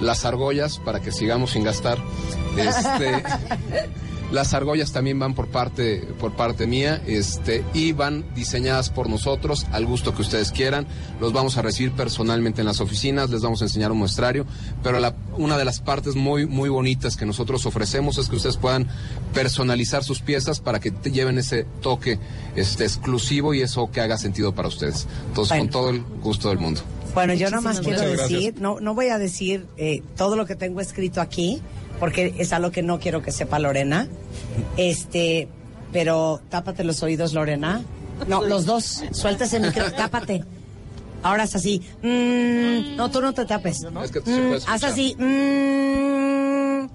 Las 0.00 0.24
argollas, 0.24 0.78
para 0.78 1.00
que 1.00 1.10
sigamos 1.10 1.50
sin 1.50 1.64
gastar. 1.64 1.98
Este, 2.58 3.22
las 4.32 4.52
argollas 4.54 4.92
también 4.92 5.18
van 5.18 5.34
por 5.34 5.48
parte, 5.48 6.00
por 6.20 6.32
parte 6.32 6.66
mía, 6.66 7.02
este, 7.06 7.64
y 7.74 7.92
van 7.92 8.24
diseñadas 8.34 8.90
por 8.90 9.08
nosotros 9.08 9.66
al 9.72 9.86
gusto 9.86 10.14
que 10.14 10.22
ustedes 10.22 10.52
quieran. 10.52 10.86
Los 11.20 11.32
vamos 11.32 11.56
a 11.56 11.62
recibir 11.62 11.92
personalmente 11.92 12.60
en 12.60 12.66
las 12.66 12.80
oficinas, 12.80 13.30
les 13.30 13.40
vamos 13.42 13.62
a 13.62 13.64
enseñar 13.64 13.90
un 13.92 13.98
muestrario, 13.98 14.44
pero 14.82 15.00
la- 15.00 15.14
una 15.36 15.56
de 15.56 15.64
las 15.64 15.80
partes 15.80 16.14
muy, 16.14 16.46
muy 16.46 16.68
bonitas 16.68 17.16
que 17.16 17.24
nosotros 17.26 17.64
ofrecemos 17.66 18.18
es 18.18 18.28
que 18.28 18.36
ustedes 18.36 18.56
puedan 18.56 18.88
personalizar 19.32 20.04
sus 20.04 20.20
piezas 20.20 20.60
para 20.60 20.80
que 20.80 20.90
te 20.90 21.10
lleven 21.10 21.38
ese 21.38 21.64
toque 21.80 22.18
este, 22.56 22.84
exclusivo 22.84 23.54
y 23.54 23.62
eso 23.62 23.90
que 23.90 24.00
haga 24.00 24.18
sentido 24.18 24.54
para 24.54 24.68
ustedes. 24.68 25.06
Entonces, 25.28 25.58
con 25.58 25.68
todo 25.70 25.90
el 25.90 26.02
gusto 26.02 26.48
del 26.48 26.58
mundo. 26.58 26.80
Bueno, 27.26 27.34
yo 27.34 27.50
nada 27.50 27.60
más 27.62 27.76
Muchísimas 27.76 28.00
quiero 28.00 28.16
gracias. 28.16 28.40
decir, 28.40 28.60
no, 28.60 28.80
no 28.80 28.94
voy 28.94 29.08
a 29.08 29.18
decir 29.18 29.66
eh, 29.76 30.02
todo 30.16 30.36
lo 30.36 30.46
que 30.46 30.54
tengo 30.56 30.80
escrito 30.80 31.20
aquí, 31.20 31.60
porque 32.00 32.34
es 32.38 32.52
algo 32.52 32.70
que 32.70 32.82
no 32.82 32.98
quiero 33.00 33.22
que 33.22 33.32
sepa 33.32 33.58
Lorena. 33.58 34.08
Este, 34.76 35.48
pero 35.92 36.40
tápate 36.48 36.84
los 36.84 37.02
oídos, 37.02 37.32
Lorena. 37.34 37.82
No, 38.26 38.42
los 38.44 38.66
dos. 38.66 39.04
Suéltese 39.12 39.56
el 39.56 39.62
micro, 39.64 39.90
tápate. 39.96 40.44
Ahora 41.22 41.44
es 41.44 41.54
así. 41.56 41.82
Mm, 42.02 42.96
no, 42.96 43.10
tú 43.10 43.20
no 43.20 43.32
te 43.34 43.44
tapes. 43.44 43.80
Es 44.04 44.10
que 44.12 44.20
se 44.20 44.40
Mm, 44.40 44.54
haz 44.68 44.84
así. 44.84 45.16
mm. 45.18 46.88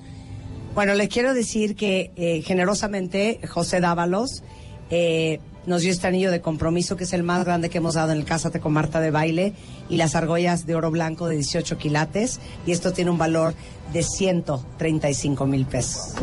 Bueno, 0.74 0.94
les 0.96 1.08
quiero 1.10 1.34
decir 1.34 1.76
que 1.76 2.12
eh, 2.16 2.42
generosamente 2.42 3.40
José 3.48 3.80
Dávalos 3.80 4.42
eh, 4.90 5.40
nos 5.66 5.82
dio 5.82 5.92
este 5.92 6.08
anillo 6.08 6.32
de 6.32 6.42
compromiso 6.42 6.96
que 6.98 7.04
es 7.06 7.14
el 7.14 7.24
más 7.24 7.46
grande 7.46 7.70
que 7.70 7.78
hemos 7.78 7.94
dado 7.96 8.12
en 8.12 8.18
el 8.20 8.26
Cásate 8.26 8.60
con 8.60 8.74
Marta 8.74 9.00
de 9.00 9.12
Baile 9.12 9.54
y 9.90 9.98
las 9.98 10.16
argollas 10.16 10.66
de 10.66 10.76
oro 10.76 10.92
blanco 10.92 11.28
de 11.28 11.36
18 11.36 11.78
quilates 11.78 12.40
y 12.66 12.72
esto 12.72 12.92
tiene 12.94 13.12
un 13.12 13.18
valor 13.18 13.54
de 13.94 14.04
135 14.04 15.46
mil 15.46 15.66
pesos. 15.66 16.16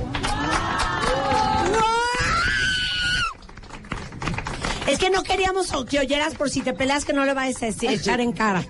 Es 4.87 4.99
que 4.99 5.11
no 5.11 5.23
queríamos 5.23 5.69
que 5.89 6.01
oyeras 6.01 6.35
por 6.35 6.51
si 6.51 6.63
te 6.63 6.73
peleas 6.73 7.05
que 7.05 7.13
no 7.13 7.25
le 7.25 7.33
vayas 7.33 7.63
a 7.63 7.67
decir- 7.67 7.91
echar 8.01 8.21
en 8.21 8.33
cara. 8.33 8.65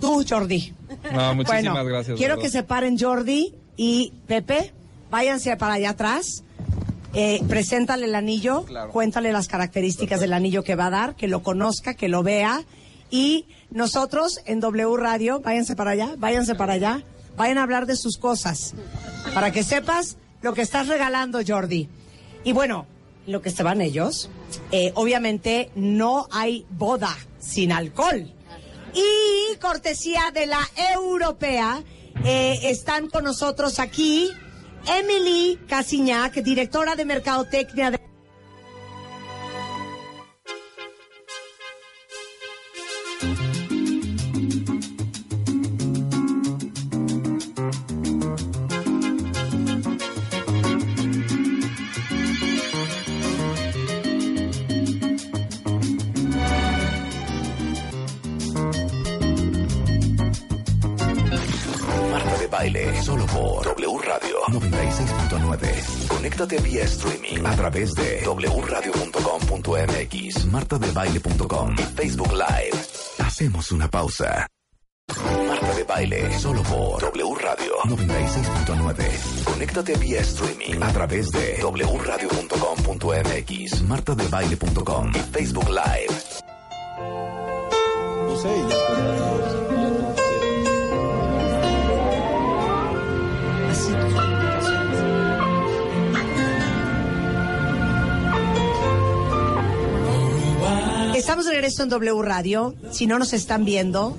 Tú, 0.00 0.24
Jordi. 0.28 0.72
No, 1.12 1.34
muchísimas 1.34 1.62
Bueno, 1.74 1.84
gracias. 1.84 2.16
Quiero 2.18 2.38
que 2.38 2.48
se 2.48 2.62
paren 2.62 2.96
Jordi 2.98 3.52
y 3.76 4.12
Pepe. 4.28 4.72
Váyanse 5.10 5.56
para 5.56 5.74
allá 5.74 5.90
atrás. 5.90 6.43
Eh, 7.14 7.42
preséntale 7.48 8.06
el 8.06 8.14
anillo. 8.14 8.64
Cuéntale 8.92 9.32
las 9.32 9.48
características 9.48 10.20
del 10.20 10.32
anillo 10.32 10.64
que 10.64 10.74
va 10.74 10.86
a 10.86 10.90
dar, 10.90 11.16
que 11.16 11.28
lo 11.28 11.42
conozca, 11.42 11.94
que 11.94 12.08
lo 12.08 12.22
vea. 12.22 12.64
Y 13.10 13.46
nosotros 13.70 14.40
en 14.46 14.60
W 14.60 14.96
Radio, 14.96 15.40
váyanse 15.40 15.76
para 15.76 15.92
allá, 15.92 16.14
váyanse 16.18 16.54
para 16.54 16.74
allá. 16.74 17.02
Vayan 17.36 17.58
a 17.58 17.62
hablar 17.62 17.86
de 17.86 17.96
sus 17.96 18.18
cosas. 18.18 18.74
Para 19.32 19.52
que 19.52 19.62
sepas 19.62 20.16
lo 20.42 20.54
que 20.54 20.62
estás 20.62 20.88
regalando, 20.88 21.40
Jordi. 21.46 21.88
Y 22.42 22.52
bueno, 22.52 22.86
lo 23.26 23.40
que 23.40 23.50
se 23.50 23.62
van 23.62 23.80
ellos, 23.80 24.28
eh, 24.72 24.92
obviamente 24.94 25.70
no 25.74 26.28
hay 26.30 26.66
boda 26.70 27.16
sin 27.38 27.72
alcohol. 27.72 28.30
Y 28.94 29.56
cortesía 29.56 30.30
de 30.32 30.46
la 30.46 30.60
europea, 30.94 31.82
eh, 32.24 32.58
están 32.64 33.08
con 33.08 33.24
nosotros 33.24 33.80
aquí 33.80 34.30
Emily 34.86 35.58
Casiñac, 35.66 36.34
directora 36.42 36.94
de 36.94 37.04
Mercadotecnia 37.04 37.90
de... 37.90 37.98
baile, 62.54 63.02
solo 63.02 63.26
por 63.26 63.64
W 63.64 63.98
Radio. 63.98 64.36
96.9. 64.48 66.06
Conéctate 66.06 66.58
vía 66.58 66.84
streaming. 66.84 67.44
A 67.44 67.56
través 67.56 67.92
de 67.94 68.22
wradio.com.mx, 68.26 70.44
martadebaile.com 70.46 71.74
y 71.76 71.82
Facebook 71.82 72.32
Live. 72.32 72.78
Hacemos 73.18 73.72
una 73.72 73.88
pausa. 73.88 74.46
Marta 75.48 75.74
de 75.74 75.82
baile, 75.84 76.32
solo 76.38 76.62
por 76.62 77.02
W 77.02 77.34
Radio. 77.40 77.74
96.9. 77.84 79.44
Conéctate 79.44 79.96
vía 79.96 80.20
streaming. 80.20 80.80
A 80.80 80.92
través 80.92 81.32
de 81.32 81.58
wradio.com.mx, 81.60 83.82
martadebaile.com 83.82 85.10
y 85.14 85.18
Facebook 85.18 85.68
Live. 85.68 86.14
No 88.26 88.36
sé, 88.36 88.48
y 88.48 88.62
Estamos 101.14 101.44
de 101.46 101.52
regreso 101.52 101.84
en 101.84 101.90
W 101.90 102.22
Radio. 102.22 102.74
Si 102.90 103.06
no 103.06 103.20
nos 103.20 103.32
están 103.34 103.64
viendo, 103.64 104.16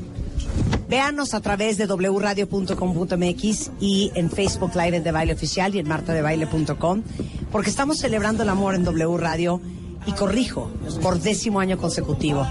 véanos 0.87 1.33
a 1.33 1.41
través 1.41 1.77
de 1.77 1.87
wradio.com.mx 1.87 3.71
y 3.81 4.11
en 4.15 4.31
Facebook 4.31 4.71
Live 4.75 4.95
en 4.95 5.03
De 5.03 5.11
Baile 5.11 5.33
Oficial 5.33 5.75
y 5.75 5.79
en 5.79 5.89
martadebaile.com, 5.89 7.03
porque 7.51 7.69
estamos 7.69 7.97
celebrando 7.97 8.43
el 8.43 8.49
amor 8.49 8.75
en 8.75 8.85
W 8.85 9.17
Radio 9.17 9.59
y 10.05 10.13
corrijo, 10.13 10.71
por 11.01 11.19
décimo 11.19 11.59
año 11.59 11.77
consecutivo. 11.77 12.47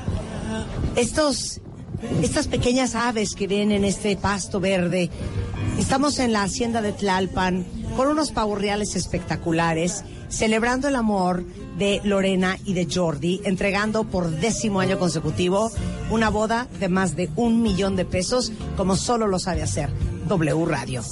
Estos, 0.94 1.62
estas 2.22 2.46
pequeñas 2.46 2.94
aves 2.94 3.34
que 3.34 3.46
ven 3.46 3.72
en 3.72 3.86
este 3.86 4.14
pasto 4.18 4.60
verde, 4.60 5.08
estamos 5.78 6.18
en 6.18 6.34
la 6.34 6.42
hacienda 6.42 6.82
de 6.82 6.92
Tlalpan 6.92 7.64
con 7.96 8.08
unos 8.08 8.30
pavorreales 8.30 8.94
espectaculares, 8.94 10.04
celebrando 10.28 10.88
el 10.88 10.96
amor 10.96 11.44
de 11.76 12.01
Lorena 12.05 12.59
y 12.64 12.74
de 12.74 12.88
Jordi, 12.92 13.40
entregando 13.44 14.05
por 14.05 14.30
décimo 14.30 14.80
año 14.80 14.98
consecutivo 14.98 15.70
una 16.10 16.30
boda 16.30 16.68
de 16.78 16.88
más 16.88 17.16
de 17.16 17.30
un 17.36 17.62
millón 17.62 17.96
de 17.96 18.05
pesos, 18.05 18.52
como 18.76 18.96
solo 18.96 19.26
lo 19.26 19.38
sabe 19.38 19.62
hacer 19.62 19.90
W 20.28 20.64
Radio. 20.66 21.02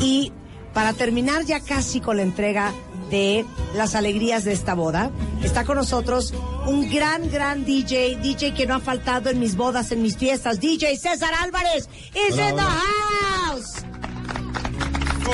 Y 0.00 0.32
para 0.74 0.92
terminar 0.92 1.44
ya 1.44 1.60
casi 1.60 2.00
con 2.00 2.16
la 2.16 2.22
entrega 2.22 2.72
de 3.10 3.44
las 3.74 3.94
alegrías 3.94 4.44
de 4.44 4.52
esta 4.52 4.74
boda, 4.74 5.10
está 5.42 5.64
con 5.64 5.76
nosotros 5.76 6.34
un 6.66 6.90
gran, 6.92 7.30
gran 7.30 7.64
DJ, 7.64 8.16
DJ 8.16 8.52
que 8.54 8.66
no 8.66 8.74
ha 8.74 8.80
faltado 8.80 9.30
en 9.30 9.38
mis 9.38 9.56
bodas, 9.56 9.92
en 9.92 10.02
mis 10.02 10.16
fiestas, 10.16 10.60
DJ 10.60 10.96
César 10.96 11.32
Álvarez 11.40 11.88
is 12.14 12.34
Hola, 12.34 12.50
in 12.50 12.56
the 12.56 12.62
house. 12.62 13.97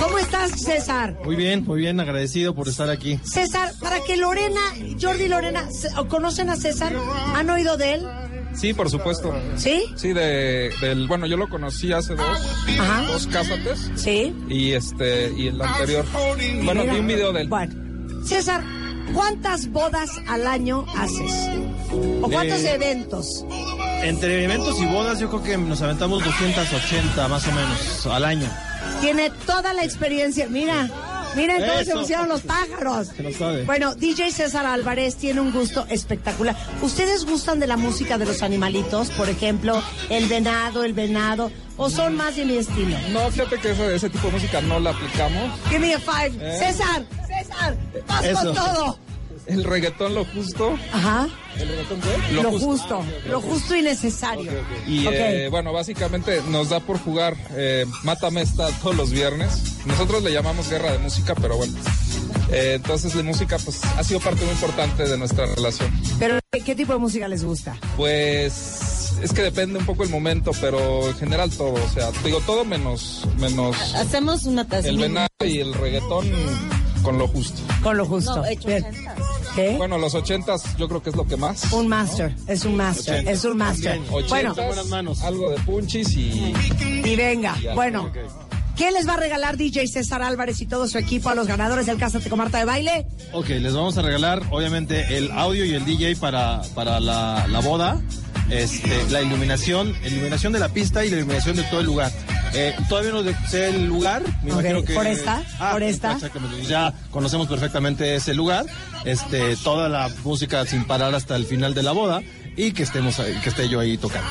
¿Cómo 0.00 0.18
estás, 0.18 0.50
César? 0.60 1.16
Muy 1.24 1.36
bien, 1.36 1.64
muy 1.64 1.80
bien, 1.80 2.00
agradecido 2.00 2.54
por 2.54 2.68
estar 2.68 2.90
aquí. 2.90 3.18
César, 3.24 3.72
para 3.80 4.00
que 4.00 4.16
Lorena, 4.16 4.60
Jordi 5.00 5.24
y 5.24 5.28
Lorena, 5.28 5.68
se- 5.70 5.88
¿o 5.98 6.08
¿conocen 6.08 6.50
a 6.50 6.56
César? 6.56 6.92
¿Han 7.34 7.48
oído 7.50 7.76
de 7.76 7.94
él? 7.94 8.06
Sí, 8.54 8.72
por 8.74 8.88
supuesto. 8.90 9.34
¿Sí? 9.56 9.82
Sí, 9.96 10.12
de, 10.12 10.70
del, 10.80 11.08
bueno, 11.08 11.26
yo 11.26 11.36
lo 11.36 11.48
conocí 11.48 11.92
hace 11.92 12.14
dos, 12.14 12.38
dos 13.08 13.26
cásates. 13.26 13.90
Sí. 13.96 14.34
Y 14.48 14.72
este, 14.72 15.32
y 15.36 15.48
el 15.48 15.60
anterior. 15.60 16.04
Bueno, 16.64 16.82
vi 16.84 16.98
un 16.98 17.06
video 17.06 17.32
de 17.32 17.42
él. 17.42 17.48
Bueno, 17.48 17.74
César, 18.24 18.62
¿cuántas 19.12 19.68
bodas 19.68 20.10
al 20.28 20.46
año 20.46 20.84
haces? 20.96 21.32
¿O 22.22 22.28
cuántos 22.30 22.60
Eh, 22.60 22.74
eventos? 22.74 23.44
Entre 24.02 24.44
eventos 24.44 24.78
y 24.80 24.86
bodas 24.86 25.18
yo 25.18 25.28
creo 25.30 25.42
que 25.42 25.56
nos 25.58 25.80
aventamos 25.82 26.22
280 26.24 27.26
más 27.28 27.46
o 27.48 27.52
menos 27.52 28.06
al 28.06 28.24
año. 28.24 28.48
Tiene 29.00 29.30
toda 29.46 29.72
la 29.74 29.84
experiencia. 29.84 30.46
Mira, 30.48 30.88
miren 31.36 31.60
cómo 31.60 31.74
se 31.74 31.82
Eso. 31.82 32.00
pusieron 32.00 32.28
los 32.28 32.40
pájaros. 32.42 33.08
Se 33.16 33.22
lo 33.22 33.32
sabe. 33.32 33.64
Bueno, 33.64 33.94
DJ 33.94 34.30
César 34.32 34.66
Álvarez 34.66 35.16
tiene 35.16 35.40
un 35.40 35.52
gusto 35.52 35.86
espectacular. 35.90 36.56
¿Ustedes 36.82 37.24
gustan 37.24 37.60
de 37.60 37.66
la 37.66 37.76
música 37.76 38.18
de 38.18 38.26
los 38.26 38.42
animalitos? 38.42 39.10
Por 39.10 39.28
ejemplo, 39.28 39.82
el 40.08 40.26
venado, 40.26 40.84
el 40.84 40.92
venado, 40.94 41.50
o 41.76 41.90
son 41.90 42.16
más 42.16 42.36
de 42.36 42.44
mi 42.44 42.56
estilo? 42.56 42.96
No, 43.10 43.30
fíjate 43.30 43.58
que 43.58 43.72
ese, 43.72 43.94
ese 43.94 44.10
tipo 44.10 44.28
de 44.28 44.32
música 44.34 44.60
no 44.62 44.78
la 44.80 44.90
aplicamos. 44.90 45.50
Give 45.68 45.80
me 45.80 45.94
a 45.94 45.98
five. 45.98 46.32
Eh. 46.40 46.58
César, 46.58 47.04
César, 47.26 47.76
vas 48.06 48.24
Eso. 48.24 48.38
con 48.44 48.54
todo. 48.54 48.98
El 49.46 49.64
reggaetón 49.64 50.14
lo 50.14 50.24
justo. 50.24 50.78
Ajá. 50.92 51.28
¿El 51.56 51.68
reggaetón 51.68 52.00
qué? 52.00 52.32
Lo, 52.32 52.58
justo, 52.58 53.04
lo 53.28 53.40
justo 53.40 53.76
y 53.76 53.82
necesario. 53.82 54.50
Y 54.86 55.06
eh, 55.06 55.48
bueno, 55.50 55.72
básicamente 55.72 56.40
nos 56.48 56.70
da 56.70 56.80
por 56.80 56.98
jugar 56.98 57.36
eh, 57.52 57.84
Mátame 58.02 58.42
esta 58.42 58.68
todos 58.82 58.96
los 58.96 59.10
viernes. 59.10 59.76
Nosotros 59.86 60.22
le 60.22 60.32
llamamos 60.32 60.68
guerra 60.70 60.92
de 60.92 60.98
música, 60.98 61.34
pero 61.34 61.56
bueno. 61.56 61.74
Eh, 62.50 62.74
entonces 62.76 63.14
la 63.14 63.22
música 63.22 63.58
pues 63.64 63.82
ha 63.84 64.04
sido 64.04 64.20
parte 64.20 64.44
muy 64.44 64.52
importante 64.52 65.04
de 65.06 65.18
nuestra 65.18 65.46
relación. 65.46 65.90
Pero, 66.18 66.38
¿qué, 66.52 66.60
qué 66.60 66.74
tipo 66.74 66.92
de 66.92 66.98
música 66.98 67.28
les 67.28 67.44
gusta? 67.44 67.76
Pues 67.96 69.14
es 69.22 69.32
que 69.32 69.42
depende 69.42 69.78
un 69.78 69.86
poco 69.86 70.04
el 70.04 70.10
momento, 70.10 70.52
pero 70.60 71.08
en 71.08 71.14
general 71.16 71.50
todo, 71.50 71.74
o 71.74 71.88
sea, 71.92 72.10
digo 72.24 72.40
todo 72.40 72.64
menos 72.64 73.26
menos 73.38 73.94
Hacemos 73.94 74.44
una 74.44 74.66
taza. 74.66 74.88
el 74.88 74.98
venado 74.98 75.28
y 75.44 75.58
el 75.58 75.72
reggaetón 75.74 76.26
con 77.02 77.18
lo 77.18 77.28
justo. 77.28 77.60
Con 77.82 77.96
lo 77.96 78.06
justo. 78.06 78.36
No, 78.36 78.46
hecho. 78.46 78.68
¿Qué? 79.54 79.76
Bueno, 79.76 79.98
los 79.98 80.14
ochentas 80.14 80.76
yo 80.76 80.88
creo 80.88 81.02
que 81.02 81.10
es 81.10 81.16
lo 81.16 81.26
que 81.26 81.36
más. 81.36 81.72
Un 81.72 81.86
master, 81.88 82.34
es 82.48 82.64
un 82.64 82.76
master, 82.76 83.14
Ochentas. 83.16 83.34
es 83.38 83.44
un 83.44 83.56
master. 83.56 84.00
Bueno, 84.28 84.52
Ochentas, 84.52 85.22
algo 85.22 85.50
de 85.50 85.56
punchis 85.60 86.12
y 86.16 86.52
y 87.04 87.16
venga, 87.16 87.56
bueno. 87.74 88.10
¿Qué 88.76 88.90
les 88.90 89.06
va 89.08 89.14
a 89.14 89.18
regalar 89.18 89.56
DJ 89.56 89.86
César 89.86 90.20
Álvarez 90.24 90.60
y 90.60 90.66
todo 90.66 90.88
su 90.88 90.98
equipo 90.98 91.28
a 91.28 91.36
los 91.36 91.46
ganadores 91.46 91.86
del 91.86 91.96
Cásate 91.96 92.28
con 92.28 92.38
Marta 92.38 92.58
de 92.58 92.64
Baile? 92.64 93.06
Ok, 93.32 93.48
les 93.50 93.72
vamos 93.72 93.96
a 93.98 94.02
regalar 94.02 94.42
obviamente 94.50 95.16
el 95.16 95.30
audio 95.30 95.64
y 95.64 95.74
el 95.74 95.84
DJ 95.84 96.16
para, 96.16 96.60
para 96.74 96.98
la, 96.98 97.46
la 97.48 97.60
boda, 97.60 98.02
este, 98.50 99.04
la 99.10 99.22
iluminación, 99.22 99.94
iluminación 100.04 100.52
de 100.52 100.58
la 100.60 100.68
pista 100.68 101.04
y 101.04 101.10
la 101.10 101.16
iluminación 101.16 101.56
de 101.56 101.62
todo 101.64 101.80
el 101.80 101.86
lugar. 101.86 102.12
Eh, 102.52 102.74
todavía 102.88 103.10
no 103.12 103.22
sé 103.48 103.68
el 103.70 103.86
lugar. 103.86 104.22
Me 104.42 104.52
Ok, 104.52 104.60
imagino 104.60 104.84
que. 104.84 104.94
¿por 104.94 105.06
esta? 105.06 105.42
Ah, 105.58 105.72
¿Por 105.72 105.82
esta? 105.82 106.12
Exactamente. 106.12 106.64
Ya 106.66 106.92
conocemos 107.10 107.48
perfectamente 107.48 108.14
ese 108.14 108.32
lugar. 108.34 108.64
Este, 109.04 109.56
toda 109.56 109.88
la 109.88 110.08
música 110.22 110.64
sin 110.66 110.84
parar 110.84 111.14
hasta 111.14 111.36
el 111.36 111.46
final 111.46 111.74
de 111.74 111.82
la 111.82 111.92
boda 111.92 112.20
y 112.56 112.72
que 112.72 112.84
estemos 112.84 113.18
ahí- 113.18 113.34
que 113.42 113.48
esté 113.48 113.68
yo 113.68 113.80
ahí 113.80 113.98
tocando. 113.98 114.28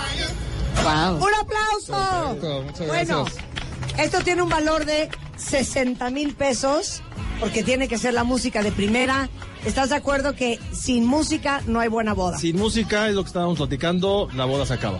¡Un 0.81 1.31
aplauso! 1.35 2.63
muchas 2.63 2.87
bueno, 2.87 3.23
gracias. 3.25 3.43
Esto 3.97 4.19
tiene 4.23 4.41
un 4.41 4.49
valor 4.49 4.85
de 4.85 5.09
60 5.37 6.09
mil 6.09 6.33
pesos 6.35 7.01
porque 7.39 7.63
tiene 7.63 7.87
que 7.87 7.97
ser 7.97 8.13
la 8.13 8.23
música 8.23 8.63
de 8.63 8.71
primera. 8.71 9.29
¿Estás 9.65 9.89
de 9.89 9.95
acuerdo 9.95 10.35
que 10.35 10.59
sin 10.73 11.05
música 11.05 11.61
no 11.67 11.79
hay 11.79 11.87
buena 11.87 12.13
boda? 12.13 12.37
Sin 12.37 12.57
música 12.57 13.07
es 13.07 13.15
lo 13.15 13.23
que 13.23 13.27
estábamos 13.27 13.57
platicando, 13.57 14.27
la 14.35 14.45
boda 14.45 14.65
se 14.65 14.73
acaba. 14.73 14.99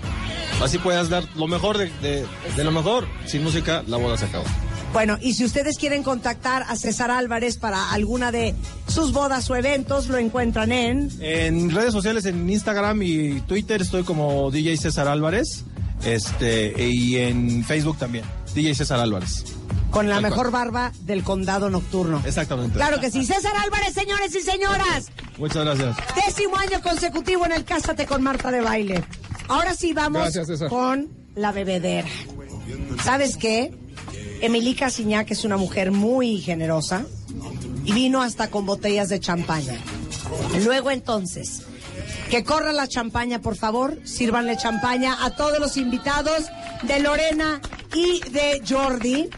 Así 0.62 0.78
puedes 0.78 1.10
dar 1.10 1.24
lo 1.36 1.48
mejor 1.48 1.78
de, 1.78 1.90
de- 2.02 2.26
de 2.56 2.64
lo 2.64 2.72
mejor. 2.72 3.06
Sin 3.26 3.44
música, 3.44 3.84
la 3.88 3.98
boda 3.98 4.18
se 4.18 4.26
acaba. 4.26 4.46
Bueno, 4.94 5.18
y 5.20 5.34
si 5.34 5.44
ustedes 5.44 5.78
quieren 5.78 6.04
contactar 6.04 6.64
a 6.70 6.76
César 6.76 7.10
Álvarez 7.12 7.58
para 7.58 7.92
alguna 7.92 8.32
de 8.32 8.54
sus 8.88 9.12
bodas 9.12 9.50
o 9.50 9.56
eventos, 9.56 10.08
lo 10.08 10.18
encuentran 10.20 10.72
en... 10.72 11.10
En 11.20 11.72
redes 11.72 11.92
sociales, 11.94 12.26
en 12.26 12.48
Instagram 12.48 13.02
y 13.02 13.42
Twitter, 13.42 13.82
estoy 13.82 14.04
como 14.04 14.52
DJ 14.52 14.78
César 14.78 15.08
Álvarez. 15.08 15.66
Este, 16.06 16.74
y 16.86 17.16
en 17.18 17.64
Facebook 17.64 17.98
también, 17.98 18.24
DJ 18.54 18.76
César 18.76 19.00
Álvarez. 19.00 19.44
Con 19.92 20.08
la 20.08 20.16
Tal 20.16 20.22
cual. 20.24 20.32
mejor 20.32 20.52
barba 20.52 20.92
del 21.02 21.24
condado 21.24 21.70
nocturno. 21.70 22.22
Exactamente. 22.26 22.76
Claro 22.76 23.00
que 23.00 23.12
sí. 23.12 23.26
César 23.26 23.54
Álvarez, 23.64 23.94
señores 23.94 24.36
y 24.36 24.42
señoras. 24.42 25.12
Muchas 25.38 25.64
gracias. 25.66 25.96
Décimo 26.26 26.56
año 26.58 26.82
consecutivo 26.82 27.46
en 27.46 27.52
el 27.52 27.64
Cásate 27.64 28.06
con 28.08 28.24
Marta 28.24 28.50
de 28.52 28.62
Baile. 28.62 29.04
Ahora 29.48 29.76
sí 29.76 29.94
vamos 29.94 30.34
Gracias, 30.34 30.68
con 30.70 31.10
la 31.36 31.52
bebedera. 31.52 32.08
¿Sabes 33.04 33.38
qué? 33.38 33.72
Emilica 34.42 34.90
Siñac 34.90 35.30
es 35.32 35.44
una 35.46 35.58
mujer 35.58 35.92
muy 35.92 36.40
generosa 36.40 37.06
y 37.86 37.92
vino 37.94 38.22
hasta 38.22 38.50
con 38.50 38.66
botellas 38.66 39.10
de 39.10 39.20
champaña. 39.20 39.76
Luego 40.64 40.92
entonces, 40.92 41.64
que 42.30 42.44
corra 42.44 42.74
la 42.74 42.88
champaña, 42.88 43.40
por 43.42 43.56
favor. 43.56 43.98
Sírvanle 44.06 44.58
champaña 44.58 45.24
a 45.24 45.36
todos 45.36 45.60
los 45.60 45.78
invitados 45.78 46.46
de 46.84 47.00
Lorena 47.00 47.62
y 47.94 48.20
de 48.30 48.62
Jordi. 48.68 49.30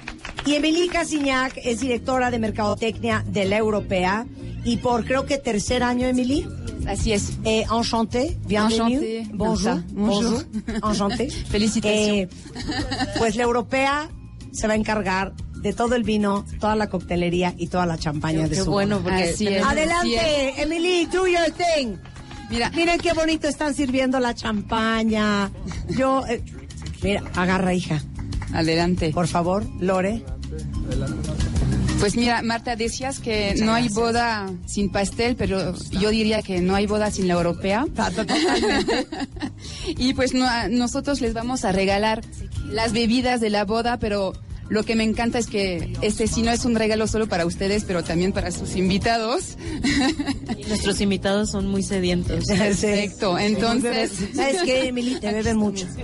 Y 0.46 0.54
Emilica 0.54 1.06
Signac 1.06 1.58
es 1.58 1.80
directora 1.80 2.30
de 2.30 2.40
Mercadotecnia 2.40 3.24
de 3.28 3.46
la 3.46 3.58
Europea. 3.58 4.26
Y 4.64 4.78
por 4.78 5.06
creo 5.06 5.26
que 5.26 5.38
tercer 5.38 5.84
año, 5.84 6.08
Emily. 6.08 6.48
Así 6.88 7.14
es. 7.14 7.34
Eh, 7.44 7.66
enchanté, 7.72 8.38
bienvenue. 8.46 8.96
Enchanté, 8.96 9.28
Bonjour. 9.34 9.84
Bonjour. 9.92 10.46
Enchanté. 10.84 11.30
Felicitaciones. 11.50 12.30
Eh, 12.30 13.16
pues 13.18 13.36
la 13.36 13.44
Europea 13.44 14.10
se 14.52 14.68
va 14.68 14.74
a 14.74 14.76
encargar 14.76 15.34
de 15.56 15.74
todo 15.74 15.96
el 15.96 16.04
vino, 16.04 16.46
toda 16.60 16.76
la 16.76 16.90
coctelería 16.90 17.56
y 17.58 17.68
toda 17.68 17.88
la 17.88 17.98
champaña 17.98 18.44
de 18.44 18.50
Qué 18.50 18.64
su 18.64 18.72
bueno, 18.72 19.00
porque 19.02 19.24
Así 19.24 19.48
es. 19.48 19.64
Adelante, 19.66 20.50
es. 20.50 20.60
Emily, 20.60 21.06
do 21.08 21.26
your 21.28 21.52
thing. 21.52 21.96
Mira. 22.50 22.70
Miren 22.70 23.00
qué 23.00 23.14
bonito 23.14 23.48
están 23.48 23.74
sirviendo 23.74 24.20
la 24.20 24.36
champaña. 24.36 25.50
Yo, 25.90 26.24
eh, 26.28 26.44
mira, 27.02 27.24
agarra, 27.36 27.74
hija. 27.74 28.02
Adelante. 28.56 29.12
Por 29.12 29.28
favor, 29.28 29.64
Lore. 29.80 30.24
Pues 32.00 32.16
mira, 32.18 32.42
Marta, 32.42 32.76
decías 32.76 33.20
que 33.20 33.56
no 33.64 33.74
hay 33.74 33.88
boda 33.90 34.52
sin 34.66 34.92
pastel, 34.92 35.36
pero 35.36 35.74
yo 35.92 36.10
diría 36.10 36.42
que 36.42 36.60
no 36.62 36.76
hay 36.76 36.88
boda 36.88 37.10
sin 37.10 37.28
la 37.28 37.36
europea. 37.36 37.86
y 39.98 40.14
pues 40.14 40.34
no- 40.34 40.68
nosotros 40.70 41.22
les 41.22 41.34
vamos 41.34 41.66
a 41.66 41.72
regalar 41.72 42.22
las 42.70 42.92
bebidas 42.94 43.42
de 43.42 43.50
la 43.50 43.66
boda, 43.66 43.98
pero 43.98 44.34
lo 44.70 44.84
que 44.84 44.96
me 44.96 45.04
encanta 45.04 45.40
es 45.40 45.48
que 45.48 45.94
este 46.02 46.28
sí 46.28 46.42
no 46.42 46.52
es 46.52 46.66
un 46.66 46.76
regalo 46.76 47.08
solo 47.08 47.28
para 47.28 47.46
ustedes, 47.46 47.86
pero 47.86 48.04
también 48.04 48.34
para 48.34 48.52
sus 48.52 48.76
invitados. 48.76 49.56
Nuestros 50.68 51.02
invitados 51.02 51.50
son 51.52 51.68
muy 51.68 51.82
sedientos. 51.82 52.46
Perfecto. 52.46 53.40
Entonces, 53.40 54.12
¿Sabes 54.36 54.58
qué, 54.64 54.88
Emily? 54.88 55.20
Te 55.20 55.32
beben 55.32 55.58
mucho. 55.58 55.88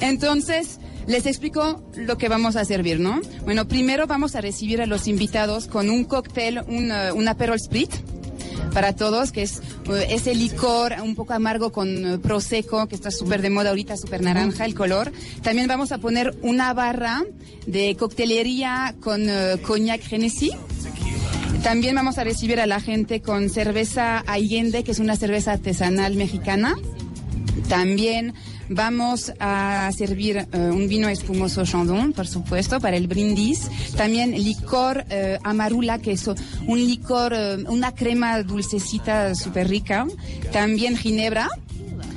Entonces, 0.00 0.78
les 1.06 1.26
explico 1.26 1.82
lo 1.96 2.18
que 2.18 2.28
vamos 2.28 2.56
a 2.56 2.64
servir, 2.64 3.00
¿no? 3.00 3.20
Bueno, 3.44 3.66
primero 3.66 4.06
vamos 4.06 4.34
a 4.36 4.40
recibir 4.40 4.80
a 4.80 4.86
los 4.86 5.08
invitados 5.08 5.66
con 5.66 5.90
un 5.90 6.04
cóctel, 6.04 6.62
un, 6.68 6.90
eh, 6.90 7.12
un 7.12 7.26
Aperol 7.26 7.58
Spritz 7.58 8.02
para 8.72 8.94
todos, 8.94 9.32
que 9.32 9.42
es 9.42 9.60
eh, 9.88 10.06
ese 10.10 10.34
licor 10.34 10.94
un 11.02 11.16
poco 11.16 11.32
amargo 11.32 11.72
con 11.72 12.14
eh, 12.14 12.18
prosecco, 12.18 12.86
que 12.86 12.94
está 12.94 13.10
súper 13.10 13.42
de 13.42 13.50
moda 13.50 13.70
ahorita, 13.70 13.96
súper 13.96 14.22
naranja 14.22 14.64
el 14.64 14.74
color. 14.74 15.10
También 15.42 15.66
vamos 15.66 15.90
a 15.90 15.98
poner 15.98 16.36
una 16.42 16.72
barra 16.74 17.24
de 17.66 17.96
coctelería 17.96 18.94
con 19.00 19.26
cognac 19.62 20.02
Genesí. 20.02 20.52
También 21.64 21.94
vamos 21.94 22.18
a 22.18 22.24
recibir 22.24 22.60
a 22.60 22.66
la 22.66 22.80
gente 22.80 23.20
con 23.20 23.50
cerveza 23.50 24.18
Allende, 24.26 24.82
que 24.84 24.92
es 24.92 24.98
una 24.98 25.16
cerveza 25.16 25.52
artesanal 25.52 26.14
mexicana. 26.14 26.76
También 27.68 28.34
vamos 28.70 29.32
a 29.40 29.90
servir 29.92 30.38
eh, 30.38 30.46
un 30.58 30.88
vino 30.88 31.08
espumoso 31.08 31.64
Chandon, 31.64 32.12
por 32.12 32.26
supuesto, 32.26 32.80
para 32.80 32.96
el 32.96 33.08
brindis. 33.08 33.68
También 33.96 34.32
licor 34.32 35.04
eh, 35.10 35.38
amarula, 35.42 35.98
que 35.98 36.12
es 36.12 36.26
un 36.66 36.78
licor, 36.78 37.34
eh, 37.34 37.56
una 37.68 37.92
crema 37.94 38.42
dulcecita 38.42 39.34
súper 39.34 39.68
rica. 39.68 40.06
También 40.52 40.96
ginebra. 40.96 41.48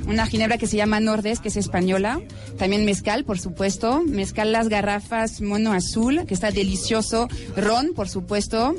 Una 0.06 0.26
ginebra 0.26 0.58
que 0.58 0.66
se 0.66 0.76
llama 0.76 1.00
Nordes, 1.00 1.40
que 1.40 1.48
es 1.48 1.56
española. 1.56 2.20
También 2.58 2.84
mezcal, 2.84 3.24
por 3.24 3.38
supuesto. 3.38 4.02
Mezcal 4.06 4.52
las 4.52 4.68
garrafas 4.68 5.40
mono 5.40 5.72
azul, 5.72 6.24
que 6.26 6.34
está 6.34 6.50
delicioso. 6.50 7.28
Ron, 7.56 7.94
por 7.94 8.08
supuesto. 8.08 8.74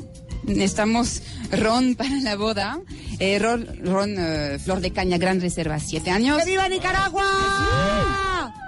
Necesitamos 0.46 1.22
ron 1.50 1.94
para 1.94 2.16
la 2.16 2.36
boda. 2.36 2.78
Eh, 3.18 3.38
ron, 3.38 3.66
ron, 3.84 4.14
eh, 4.18 4.58
flor 4.62 4.80
de 4.80 4.92
caña, 4.92 5.18
gran 5.18 5.40
reserva, 5.40 5.78
siete 5.78 6.10
años. 6.10 6.38
¡Que 6.38 6.50
viva 6.50 6.68
Nicaragua! 6.68 7.24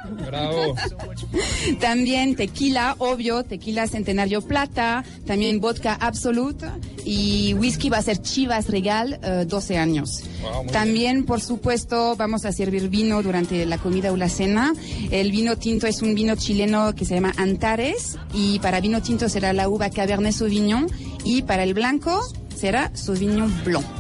Bravo. 0.09 0.75
También 1.81 2.37
tequila, 2.37 2.97
obvio, 2.99 3.45
tequila 3.45 3.87
Centenario 3.87 4.43
Plata, 4.43 5.05
también 5.27 5.61
vodka 5.61 5.95
Absolute 5.95 6.67
y 7.05 7.55
whisky 7.55 7.89
va 7.89 7.99
a 7.99 8.03
ser 8.03 8.21
Chivas 8.21 8.69
Regal, 8.69 9.19
eh, 9.23 9.45
12 9.47 9.79
años. 9.79 10.23
Wow, 10.43 10.67
También, 10.67 11.25
por 11.25 11.41
supuesto, 11.41 12.17
vamos 12.17 12.45
a 12.45 12.53
servir 12.53 12.89
vino 12.89 13.23
durante 13.23 13.67
la 13.67 13.79
comida 13.79 14.13
o 14.13 14.17
la 14.17 14.29
cena. 14.29 14.73
El 15.11 15.31
vino 15.31 15.57
tinto 15.57 15.87
es 15.87 16.03
un 16.03 16.15
vino 16.15 16.37
chileno 16.37 16.95
que 16.95 17.05
se 17.05 17.15
llama 17.15 17.33
Antares 17.37 18.19
y 18.35 18.59
para 18.61 18.81
vino 18.81 19.03
tinto 19.03 19.29
será 19.29 19.53
la 19.53 19.69
uva 19.69 19.91
Cabernet 19.91 20.33
Sauvignon 20.33 20.87
y 21.25 21.43
para 21.43 21.63
el 21.63 21.75
blanco 21.75 22.21
será 22.57 22.91
Sauvignon 22.95 23.53
Blanc. 23.65 23.98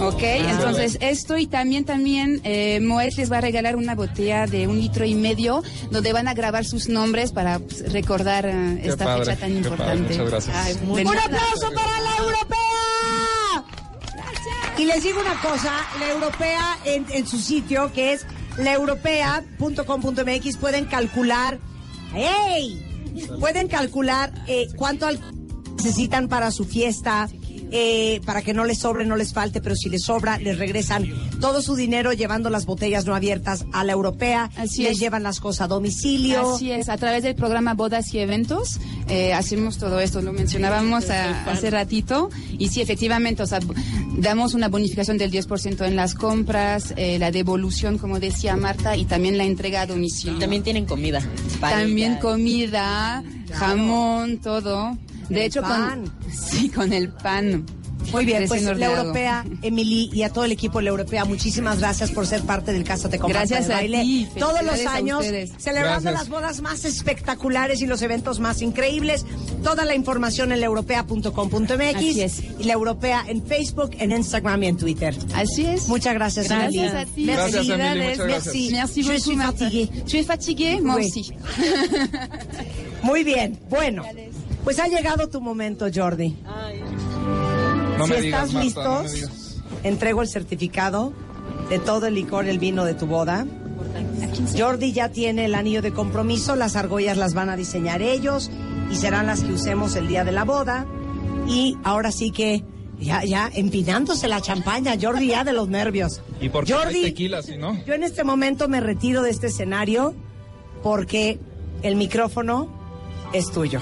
Ok, 0.00 0.22
entonces 0.22 0.96
esto 1.00 1.36
y 1.38 1.46
también 1.46 1.84
también 1.84 2.40
eh, 2.44 2.80
Moet 2.80 3.14
les 3.16 3.30
va 3.32 3.38
a 3.38 3.40
regalar 3.40 3.76
una 3.76 3.94
botella 3.94 4.46
de 4.46 4.66
un 4.68 4.78
litro 4.80 5.04
y 5.04 5.14
medio 5.14 5.62
donde 5.90 6.12
van 6.12 6.28
a 6.28 6.34
grabar 6.34 6.64
sus 6.64 6.88
nombres 6.88 7.32
para 7.32 7.58
pues, 7.58 7.92
recordar 7.92 8.46
eh, 8.46 8.80
esta 8.84 9.04
padre, 9.04 9.24
fecha 9.24 9.36
tan 9.40 9.50
padre, 9.50 9.56
importante. 9.58 10.14
muchas 10.14 10.30
gracias. 10.30 10.56
Ay, 10.56 10.78
¡Un 10.86 11.02
nada. 11.04 11.24
aplauso 11.24 11.72
para 11.74 12.00
la 12.00 12.16
europea! 12.18 12.58
Y 14.78 14.84
les 14.84 15.02
digo 15.02 15.20
una 15.20 15.34
cosa, 15.40 15.72
la 15.98 16.10
europea 16.10 16.78
en, 16.84 17.04
en 17.10 17.26
su 17.26 17.38
sitio, 17.38 17.92
que 17.92 18.12
es 18.12 18.24
laeuropea.com.mx, 18.56 20.56
pueden 20.58 20.84
calcular, 20.84 21.58
¡hey! 22.14 22.84
Pueden 23.40 23.66
calcular 23.66 24.32
eh, 24.46 24.68
cuánto 24.76 25.08
necesitan 25.76 26.28
para 26.28 26.52
su 26.52 26.64
fiesta, 26.64 27.28
eh, 27.70 28.20
para 28.24 28.42
que 28.42 28.54
no 28.54 28.64
les 28.64 28.78
sobre, 28.78 29.04
no 29.04 29.16
les 29.16 29.32
falte, 29.32 29.60
pero 29.60 29.74
si 29.76 29.88
les 29.88 30.02
sobra, 30.02 30.38
les 30.38 30.58
regresan 30.58 31.06
todo 31.40 31.62
su 31.62 31.74
dinero 31.76 32.12
llevando 32.12 32.50
las 32.50 32.66
botellas 32.66 33.04
no 33.06 33.14
abiertas 33.14 33.64
a 33.72 33.84
la 33.84 33.92
europea, 33.92 34.50
Así 34.56 34.82
les 34.82 34.92
es. 34.92 34.98
llevan 35.00 35.22
las 35.22 35.40
cosas 35.40 35.62
a 35.62 35.66
domicilio. 35.68 36.54
Así 36.54 36.70
es, 36.72 36.88
a 36.88 36.96
través 36.96 37.22
del 37.22 37.34
programa 37.34 37.74
Bodas 37.74 38.12
y 38.14 38.18
Eventos 38.18 38.78
eh, 39.08 39.32
hacemos 39.32 39.78
todo 39.78 40.00
esto, 40.00 40.20
lo 40.22 40.32
mencionábamos 40.32 41.10
a- 41.10 41.44
hace 41.50 41.70
ratito, 41.70 42.30
y 42.58 42.68
sí, 42.68 42.80
efectivamente, 42.80 43.42
o 43.42 43.46
sea, 43.46 43.60
damos 44.18 44.54
una 44.54 44.68
bonificación 44.68 45.16
del 45.18 45.30
10% 45.30 45.86
en 45.86 45.96
las 45.96 46.14
compras, 46.14 46.92
eh, 46.96 47.18
la 47.18 47.30
devolución, 47.30 47.98
como 47.98 48.20
decía 48.20 48.56
Marta, 48.56 48.96
y 48.96 49.04
también 49.04 49.38
la 49.38 49.44
entrega 49.44 49.82
a 49.82 49.86
domicilio. 49.86 50.38
También 50.38 50.62
tienen 50.62 50.84
comida. 50.86 51.20
También 51.60 52.16
comida, 52.16 53.22
jamón, 53.52 54.38
todo. 54.38 54.96
De 55.28 55.40
El 55.40 55.46
hecho, 55.46 55.60
pan. 55.62 56.04
con 56.04 56.32
sí, 56.32 56.68
con 56.70 56.92
el 56.92 57.08
pan. 57.10 57.64
Muy 58.12 58.24
bien, 58.24 58.44
pues 58.48 58.62
la 58.62 58.86
europea, 58.86 59.44
Emily 59.60 60.08
y 60.14 60.22
a 60.22 60.30
todo 60.32 60.44
el 60.44 60.52
equipo 60.52 60.78
de 60.78 60.84
la 60.84 60.90
europea, 60.90 61.26
muchísimas 61.26 61.80
gracias 61.80 62.10
por 62.12 62.26
ser 62.26 62.40
parte 62.42 62.72
del 62.72 62.82
Cásate 62.84 63.18
con 63.18 63.28
Gracias 63.30 63.66
de 63.68 63.74
a 63.74 63.76
Baile. 63.78 64.00
ti, 64.00 64.28
Todos 64.38 64.62
los 64.62 64.86
años 64.86 65.26
celebrando 65.58 66.02
Gracias. 66.02 66.14
las 66.14 66.28
bodas 66.30 66.60
más 66.62 66.84
espectaculares 66.86 67.82
y 67.82 67.86
los 67.86 68.00
eventos 68.00 68.40
más 68.40 68.62
increíbles. 68.62 69.26
Toda 69.62 69.84
la 69.84 69.94
información 69.94 70.52
en 70.52 70.60
laeuropea.com.mx 70.60 71.96
Así 71.96 72.20
es. 72.22 72.40
y 72.58 72.64
la 72.64 72.72
europea 72.72 73.24
en 73.28 73.44
Facebook, 73.44 73.90
en 73.98 74.12
Instagram 74.12 74.62
y 74.62 74.66
en 74.68 74.76
Twitter. 74.78 75.14
Así 75.34 75.66
es. 75.66 75.86
Muchas 75.88 76.14
gracias, 76.14 76.48
Gracias 76.48 76.72
Emily. 76.74 76.88
a 76.88 77.04
ti. 77.04 77.24
Merci. 77.24 77.42
Gracias, 77.52 77.68
Emily, 77.68 78.08
muchas 78.08 78.26
gracias. 78.26 78.54
Merci. 78.54 78.70
Merci 78.72 79.02
Je 79.02 79.18
suis 79.18 79.36
fatiguée. 79.36 79.88
Tu 80.08 80.16
es 80.16 80.24
fatiguée? 80.26 80.80
Moi 80.80 80.96
Oui. 80.96 81.04
aussi. 81.06 81.30
Muy 83.02 83.22
bien, 83.22 83.58
bueno. 83.68 84.02
Pues 84.68 84.80
ha 84.80 84.86
llegado 84.86 85.30
tu 85.30 85.40
momento, 85.40 85.86
Jordi. 85.90 86.36
No 87.96 88.04
si 88.04 88.12
me 88.12 88.20
digas, 88.20 88.48
estás 88.48 88.52
Marta, 88.52 88.62
listos, 88.62 88.84
no 88.84 89.02
me 89.02 89.10
digas. 89.10 89.56
entrego 89.82 90.20
el 90.20 90.28
certificado 90.28 91.14
de 91.70 91.78
todo 91.78 92.06
el 92.06 92.14
licor 92.14 92.44
y 92.44 92.50
el 92.50 92.58
vino 92.58 92.84
de 92.84 92.92
tu 92.92 93.06
boda. 93.06 93.46
Jordi 94.58 94.92
ya 94.92 95.08
tiene 95.08 95.46
el 95.46 95.54
anillo 95.54 95.80
de 95.80 95.94
compromiso, 95.94 96.54
las 96.54 96.76
argollas 96.76 97.16
las 97.16 97.32
van 97.32 97.48
a 97.48 97.56
diseñar 97.56 98.02
ellos 98.02 98.50
y 98.92 98.96
serán 98.96 99.26
las 99.26 99.42
que 99.42 99.54
usemos 99.54 99.96
el 99.96 100.06
día 100.06 100.22
de 100.24 100.32
la 100.32 100.44
boda. 100.44 100.84
Y 101.46 101.78
ahora 101.82 102.12
sí 102.12 102.30
que 102.30 102.62
ya, 103.00 103.24
ya 103.24 103.50
empinándose 103.54 104.28
la 104.28 104.42
champaña, 104.42 104.96
Jordi 105.00 105.28
ya 105.28 105.44
de 105.44 105.54
los 105.54 105.70
nervios. 105.70 106.20
¿Y 106.42 106.50
por 106.50 106.66
qué 106.66 106.74
Jordi, 106.74 107.02
tequila 107.04 107.42
si 107.42 107.56
no? 107.56 107.82
yo 107.86 107.94
en 107.94 108.02
este 108.02 108.22
momento 108.22 108.68
me 108.68 108.80
retiro 108.80 109.22
de 109.22 109.30
este 109.30 109.46
escenario 109.46 110.14
porque 110.82 111.38
el 111.80 111.96
micrófono 111.96 112.68
es 113.32 113.50
tuyo. 113.50 113.80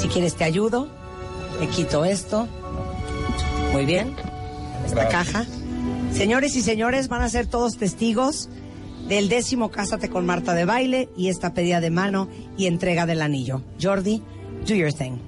Si 0.00 0.08
quieres 0.08 0.34
te 0.36 0.44
ayudo, 0.44 0.88
le 1.60 1.66
quito 1.68 2.04
esto. 2.04 2.46
Muy 3.72 3.84
bien. 3.84 4.14
Esta 4.86 5.04
Gracias. 5.08 5.10
caja. 5.10 5.46
Señores 6.12 6.56
y 6.56 6.62
señores, 6.62 7.08
van 7.08 7.22
a 7.22 7.28
ser 7.28 7.46
todos 7.46 7.76
testigos 7.76 8.48
del 9.08 9.28
décimo 9.28 9.70
Cásate 9.70 10.08
con 10.08 10.26
Marta 10.26 10.54
de 10.54 10.64
baile 10.64 11.08
y 11.16 11.28
esta 11.28 11.54
pedida 11.54 11.80
de 11.80 11.90
mano 11.90 12.28
y 12.56 12.66
entrega 12.66 13.06
del 13.06 13.22
anillo. 13.22 13.62
Jordi, 13.80 14.22
do 14.66 14.74
your 14.74 14.92
thing. 14.92 15.18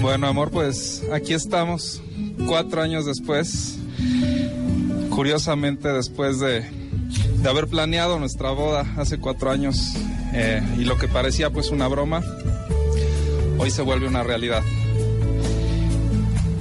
Bueno, 0.00 0.28
amor, 0.28 0.50
pues 0.50 1.02
aquí 1.12 1.34
estamos, 1.34 2.00
cuatro 2.46 2.80
años 2.80 3.06
después. 3.06 3.76
Curiosamente, 5.16 5.88
después 5.88 6.40
de, 6.40 6.60
de 6.60 7.48
haber 7.48 7.68
planeado 7.68 8.18
nuestra 8.18 8.50
boda 8.50 8.86
hace 8.98 9.16
cuatro 9.16 9.50
años 9.50 9.94
eh, 10.34 10.62
y 10.76 10.84
lo 10.84 10.98
que 10.98 11.08
parecía 11.08 11.48
pues 11.48 11.70
una 11.70 11.88
broma, 11.88 12.22
hoy 13.56 13.70
se 13.70 13.80
vuelve 13.80 14.06
una 14.06 14.22
realidad. 14.22 14.62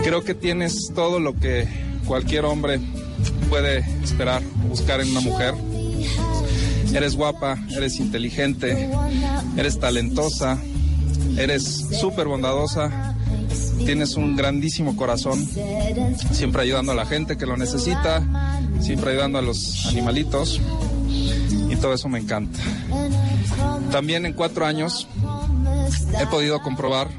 Creo 0.02 0.24
que 0.24 0.34
tienes 0.34 0.94
todo 0.96 1.20
lo 1.20 1.36
que 1.36 1.68
cualquier 2.08 2.46
hombre 2.46 2.80
puede 3.50 3.80
esperar, 4.02 4.42
buscar 4.70 5.02
en 5.02 5.10
una 5.10 5.20
mujer. 5.20 5.54
Eres 6.94 7.18
guapa, 7.18 7.58
eres 7.76 8.00
inteligente, 8.00 8.90
eres 9.58 9.82
talentosa, 9.82 10.58
eres 11.38 11.90
súper 12.00 12.28
bondadosa, 12.28 13.15
tienes 13.84 14.16
un 14.16 14.36
grandísimo 14.36 14.96
corazón, 14.96 15.48
siempre 16.32 16.62
ayudando 16.62 16.92
a 16.92 16.96
la 16.96 17.06
gente 17.06 17.38
que 17.38 17.46
lo 17.46 17.58
necesita, 17.58 18.24
siempre 18.80 19.12
ayudando 19.12 19.40
a 19.40 19.42
los 19.42 19.86
animalitos 19.88 20.62
y 21.70 21.76
todo 21.76 21.94
eso 21.94 22.08
me 22.10 22.20
encanta. 22.20 22.60
También 23.92 24.26
en 24.26 24.34
cuatro 24.34 24.66
años 24.66 25.08
he 26.20 26.26
podido 26.28 26.62
comprobar 26.62 27.10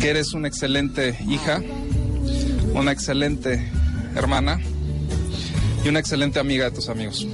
que 0.00 0.10
eres 0.10 0.34
una 0.34 0.48
excelente 0.48 1.18
hija, 1.28 1.62
una 2.74 2.92
excelente 2.92 3.70
hermana 4.14 4.60
y 5.84 5.88
una 5.88 6.00
excelente 6.00 6.38
amiga 6.38 6.66
de 6.66 6.70
tus 6.70 6.88
amigos. 6.88 7.26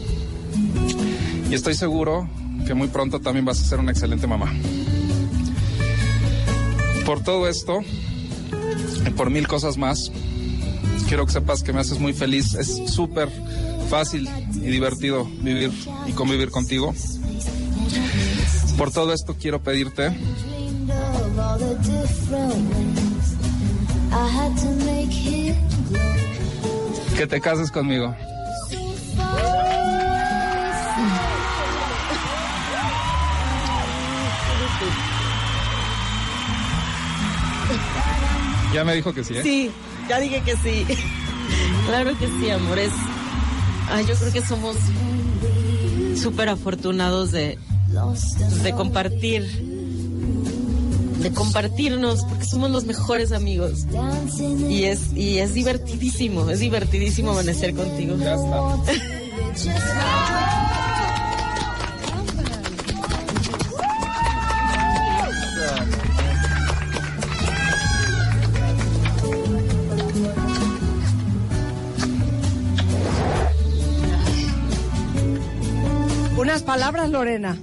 Y 1.50 1.54
estoy 1.54 1.74
seguro 1.74 2.28
que 2.66 2.74
muy 2.74 2.88
pronto 2.88 3.20
también 3.20 3.44
vas 3.44 3.60
a 3.60 3.64
ser 3.64 3.78
una 3.78 3.90
excelente 3.90 4.26
mamá. 4.26 4.52
Por 7.06 7.22
todo 7.22 7.48
esto, 7.48 7.80
y 9.06 9.10
por 9.10 9.30
mil 9.30 9.48
cosas 9.48 9.76
más, 9.76 10.10
quiero 11.08 11.26
que 11.26 11.32
sepas 11.32 11.62
que 11.62 11.72
me 11.72 11.80
haces 11.80 11.98
muy 11.98 12.12
feliz. 12.12 12.54
Es 12.54 12.90
súper 12.90 13.28
fácil 13.88 14.28
y 14.54 14.70
divertido 14.70 15.28
vivir 15.40 15.70
y 16.06 16.12
convivir 16.12 16.50
contigo. 16.50 16.94
Por 18.78 18.90
todo 18.92 19.12
esto 19.12 19.36
quiero 19.38 19.62
pedirte 19.62 20.16
que 27.16 27.26
te 27.26 27.40
cases 27.40 27.70
conmigo. 27.70 28.14
Ya 38.72 38.84
me 38.84 38.94
dijo 38.94 39.12
que 39.12 39.24
sí, 39.24 39.34
¿eh? 39.34 39.42
Sí, 39.42 39.70
ya 40.08 40.20
dije 40.20 40.40
que 40.42 40.56
sí. 40.56 40.86
Claro 41.86 42.16
que 42.18 42.26
sí, 42.26 42.50
amores. 42.50 42.90
Ay, 43.90 44.06
yo 44.06 44.14
creo 44.14 44.32
que 44.32 44.40
somos 44.40 44.76
súper 46.16 46.48
afortunados 46.48 47.30
de, 47.32 47.58
de 48.62 48.72
compartir, 48.72 49.42
de 51.18 51.32
compartirnos, 51.32 52.24
porque 52.24 52.46
somos 52.46 52.70
los 52.70 52.84
mejores 52.84 53.32
amigos. 53.32 53.84
Y 54.68 54.84
es, 54.84 55.12
y 55.14 55.38
es 55.38 55.52
divertidísimo, 55.52 56.48
es 56.48 56.60
divertidísimo 56.60 57.32
amanecer 57.32 57.74
contigo. 57.74 58.16
Ya 58.18 58.34
está. 58.34 58.78
Palabras, 76.64 77.10
Lorena. 77.10 77.56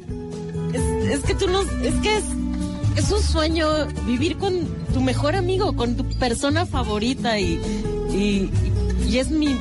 Es, 0.73 0.81
es 1.11 1.19
que 1.21 1.33
tú 1.35 1.47
no, 1.47 1.61
es 1.61 1.95
que 2.01 2.17
es, 2.17 2.23
es 2.95 3.11
un 3.11 3.21
sueño 3.23 3.67
vivir 4.05 4.37
con 4.37 4.53
tu 4.93 5.01
mejor 5.01 5.35
amigo, 5.35 5.75
con 5.75 5.95
tu 5.95 6.03
persona 6.17 6.65
favorita 6.65 7.39
y, 7.39 7.53
y, 8.11 8.51
y 9.07 9.17
es 9.17 9.29
mi, 9.31 9.55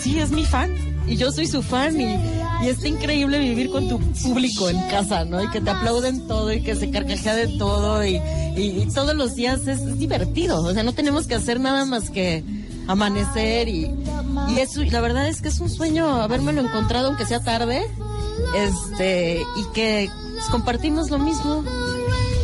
sí, 0.00 0.18
es 0.18 0.30
mi 0.30 0.44
fan 0.44 0.70
y 1.06 1.16
yo 1.16 1.30
soy 1.32 1.46
su 1.46 1.62
fan 1.62 2.00
y, 2.00 2.04
y 2.64 2.68
es 2.68 2.82
increíble 2.84 3.38
vivir 3.38 3.68
con 3.70 3.88
tu 3.88 3.98
público 3.98 4.70
en 4.70 4.80
casa, 4.88 5.24
¿no? 5.26 5.42
Y 5.42 5.50
que 5.50 5.60
te 5.60 5.68
aplauden 5.70 6.26
todo 6.26 6.50
y 6.52 6.62
que 6.62 6.74
se 6.76 6.90
carcajea 6.90 7.34
de 7.34 7.48
todo 7.58 8.02
y, 8.06 8.16
y- 8.56 8.88
todos 8.94 9.14
los 9.14 9.34
días 9.34 9.66
es, 9.66 9.98
divertido, 9.98 10.62
o 10.62 10.72
sea, 10.72 10.82
no 10.82 10.94
tenemos 10.94 11.26
que 11.26 11.34
hacer 11.34 11.60
nada 11.60 11.84
más 11.84 12.08
que 12.08 12.42
amanecer 12.86 13.68
y, 13.68 13.90
y 14.48 14.58
eso, 14.60 14.82
la 14.84 15.00
verdad 15.00 15.28
es 15.28 15.42
que 15.42 15.48
es 15.48 15.60
un 15.60 15.68
sueño 15.68 16.06
habérmelo 16.22 16.60
encontrado 16.62 17.08
aunque 17.08 17.26
sea 17.26 17.42
tarde, 17.42 17.82
este, 18.56 19.42
y 19.56 19.64
que 19.72 20.10
pues, 20.32 20.46
compartimos 20.46 21.10
lo 21.10 21.18
mismo. 21.18 21.64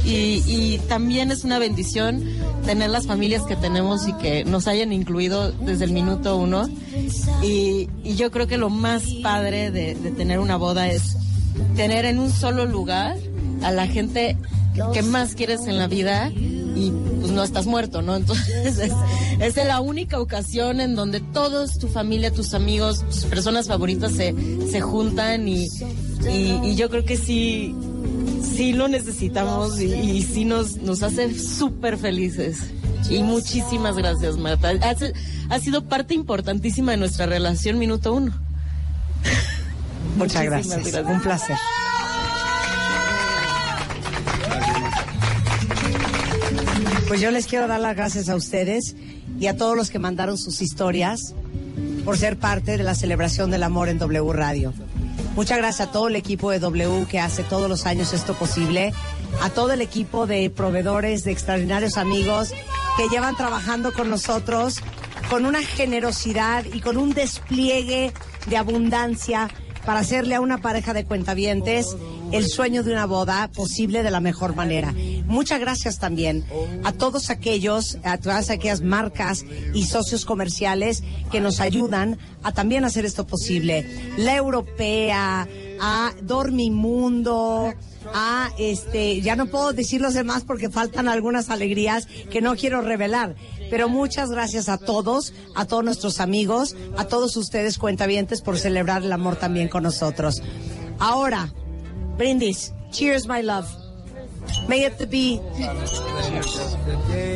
Y, 0.05 0.43
y 0.47 0.81
también 0.89 1.31
es 1.31 1.45
una 1.45 1.59
bendición 1.59 2.25
tener 2.65 2.91
las 2.91 3.07
familias 3.07 3.43
que 3.43 3.55
tenemos 3.55 4.09
y 4.09 4.13
que 4.15 4.45
nos 4.45 4.67
hayan 4.67 4.93
incluido 4.93 5.53
desde 5.53 5.85
el 5.85 5.93
minuto 5.93 6.37
uno. 6.37 6.69
Y, 7.43 7.89
y 8.03 8.15
yo 8.17 8.31
creo 8.31 8.47
que 8.47 8.57
lo 8.57 8.71
más 8.71 9.03
padre 9.23 9.71
de, 9.71 9.95
de 9.95 10.11
tener 10.11 10.39
una 10.39 10.57
boda 10.57 10.89
es 10.89 11.17
tener 11.77 12.05
en 12.05 12.19
un 12.19 12.31
solo 12.31 12.65
lugar 12.65 13.17
a 13.63 13.71
la 13.71 13.87
gente 13.87 14.37
que 14.93 15.03
más 15.03 15.35
quieres 15.35 15.67
en 15.67 15.79
la 15.79 15.87
vida 15.87 16.33
y 16.77 16.91
pues 17.21 17.33
no 17.33 17.43
estás 17.43 17.67
muerto, 17.67 18.03
¿no? 18.03 18.17
Entonces 18.17 18.79
es, 18.79 18.93
es 19.41 19.57
la 19.57 19.81
única 19.81 20.21
ocasión 20.21 20.81
en 20.81 20.95
donde 20.95 21.21
todos, 21.21 21.79
tu 21.79 21.89
familia, 21.89 22.33
tus 22.33 22.55
amigos, 22.55 23.05
tus 23.09 23.25
personas 23.25 23.69
favoritas 23.69 24.13
se, 24.13 24.35
se 24.71 24.81
juntan 24.81 25.49
y, 25.49 25.69
y, 26.29 26.61
y 26.63 26.77
yo 26.77 26.91
creo 26.91 27.05
que 27.05 27.17
sí, 27.17 27.75
sí 28.43 28.73
lo 28.73 28.89
necesitamos 28.89 29.81
y, 29.81 29.93
y 29.95 30.23
sí 30.23 30.45
nos, 30.45 30.77
nos 30.77 31.03
hace 31.03 31.39
súper 31.39 31.99
felices. 31.99 32.59
Y 33.09 33.23
muchísimas 33.23 33.97
gracias, 33.97 34.37
Marta. 34.37 34.73
Has 35.49 35.63
sido 35.63 35.85
parte 35.85 36.15
importantísima 36.15 36.93
de 36.93 36.99
nuestra 36.99 37.27
relación 37.27 37.79
minuto 37.79 38.13
uno. 38.13 38.33
Muchas 40.17 40.45
gracias. 40.45 41.05
Un 41.05 41.21
placer. 41.21 41.57
Pues 47.11 47.21
yo 47.21 47.33
les 47.33 47.49
quiero 47.49 47.67
dar 47.67 47.81
las 47.81 47.97
gracias 47.97 48.29
a 48.29 48.37
ustedes 48.37 48.95
y 49.41 49.49
a 49.49 49.57
todos 49.57 49.77
los 49.77 49.91
que 49.91 49.99
mandaron 49.99 50.39
sus 50.39 50.63
historias 50.63 51.35
por 52.05 52.17
ser 52.17 52.37
parte 52.37 52.77
de 52.77 52.85
la 52.85 52.95
celebración 52.95 53.51
del 53.51 53.65
amor 53.65 53.89
en 53.89 53.99
W 53.99 54.33
Radio. 54.33 54.73
Muchas 55.35 55.59
gracias 55.59 55.89
a 55.89 55.91
todo 55.91 56.07
el 56.07 56.15
equipo 56.15 56.53
de 56.53 56.61
W 56.61 57.07
que 57.09 57.19
hace 57.19 57.43
todos 57.43 57.69
los 57.69 57.85
años 57.85 58.13
esto 58.13 58.35
posible, 58.35 58.93
a 59.43 59.51
todo 59.51 59.73
el 59.73 59.81
equipo 59.81 60.29
de 60.29 60.51
proveedores, 60.51 61.25
de 61.25 61.33
extraordinarios 61.33 61.97
amigos 61.97 62.53
que 62.97 63.09
llevan 63.09 63.37
trabajando 63.37 63.93
con 63.93 64.09
nosotros 64.09 64.77
con 65.29 65.47
una 65.47 65.63
generosidad 65.63 66.65
y 66.73 66.81
con 66.81 66.97
un 66.97 67.13
despliegue 67.13 68.13
de 68.49 68.57
abundancia 68.57 69.51
para 69.85 69.99
hacerle 69.99 70.37
a 70.37 70.41
una 70.41 70.59
pareja 70.59 70.95
de 70.95 71.05
cuentavientes 71.05 71.89
el 72.33 72.47
sueño 72.47 72.83
de 72.83 72.93
una 72.93 73.07
boda 73.07 73.49
posible 73.49 74.03
de 74.03 74.11
la 74.11 74.21
mejor 74.21 74.55
manera. 74.55 74.95
Muchas 75.27 75.61
gracias 75.61 75.99
también 75.99 76.45
a 76.85 76.93
todos 76.93 77.31
aquellos, 77.31 77.99
a 78.05 78.19
todas 78.19 78.51
aquellas 78.51 78.83
marcas 78.83 79.45
y 79.75 79.85
socios 79.85 80.25
comerciales 80.25 81.03
que 81.31 81.41
nos 81.41 81.61
ayudan 81.61 82.19
a 82.43 82.53
también 82.53 82.85
hacer 82.85 83.05
esto 83.05 83.27
posible. 83.27 83.87
La 84.17 84.37
Europea, 84.37 85.49
a 85.81 86.13
Dormimundo, 86.23 87.73
a 88.15 88.51
este, 88.59 89.21
ya 89.21 89.37
no 89.37 89.47
puedo 89.47 89.73
decir 89.73 90.01
los 90.01 90.15
demás 90.15 90.45
porque 90.45 90.71
faltan 90.71 91.09
algunas 91.09 91.51
alegrías 91.51 92.07
que 92.31 92.41
no 92.41 92.57
quiero 92.57 92.81
revelar. 92.81 93.35
Pero 93.71 93.89
muchas 93.89 94.31
gracias 94.31 94.69
a 94.69 94.79
todos, 94.79 95.33
a 95.55 95.65
todos 95.65 95.85
nuestros 95.85 96.21
amigos, 96.21 96.77
a 96.97 97.05
todos 97.05 97.37
ustedes 97.37 97.79
cuentavientes 97.79 98.41
por 98.41 98.59
celebrar 98.59 99.03
el 99.03 99.13
amor 99.13 99.37
también 99.37 99.69
con 99.69 99.85
nosotros. 99.85 100.43
Ahora, 100.99 101.53
brindis. 102.17 102.73
Cheers, 102.91 103.27
my 103.27 103.43
love. 103.43 103.67
May 104.69 104.85
it 104.87 105.11
be. 105.11 105.41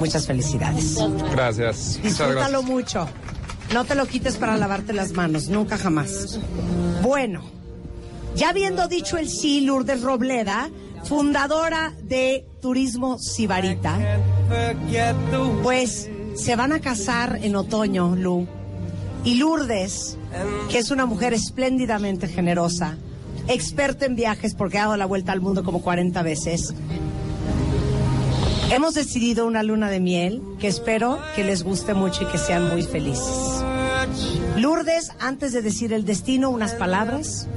Muchas 0.00 0.26
felicidades. 0.26 0.96
Gracias. 1.30 2.00
Disfrútalo 2.02 2.40
gracias. 2.40 2.64
mucho. 2.64 3.08
No 3.72 3.84
te 3.84 3.94
lo 3.94 4.06
quites 4.06 4.36
para 4.36 4.56
lavarte 4.56 4.92
las 4.92 5.12
manos, 5.12 5.48
nunca 5.48 5.78
jamás. 5.78 6.40
Bueno, 7.02 7.42
ya 8.34 8.48
habiendo 8.48 8.88
dicho 8.88 9.16
el 9.16 9.28
sí, 9.28 9.60
Lourdes 9.60 10.02
Robleda, 10.02 10.70
fundadora 11.04 11.92
de 12.02 12.44
Turismo 12.60 13.18
Sibarita, 13.18 13.98
pues 15.62 16.08
se 16.34 16.56
van 16.56 16.72
a 16.72 16.80
casar 16.80 17.38
en 17.42 17.54
otoño, 17.54 18.16
Lu. 18.16 18.46
Y 19.24 19.34
Lourdes, 19.34 20.16
que 20.70 20.78
es 20.78 20.90
una 20.90 21.06
mujer 21.06 21.34
espléndidamente 21.34 22.26
generosa, 22.26 22.96
experta 23.48 24.06
en 24.06 24.16
viajes 24.16 24.54
porque 24.54 24.78
ha 24.78 24.82
dado 24.82 24.96
la 24.96 25.06
vuelta 25.06 25.32
al 25.32 25.40
mundo 25.40 25.62
como 25.62 25.82
40 25.82 26.22
veces, 26.22 26.74
hemos 28.70 28.94
decidido 28.94 29.46
una 29.46 29.62
luna 29.62 29.90
de 29.90 30.00
miel 30.00 30.42
que 30.60 30.68
espero 30.68 31.18
que 31.34 31.44
les 31.44 31.62
guste 31.62 31.94
mucho 31.94 32.22
y 32.22 32.26
que 32.26 32.38
sean 32.38 32.68
muy 32.68 32.82
felices. 32.82 33.64
Lourdes, 34.56 35.12
antes 35.18 35.52
de 35.52 35.62
decir 35.62 35.92
el 35.92 36.04
destino, 36.04 36.50
unas 36.50 36.74
palabras. 36.74 37.48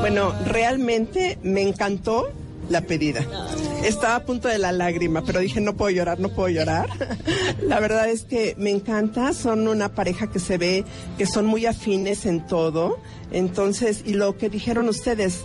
Bueno, 0.00 0.32
realmente 0.44 1.38
me 1.42 1.62
encantó 1.62 2.28
la 2.68 2.80
pedida. 2.80 3.24
Estaba 3.84 4.16
a 4.16 4.24
punto 4.24 4.48
de 4.48 4.58
la 4.58 4.72
lágrima, 4.72 5.22
pero 5.24 5.40
dije 5.40 5.60
no 5.60 5.76
puedo 5.76 5.90
llorar, 5.90 6.18
no 6.18 6.30
puedo 6.30 6.48
llorar. 6.48 6.88
La 7.62 7.78
verdad 7.78 8.08
es 8.08 8.24
que 8.24 8.54
me 8.58 8.70
encanta, 8.70 9.32
son 9.32 9.68
una 9.68 9.94
pareja 9.94 10.28
que 10.28 10.40
se 10.40 10.58
ve 10.58 10.84
que 11.18 11.26
son 11.26 11.46
muy 11.46 11.66
afines 11.66 12.26
en 12.26 12.46
todo. 12.46 12.98
Entonces, 13.30 14.02
y 14.04 14.14
lo 14.14 14.36
que 14.36 14.50
dijeron 14.50 14.88
ustedes, 14.88 15.44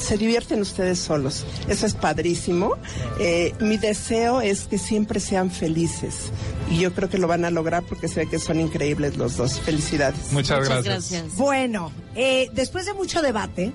se 0.00 0.16
divierten 0.16 0.60
ustedes 0.60 0.98
solos. 0.98 1.44
Eso 1.68 1.86
es 1.86 1.94
padrísimo. 1.94 2.76
Eh, 3.18 3.54
mi 3.60 3.76
deseo 3.76 4.40
es 4.40 4.62
que 4.62 4.78
siempre 4.78 5.20
sean 5.20 5.50
felices. 5.50 6.30
Y 6.70 6.78
yo 6.78 6.92
creo 6.94 7.08
que 7.08 7.18
lo 7.18 7.28
van 7.28 7.44
a 7.44 7.50
lograr 7.50 7.82
porque 7.82 8.08
se 8.08 8.20
ve 8.20 8.28
que 8.28 8.38
son 8.38 8.60
increíbles 8.60 9.16
los 9.16 9.36
dos. 9.36 9.60
Felicidades. 9.60 10.32
Muchas 10.32 10.60
Muchas 10.60 10.84
gracias. 10.84 11.10
gracias. 11.12 11.36
Bueno, 11.36 11.92
eh, 12.14 12.48
después 12.52 12.86
de 12.86 12.94
mucho 12.94 13.22
debate, 13.22 13.72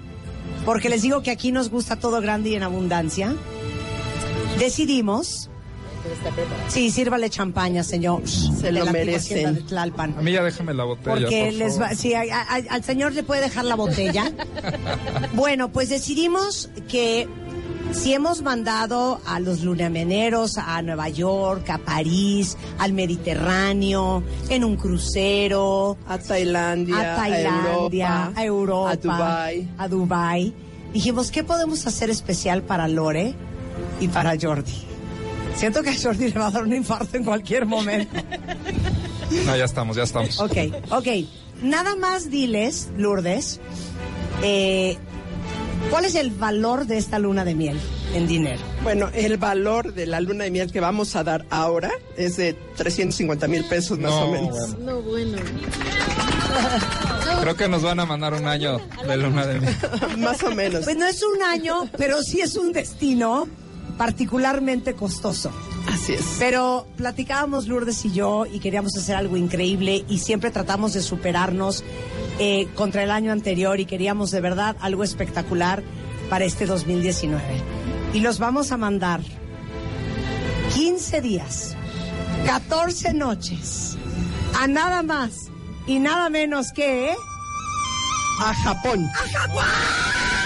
porque 0.65 0.89
les 0.89 1.01
digo 1.01 1.21
que 1.21 1.31
aquí 1.31 1.51
nos 1.51 1.69
gusta 1.69 1.97
todo 1.97 2.21
grande 2.21 2.49
y 2.49 2.55
en 2.55 2.63
abundancia, 2.63 3.35
decidimos. 4.59 5.49
Sí, 6.67 6.91
sírvale 6.91 7.29
champaña, 7.29 7.83
señor. 7.83 8.27
Se 8.27 8.67
de 8.67 8.71
lo 8.73 8.85
merecen. 8.87 9.15
hacienda 9.15 9.51
de 9.53 9.61
Tlalpan. 9.61 10.15
A 10.17 10.21
mí 10.21 10.31
ya 10.31 10.43
déjame 10.43 10.73
la 10.73 10.83
botella. 10.83 11.11
Porque 11.15 11.45
por 11.45 11.53
les 11.53 11.81
va, 11.81 11.95
sí, 11.95 12.13
a- 12.13 12.21
a- 12.21 12.61
al 12.69 12.83
señor 12.83 13.13
le 13.13 13.23
puede 13.23 13.41
dejar 13.41 13.65
la 13.65 13.75
botella. 13.75 14.31
bueno, 15.33 15.71
pues 15.71 15.89
decidimos 15.89 16.69
que 16.89 17.27
si 17.91 18.13
hemos 18.13 18.41
mandado 18.41 19.21
a 19.25 19.39
los 19.39 19.61
luneameneros 19.63 20.57
a 20.57 20.81
Nueva 20.81 21.09
York, 21.09 21.69
a 21.69 21.77
París, 21.77 22.57
al 22.79 22.93
Mediterráneo, 22.93 24.23
en 24.49 24.63
un 24.63 24.75
crucero, 24.75 25.97
a 26.07 26.17
Tailandia, 26.17 27.13
a 27.13 27.15
Tailandia, 27.15 28.25
a 28.25 28.31
a 28.35 28.43
Europa, 28.43 28.91
a 28.91 28.95
Dubái. 28.97 29.69
a 29.77 29.87
Dubái, 29.87 30.53
dijimos 30.93 31.31
qué 31.31 31.43
podemos 31.43 31.85
hacer 31.87 32.09
especial 32.09 32.63
para 32.63 32.87
Lore 32.87 33.33
y 33.99 34.07
para 34.07 34.33
Jordi. 34.39 34.73
Siento 35.55 35.81
que 35.83 35.89
a 35.89 35.95
Jordi 36.01 36.31
le 36.31 36.39
va 36.39 36.47
a 36.47 36.51
dar 36.51 36.63
un 36.63 36.73
infarto 36.73 37.15
en 37.17 37.23
cualquier 37.23 37.65
momento. 37.65 38.15
No, 39.45 39.55
ya 39.55 39.65
estamos, 39.65 39.95
ya 39.95 40.03
estamos. 40.03 40.39
Ok, 40.39 40.57
ok. 40.91 41.07
Nada 41.63 41.95
más 41.95 42.29
diles, 42.29 42.89
Lourdes, 42.97 43.59
eh, 44.43 44.97
¿cuál 45.89 46.05
es 46.05 46.15
el 46.15 46.29
valor 46.31 46.85
de 46.85 46.97
esta 46.97 47.17
luna 47.19 47.45
de 47.45 47.55
miel 47.55 47.79
en 48.13 48.27
dinero? 48.27 48.59
Bueno, 48.83 49.09
el 49.13 49.37
valor 49.37 49.93
de 49.93 50.05
la 50.05 50.19
luna 50.19 50.43
de 50.43 50.51
miel 50.51 50.71
que 50.71 50.81
vamos 50.81 51.15
a 51.15 51.23
dar 51.23 51.45
ahora 51.49 51.91
es 52.17 52.35
de 52.37 52.53
350 52.75 53.47
mil 53.47 53.63
pesos 53.65 53.97
más 53.97 54.11
No, 54.11 54.25
o 54.25 54.31
menos. 54.31 54.51
bueno. 54.75 54.77
No, 54.79 55.01
bueno. 55.01 55.37
Creo 57.41 57.55
que 57.55 57.67
nos 57.69 57.81
van 57.81 57.99
a 57.99 58.05
mandar 58.05 58.33
un 58.33 58.47
año 58.47 58.79
de 59.07 59.17
luna 59.17 59.45
de 59.47 59.59
miel. 59.61 59.75
más 60.17 60.43
o 60.43 60.51
menos. 60.51 60.83
Pues 60.83 60.97
no 60.97 61.05
es 61.07 61.23
un 61.23 61.41
año, 61.41 61.89
pero 61.97 62.21
sí 62.21 62.41
es 62.41 62.55
un 62.57 62.73
destino 62.73 63.47
particularmente 63.97 64.93
costoso. 64.93 65.51
Así 65.91 66.13
es. 66.13 66.35
Pero 66.39 66.87
platicábamos 66.97 67.67
Lourdes 67.67 68.03
y 68.05 68.11
yo 68.11 68.45
y 68.45 68.59
queríamos 68.59 68.95
hacer 68.97 69.15
algo 69.15 69.37
increíble 69.37 70.05
y 70.09 70.19
siempre 70.19 70.51
tratamos 70.51 70.93
de 70.93 71.01
superarnos 71.01 71.83
eh, 72.39 72.67
contra 72.75 73.03
el 73.03 73.11
año 73.11 73.31
anterior 73.31 73.79
y 73.79 73.85
queríamos 73.85 74.31
de 74.31 74.41
verdad 74.41 74.75
algo 74.81 75.03
espectacular 75.03 75.83
para 76.29 76.45
este 76.45 76.65
2019. 76.65 77.41
Y 78.13 78.19
los 78.19 78.39
vamos 78.39 78.71
a 78.71 78.77
mandar 78.77 79.21
15 80.73 81.21
días, 81.21 81.75
14 82.45 83.13
noches, 83.13 83.97
a 84.59 84.67
nada 84.67 85.03
más 85.03 85.49
y 85.87 85.99
nada 85.99 86.29
menos 86.29 86.71
que... 86.73 87.13
A 88.41 88.53
Japón. 88.53 89.05
¡A 89.05 89.39
Japón! 89.39 90.44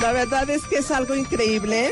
La 0.00 0.12
verdad 0.12 0.48
es 0.50 0.62
que 0.64 0.76
es 0.78 0.90
algo 0.90 1.14
increíble. 1.14 1.90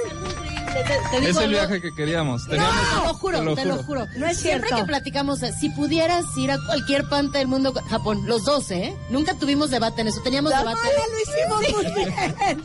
te 1.11 1.21
digo 1.21 1.31
Es 1.31 1.37
el 1.37 1.43
algo. 1.45 1.49
viaje 1.51 1.81
que 1.81 1.95
queríamos. 1.95 2.47
Teníamos, 2.47 2.77
Te 2.77 3.07
lo 3.07 3.15
juro, 3.15 3.55
te 3.55 3.65
lo 3.65 3.77
juro. 3.83 4.07
No 4.17 4.27
es 4.27 4.39
Siempre 4.39 4.69
cierto. 4.69 4.85
que 4.85 4.89
platicamos, 4.89 5.41
si 5.59 5.69
pudieras 5.71 6.25
ir 6.37 6.51
a 6.51 6.59
cualquier 6.67 7.09
parte 7.09 7.39
del 7.39 7.49
mundo, 7.49 7.73
Japón, 7.89 8.23
los 8.27 8.45
dos, 8.45 8.71
¿eh? 8.71 8.95
Nunca 9.11 9.35
tuvimos 9.35 9.71
debate 9.71 10.01
en 10.03 10.09
eso. 10.09 10.21
Teníamos 10.23 10.51
La 10.53 10.59
debate. 10.61 10.79
lo 11.13 11.21
hicimos 11.21 11.83
muy 11.83 11.95
bien. 11.95 12.63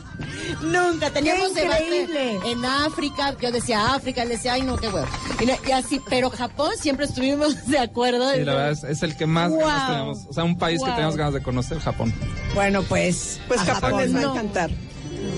Nunca 0.62 1.10
teníamos 1.10 1.52
Qué 1.52 1.64
increíble. 1.64 2.24
debate 2.32 2.50
en 2.52 2.64
África. 2.64 3.36
Yo 3.40 3.50
decía 3.52 3.94
África, 3.94 4.22
él 4.22 4.28
decía, 4.30 4.54
ay, 4.54 4.62
no, 4.62 4.76
qué 4.76 4.88
huevo. 4.88 5.06
Y, 5.66 5.70
así, 5.72 6.00
pero 6.08 6.30
Japón 6.30 6.70
siempre 6.80 7.06
estuvimos 7.06 7.66
de 7.66 7.78
acuerdo. 7.78 8.32
Sí, 8.32 8.44
la 8.44 8.54
verdad 8.54 8.70
es, 8.70 8.84
es 8.84 9.02
el 9.02 9.16
que 9.16 9.26
más 9.26 9.50
Wow. 9.50 9.60
ganas 9.60 9.86
teníamos. 9.88 10.18
O 10.28 10.32
sea, 10.32 10.44
un 10.44 10.58
país 10.58 10.78
Wow. 10.78 10.86
que 10.86 10.92
teníamos 10.92 11.16
ganas 11.16 11.34
de 11.34 11.42
conocer, 11.42 11.78
Japón. 11.80 12.12
Bueno, 12.54 12.82
pues. 12.82 13.40
Pues 13.48 13.60
a 13.60 13.74
Japón 13.74 13.96
les 13.98 14.14
va 14.14 14.20
a 14.20 14.22
encantar. 14.22 14.70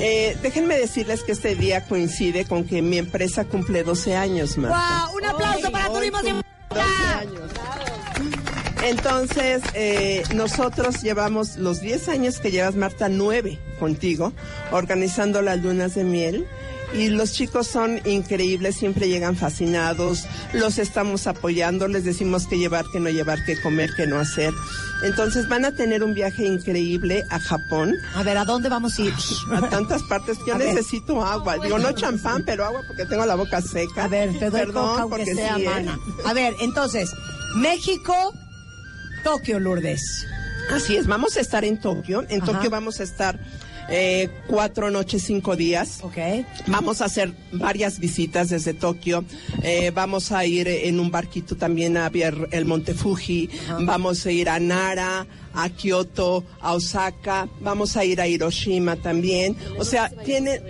Eh, 0.00 0.36
déjenme 0.42 0.78
decirles 0.78 1.22
que 1.22 1.32
este 1.32 1.54
día 1.54 1.84
coincide 1.84 2.44
con 2.44 2.64
que 2.64 2.82
mi 2.82 2.98
empresa 2.98 3.44
cumple 3.44 3.82
12 3.82 4.16
años 4.16 4.56
más. 4.58 4.70
¡Wow! 4.70 5.16
Un 5.16 5.24
aplauso 5.24 5.72
para 5.72 5.88
Turismo 5.92 6.20
Sin 6.20 6.34
12 6.70 6.82
años. 7.18 7.50
Entonces, 8.84 9.62
eh, 9.74 10.22
nosotros 10.34 11.02
llevamos 11.02 11.56
los 11.56 11.80
10 11.80 12.08
años 12.08 12.38
que 12.38 12.50
llevas, 12.50 12.76
Marta, 12.76 13.08
9 13.08 13.58
contigo, 13.78 14.32
organizando 14.70 15.42
las 15.42 15.62
lunas 15.62 15.94
de 15.94 16.04
miel. 16.04 16.46
Y 16.94 17.08
los 17.08 17.32
chicos 17.32 17.66
son 17.66 18.00
increíbles, 18.06 18.76
siempre 18.76 19.08
llegan 19.08 19.36
fascinados, 19.36 20.24
los 20.54 20.78
estamos 20.78 21.26
apoyando, 21.26 21.86
les 21.86 22.04
decimos 22.04 22.46
qué 22.46 22.56
llevar, 22.58 22.86
qué 22.92 22.98
no 22.98 23.10
llevar, 23.10 23.38
qué 23.44 23.60
comer, 23.60 23.90
qué 23.94 24.06
no 24.06 24.18
hacer. 24.18 24.52
Entonces 25.04 25.48
van 25.48 25.64
a 25.66 25.72
tener 25.74 26.02
un 26.02 26.14
viaje 26.14 26.46
increíble 26.46 27.24
a 27.30 27.38
Japón. 27.38 27.94
A 28.14 28.22
ver, 28.22 28.38
¿a 28.38 28.44
dónde 28.44 28.68
vamos 28.70 28.98
a 28.98 29.02
ir? 29.02 29.12
A 29.54 29.68
tantas 29.68 30.02
partes. 30.04 30.38
Yo 30.46 30.54
A 30.54 30.58
ver. 30.58 30.74
necesito 30.74 31.22
agua. 31.22 31.58
Digo, 31.58 31.78
no 31.78 31.92
champán, 31.92 32.42
pero 32.44 32.64
agua 32.64 32.80
porque 32.86 33.04
tengo 33.04 33.26
la 33.26 33.34
boca 33.34 33.60
seca. 33.60 34.04
A 34.04 34.08
ver, 34.08 34.30
te 34.38 34.48
doy 34.50 34.60
Perdón, 34.60 34.88
coca 35.02 35.06
porque 35.08 35.34
sea 35.34 35.56
sí, 35.56 35.62
¿eh? 35.62 35.64
mana. 35.66 35.98
A 36.24 36.32
ver, 36.32 36.54
entonces, 36.60 37.10
México, 37.56 38.14
Tokio, 39.24 39.60
Lourdes. 39.60 40.26
Así 40.72 40.96
es, 40.96 41.06
vamos 41.06 41.36
a 41.36 41.40
estar 41.40 41.64
en 41.64 41.78
Tokio. 41.80 42.24
En 42.28 42.42
Ajá. 42.42 42.52
Tokio 42.52 42.70
vamos 42.70 43.00
a 43.00 43.02
estar 43.02 43.38
eh, 43.88 44.28
cuatro 44.46 44.90
noches, 44.90 45.22
cinco 45.22 45.56
días. 45.56 46.00
Vamos 46.66 47.00
a 47.00 47.06
hacer 47.06 47.32
varias 47.52 47.98
visitas 47.98 48.50
desde 48.50 48.74
Tokio. 48.74 49.24
Eh, 49.62 49.90
vamos 49.94 50.32
a 50.32 50.44
ir 50.44 50.68
en 50.68 51.00
un 51.00 51.10
barquito 51.10 51.56
también 51.56 51.96
a 51.96 52.08
ver 52.08 52.48
el 52.52 52.64
Monte 52.64 52.94
Fuji. 52.94 53.48
Vamos 53.80 54.24
a 54.26 54.30
ir 54.30 54.48
a 54.48 54.60
Nara, 54.60 55.26
a 55.54 55.68
Kioto, 55.70 56.44
a 56.60 56.74
Osaka. 56.74 57.48
Vamos 57.60 57.96
a 57.96 58.04
ir 58.04 58.20
a 58.20 58.28
Hiroshima 58.28 58.96
también. 58.96 59.56
O 59.78 59.84
sea, 59.84 60.10
tiene... 60.24 60.60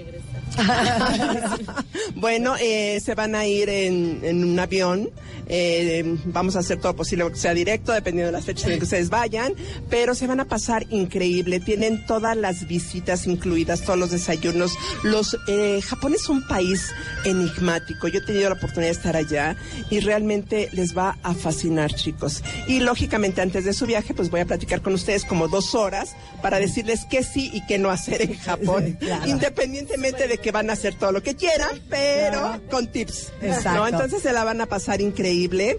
bueno, 2.15 2.55
eh, 2.61 3.01
se 3.05 3.15
van 3.15 3.35
a 3.35 3.47
ir 3.47 3.69
en, 3.69 4.21
en 4.23 4.45
un 4.45 4.59
avión. 4.59 5.11
eh, 5.51 6.17
vamos 6.27 6.57
a 6.57 6.59
hacer 6.61 6.79
todo 6.81 6.95
posible 6.95 7.27
que 7.31 7.37
sea 7.39 7.55
directo, 7.55 7.93
dependiendo 7.93 8.27
de 8.27 8.33
las 8.33 8.45
fechas 8.45 8.71
en 8.71 8.79
que 8.79 8.85
ustedes 8.85 9.09
vayan. 9.11 9.55
Pero 9.89 10.15
se 10.15 10.27
van 10.27 10.41
a 10.41 10.45
pasar 10.47 10.87
increíble. 10.91 11.61
Tienen 11.61 12.05
todas 12.07 12.37
las 12.37 12.67
visitas 12.69 13.27
incluidas, 13.27 13.83
todos 13.83 13.99
los 13.99 14.11
desayunos. 14.11 14.73
Los 15.05 15.37
eh, 15.49 15.81
Japón 15.83 16.15
es 16.15 16.29
un 16.29 16.47
país 16.47 16.89
enigmático. 17.25 18.09
Yo 18.09 18.19
he 18.21 18.25
tenido 18.25 18.49
la 18.51 18.57
oportunidad 18.57 18.91
de 18.91 18.97
estar 18.97 19.17
allá 19.17 19.57
y 19.91 20.01
realmente 20.01 20.69
les 20.73 20.97
va 20.97 21.17
a 21.23 21.35
fascinar, 21.35 21.93
chicos. 21.95 22.43
Y 22.67 22.81
lógicamente 22.81 23.41
antes 23.41 23.65
de 23.65 23.73
su 23.73 23.87
viaje, 23.87 24.15
pues 24.15 24.31
voy 24.31 24.41
a 24.41 24.47
platicar 24.47 24.83
con 24.83 24.95
ustedes 24.95 25.25
como 25.25 25.49
dos 25.49 25.75
horas 25.75 26.15
para 26.43 26.59
decirles 26.59 27.07
qué 27.11 27.23
sí 27.23 27.51
y 27.53 27.65
qué 27.67 27.79
no 27.79 27.91
hacer 27.91 28.23
en 28.23 28.35
Japón, 28.39 28.97
Claro. 29.01 29.27
independientemente 29.29 30.29
de 30.29 30.38
que 30.43 30.53
van 30.53 30.71
a 30.71 30.75
hacer 30.75 30.95
todo 30.95 31.13
lo 31.13 31.23
que 31.23 31.35
quieran, 31.35 31.81
pero 31.89 32.61
con 32.71 32.87
tips. 32.87 33.33
Exacto. 33.43 33.81
¿no? 33.81 33.89
Entonces 33.89 34.23
se 34.23 34.33
la 34.33 34.45
van 34.45 34.61
a 34.61 34.67
pasar 34.67 35.01
increíble 35.01 35.79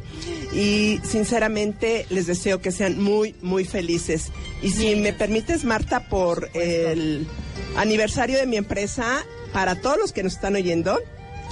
y 0.54 1.00
sinceramente 1.04 2.06
les 2.10 2.28
deseo 2.28 2.62
que 2.62 2.72
sean 2.72 3.02
muy, 3.02 3.36
muy 3.42 3.66
felices. 3.66 4.32
Y 4.62 4.72
si 4.72 4.96
me 4.96 5.14
permites, 5.14 5.64
Marta, 5.64 6.10
por 6.10 6.50
el 6.54 7.28
aniversario 7.78 8.38
de 8.38 8.46
mi 8.46 8.58
empresa, 8.58 9.26
para 9.54 9.82
todos 9.82 9.98
los 9.98 10.14
que 10.14 10.24
nos 10.24 10.34
están 10.34 10.56
oyendo, 10.56 11.00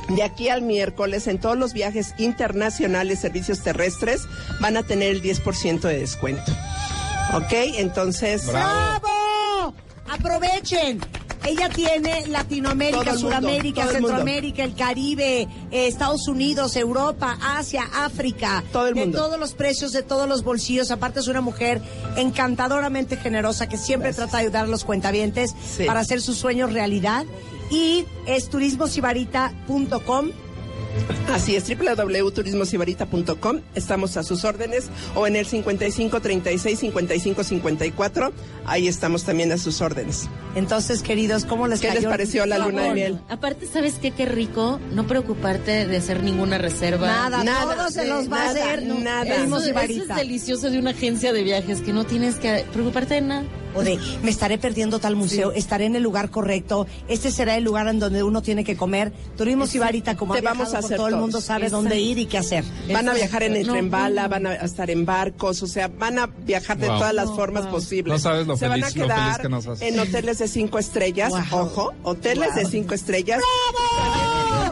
de 0.10 0.24
aquí 0.24 0.50
al 0.50 0.62
miércoles, 0.62 1.28
en 1.28 1.40
todos 1.40 1.58
los 1.58 1.74
viajes 1.74 2.14
internacionales, 2.18 3.20
servicios 3.20 3.62
terrestres, 3.62 4.22
van 4.62 4.78
a 4.78 4.84
tener 4.84 5.12
el 5.12 5.22
10% 5.22 5.82
de 5.82 6.00
descuento. 6.00 6.52
¿Ok? 7.34 7.52
Entonces... 7.78 8.46
¡Bravo! 8.48 9.08
Aprovechen. 10.10 11.00
Ella 11.46 11.70
tiene 11.70 12.28
Latinoamérica, 12.28 13.12
el 13.12 13.20
mundo. 13.22 13.90
Centroamérica, 13.90 14.64
el 14.66 14.76
Caribe, 14.76 15.42
eh, 15.72 15.88
Estados 15.88 16.28
Unidos, 16.28 16.76
Europa, 16.76 17.38
Asia, 17.42 17.84
África. 17.94 18.64
Todo 18.74 18.88
el 18.88 18.96
de 18.96 19.02
mundo. 19.02 19.18
todos 19.18 19.40
los 19.40 19.54
precios, 19.54 19.94
de 19.94 20.04
todos 20.04 20.28
los 20.28 20.44
bolsillos. 20.44 20.92
Aparte 20.92 21.20
es 21.22 21.28
una 21.28 21.40
mujer 21.42 21.82
encantadoramente 22.18 23.16
generosa 23.16 23.70
que 23.70 23.78
siempre 23.78 24.12
trata 24.14 24.38
de 24.38 24.44
ayudar 24.44 24.66
a 24.66 24.68
los 24.68 24.84
cuentavientes 24.84 25.54
Sí. 25.78 25.86
para 25.86 26.02
hacer 26.02 26.22
sus 26.22 26.38
sueños 26.38 26.74
realidad. 26.74 27.26
Y 27.70 28.06
es 28.26 28.50
turismosibarita.com. 28.50 30.32
Así 31.34 31.56
es, 31.56 31.66
www.turismosibarita.com. 31.68 33.62
Estamos 33.76 34.18
a 34.18 34.24
sus 34.24 34.44
órdenes 34.44 34.90
o 35.16 35.28
en 35.28 35.36
el 35.36 35.46
55 35.46 36.20
36 36.22 36.80
55 36.80 37.44
54. 37.44 38.34
Ahí 38.66 38.88
estamos 38.88 39.24
también 39.24 39.52
a 39.52 39.58
sus 39.58 39.82
órdenes. 39.82 40.30
Entonces, 40.56 41.02
queridos, 41.04 41.46
¿cómo 41.46 41.68
les 41.68 41.80
¿Qué 41.82 41.92
les 41.92 42.06
pareció 42.06 42.46
la 42.46 42.58
luna 42.60 42.84
de 42.84 42.94
miel? 42.94 43.20
Aparte, 43.30 43.68
¿sabes 43.68 43.96
qué? 44.02 44.12
Qué 44.12 44.26
rico 44.26 44.80
no 44.94 45.06
preocuparte 45.06 45.86
de 45.86 45.98
hacer 45.98 46.24
ninguna 46.24 46.58
reserva. 46.58 47.08
Nada, 47.08 47.44
Nada, 47.44 47.76
todo 47.76 47.90
se 47.92 48.08
los 48.08 48.32
va 48.32 48.42
a 48.42 48.54
nada, 48.54 48.74
hacer. 48.74 48.84
nada. 48.84 49.36
Eso, 49.44 49.58
eso 49.58 49.80
es 49.82 50.08
delicioso 50.16 50.70
de 50.70 50.80
una 50.80 50.92
agencia 50.92 51.34
de 51.34 51.44
viajes, 51.44 51.82
que 51.82 51.94
no 51.94 52.06
tienes 52.06 52.36
que 52.36 52.66
preocuparte 52.74 53.16
de 53.16 53.22
nada. 53.22 53.44
O 53.78 53.84
de 53.84 53.98
me 54.24 54.30
estaré 54.30 54.58
perdiendo 54.58 55.00
tal 55.00 55.16
museo, 55.16 55.52
estaré 55.52 55.86
en 55.86 55.96
el 55.96 56.04
lugar 56.04 56.30
correcto, 56.30 56.88
este 57.08 57.32
será 57.32 57.56
el 57.58 57.64
lugar 57.64 57.88
en 57.88 58.00
donde 58.00 58.24
uno 58.24 58.42
tiene 58.42 58.64
que 58.64 58.76
comer. 58.76 59.12
Turismo 59.38 59.68
Sibarita, 59.68 60.16
como 60.18 60.34
Te 60.34 60.40
ha 60.40 60.42
vamos 60.44 60.70
a 60.70 60.78
por 60.78 60.86
hacer 60.86 60.98
todo 60.98 61.08
el 61.08 61.16
mundo 61.18 61.42
sabe 61.42 61.66
Exacto. 61.66 61.78
dónde 61.84 62.00
ir 62.00 62.18
y 62.18 62.26
qué 62.26 62.38
hacer. 62.38 62.64
Van 62.92 63.08
a 63.10 63.14
viajar 63.14 63.44
en 63.44 63.56
el 63.56 63.68
No, 63.68 63.74
tren 63.74 63.90
bala, 63.92 64.24
no. 64.24 64.30
van 64.30 64.48
a 64.48 64.54
estar 64.56 64.90
en 64.90 65.06
barcos, 65.06 65.62
o 65.64 65.68
sea, 65.68 65.88
van 65.88 66.20
a 66.20 66.28
viajar 66.28 66.78
de 66.78 66.88
Wow. 66.88 66.98
todas 66.98 67.14
las 67.14 67.28
No, 67.28 67.36
formas 67.36 67.64
wow. 67.64 67.74
posibles. 67.74 68.12
No 68.14 68.20
sabes 68.20 68.48
lo 68.48 68.58
Se 68.58 68.68
van 68.68 68.84
a 68.84 68.88
feliz- 68.88 68.96
lo 68.98 69.04
feliz 69.08 69.16
quedar 69.16 69.42
que 69.42 69.50
nos 69.50 69.68
haces. 69.68 69.88
en 69.88 70.00
hoteles 70.00 70.40
de 70.40 70.48
cinco 70.48 70.80
estrellas, 70.80 71.30
Wow. 71.30 71.62
ojo, 71.62 71.94
hoteles 72.04 72.56
de 72.56 72.66
cinco 72.66 72.94
estrellas. 72.94 73.42
También 73.98 74.27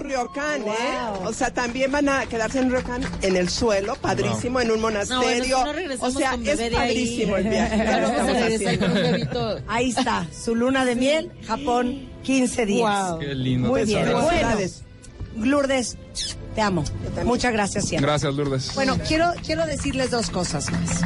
en 0.06 0.20
un 0.20 0.26
ryokan, 0.26 0.62
¿eh? 0.68 0.98
O 1.24 1.34
sea, 1.34 1.54
también 1.54 1.92
van 1.92 2.10
a 2.10 2.26
quedarse 2.26 2.60
en 2.60 2.72
ryokan 2.72 3.04
en 3.22 3.36
el 3.36 3.50
suelo, 3.50 3.96
padrísimo, 3.96 4.60
en 4.60 4.72
un 4.72 4.82
monasterio. 4.82 5.20
No, 5.20 5.32
bueno, 5.32 5.46
si 5.46 5.66
no 5.66 5.74
regresamos 5.74 6.16
o 6.16 6.20
sea, 6.20 6.34
es 6.44 6.74
padrísimo 6.74 7.38
el 7.38 7.50
viaje. 7.50 7.76
Ya 7.86 8.00
vamos 8.00 9.64
a. 9.68 9.74
Ahí 9.74 9.90
está, 9.90 10.28
su 10.32 10.56
luna 10.56 10.86
de 10.86 10.96
miel, 10.96 11.32
Japón, 11.48 12.10
15 12.24 12.66
días. 12.66 13.10
Wow. 13.12 13.20
Qué 13.20 13.36
lindo. 13.36 13.70
Muy 13.70 13.86
bien. 13.86 14.12
Bueno. 14.12 14.58
Lourdes, 15.38 15.98
te 16.56 16.62
amo. 16.62 16.84
Muchas 17.26 17.52
gracias 17.52 17.86
siempre. 17.86 18.10
Gracias, 18.10 18.34
Lourdes. 18.34 18.74
Bueno, 18.76 18.98
quiero, 19.06 19.34
quiero 19.46 19.66
decirles 19.66 20.12
dos 20.12 20.30
cosas 20.30 20.72
más. 20.72 21.02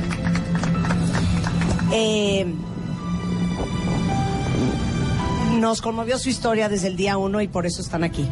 Eh, 1.92 2.46
nos 5.60 5.82
conmovió 5.82 6.18
su 6.18 6.30
historia 6.30 6.70
desde 6.70 6.88
el 6.88 6.96
día 6.96 7.18
uno 7.18 7.42
y 7.42 7.48
por 7.48 7.66
eso 7.66 7.82
están 7.82 8.04
aquí. 8.04 8.28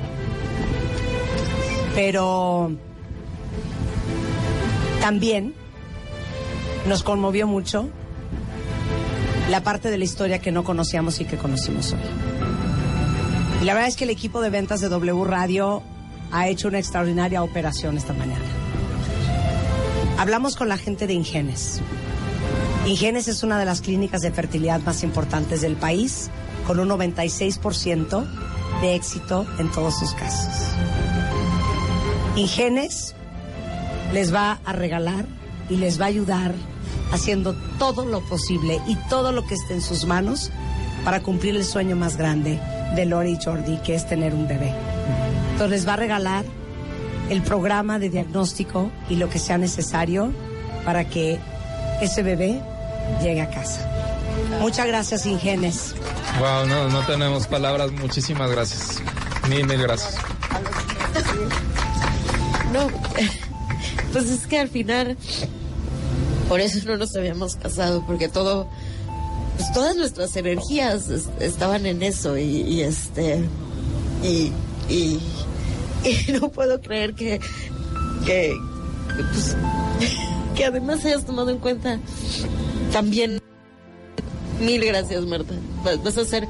Pero 1.97 2.69
también 5.01 5.55
nos 6.87 7.01
conmovió 7.01 7.47
mucho 7.47 7.89
la 9.49 9.63
parte 9.63 9.89
de 9.89 9.97
la 9.97 10.03
historia 10.03 10.37
que 10.37 10.51
no 10.51 10.63
conocíamos 10.63 11.19
y 11.21 11.25
que 11.25 11.37
conocimos 11.37 11.93
hoy. 11.93 11.99
Y 13.63 13.65
la 13.65 13.73
verdad 13.73 13.89
es 13.89 13.95
que 13.95 14.03
el 14.03 14.11
equipo 14.11 14.41
de 14.41 14.51
ventas 14.51 14.79
de 14.79 14.89
W 14.89 15.23
Radio 15.25 15.81
ha 16.31 16.47
hecho 16.47 16.67
una 16.67 16.77
extraordinaria 16.77 17.41
operación 17.41 17.97
esta 17.97 18.13
mañana. 18.13 18.45
Hablamos 20.19 20.55
con 20.55 20.69
la 20.69 20.77
gente 20.77 21.07
de 21.07 21.13
Ingenes. 21.13 21.81
Ingenes 22.85 23.27
es 23.27 23.41
una 23.41 23.57
de 23.57 23.65
las 23.65 23.81
clínicas 23.81 24.21
de 24.21 24.29
fertilidad 24.29 24.81
más 24.81 25.01
importantes 25.01 25.61
del 25.61 25.75
país, 25.75 26.29
con 26.67 26.79
un 26.79 26.89
96% 26.89 28.23
de 28.81 28.93
éxito 28.93 29.47
en 29.57 29.71
todos 29.71 29.97
sus 29.97 30.13
casos. 30.13 30.75
Ingenes 32.37 33.15
les 34.13 34.33
va 34.33 34.59
a 34.63 34.71
regalar 34.71 35.25
y 35.69 35.77
les 35.77 35.99
va 35.99 36.05
a 36.05 36.09
ayudar 36.09 36.53
haciendo 37.11 37.55
todo 37.79 38.05
lo 38.05 38.21
posible 38.21 38.79
y 38.87 38.95
todo 39.09 39.31
lo 39.31 39.45
que 39.45 39.55
esté 39.55 39.73
en 39.73 39.81
sus 39.81 40.05
manos 40.05 40.51
para 41.03 41.21
cumplir 41.21 41.55
el 41.55 41.65
sueño 41.65 41.95
más 41.95 42.15
grande 42.15 42.59
de 42.95 43.05
Lori 43.05 43.31
y 43.31 43.43
Jordi, 43.43 43.77
que 43.77 43.95
es 43.95 44.07
tener 44.07 44.35
un 44.35 44.47
bebé. 44.47 44.71
Entonces 45.51 45.71
les 45.71 45.87
va 45.87 45.93
a 45.93 45.95
regalar 45.95 46.45
el 47.31 47.41
programa 47.41 47.97
de 47.97 48.09
diagnóstico 48.09 48.91
y 49.09 49.15
lo 49.15 49.29
que 49.29 49.39
sea 49.39 49.57
necesario 49.57 50.31
para 50.85 51.09
que 51.09 51.39
ese 52.01 52.21
bebé 52.21 52.61
llegue 53.21 53.41
a 53.41 53.49
casa. 53.49 53.89
Muchas 54.61 54.85
gracias, 54.85 55.25
Ingenes. 55.25 55.95
Wow, 56.39 56.67
no, 56.67 56.87
no 56.89 56.99
tenemos 57.07 57.47
palabras. 57.47 57.91
Muchísimas 57.93 58.51
gracias. 58.51 59.01
Mil, 59.49 59.65
mil 59.65 59.81
gracias. 59.81 60.17
No, 62.73 62.87
pues 64.13 64.29
es 64.29 64.45
que 64.47 64.59
al 64.59 64.69
final, 64.69 65.17
por 66.49 66.59
eso 66.59 66.79
no 66.85 66.97
nos 66.97 67.15
habíamos 67.15 67.55
casado, 67.55 68.03
porque 68.05 68.27
todo, 68.27 68.67
pues 69.57 69.71
todas 69.73 69.95
nuestras 69.95 70.35
energías 70.35 71.09
es- 71.09 71.29
estaban 71.39 71.85
en 71.85 72.03
eso 72.03 72.37
y, 72.37 72.81
este, 72.81 73.43
y, 74.23 74.51
y, 74.89 75.19
y 76.27 76.31
no 76.33 76.49
puedo 76.49 76.81
creer 76.81 77.13
que, 77.15 77.39
que, 78.25 78.53
pues, 79.33 79.55
que 80.55 80.65
además 80.65 81.05
hayas 81.05 81.25
tomado 81.25 81.49
en 81.51 81.57
cuenta 81.59 81.99
también. 82.91 83.39
Mil 84.59 84.83
gracias, 84.83 85.23
Marta. 85.25 85.53
Vas 86.03 86.17
a 86.17 86.25
ser 86.25 86.47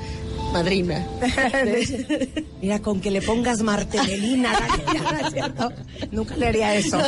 madrina. 0.52 1.06
Mira, 2.62 2.80
con 2.80 3.02
que 3.02 3.12
le 3.12 3.22
pongas 3.22 3.62
Martelelina, 3.62 4.52
Daniela, 4.88 5.12
¿no 5.12 5.28
es 5.28 5.34
cierto? 5.34 5.72
Nunca 6.12 6.36
le 6.36 6.48
haría 6.48 6.76
eso. 6.76 7.00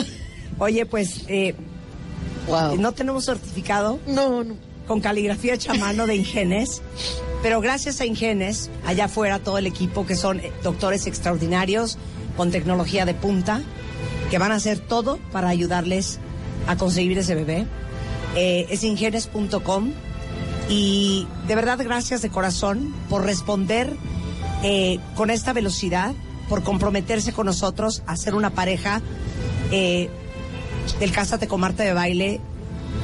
Oye, 0.58 0.86
pues, 0.86 1.26
eh, 1.28 1.56
no 2.78 2.92
tenemos 2.92 3.26
certificado. 3.26 4.00
No, 4.08 4.44
no. 4.44 4.56
Con 4.88 5.02
caligrafía 5.02 5.54
hecha 5.54 5.74
a 5.74 5.76
mano 5.76 6.08
de 6.08 6.16
Ingenes. 6.16 6.82
Pero 7.44 7.62
gracias 7.62 8.02
a 8.02 8.06
Ingenes, 8.06 8.70
allá 8.86 9.06
afuera 9.06 9.40
todo 9.40 9.58
el 9.58 9.68
equipo 9.68 10.06
que 10.06 10.16
son 10.16 10.40
eh, 10.40 10.52
doctores 10.64 11.08
extraordinarios 11.08 11.98
con 12.36 12.52
tecnología 12.52 13.06
de 13.06 13.14
punta, 13.14 13.62
que 14.30 14.38
van 14.38 14.52
a 14.52 14.56
hacer 14.56 14.80
todo 14.80 15.20
para 15.32 15.50
ayudarles 15.50 16.20
a 16.68 16.76
conseguir 16.76 17.18
ese 17.18 17.36
bebé. 17.36 17.66
Eh, 18.36 18.68
es 18.70 18.84
ingenes.com 18.84 19.92
y 20.70 21.28
de 21.48 21.56
verdad 21.56 21.80
gracias 21.84 22.22
de 22.22 22.30
corazón 22.30 22.94
por 23.10 23.26
responder 23.26 23.94
eh, 24.64 25.00
con 25.16 25.30
esta 25.30 25.52
velocidad, 25.52 26.14
por 26.48 26.64
comprometerse 26.64 27.34
con 27.34 27.46
nosotros 27.48 28.04
a 28.06 28.16
ser 28.16 28.36
una 28.36 28.52
pareja 28.52 29.02
eh, 29.72 30.10
del 31.00 31.12
Cásate 31.12 31.48
con 31.48 31.60
Marta 31.60 31.84
de 31.84 31.94
Baile 31.94 32.40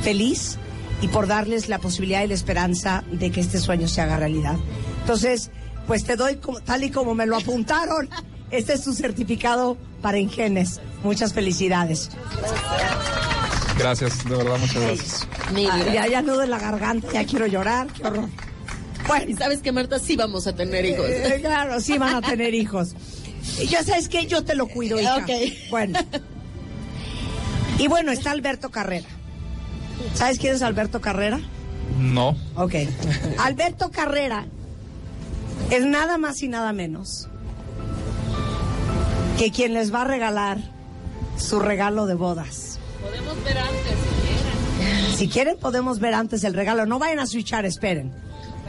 feliz 0.01 0.57
y 1.01 1.07
por 1.07 1.27
darles 1.27 1.67
la 1.69 1.79
posibilidad 1.79 2.23
y 2.23 2.27
la 2.27 2.33
esperanza 2.35 3.03
de 3.11 3.31
que 3.31 3.41
este 3.41 3.59
sueño 3.59 3.87
se 3.87 4.01
haga 4.01 4.17
realidad. 4.17 4.55
Entonces, 5.01 5.49
pues 5.87 6.03
te 6.03 6.15
doy 6.15 6.37
como- 6.37 6.61
tal 6.61 6.83
y 6.83 6.89
como 6.91 7.13
me 7.15 7.25
lo 7.25 7.35
apuntaron. 7.37 8.09
Este 8.51 8.73
es 8.73 8.83
tu 8.83 8.93
certificado 8.93 9.77
para 10.01 10.17
Ingenes. 10.19 10.79
Muchas 11.03 11.33
felicidades. 11.33 12.09
Gracias, 13.77 14.23
de 14.23 14.35
verdad, 14.35 14.57
muchas 14.57 14.81
gracias. 14.81 15.27
Ah, 15.69 15.84
ya, 15.93 16.07
ya 16.07 16.22
nudo 16.22 16.43
en 16.43 16.49
la 16.49 16.60
garganta, 16.60 17.11
ya 17.11 17.26
quiero 17.26 17.45
llorar, 17.47 17.88
qué 17.88 18.07
horror. 18.07 18.30
Bueno, 19.07 19.30
y 19.30 19.34
sabes 19.35 19.60
que 19.60 19.72
Marta 19.72 19.99
sí 19.99 20.15
vamos 20.15 20.47
a 20.47 20.56
tener 20.56 20.85
hijos. 20.85 21.06
Eh, 21.07 21.39
claro, 21.41 21.80
sí 21.80 21.97
van 21.97 22.15
a 22.15 22.22
tener 22.22 22.53
hijos. 22.53 22.95
Y 23.60 23.68
ya 23.68 23.84
sabes 23.84 24.10
que 24.10 24.26
yo 24.26 24.43
te 24.43 24.56
lo 24.56 24.68
cuido, 24.68 24.99
hija. 24.99 25.18
Ok. 25.18 25.30
Bueno. 25.69 25.99
Y 27.77 27.88
bueno, 27.88 28.11
está 28.11 28.31
Alberto 28.31 28.72
Carrera. 28.72 29.07
¿Sabes 30.14 30.39
quién 30.39 30.56
es 30.56 30.61
Alberto 30.61 31.02
Carrera? 31.02 31.39
No. 31.99 32.35
Ok. 32.56 32.76
Alberto 33.38 33.91
Carrera 33.91 34.45
es 35.69 35.85
nada 35.85 36.18
más 36.18 36.41
y 36.41 36.47
nada 36.47 36.73
menos 36.73 37.27
que 39.38 39.52
quien 39.52 39.73
les 39.73 39.93
va 39.93 40.02
a 40.02 40.06
regalar 40.06 40.57
su 41.38 41.60
regalo 41.60 42.06
de 42.06 42.14
bodas. 42.15 42.64
Podemos 43.06 43.44
ver 43.44 43.57
antes 43.57 43.91
si 43.91 44.27
quieren. 44.27 45.15
Si 45.18 45.27
quieren, 45.30 45.57
podemos 45.57 45.99
ver 45.99 46.14
antes 46.14 46.44
el 46.44 46.53
regalo. 46.53 46.86
No 46.86 46.99
vayan 46.99 47.19
a 47.19 47.27
switchar, 47.27 47.65
esperen. 47.65 48.14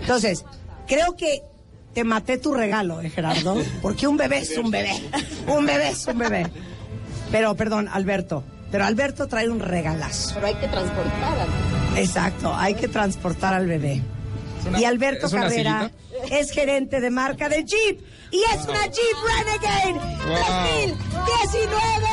Entonces, 0.00 0.44
creo 0.86 1.16
que 1.16 1.42
te 1.94 2.04
maté 2.04 2.38
tu 2.38 2.54
regalo, 2.54 3.00
eh, 3.00 3.10
Gerardo. 3.10 3.56
Porque 3.82 4.06
un 4.06 4.16
bebé 4.16 4.38
es 4.38 4.56
un 4.58 4.70
bebé. 4.70 4.92
Un 5.48 5.66
bebé 5.66 5.88
es 5.90 6.06
un 6.06 6.18
bebé. 6.18 6.46
Pero, 7.30 7.54
perdón, 7.56 7.88
Alberto. 7.90 8.44
Pero 8.70 8.84
Alberto 8.84 9.26
trae 9.28 9.48
un 9.48 9.60
regalazo. 9.60 10.32
Pero 10.34 10.46
hay 10.48 10.54
que 10.54 10.68
transportar. 10.68 11.38
a- 11.40 11.46
Exacto, 12.00 12.54
hay 12.54 12.74
que 12.74 12.88
transportar 12.88 13.54
al 13.54 13.66
bebé. 13.66 14.02
una- 14.68 14.80
y 14.80 14.84
Alberto 14.84 15.30
Carrera 15.30 15.90
es 16.30 16.50
gerente 16.50 17.00
de 17.00 17.10
marca 17.10 17.48
de 17.48 17.64
Jeep. 17.64 18.00
Y 18.32 18.40
es 18.52 18.64
una 18.68 18.82
Jeep 18.86 19.16
Renegade 19.38 19.92
Wow. 19.92 20.36
2019. 20.36 22.06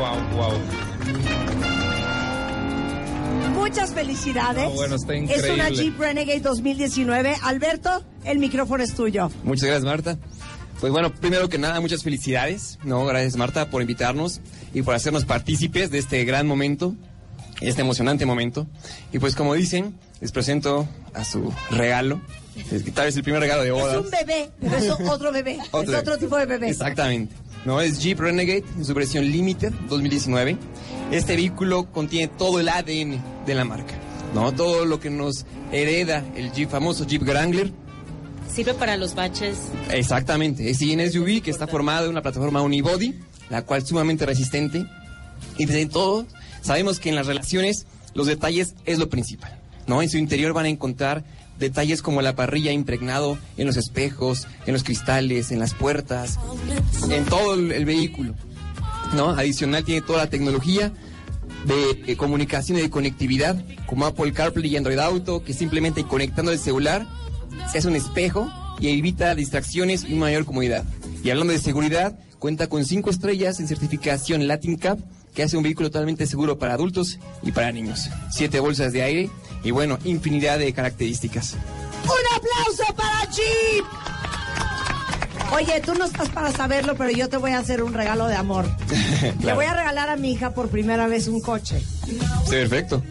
Wow, 0.00 0.16
wow. 0.34 0.58
Muchas 3.54 3.92
felicidades. 3.92 4.64
No, 4.64 4.70
bueno, 4.70 4.94
está 4.96 5.14
Es 5.14 5.20
una 5.22 5.34
increíble. 5.34 5.70
Jeep 5.76 5.98
Renegade 6.00 6.40
2019. 6.40 7.36
Alberto, 7.42 8.02
el 8.24 8.38
micrófono 8.38 8.82
es 8.82 8.94
tuyo. 8.94 9.30
Muchas 9.44 9.64
gracias, 9.66 9.84
Marta. 9.84 10.18
Pues 10.80 10.90
bueno, 10.90 11.14
primero 11.14 11.50
que 11.50 11.58
nada, 11.58 11.78
muchas 11.80 12.02
felicidades. 12.02 12.78
No, 12.82 13.04
gracias, 13.04 13.36
Marta, 13.36 13.68
por 13.68 13.82
invitarnos 13.82 14.40
y 14.72 14.80
por 14.80 14.94
hacernos 14.94 15.26
partícipes 15.26 15.90
de 15.90 15.98
este 15.98 16.24
gran 16.24 16.46
momento, 16.46 16.94
este 17.60 17.82
emocionante 17.82 18.24
momento. 18.24 18.66
Y 19.12 19.18
pues, 19.18 19.34
como 19.36 19.52
dicen, 19.52 19.98
les 20.22 20.32
presento 20.32 20.88
a 21.12 21.24
su 21.24 21.52
regalo. 21.70 22.22
Es 22.70 22.82
Tal 22.94 23.04
vez 23.04 23.16
el 23.16 23.22
primer 23.22 23.40
regalo 23.40 23.62
de 23.62 23.68
Es 23.68 23.74
bodas. 23.74 23.98
un 23.98 24.10
bebé, 24.10 24.50
pero 24.60 24.76
es 24.78 24.90
otro 25.10 25.30
bebé. 25.30 25.58
Otro. 25.70 25.92
Es 25.92 26.00
otro 26.00 26.16
tipo 26.16 26.38
de 26.38 26.46
bebé. 26.46 26.70
Exactamente. 26.70 27.34
No, 27.64 27.80
es 27.80 28.00
Jeep 28.00 28.18
Renegade 28.18 28.64
en 28.76 28.84
su 28.84 28.94
versión 28.94 29.24
Limited 29.24 29.72
2019. 29.88 30.56
Este 31.10 31.36
vehículo 31.36 31.90
contiene 31.92 32.28
todo 32.28 32.58
el 32.58 32.68
ADN 32.68 33.22
de 33.44 33.54
la 33.54 33.64
marca. 33.64 33.94
No, 34.34 34.52
todo 34.52 34.86
lo 34.86 34.98
que 34.98 35.10
nos 35.10 35.44
hereda 35.70 36.24
el 36.36 36.52
Jeep 36.52 36.70
famoso 36.70 37.06
Jeep 37.06 37.22
Wrangler. 37.22 37.70
Sirve 38.50 38.74
para 38.74 38.96
los 38.96 39.14
baches. 39.14 39.58
Exactamente. 39.90 40.70
Es 40.70 40.80
un 40.80 41.00
SUV 41.00 41.42
que 41.42 41.50
está 41.50 41.66
formado 41.66 42.04
de 42.04 42.10
una 42.10 42.22
plataforma 42.22 42.62
unibody, 42.62 43.14
la 43.50 43.62
cual 43.62 43.82
es 43.82 43.88
sumamente 43.88 44.24
resistente. 44.24 44.86
Y 45.58 45.66
desde 45.66 45.86
todo, 45.86 46.26
sabemos 46.62 46.98
que 46.98 47.10
en 47.10 47.14
las 47.14 47.26
relaciones 47.26 47.86
los 48.14 48.26
detalles 48.26 48.74
es 48.86 48.98
lo 48.98 49.08
principal. 49.08 49.60
¿no? 49.86 50.00
En 50.00 50.08
su 50.08 50.18
interior 50.18 50.52
van 50.52 50.66
a 50.66 50.68
encontrar 50.68 51.24
detalles 51.60 52.02
como 52.02 52.22
la 52.22 52.34
parrilla 52.34 52.72
impregnado 52.72 53.38
en 53.56 53.66
los 53.66 53.76
espejos, 53.76 54.48
en 54.66 54.72
los 54.72 54.82
cristales, 54.82 55.52
en 55.52 55.60
las 55.60 55.74
puertas, 55.74 56.38
en 57.08 57.24
todo 57.26 57.54
el, 57.54 57.84
vehículo. 57.84 58.34
¿no? 59.14 59.30
Adicional 59.30 59.84
tiene 59.84 60.00
toda 60.00 60.24
la 60.24 60.30
tecnología 60.30 60.92
de 61.66 62.12
eh, 62.12 62.16
comunicación 62.16 62.78
y 62.78 62.82
de 62.82 62.90
conectividad, 62.90 63.62
como 63.86 64.06
Apple 64.06 64.32
CarPlay 64.32 64.72
y 64.72 64.76
Android 64.76 64.98
Auto, 64.98 65.44
que 65.44 65.52
simplemente 65.52 66.04
conectando 66.04 66.50
el 66.50 66.58
celular 66.58 67.06
se 67.70 67.78
hace 67.78 67.88
un 67.88 67.96
espejo 67.96 68.50
y 68.80 68.88
evita 68.88 69.34
distracciones 69.34 70.04
y 70.08 70.14
mayor 70.14 70.44
comodidad. 70.46 70.84
Y 71.22 71.30
hablando 71.30 71.52
de 71.52 71.58
seguridad, 71.58 72.18
cuenta 72.38 72.68
con 72.68 72.84
cinco 72.84 73.10
estrellas 73.10 73.60
en 73.60 73.68
certificación 73.68 74.48
Latin 74.48 74.76
Cap, 74.76 74.98
que 75.34 75.42
hace 75.42 75.56
un 75.56 75.62
vehículo 75.62 75.90
totalmente 75.90 76.26
seguro 76.26 76.58
para 76.58 76.74
adultos 76.74 77.18
y 77.42 77.52
para 77.52 77.72
niños. 77.72 78.08
Siete 78.30 78.60
bolsas 78.60 78.92
de 78.92 79.02
aire 79.02 79.30
y 79.62 79.70
bueno, 79.70 79.98
infinidad 80.04 80.58
de 80.58 80.72
características. 80.72 81.54
¡Un 82.04 82.36
aplauso 82.36 82.94
para 82.94 83.30
Jeep! 83.30 83.84
Oye, 85.52 85.80
tú 85.80 85.94
no 85.94 86.04
estás 86.04 86.28
para 86.28 86.52
saberlo, 86.52 86.94
pero 86.96 87.10
yo 87.10 87.28
te 87.28 87.36
voy 87.36 87.50
a 87.52 87.58
hacer 87.58 87.82
un 87.82 87.92
regalo 87.92 88.26
de 88.28 88.36
amor. 88.36 88.66
Le 89.42 89.52
voy 89.52 89.64
a 89.64 89.74
regalar 89.74 90.08
a 90.08 90.16
mi 90.16 90.32
hija 90.32 90.54
por 90.54 90.68
primera 90.68 91.06
vez 91.08 91.26
un 91.26 91.40
coche. 91.40 91.82
Perfecto. 92.48 93.02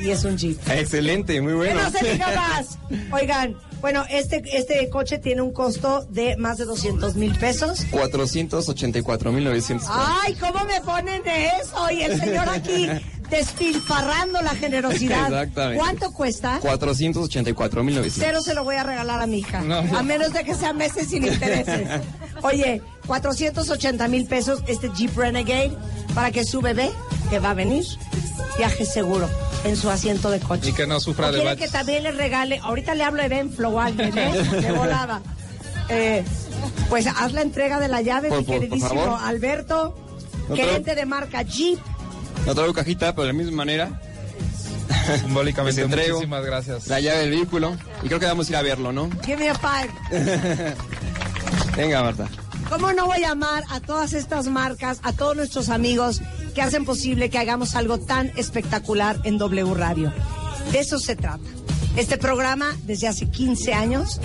Y 0.00 0.10
es 0.10 0.24
un 0.24 0.36
Jeep. 0.36 0.58
Excelente, 0.68 1.40
muy 1.40 1.52
bueno. 1.52 1.76
Que 1.78 1.82
no 1.84 1.90
se 1.90 2.12
diga 2.12 2.26
más. 2.34 2.78
Oigan, 3.12 3.56
bueno, 3.82 4.04
este, 4.08 4.42
este 4.56 4.88
coche 4.88 5.18
tiene 5.18 5.42
un 5.42 5.52
costo 5.52 6.06
de 6.08 6.36
más 6.36 6.56
de 6.56 6.64
200 6.66 7.16
mil 7.16 7.36
pesos. 7.36 7.84
484.900. 7.90 9.82
Ay, 9.88 10.34
¿cómo 10.36 10.64
me 10.64 10.80
ponen 10.82 11.20
de 11.24 11.48
eso? 11.60 11.90
Y 11.90 12.02
el 12.02 12.18
señor 12.18 12.48
aquí 12.48 12.88
despilfarrando 13.30 14.40
la 14.40 14.54
generosidad. 14.54 15.26
Exactamente. 15.26 15.78
¿Cuánto 15.78 16.12
cuesta? 16.12 16.60
484.900. 16.60 18.12
Cero 18.14 18.40
se 18.40 18.54
lo 18.54 18.62
voy 18.62 18.76
a 18.76 18.84
regalar 18.84 19.20
a 19.20 19.26
mi 19.26 19.40
hija. 19.40 19.62
No. 19.62 19.78
A 19.78 20.02
menos 20.04 20.32
de 20.32 20.44
que 20.44 20.54
sean 20.54 20.76
meses 20.76 21.08
sin 21.08 21.26
intereses. 21.26 21.88
Oye, 22.42 22.80
480 23.08 24.06
mil 24.06 24.26
pesos 24.26 24.62
este 24.68 24.90
Jeep 24.90 25.16
Renegade 25.16 25.76
para 26.14 26.30
que 26.30 26.44
su 26.44 26.60
bebé, 26.60 26.92
que 27.30 27.40
va 27.40 27.50
a 27.50 27.54
venir, 27.54 27.84
viaje 28.58 28.84
seguro 28.86 29.28
en 29.64 29.76
su 29.76 29.90
asiento 29.90 30.30
de 30.30 30.40
coche. 30.40 30.70
Y 30.70 30.72
que 30.72 30.86
no 30.86 30.98
sufra 31.00 31.28
¿O 31.28 31.32
de 31.32 31.40
quiere 31.40 31.56
que 31.56 31.68
también 31.68 32.02
le 32.02 32.12
regale? 32.12 32.58
Ahorita 32.62 32.94
le 32.94 33.04
hablo 33.04 33.22
de 33.22 33.28
Ben 33.28 33.50
Flow 33.52 33.78
a 33.80 33.86
alguien, 33.86 34.16
¿eh? 34.16 34.32
De 34.60 34.72
volada. 34.76 35.20
Eh, 35.88 36.24
pues 36.88 37.06
haz 37.06 37.32
la 37.32 37.42
entrega 37.42 37.78
de 37.80 37.88
la 37.88 38.02
llave, 38.02 38.28
Por- 38.28 38.38
mi 38.38 38.44
por- 38.44 38.54
por 38.56 38.68
queridísimo. 38.68 39.16
Alberto, 39.18 39.96
No 40.48 40.56
gerente 40.56 40.94
de 40.94 41.06
marca 41.06 41.42
Jeep. 41.42 41.78
No 42.46 42.54
traigo 42.54 42.72
cajita, 42.72 43.14
pero 43.14 43.26
de 43.26 43.32
la 43.32 43.38
misma 43.38 43.56
manera. 43.56 44.00
Simbólicamente, 45.20 45.80
Les 45.80 45.90
entrego 45.90 46.16
muchísimas 46.16 46.44
gracias. 46.44 46.86
La 46.88 47.00
llave 47.00 47.18
del 47.20 47.30
vehículo. 47.30 47.76
Y 48.02 48.06
creo 48.08 48.20
que 48.20 48.26
vamos 48.26 48.46
a 48.48 48.50
ir 48.50 48.56
a 48.56 48.62
verlo, 48.62 48.92
¿no? 48.92 49.08
Give 49.24 49.36
me 49.36 49.48
a 49.50 49.54
five. 49.54 49.90
Venga, 51.76 52.02
Marta. 52.02 52.28
¿Cómo 52.68 52.92
no 52.92 53.06
voy 53.06 53.22
a 53.24 53.32
amar 53.32 53.64
a 53.70 53.80
todas 53.80 54.12
estas 54.12 54.46
marcas, 54.46 55.00
a 55.02 55.12
todos 55.12 55.36
nuestros 55.36 55.68
amigos 55.68 56.20
que 56.52 56.62
hacen 56.62 56.84
posible 56.84 57.30
que 57.30 57.38
hagamos 57.38 57.74
algo 57.74 57.98
tan 57.98 58.32
espectacular 58.36 59.20
en 59.24 59.38
W 59.38 59.74
Radio? 59.74 60.12
De 60.70 60.78
eso 60.78 60.98
se 60.98 61.16
trata. 61.16 61.44
Este 61.96 62.16
programa, 62.16 62.74
desde 62.86 63.08
hace 63.08 63.28
15 63.28 63.74
años, 63.74 64.20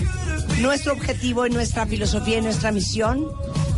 nuestro 0.60 0.94
objetivo 0.94 1.46
y 1.46 1.50
nuestra 1.50 1.86
filosofía 1.86 2.38
y 2.38 2.42
nuestra 2.42 2.72
misión 2.72 3.26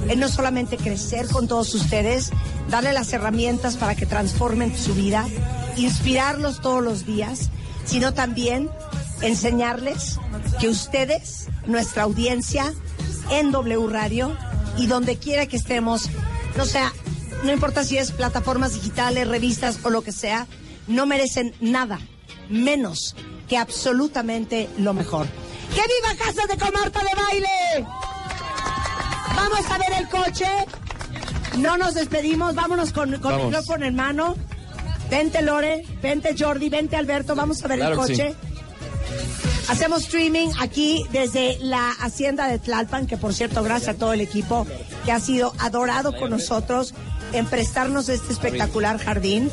es 0.08 0.16
no 0.16 0.28
solamente 0.28 0.76
crecer 0.76 1.26
con 1.26 1.48
todos 1.48 1.74
ustedes, 1.74 2.30
darle 2.68 2.92
las 2.92 3.12
herramientas 3.12 3.76
para 3.76 3.96
que 3.96 4.06
transformen 4.06 4.76
su 4.76 4.94
vida, 4.94 5.26
inspirarlos 5.76 6.60
todos 6.60 6.82
los 6.82 7.04
días, 7.04 7.50
sino 7.84 8.14
también 8.14 8.70
enseñarles 9.22 10.18
que 10.60 10.68
ustedes, 10.68 11.48
nuestra 11.66 12.04
audiencia, 12.04 12.72
en 13.30 13.50
W 13.50 13.88
Radio 13.88 14.36
y 14.78 14.86
donde 14.86 15.16
quiera 15.16 15.46
que 15.46 15.56
estemos, 15.56 16.08
no 16.56 16.64
sea, 16.64 16.92
no 17.42 17.52
importa 17.52 17.84
si 17.84 17.98
es 17.98 18.12
plataformas 18.12 18.74
digitales, 18.74 19.28
revistas 19.28 19.78
o 19.82 19.90
lo 19.90 20.02
que 20.02 20.12
sea, 20.12 20.46
no 20.86 21.06
merecen 21.06 21.54
nada 21.60 21.98
menos 22.48 23.14
que 23.48 23.56
absolutamente 23.56 24.68
lo 24.78 24.92
mejor. 24.92 25.26
¡Que 25.74 25.80
viva 25.80 26.24
Casa 26.24 26.46
de 26.46 26.58
Comarta 26.58 27.00
de 27.00 27.10
Baile! 27.14 27.86
Vamos 29.36 29.70
a 29.70 29.78
ver 29.78 29.92
el 29.98 30.08
coche. 30.08 30.46
No 31.58 31.76
nos 31.76 31.94
despedimos, 31.94 32.54
vámonos 32.54 32.92
con, 32.92 33.10
con 33.18 33.32
el 33.32 33.38
Vamos. 33.38 33.46
micrófono 33.46 33.86
en 33.86 33.94
mano. 33.94 34.36
Vente 35.08 35.42
Lore, 35.42 35.84
vente 36.02 36.34
Jordi, 36.38 36.68
vente 36.68 36.96
Alberto, 36.96 37.34
vamos 37.34 37.64
a 37.64 37.68
ver 37.68 37.78
Claro 37.78 37.94
el 37.94 37.98
coche. 37.98 38.34
Hacemos 39.70 40.02
streaming 40.02 40.48
aquí 40.58 41.06
desde 41.12 41.56
la 41.60 41.92
hacienda 42.00 42.48
de 42.48 42.58
Tlalpan, 42.58 43.06
que 43.06 43.16
por 43.16 43.32
cierto, 43.32 43.62
gracias 43.62 43.94
a 43.94 43.98
todo 43.98 44.12
el 44.12 44.20
equipo 44.20 44.66
que 45.04 45.12
ha 45.12 45.20
sido 45.20 45.54
adorado 45.60 46.12
con 46.12 46.30
nosotros 46.30 46.92
en 47.32 47.46
prestarnos 47.46 48.08
este 48.08 48.32
espectacular 48.32 48.98
jardín. 48.98 49.48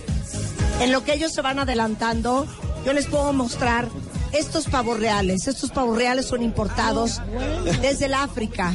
En 0.82 0.92
lo 0.92 1.04
que 1.04 1.14
ellos 1.14 1.32
se 1.34 1.44
van 1.44 1.60
adelantando, 1.60 2.48
yo 2.84 2.94
les 2.94 3.06
puedo 3.06 3.32
mostrar 3.32 3.90
estos 4.32 4.66
pavos 4.66 5.00
reales. 5.00 5.48
Estos 5.48 5.72
pavos 5.72 5.98
reales 5.98 6.26
son 6.26 6.42
importados 6.42 7.22
desde 7.82 8.06
el 8.06 8.14
África. 8.14 8.74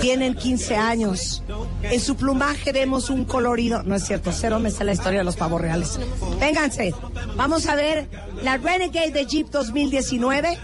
Tienen 0.00 0.34
15 0.34 0.76
años. 0.76 1.42
En 1.82 2.00
su 2.00 2.16
plumaje 2.16 2.72
vemos 2.72 3.10
un 3.10 3.24
colorido. 3.24 3.82
No 3.82 3.94
es 3.94 4.04
cierto, 4.04 4.32
cero 4.32 4.58
me 4.58 4.70
sé 4.70 4.84
la 4.84 4.92
historia 4.92 5.20
de 5.20 5.24
los 5.24 5.36
pavos 5.36 5.60
reales. 5.60 5.98
Vénganse. 6.38 6.94
Vamos 7.36 7.66
a 7.66 7.74
ver 7.74 8.08
la 8.42 8.56
Renegade 8.56 9.10
de 9.10 9.26
Jeep 9.26 9.48
2019 9.50 10.58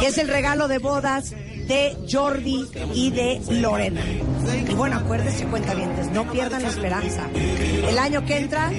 que 0.00 0.06
es 0.06 0.18
el 0.18 0.28
regalo 0.28 0.68
de 0.68 0.78
bodas 0.78 1.34
de 1.66 1.96
Jordi 2.10 2.66
y 2.94 3.10
de 3.10 3.40
Lorena. 3.50 4.00
Y 4.68 4.74
bueno, 4.74 4.96
acuérdense, 4.96 5.44
cuentavientes, 5.46 6.10
no 6.12 6.30
pierdan 6.30 6.62
la 6.62 6.68
esperanza. 6.68 7.28
El 7.34 7.98
año 7.98 8.24
que 8.24 8.38
entra, 8.38 8.70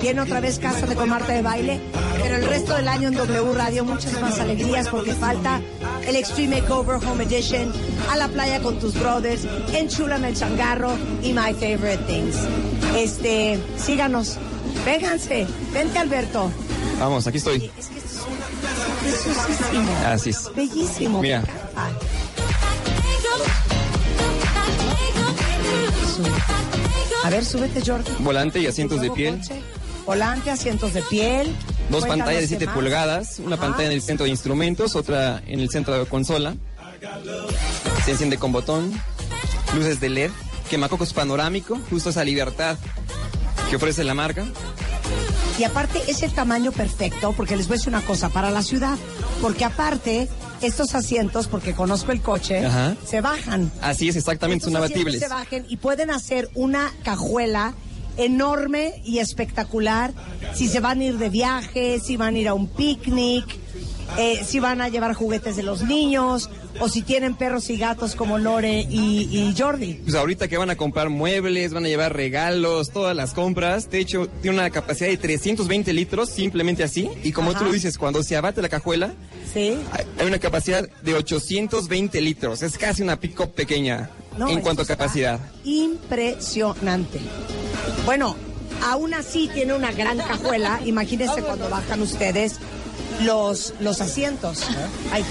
viene 0.00 0.20
otra 0.20 0.40
vez 0.40 0.58
Casa 0.58 0.86
de 0.86 0.94
Comarta 0.94 1.32
de 1.32 1.42
Baile, 1.42 1.80
pero 2.22 2.36
el 2.36 2.46
resto 2.46 2.74
del 2.74 2.88
año 2.88 3.08
en 3.08 3.14
W 3.14 3.52
Radio 3.54 3.84
muchas 3.84 4.20
más 4.20 4.38
alegrías 4.38 4.88
porque 4.88 5.12
falta 5.12 5.60
el 6.06 6.16
Extreme 6.16 6.60
Makeover 6.60 6.96
Home 7.06 7.24
Edition, 7.24 7.72
a 8.10 8.16
la 8.16 8.28
playa 8.28 8.60
con 8.60 8.78
tus 8.78 8.98
brothers, 8.98 9.46
enchúlame 9.72 10.28
el 10.28 10.36
changarro 10.36 10.96
y 11.22 11.32
My 11.32 11.52
Favorite 11.54 12.04
Things. 12.06 12.36
Este, 12.96 13.58
síganos, 13.76 14.38
vénganse, 14.84 15.46
vente 15.72 15.98
Alberto. 15.98 16.50
Vamos, 16.98 17.26
aquí 17.26 17.38
estoy. 17.38 17.70
Preciosísimo. 19.02 19.92
Así 20.06 20.30
es. 20.30 20.50
Bellísimo. 20.54 21.20
Mira. 21.20 21.42
A 27.24 27.30
ver, 27.30 27.44
súbete, 27.44 27.82
Jordi. 27.84 28.10
Volante 28.20 28.60
y 28.60 28.66
asientos 28.66 29.00
de 29.00 29.10
piel. 29.10 29.38
coche, 29.38 29.60
Volante, 30.06 30.50
asientos 30.50 30.94
de 30.94 31.02
piel. 31.02 31.46
Dos 31.90 32.00
Cuéntanos 32.04 32.18
pantallas 32.18 32.40
de 32.42 32.46
qué 32.46 32.48
7 32.48 32.66
más. 32.66 32.74
pulgadas, 32.74 33.38
una 33.40 33.56
Ajá. 33.56 33.64
pantalla 33.66 33.86
en 33.86 33.92
el 33.92 34.02
centro 34.02 34.24
de 34.24 34.30
instrumentos, 34.30 34.94
otra 34.96 35.42
en 35.46 35.60
el 35.60 35.68
centro 35.70 35.98
de 35.98 36.06
consola. 36.06 36.54
Se 38.04 38.12
enciende 38.12 38.38
con 38.38 38.52
botón, 38.52 38.90
luces 39.74 40.00
de 40.00 40.08
LED, 40.08 40.30
quemacocos 40.70 41.12
panorámico, 41.12 41.78
justo 41.90 42.10
esa 42.10 42.24
libertad 42.24 42.76
que 43.70 43.76
ofrece 43.76 44.02
la 44.04 44.14
marca. 44.14 44.46
Y 45.58 45.64
aparte 45.64 46.00
es 46.08 46.22
el 46.22 46.32
tamaño 46.32 46.72
perfecto, 46.72 47.32
porque 47.36 47.56
les 47.56 47.66
voy 47.68 47.74
a 47.74 47.78
decir 47.78 47.88
una 47.92 48.02
cosa, 48.02 48.28
para 48.28 48.50
la 48.50 48.62
ciudad. 48.62 48.96
Porque 49.42 49.64
aparte, 49.64 50.28
estos 50.62 50.94
asientos, 50.94 51.46
porque 51.48 51.74
conozco 51.74 52.12
el 52.12 52.20
coche, 52.20 52.64
Ajá. 52.64 52.96
se 53.06 53.20
bajan. 53.20 53.70
Así 53.80 54.08
es, 54.08 54.16
exactamente, 54.16 54.64
son 54.64 54.74
Estos 54.74 54.84
asientos 54.90 55.14
abatibles. 55.14 55.20
se 55.20 55.28
bajen 55.28 55.66
y 55.68 55.76
pueden 55.76 56.10
hacer 56.10 56.48
una 56.54 56.92
cajuela 57.04 57.74
enorme 58.18 59.00
y 59.04 59.18
espectacular 59.18 60.12
si 60.54 60.68
se 60.68 60.80
van 60.80 61.00
a 61.00 61.04
ir 61.04 61.18
de 61.18 61.28
viaje, 61.28 62.00
si 62.00 62.16
van 62.16 62.34
a 62.34 62.38
ir 62.38 62.48
a 62.48 62.54
un 62.54 62.68
picnic, 62.68 63.44
eh, 64.18 64.42
si 64.44 64.58
van 64.58 64.80
a 64.80 64.88
llevar 64.88 65.14
juguetes 65.14 65.56
de 65.56 65.62
los 65.62 65.82
niños 65.82 66.48
o 66.80 66.88
si 66.88 67.02
tienen 67.02 67.34
perros 67.34 67.68
y 67.70 67.76
gatos 67.76 68.14
como 68.14 68.38
Lore 68.38 68.86
y, 68.88 69.28
y 69.30 69.54
Jordi. 69.58 69.94
Pues 70.04 70.14
ahorita 70.14 70.46
que 70.48 70.56
van 70.56 70.70
a 70.70 70.76
comprar 70.76 71.08
muebles, 71.08 71.72
van 71.72 71.84
a 71.84 71.88
llevar 71.88 72.14
regalos, 72.14 72.90
todas 72.90 73.16
las 73.16 73.32
compras. 73.34 73.90
De 73.90 73.98
hecho, 73.98 74.28
tiene 74.40 74.58
una 74.58 74.70
capacidad 74.70 75.08
de 75.08 75.16
320 75.16 75.92
litros, 75.92 76.28
simplemente 76.30 76.84
así. 76.84 77.10
Y 77.24 77.32
como 77.32 77.50
Ajá. 77.50 77.58
tú 77.60 77.64
lo 77.66 77.72
dices, 77.72 77.98
cuando 77.98 78.22
se 78.22 78.36
abate 78.36 78.62
la 78.62 78.68
cajuela, 78.68 79.12
Sí. 79.52 79.74
hay- 79.92 80.04
hay 80.18 80.26
una 80.26 80.38
capacidad 80.38 80.88
de 81.02 81.14
820 81.14 82.20
litros. 82.20 82.62
Es 82.62 82.78
casi 82.78 83.02
una 83.02 83.18
pick-up 83.18 83.52
pequeña 83.54 84.10
No, 84.38 84.48
en 84.48 84.60
cuanto 84.60 84.82
a 84.82 84.86
capacidad. 84.86 85.40
Impresionante. 85.64 87.20
Bueno, 88.04 88.36
aún 88.84 89.12
así 89.14 89.50
tiene 89.52 89.74
una 89.74 89.92
gran 89.92 90.18
cajuela. 90.18 90.80
Imagínense 90.84 91.42
cuando 91.42 91.68
bajan 91.68 92.00
ustedes 92.02 92.56
los, 93.22 93.74
los 93.80 94.00
asientos. 94.00 94.62
Ay. 95.12 95.24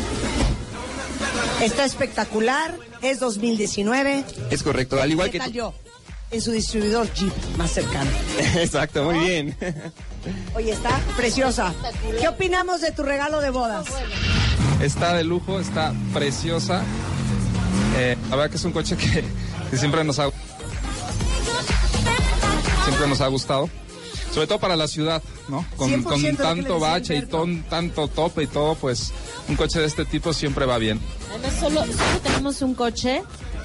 Está 1.62 1.86
espectacular. 1.86 2.76
Es 3.02 3.20
2019. 3.20 4.26
Es 4.50 4.64
correcto, 4.64 5.00
al 5.02 5.12
igual 5.12 5.28
¿Qué 5.28 5.34
que 5.34 5.40
tal 5.40 5.50
tú. 5.52 5.56
yo? 5.58 5.74
En 6.32 6.42
su 6.42 6.52
distribuidor 6.52 7.12
Jeep 7.14 7.32
más 7.58 7.72
cercano. 7.72 8.10
Exacto, 8.56 9.04
muy 9.04 9.20
bien. 9.20 9.56
Oye, 10.56 10.72
está 10.72 11.00
preciosa. 11.16 11.74
¿Qué 12.20 12.28
opinamos 12.28 12.82
de 12.82 12.92
tu 12.92 13.04
regalo 13.04 13.40
de 13.40 13.52
bodas? 13.52 13.86
Está 14.82 15.14
de 15.14 15.24
lujo, 15.24 15.60
está 15.60 15.94
preciosa. 16.14 16.84
Eh, 17.98 18.16
la 18.30 18.36
verdad 18.36 18.52
que 18.52 18.58
es 18.58 18.64
un 18.64 18.72
coche 18.72 18.96
que, 18.96 19.24
que 19.72 19.78
siempre 19.78 20.04
nos 20.04 20.20
ha 20.20 20.30
siempre 22.86 23.08
nos 23.08 23.22
ha 23.22 23.28
gustado. 23.28 23.70
Sobre 24.34 24.46
todo 24.48 24.60
para 24.60 24.76
la 24.76 24.88
ciudad, 24.88 25.24
¿no? 25.50 25.66
Con, 25.78 25.90
100% 25.90 26.04
con 26.04 26.12
lo 26.12 26.18
que 26.28 26.32
me 26.32 26.38
tanto 26.38 26.80
bache 26.80 27.16
y 27.16 27.22
ton- 27.24 27.64
tanto 27.70 28.08
tope 28.08 28.44
y 28.44 28.48
todo, 28.48 28.76
pues 28.76 29.12
un 29.48 29.56
coche 29.56 29.80
de 29.80 29.86
este 29.88 30.06
tipo 30.06 30.32
siempre 30.34 30.66
va 30.66 30.78
bien. 30.78 31.00
Además, 31.32 31.60
solo, 31.60 31.82
solo 31.82 32.20
tenemos 32.24 32.62
un 32.62 32.76
coche 32.76 33.24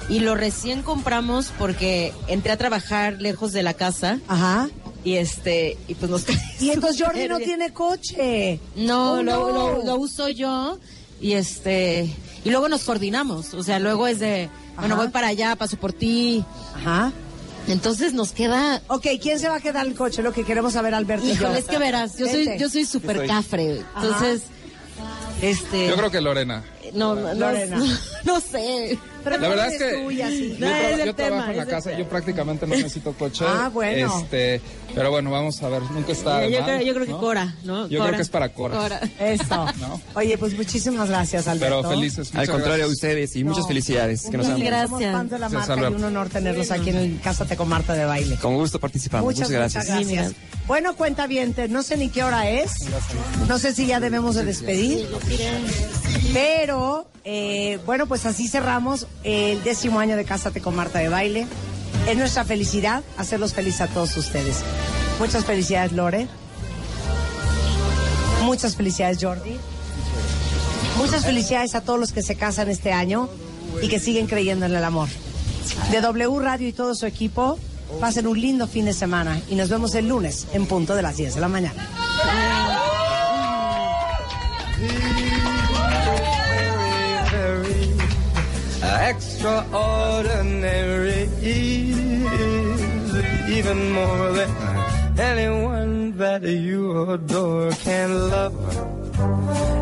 y 0.09 0.19
lo 0.19 0.33
recién 0.35 0.81
compramos 0.81 1.51
porque 1.59 2.11
entré 2.27 2.51
a 2.53 2.57
trabajar 2.57 3.21
lejos 3.21 3.51
de 3.51 3.61
la 3.61 3.73
casa. 3.75 4.19
Ajá. 4.27 4.69
Y 5.03 5.15
este, 5.17 5.77
y 5.87 5.93
pues 5.95 6.09
nos 6.09 6.25
Y 6.59 6.71
entonces 6.71 7.05
Jordi 7.05 7.27
no 7.27 7.37
tiene 7.37 7.71
coche. 7.71 8.59
No, 8.75 9.13
Oh, 9.15 9.21
lo, 9.23 9.51
no. 9.51 9.51
Lo, 9.77 9.85
lo 9.85 9.95
uso 9.97 10.27
yo 10.29 10.79
y 11.21 11.33
este, 11.33 12.09
y 12.43 12.49
luego 12.49 12.69
nos 12.69 12.83
coordinamos. 12.83 13.53
O 13.53 13.63
sea, 13.63 13.79
luego 13.79 14.07
es 14.07 14.19
de, 14.19 14.49
bueno, 14.77 14.95
Ajá. 14.95 15.03
voy 15.03 15.11
para 15.11 15.27
allá, 15.27 15.55
paso 15.55 15.77
por 15.77 15.93
ti. 15.93 16.43
Ajá. 16.75 17.11
Entonces 17.67 18.13
nos 18.13 18.31
queda. 18.33 18.81
Ok, 18.87 19.07
¿quién 19.21 19.39
se 19.39 19.47
va 19.47 19.55
a 19.55 19.59
quedar 19.61 19.85
el 19.87 19.95
coche? 19.95 20.21
Lo 20.21 20.33
que 20.33 20.43
queremos 20.43 20.73
saber, 20.73 20.93
Alberto. 20.93 21.25
Híjole, 21.25 21.59
es 21.59 21.65
que 21.65 21.77
verás, 21.77 22.17
yo 22.17 22.27
soy, 22.27 22.57
yo 22.59 22.69
soy 22.69 22.85
súper 22.85 23.17
Estoy- 23.17 23.27
cafre. 23.27 23.81
Entonces, 23.95 24.41
este. 25.41 25.87
Yo 25.87 25.95
creo 25.95 26.11
que 26.11 26.21
Lorena. 26.21 26.63
No, 26.93 27.15
no, 27.15 27.21
no, 27.21 27.33
Lorena. 27.33 27.77
no 28.25 28.39
sé. 28.41 28.99
Pero 29.23 29.37
La 29.37 29.47
verdad 29.49 29.65
¿cómo 29.65 29.75
es 29.75 29.81
que 29.83 29.97
tú 30.03 30.11
y 30.11 30.21
así? 30.21 30.57
yo, 30.59 30.65
tra- 30.67 31.15
trabajo 31.15 31.51
en 31.51 31.57
la 31.57 31.65
casa, 31.65 31.89
tema. 31.91 31.99
yo 32.03 32.09
prácticamente 32.09 32.67
no 32.67 32.75
necesito 32.75 33.13
coche. 33.13 33.45
Ah, 33.53 33.69
bueno. 33.73 34.19
Este, 34.21 34.61
pero 34.95 35.11
bueno, 35.11 35.31
vamos 35.31 35.61
a 35.63 35.69
ver, 35.69 35.81
nunca 35.91 36.11
está 36.11 36.45
yo, 36.47 36.59
más, 36.59 36.69
creo, 36.69 36.81
yo 36.81 36.93
creo 36.93 37.05
que 37.05 37.11
¿no? 37.13 37.19
Cora, 37.19 37.55
¿no? 37.63 37.87
Yo 37.87 37.99
Cora. 37.99 38.09
creo 38.09 38.17
que 38.17 38.21
es 38.23 38.29
para 38.29 38.49
Cora. 38.49 38.99
Eso. 39.19 39.65
¿No? 39.79 40.01
Oye, 40.15 40.37
pues 40.37 40.55
muchísimas 40.57 41.09
gracias, 41.09 41.47
Alberto. 41.47 41.81
Pero 41.81 41.89
felices. 41.95 42.33
Al 42.35 42.49
contrario 42.49 42.85
a 42.85 42.87
ustedes 42.87 43.35
y 43.35 43.43
muchas 43.43 43.67
felicidades. 43.67 44.23
Que 44.29 44.37
nos 44.37 44.47
Mil 44.47 44.55
han- 44.55 44.61
Gracias. 44.63 44.89
Somos 44.89 45.03
fans 45.13 45.31
de 45.31 45.39
la 45.39 45.49
Gracias, 45.49 45.67
marca 45.69 45.73
y 45.81 45.85
Alberto. 45.85 45.97
un 45.97 46.03
honor 46.15 46.29
tenerlos 46.29 46.71
aquí 46.71 46.89
en 46.89 46.95
el 46.97 47.19
Cásate 47.21 47.55
con 47.55 47.69
Marta 47.69 47.93
de 47.93 48.05
Baile. 48.05 48.35
Con 48.37 48.55
gusto 48.55 48.79
participamos. 48.79 49.23
Muchas, 49.25 49.49
Muchas 49.49 49.51
gracias. 49.51 49.85
muchas 49.89 50.07
gracias. 50.11 50.33
Bueno, 50.67 50.95
cuenta 50.95 51.27
bien, 51.27 51.53
no 51.69 51.83
sé 51.83 51.97
ni 51.97 52.09
qué 52.09 52.23
hora 52.23 52.49
es. 52.49 52.71
No 53.47 53.59
sé 53.59 53.73
si 53.73 53.85
ya 53.85 53.99
debemos 53.99 54.35
de 54.35 54.45
despedir. 54.45 55.07
Pero, 56.33 57.07
eh, 57.25 57.79
bueno, 57.85 58.07
pues 58.07 58.25
así 58.25 58.47
cerramos 58.47 59.07
el 59.23 59.63
décimo 59.63 59.99
año 59.99 60.15
de 60.15 60.25
Cásate 60.25 60.61
con 60.61 60.75
Marta 60.75 60.99
de 60.99 61.09
Baile. 61.09 61.47
Es 62.07 62.17
nuestra 62.17 62.43
felicidad 62.43 63.03
hacerlos 63.17 63.53
felices 63.53 63.81
a 63.81 63.87
todos 63.87 64.15
ustedes. 64.17 64.63
Muchas 65.19 65.45
felicidades, 65.45 65.91
Lore. 65.91 66.27
Muchas 68.43 68.75
felicidades, 68.75 69.19
Jordi. 69.21 69.57
Muchas 70.97 71.25
felicidades 71.25 71.75
a 71.75 71.81
todos 71.81 71.99
los 71.99 72.11
que 72.11 72.21
se 72.21 72.35
casan 72.35 72.69
este 72.69 72.91
año 72.91 73.29
y 73.81 73.87
que 73.87 73.99
siguen 73.99 74.27
creyendo 74.27 74.65
en 74.65 74.75
el 74.75 74.83
amor. 74.83 75.07
De 75.91 76.01
W 76.01 76.39
Radio 76.39 76.67
y 76.67 76.73
todo 76.73 76.93
su 76.93 77.05
equipo, 77.05 77.57
pasen 77.99 78.27
un 78.27 78.39
lindo 78.39 78.67
fin 78.67 78.85
de 78.85 78.93
semana 78.93 79.39
y 79.49 79.55
nos 79.55 79.69
vemos 79.69 79.95
el 79.95 80.07
lunes 80.07 80.47
en 80.53 80.65
punto 80.65 80.95
de 80.95 81.01
las 81.01 81.17
10 81.17 81.35
de 81.35 81.41
la 81.41 81.47
mañana. 81.47 81.87
Extraordinary 89.01 91.29
is 91.41 93.15
even 93.49 93.91
more 93.91 94.31
than 94.31 94.49
anyone 95.19 96.15
that 96.17 96.43
you 96.43 97.11
adore 97.11 97.71
can 97.71 98.29
love. 98.29 98.55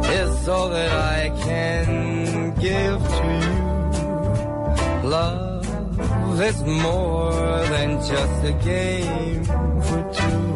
It's 0.06 0.48
all 0.48 0.70
that 0.70 0.92
I 0.92 1.30
can 1.44 2.56
give 2.56 3.00
to 3.00 3.40
you. 3.44 3.62
Love 5.10 6.42
is 6.42 6.64
more 6.64 7.32
than 7.74 7.98
just 7.98 8.44
a 8.44 8.54
game 8.64 9.44
for 9.86 10.02
two. 10.18 10.48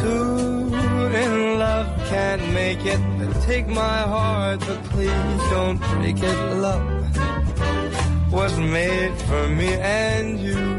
Two 0.00 0.74
in 1.24 1.32
love 1.58 1.88
can't 2.08 2.44
make 2.52 2.84
it. 2.84 3.00
Take 3.42 3.66
my 3.66 3.98
heart, 4.14 4.60
but 4.60 4.80
please 4.84 5.42
don't 5.50 5.78
break 5.78 6.22
it. 6.22 6.38
Love 6.56 6.97
was 8.30 8.58
made 8.58 9.12
for 9.26 9.48
me 9.48 9.74
and 9.80 10.38
you. 10.40 10.78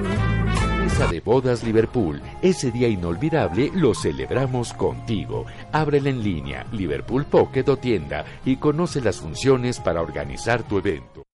De 1.08 1.22
Bodas 1.22 1.64
Liverpool. 1.64 2.22
Ese 2.42 2.72
día 2.72 2.88
inolvidable 2.90 3.72
lo 3.74 3.94
celebramos 3.94 4.74
contigo. 4.74 5.46
Ábrela 5.72 6.10
en 6.10 6.22
línea, 6.22 6.66
Liverpool 6.74 7.26
Pocket 7.26 7.68
o 7.70 7.78
tienda 7.78 8.26
y 8.44 8.58
conoce 8.58 9.00
las 9.00 9.18
funciones 9.18 9.80
para 9.80 10.02
organizar 10.02 10.64
tu 10.64 10.78
evento. 10.78 11.24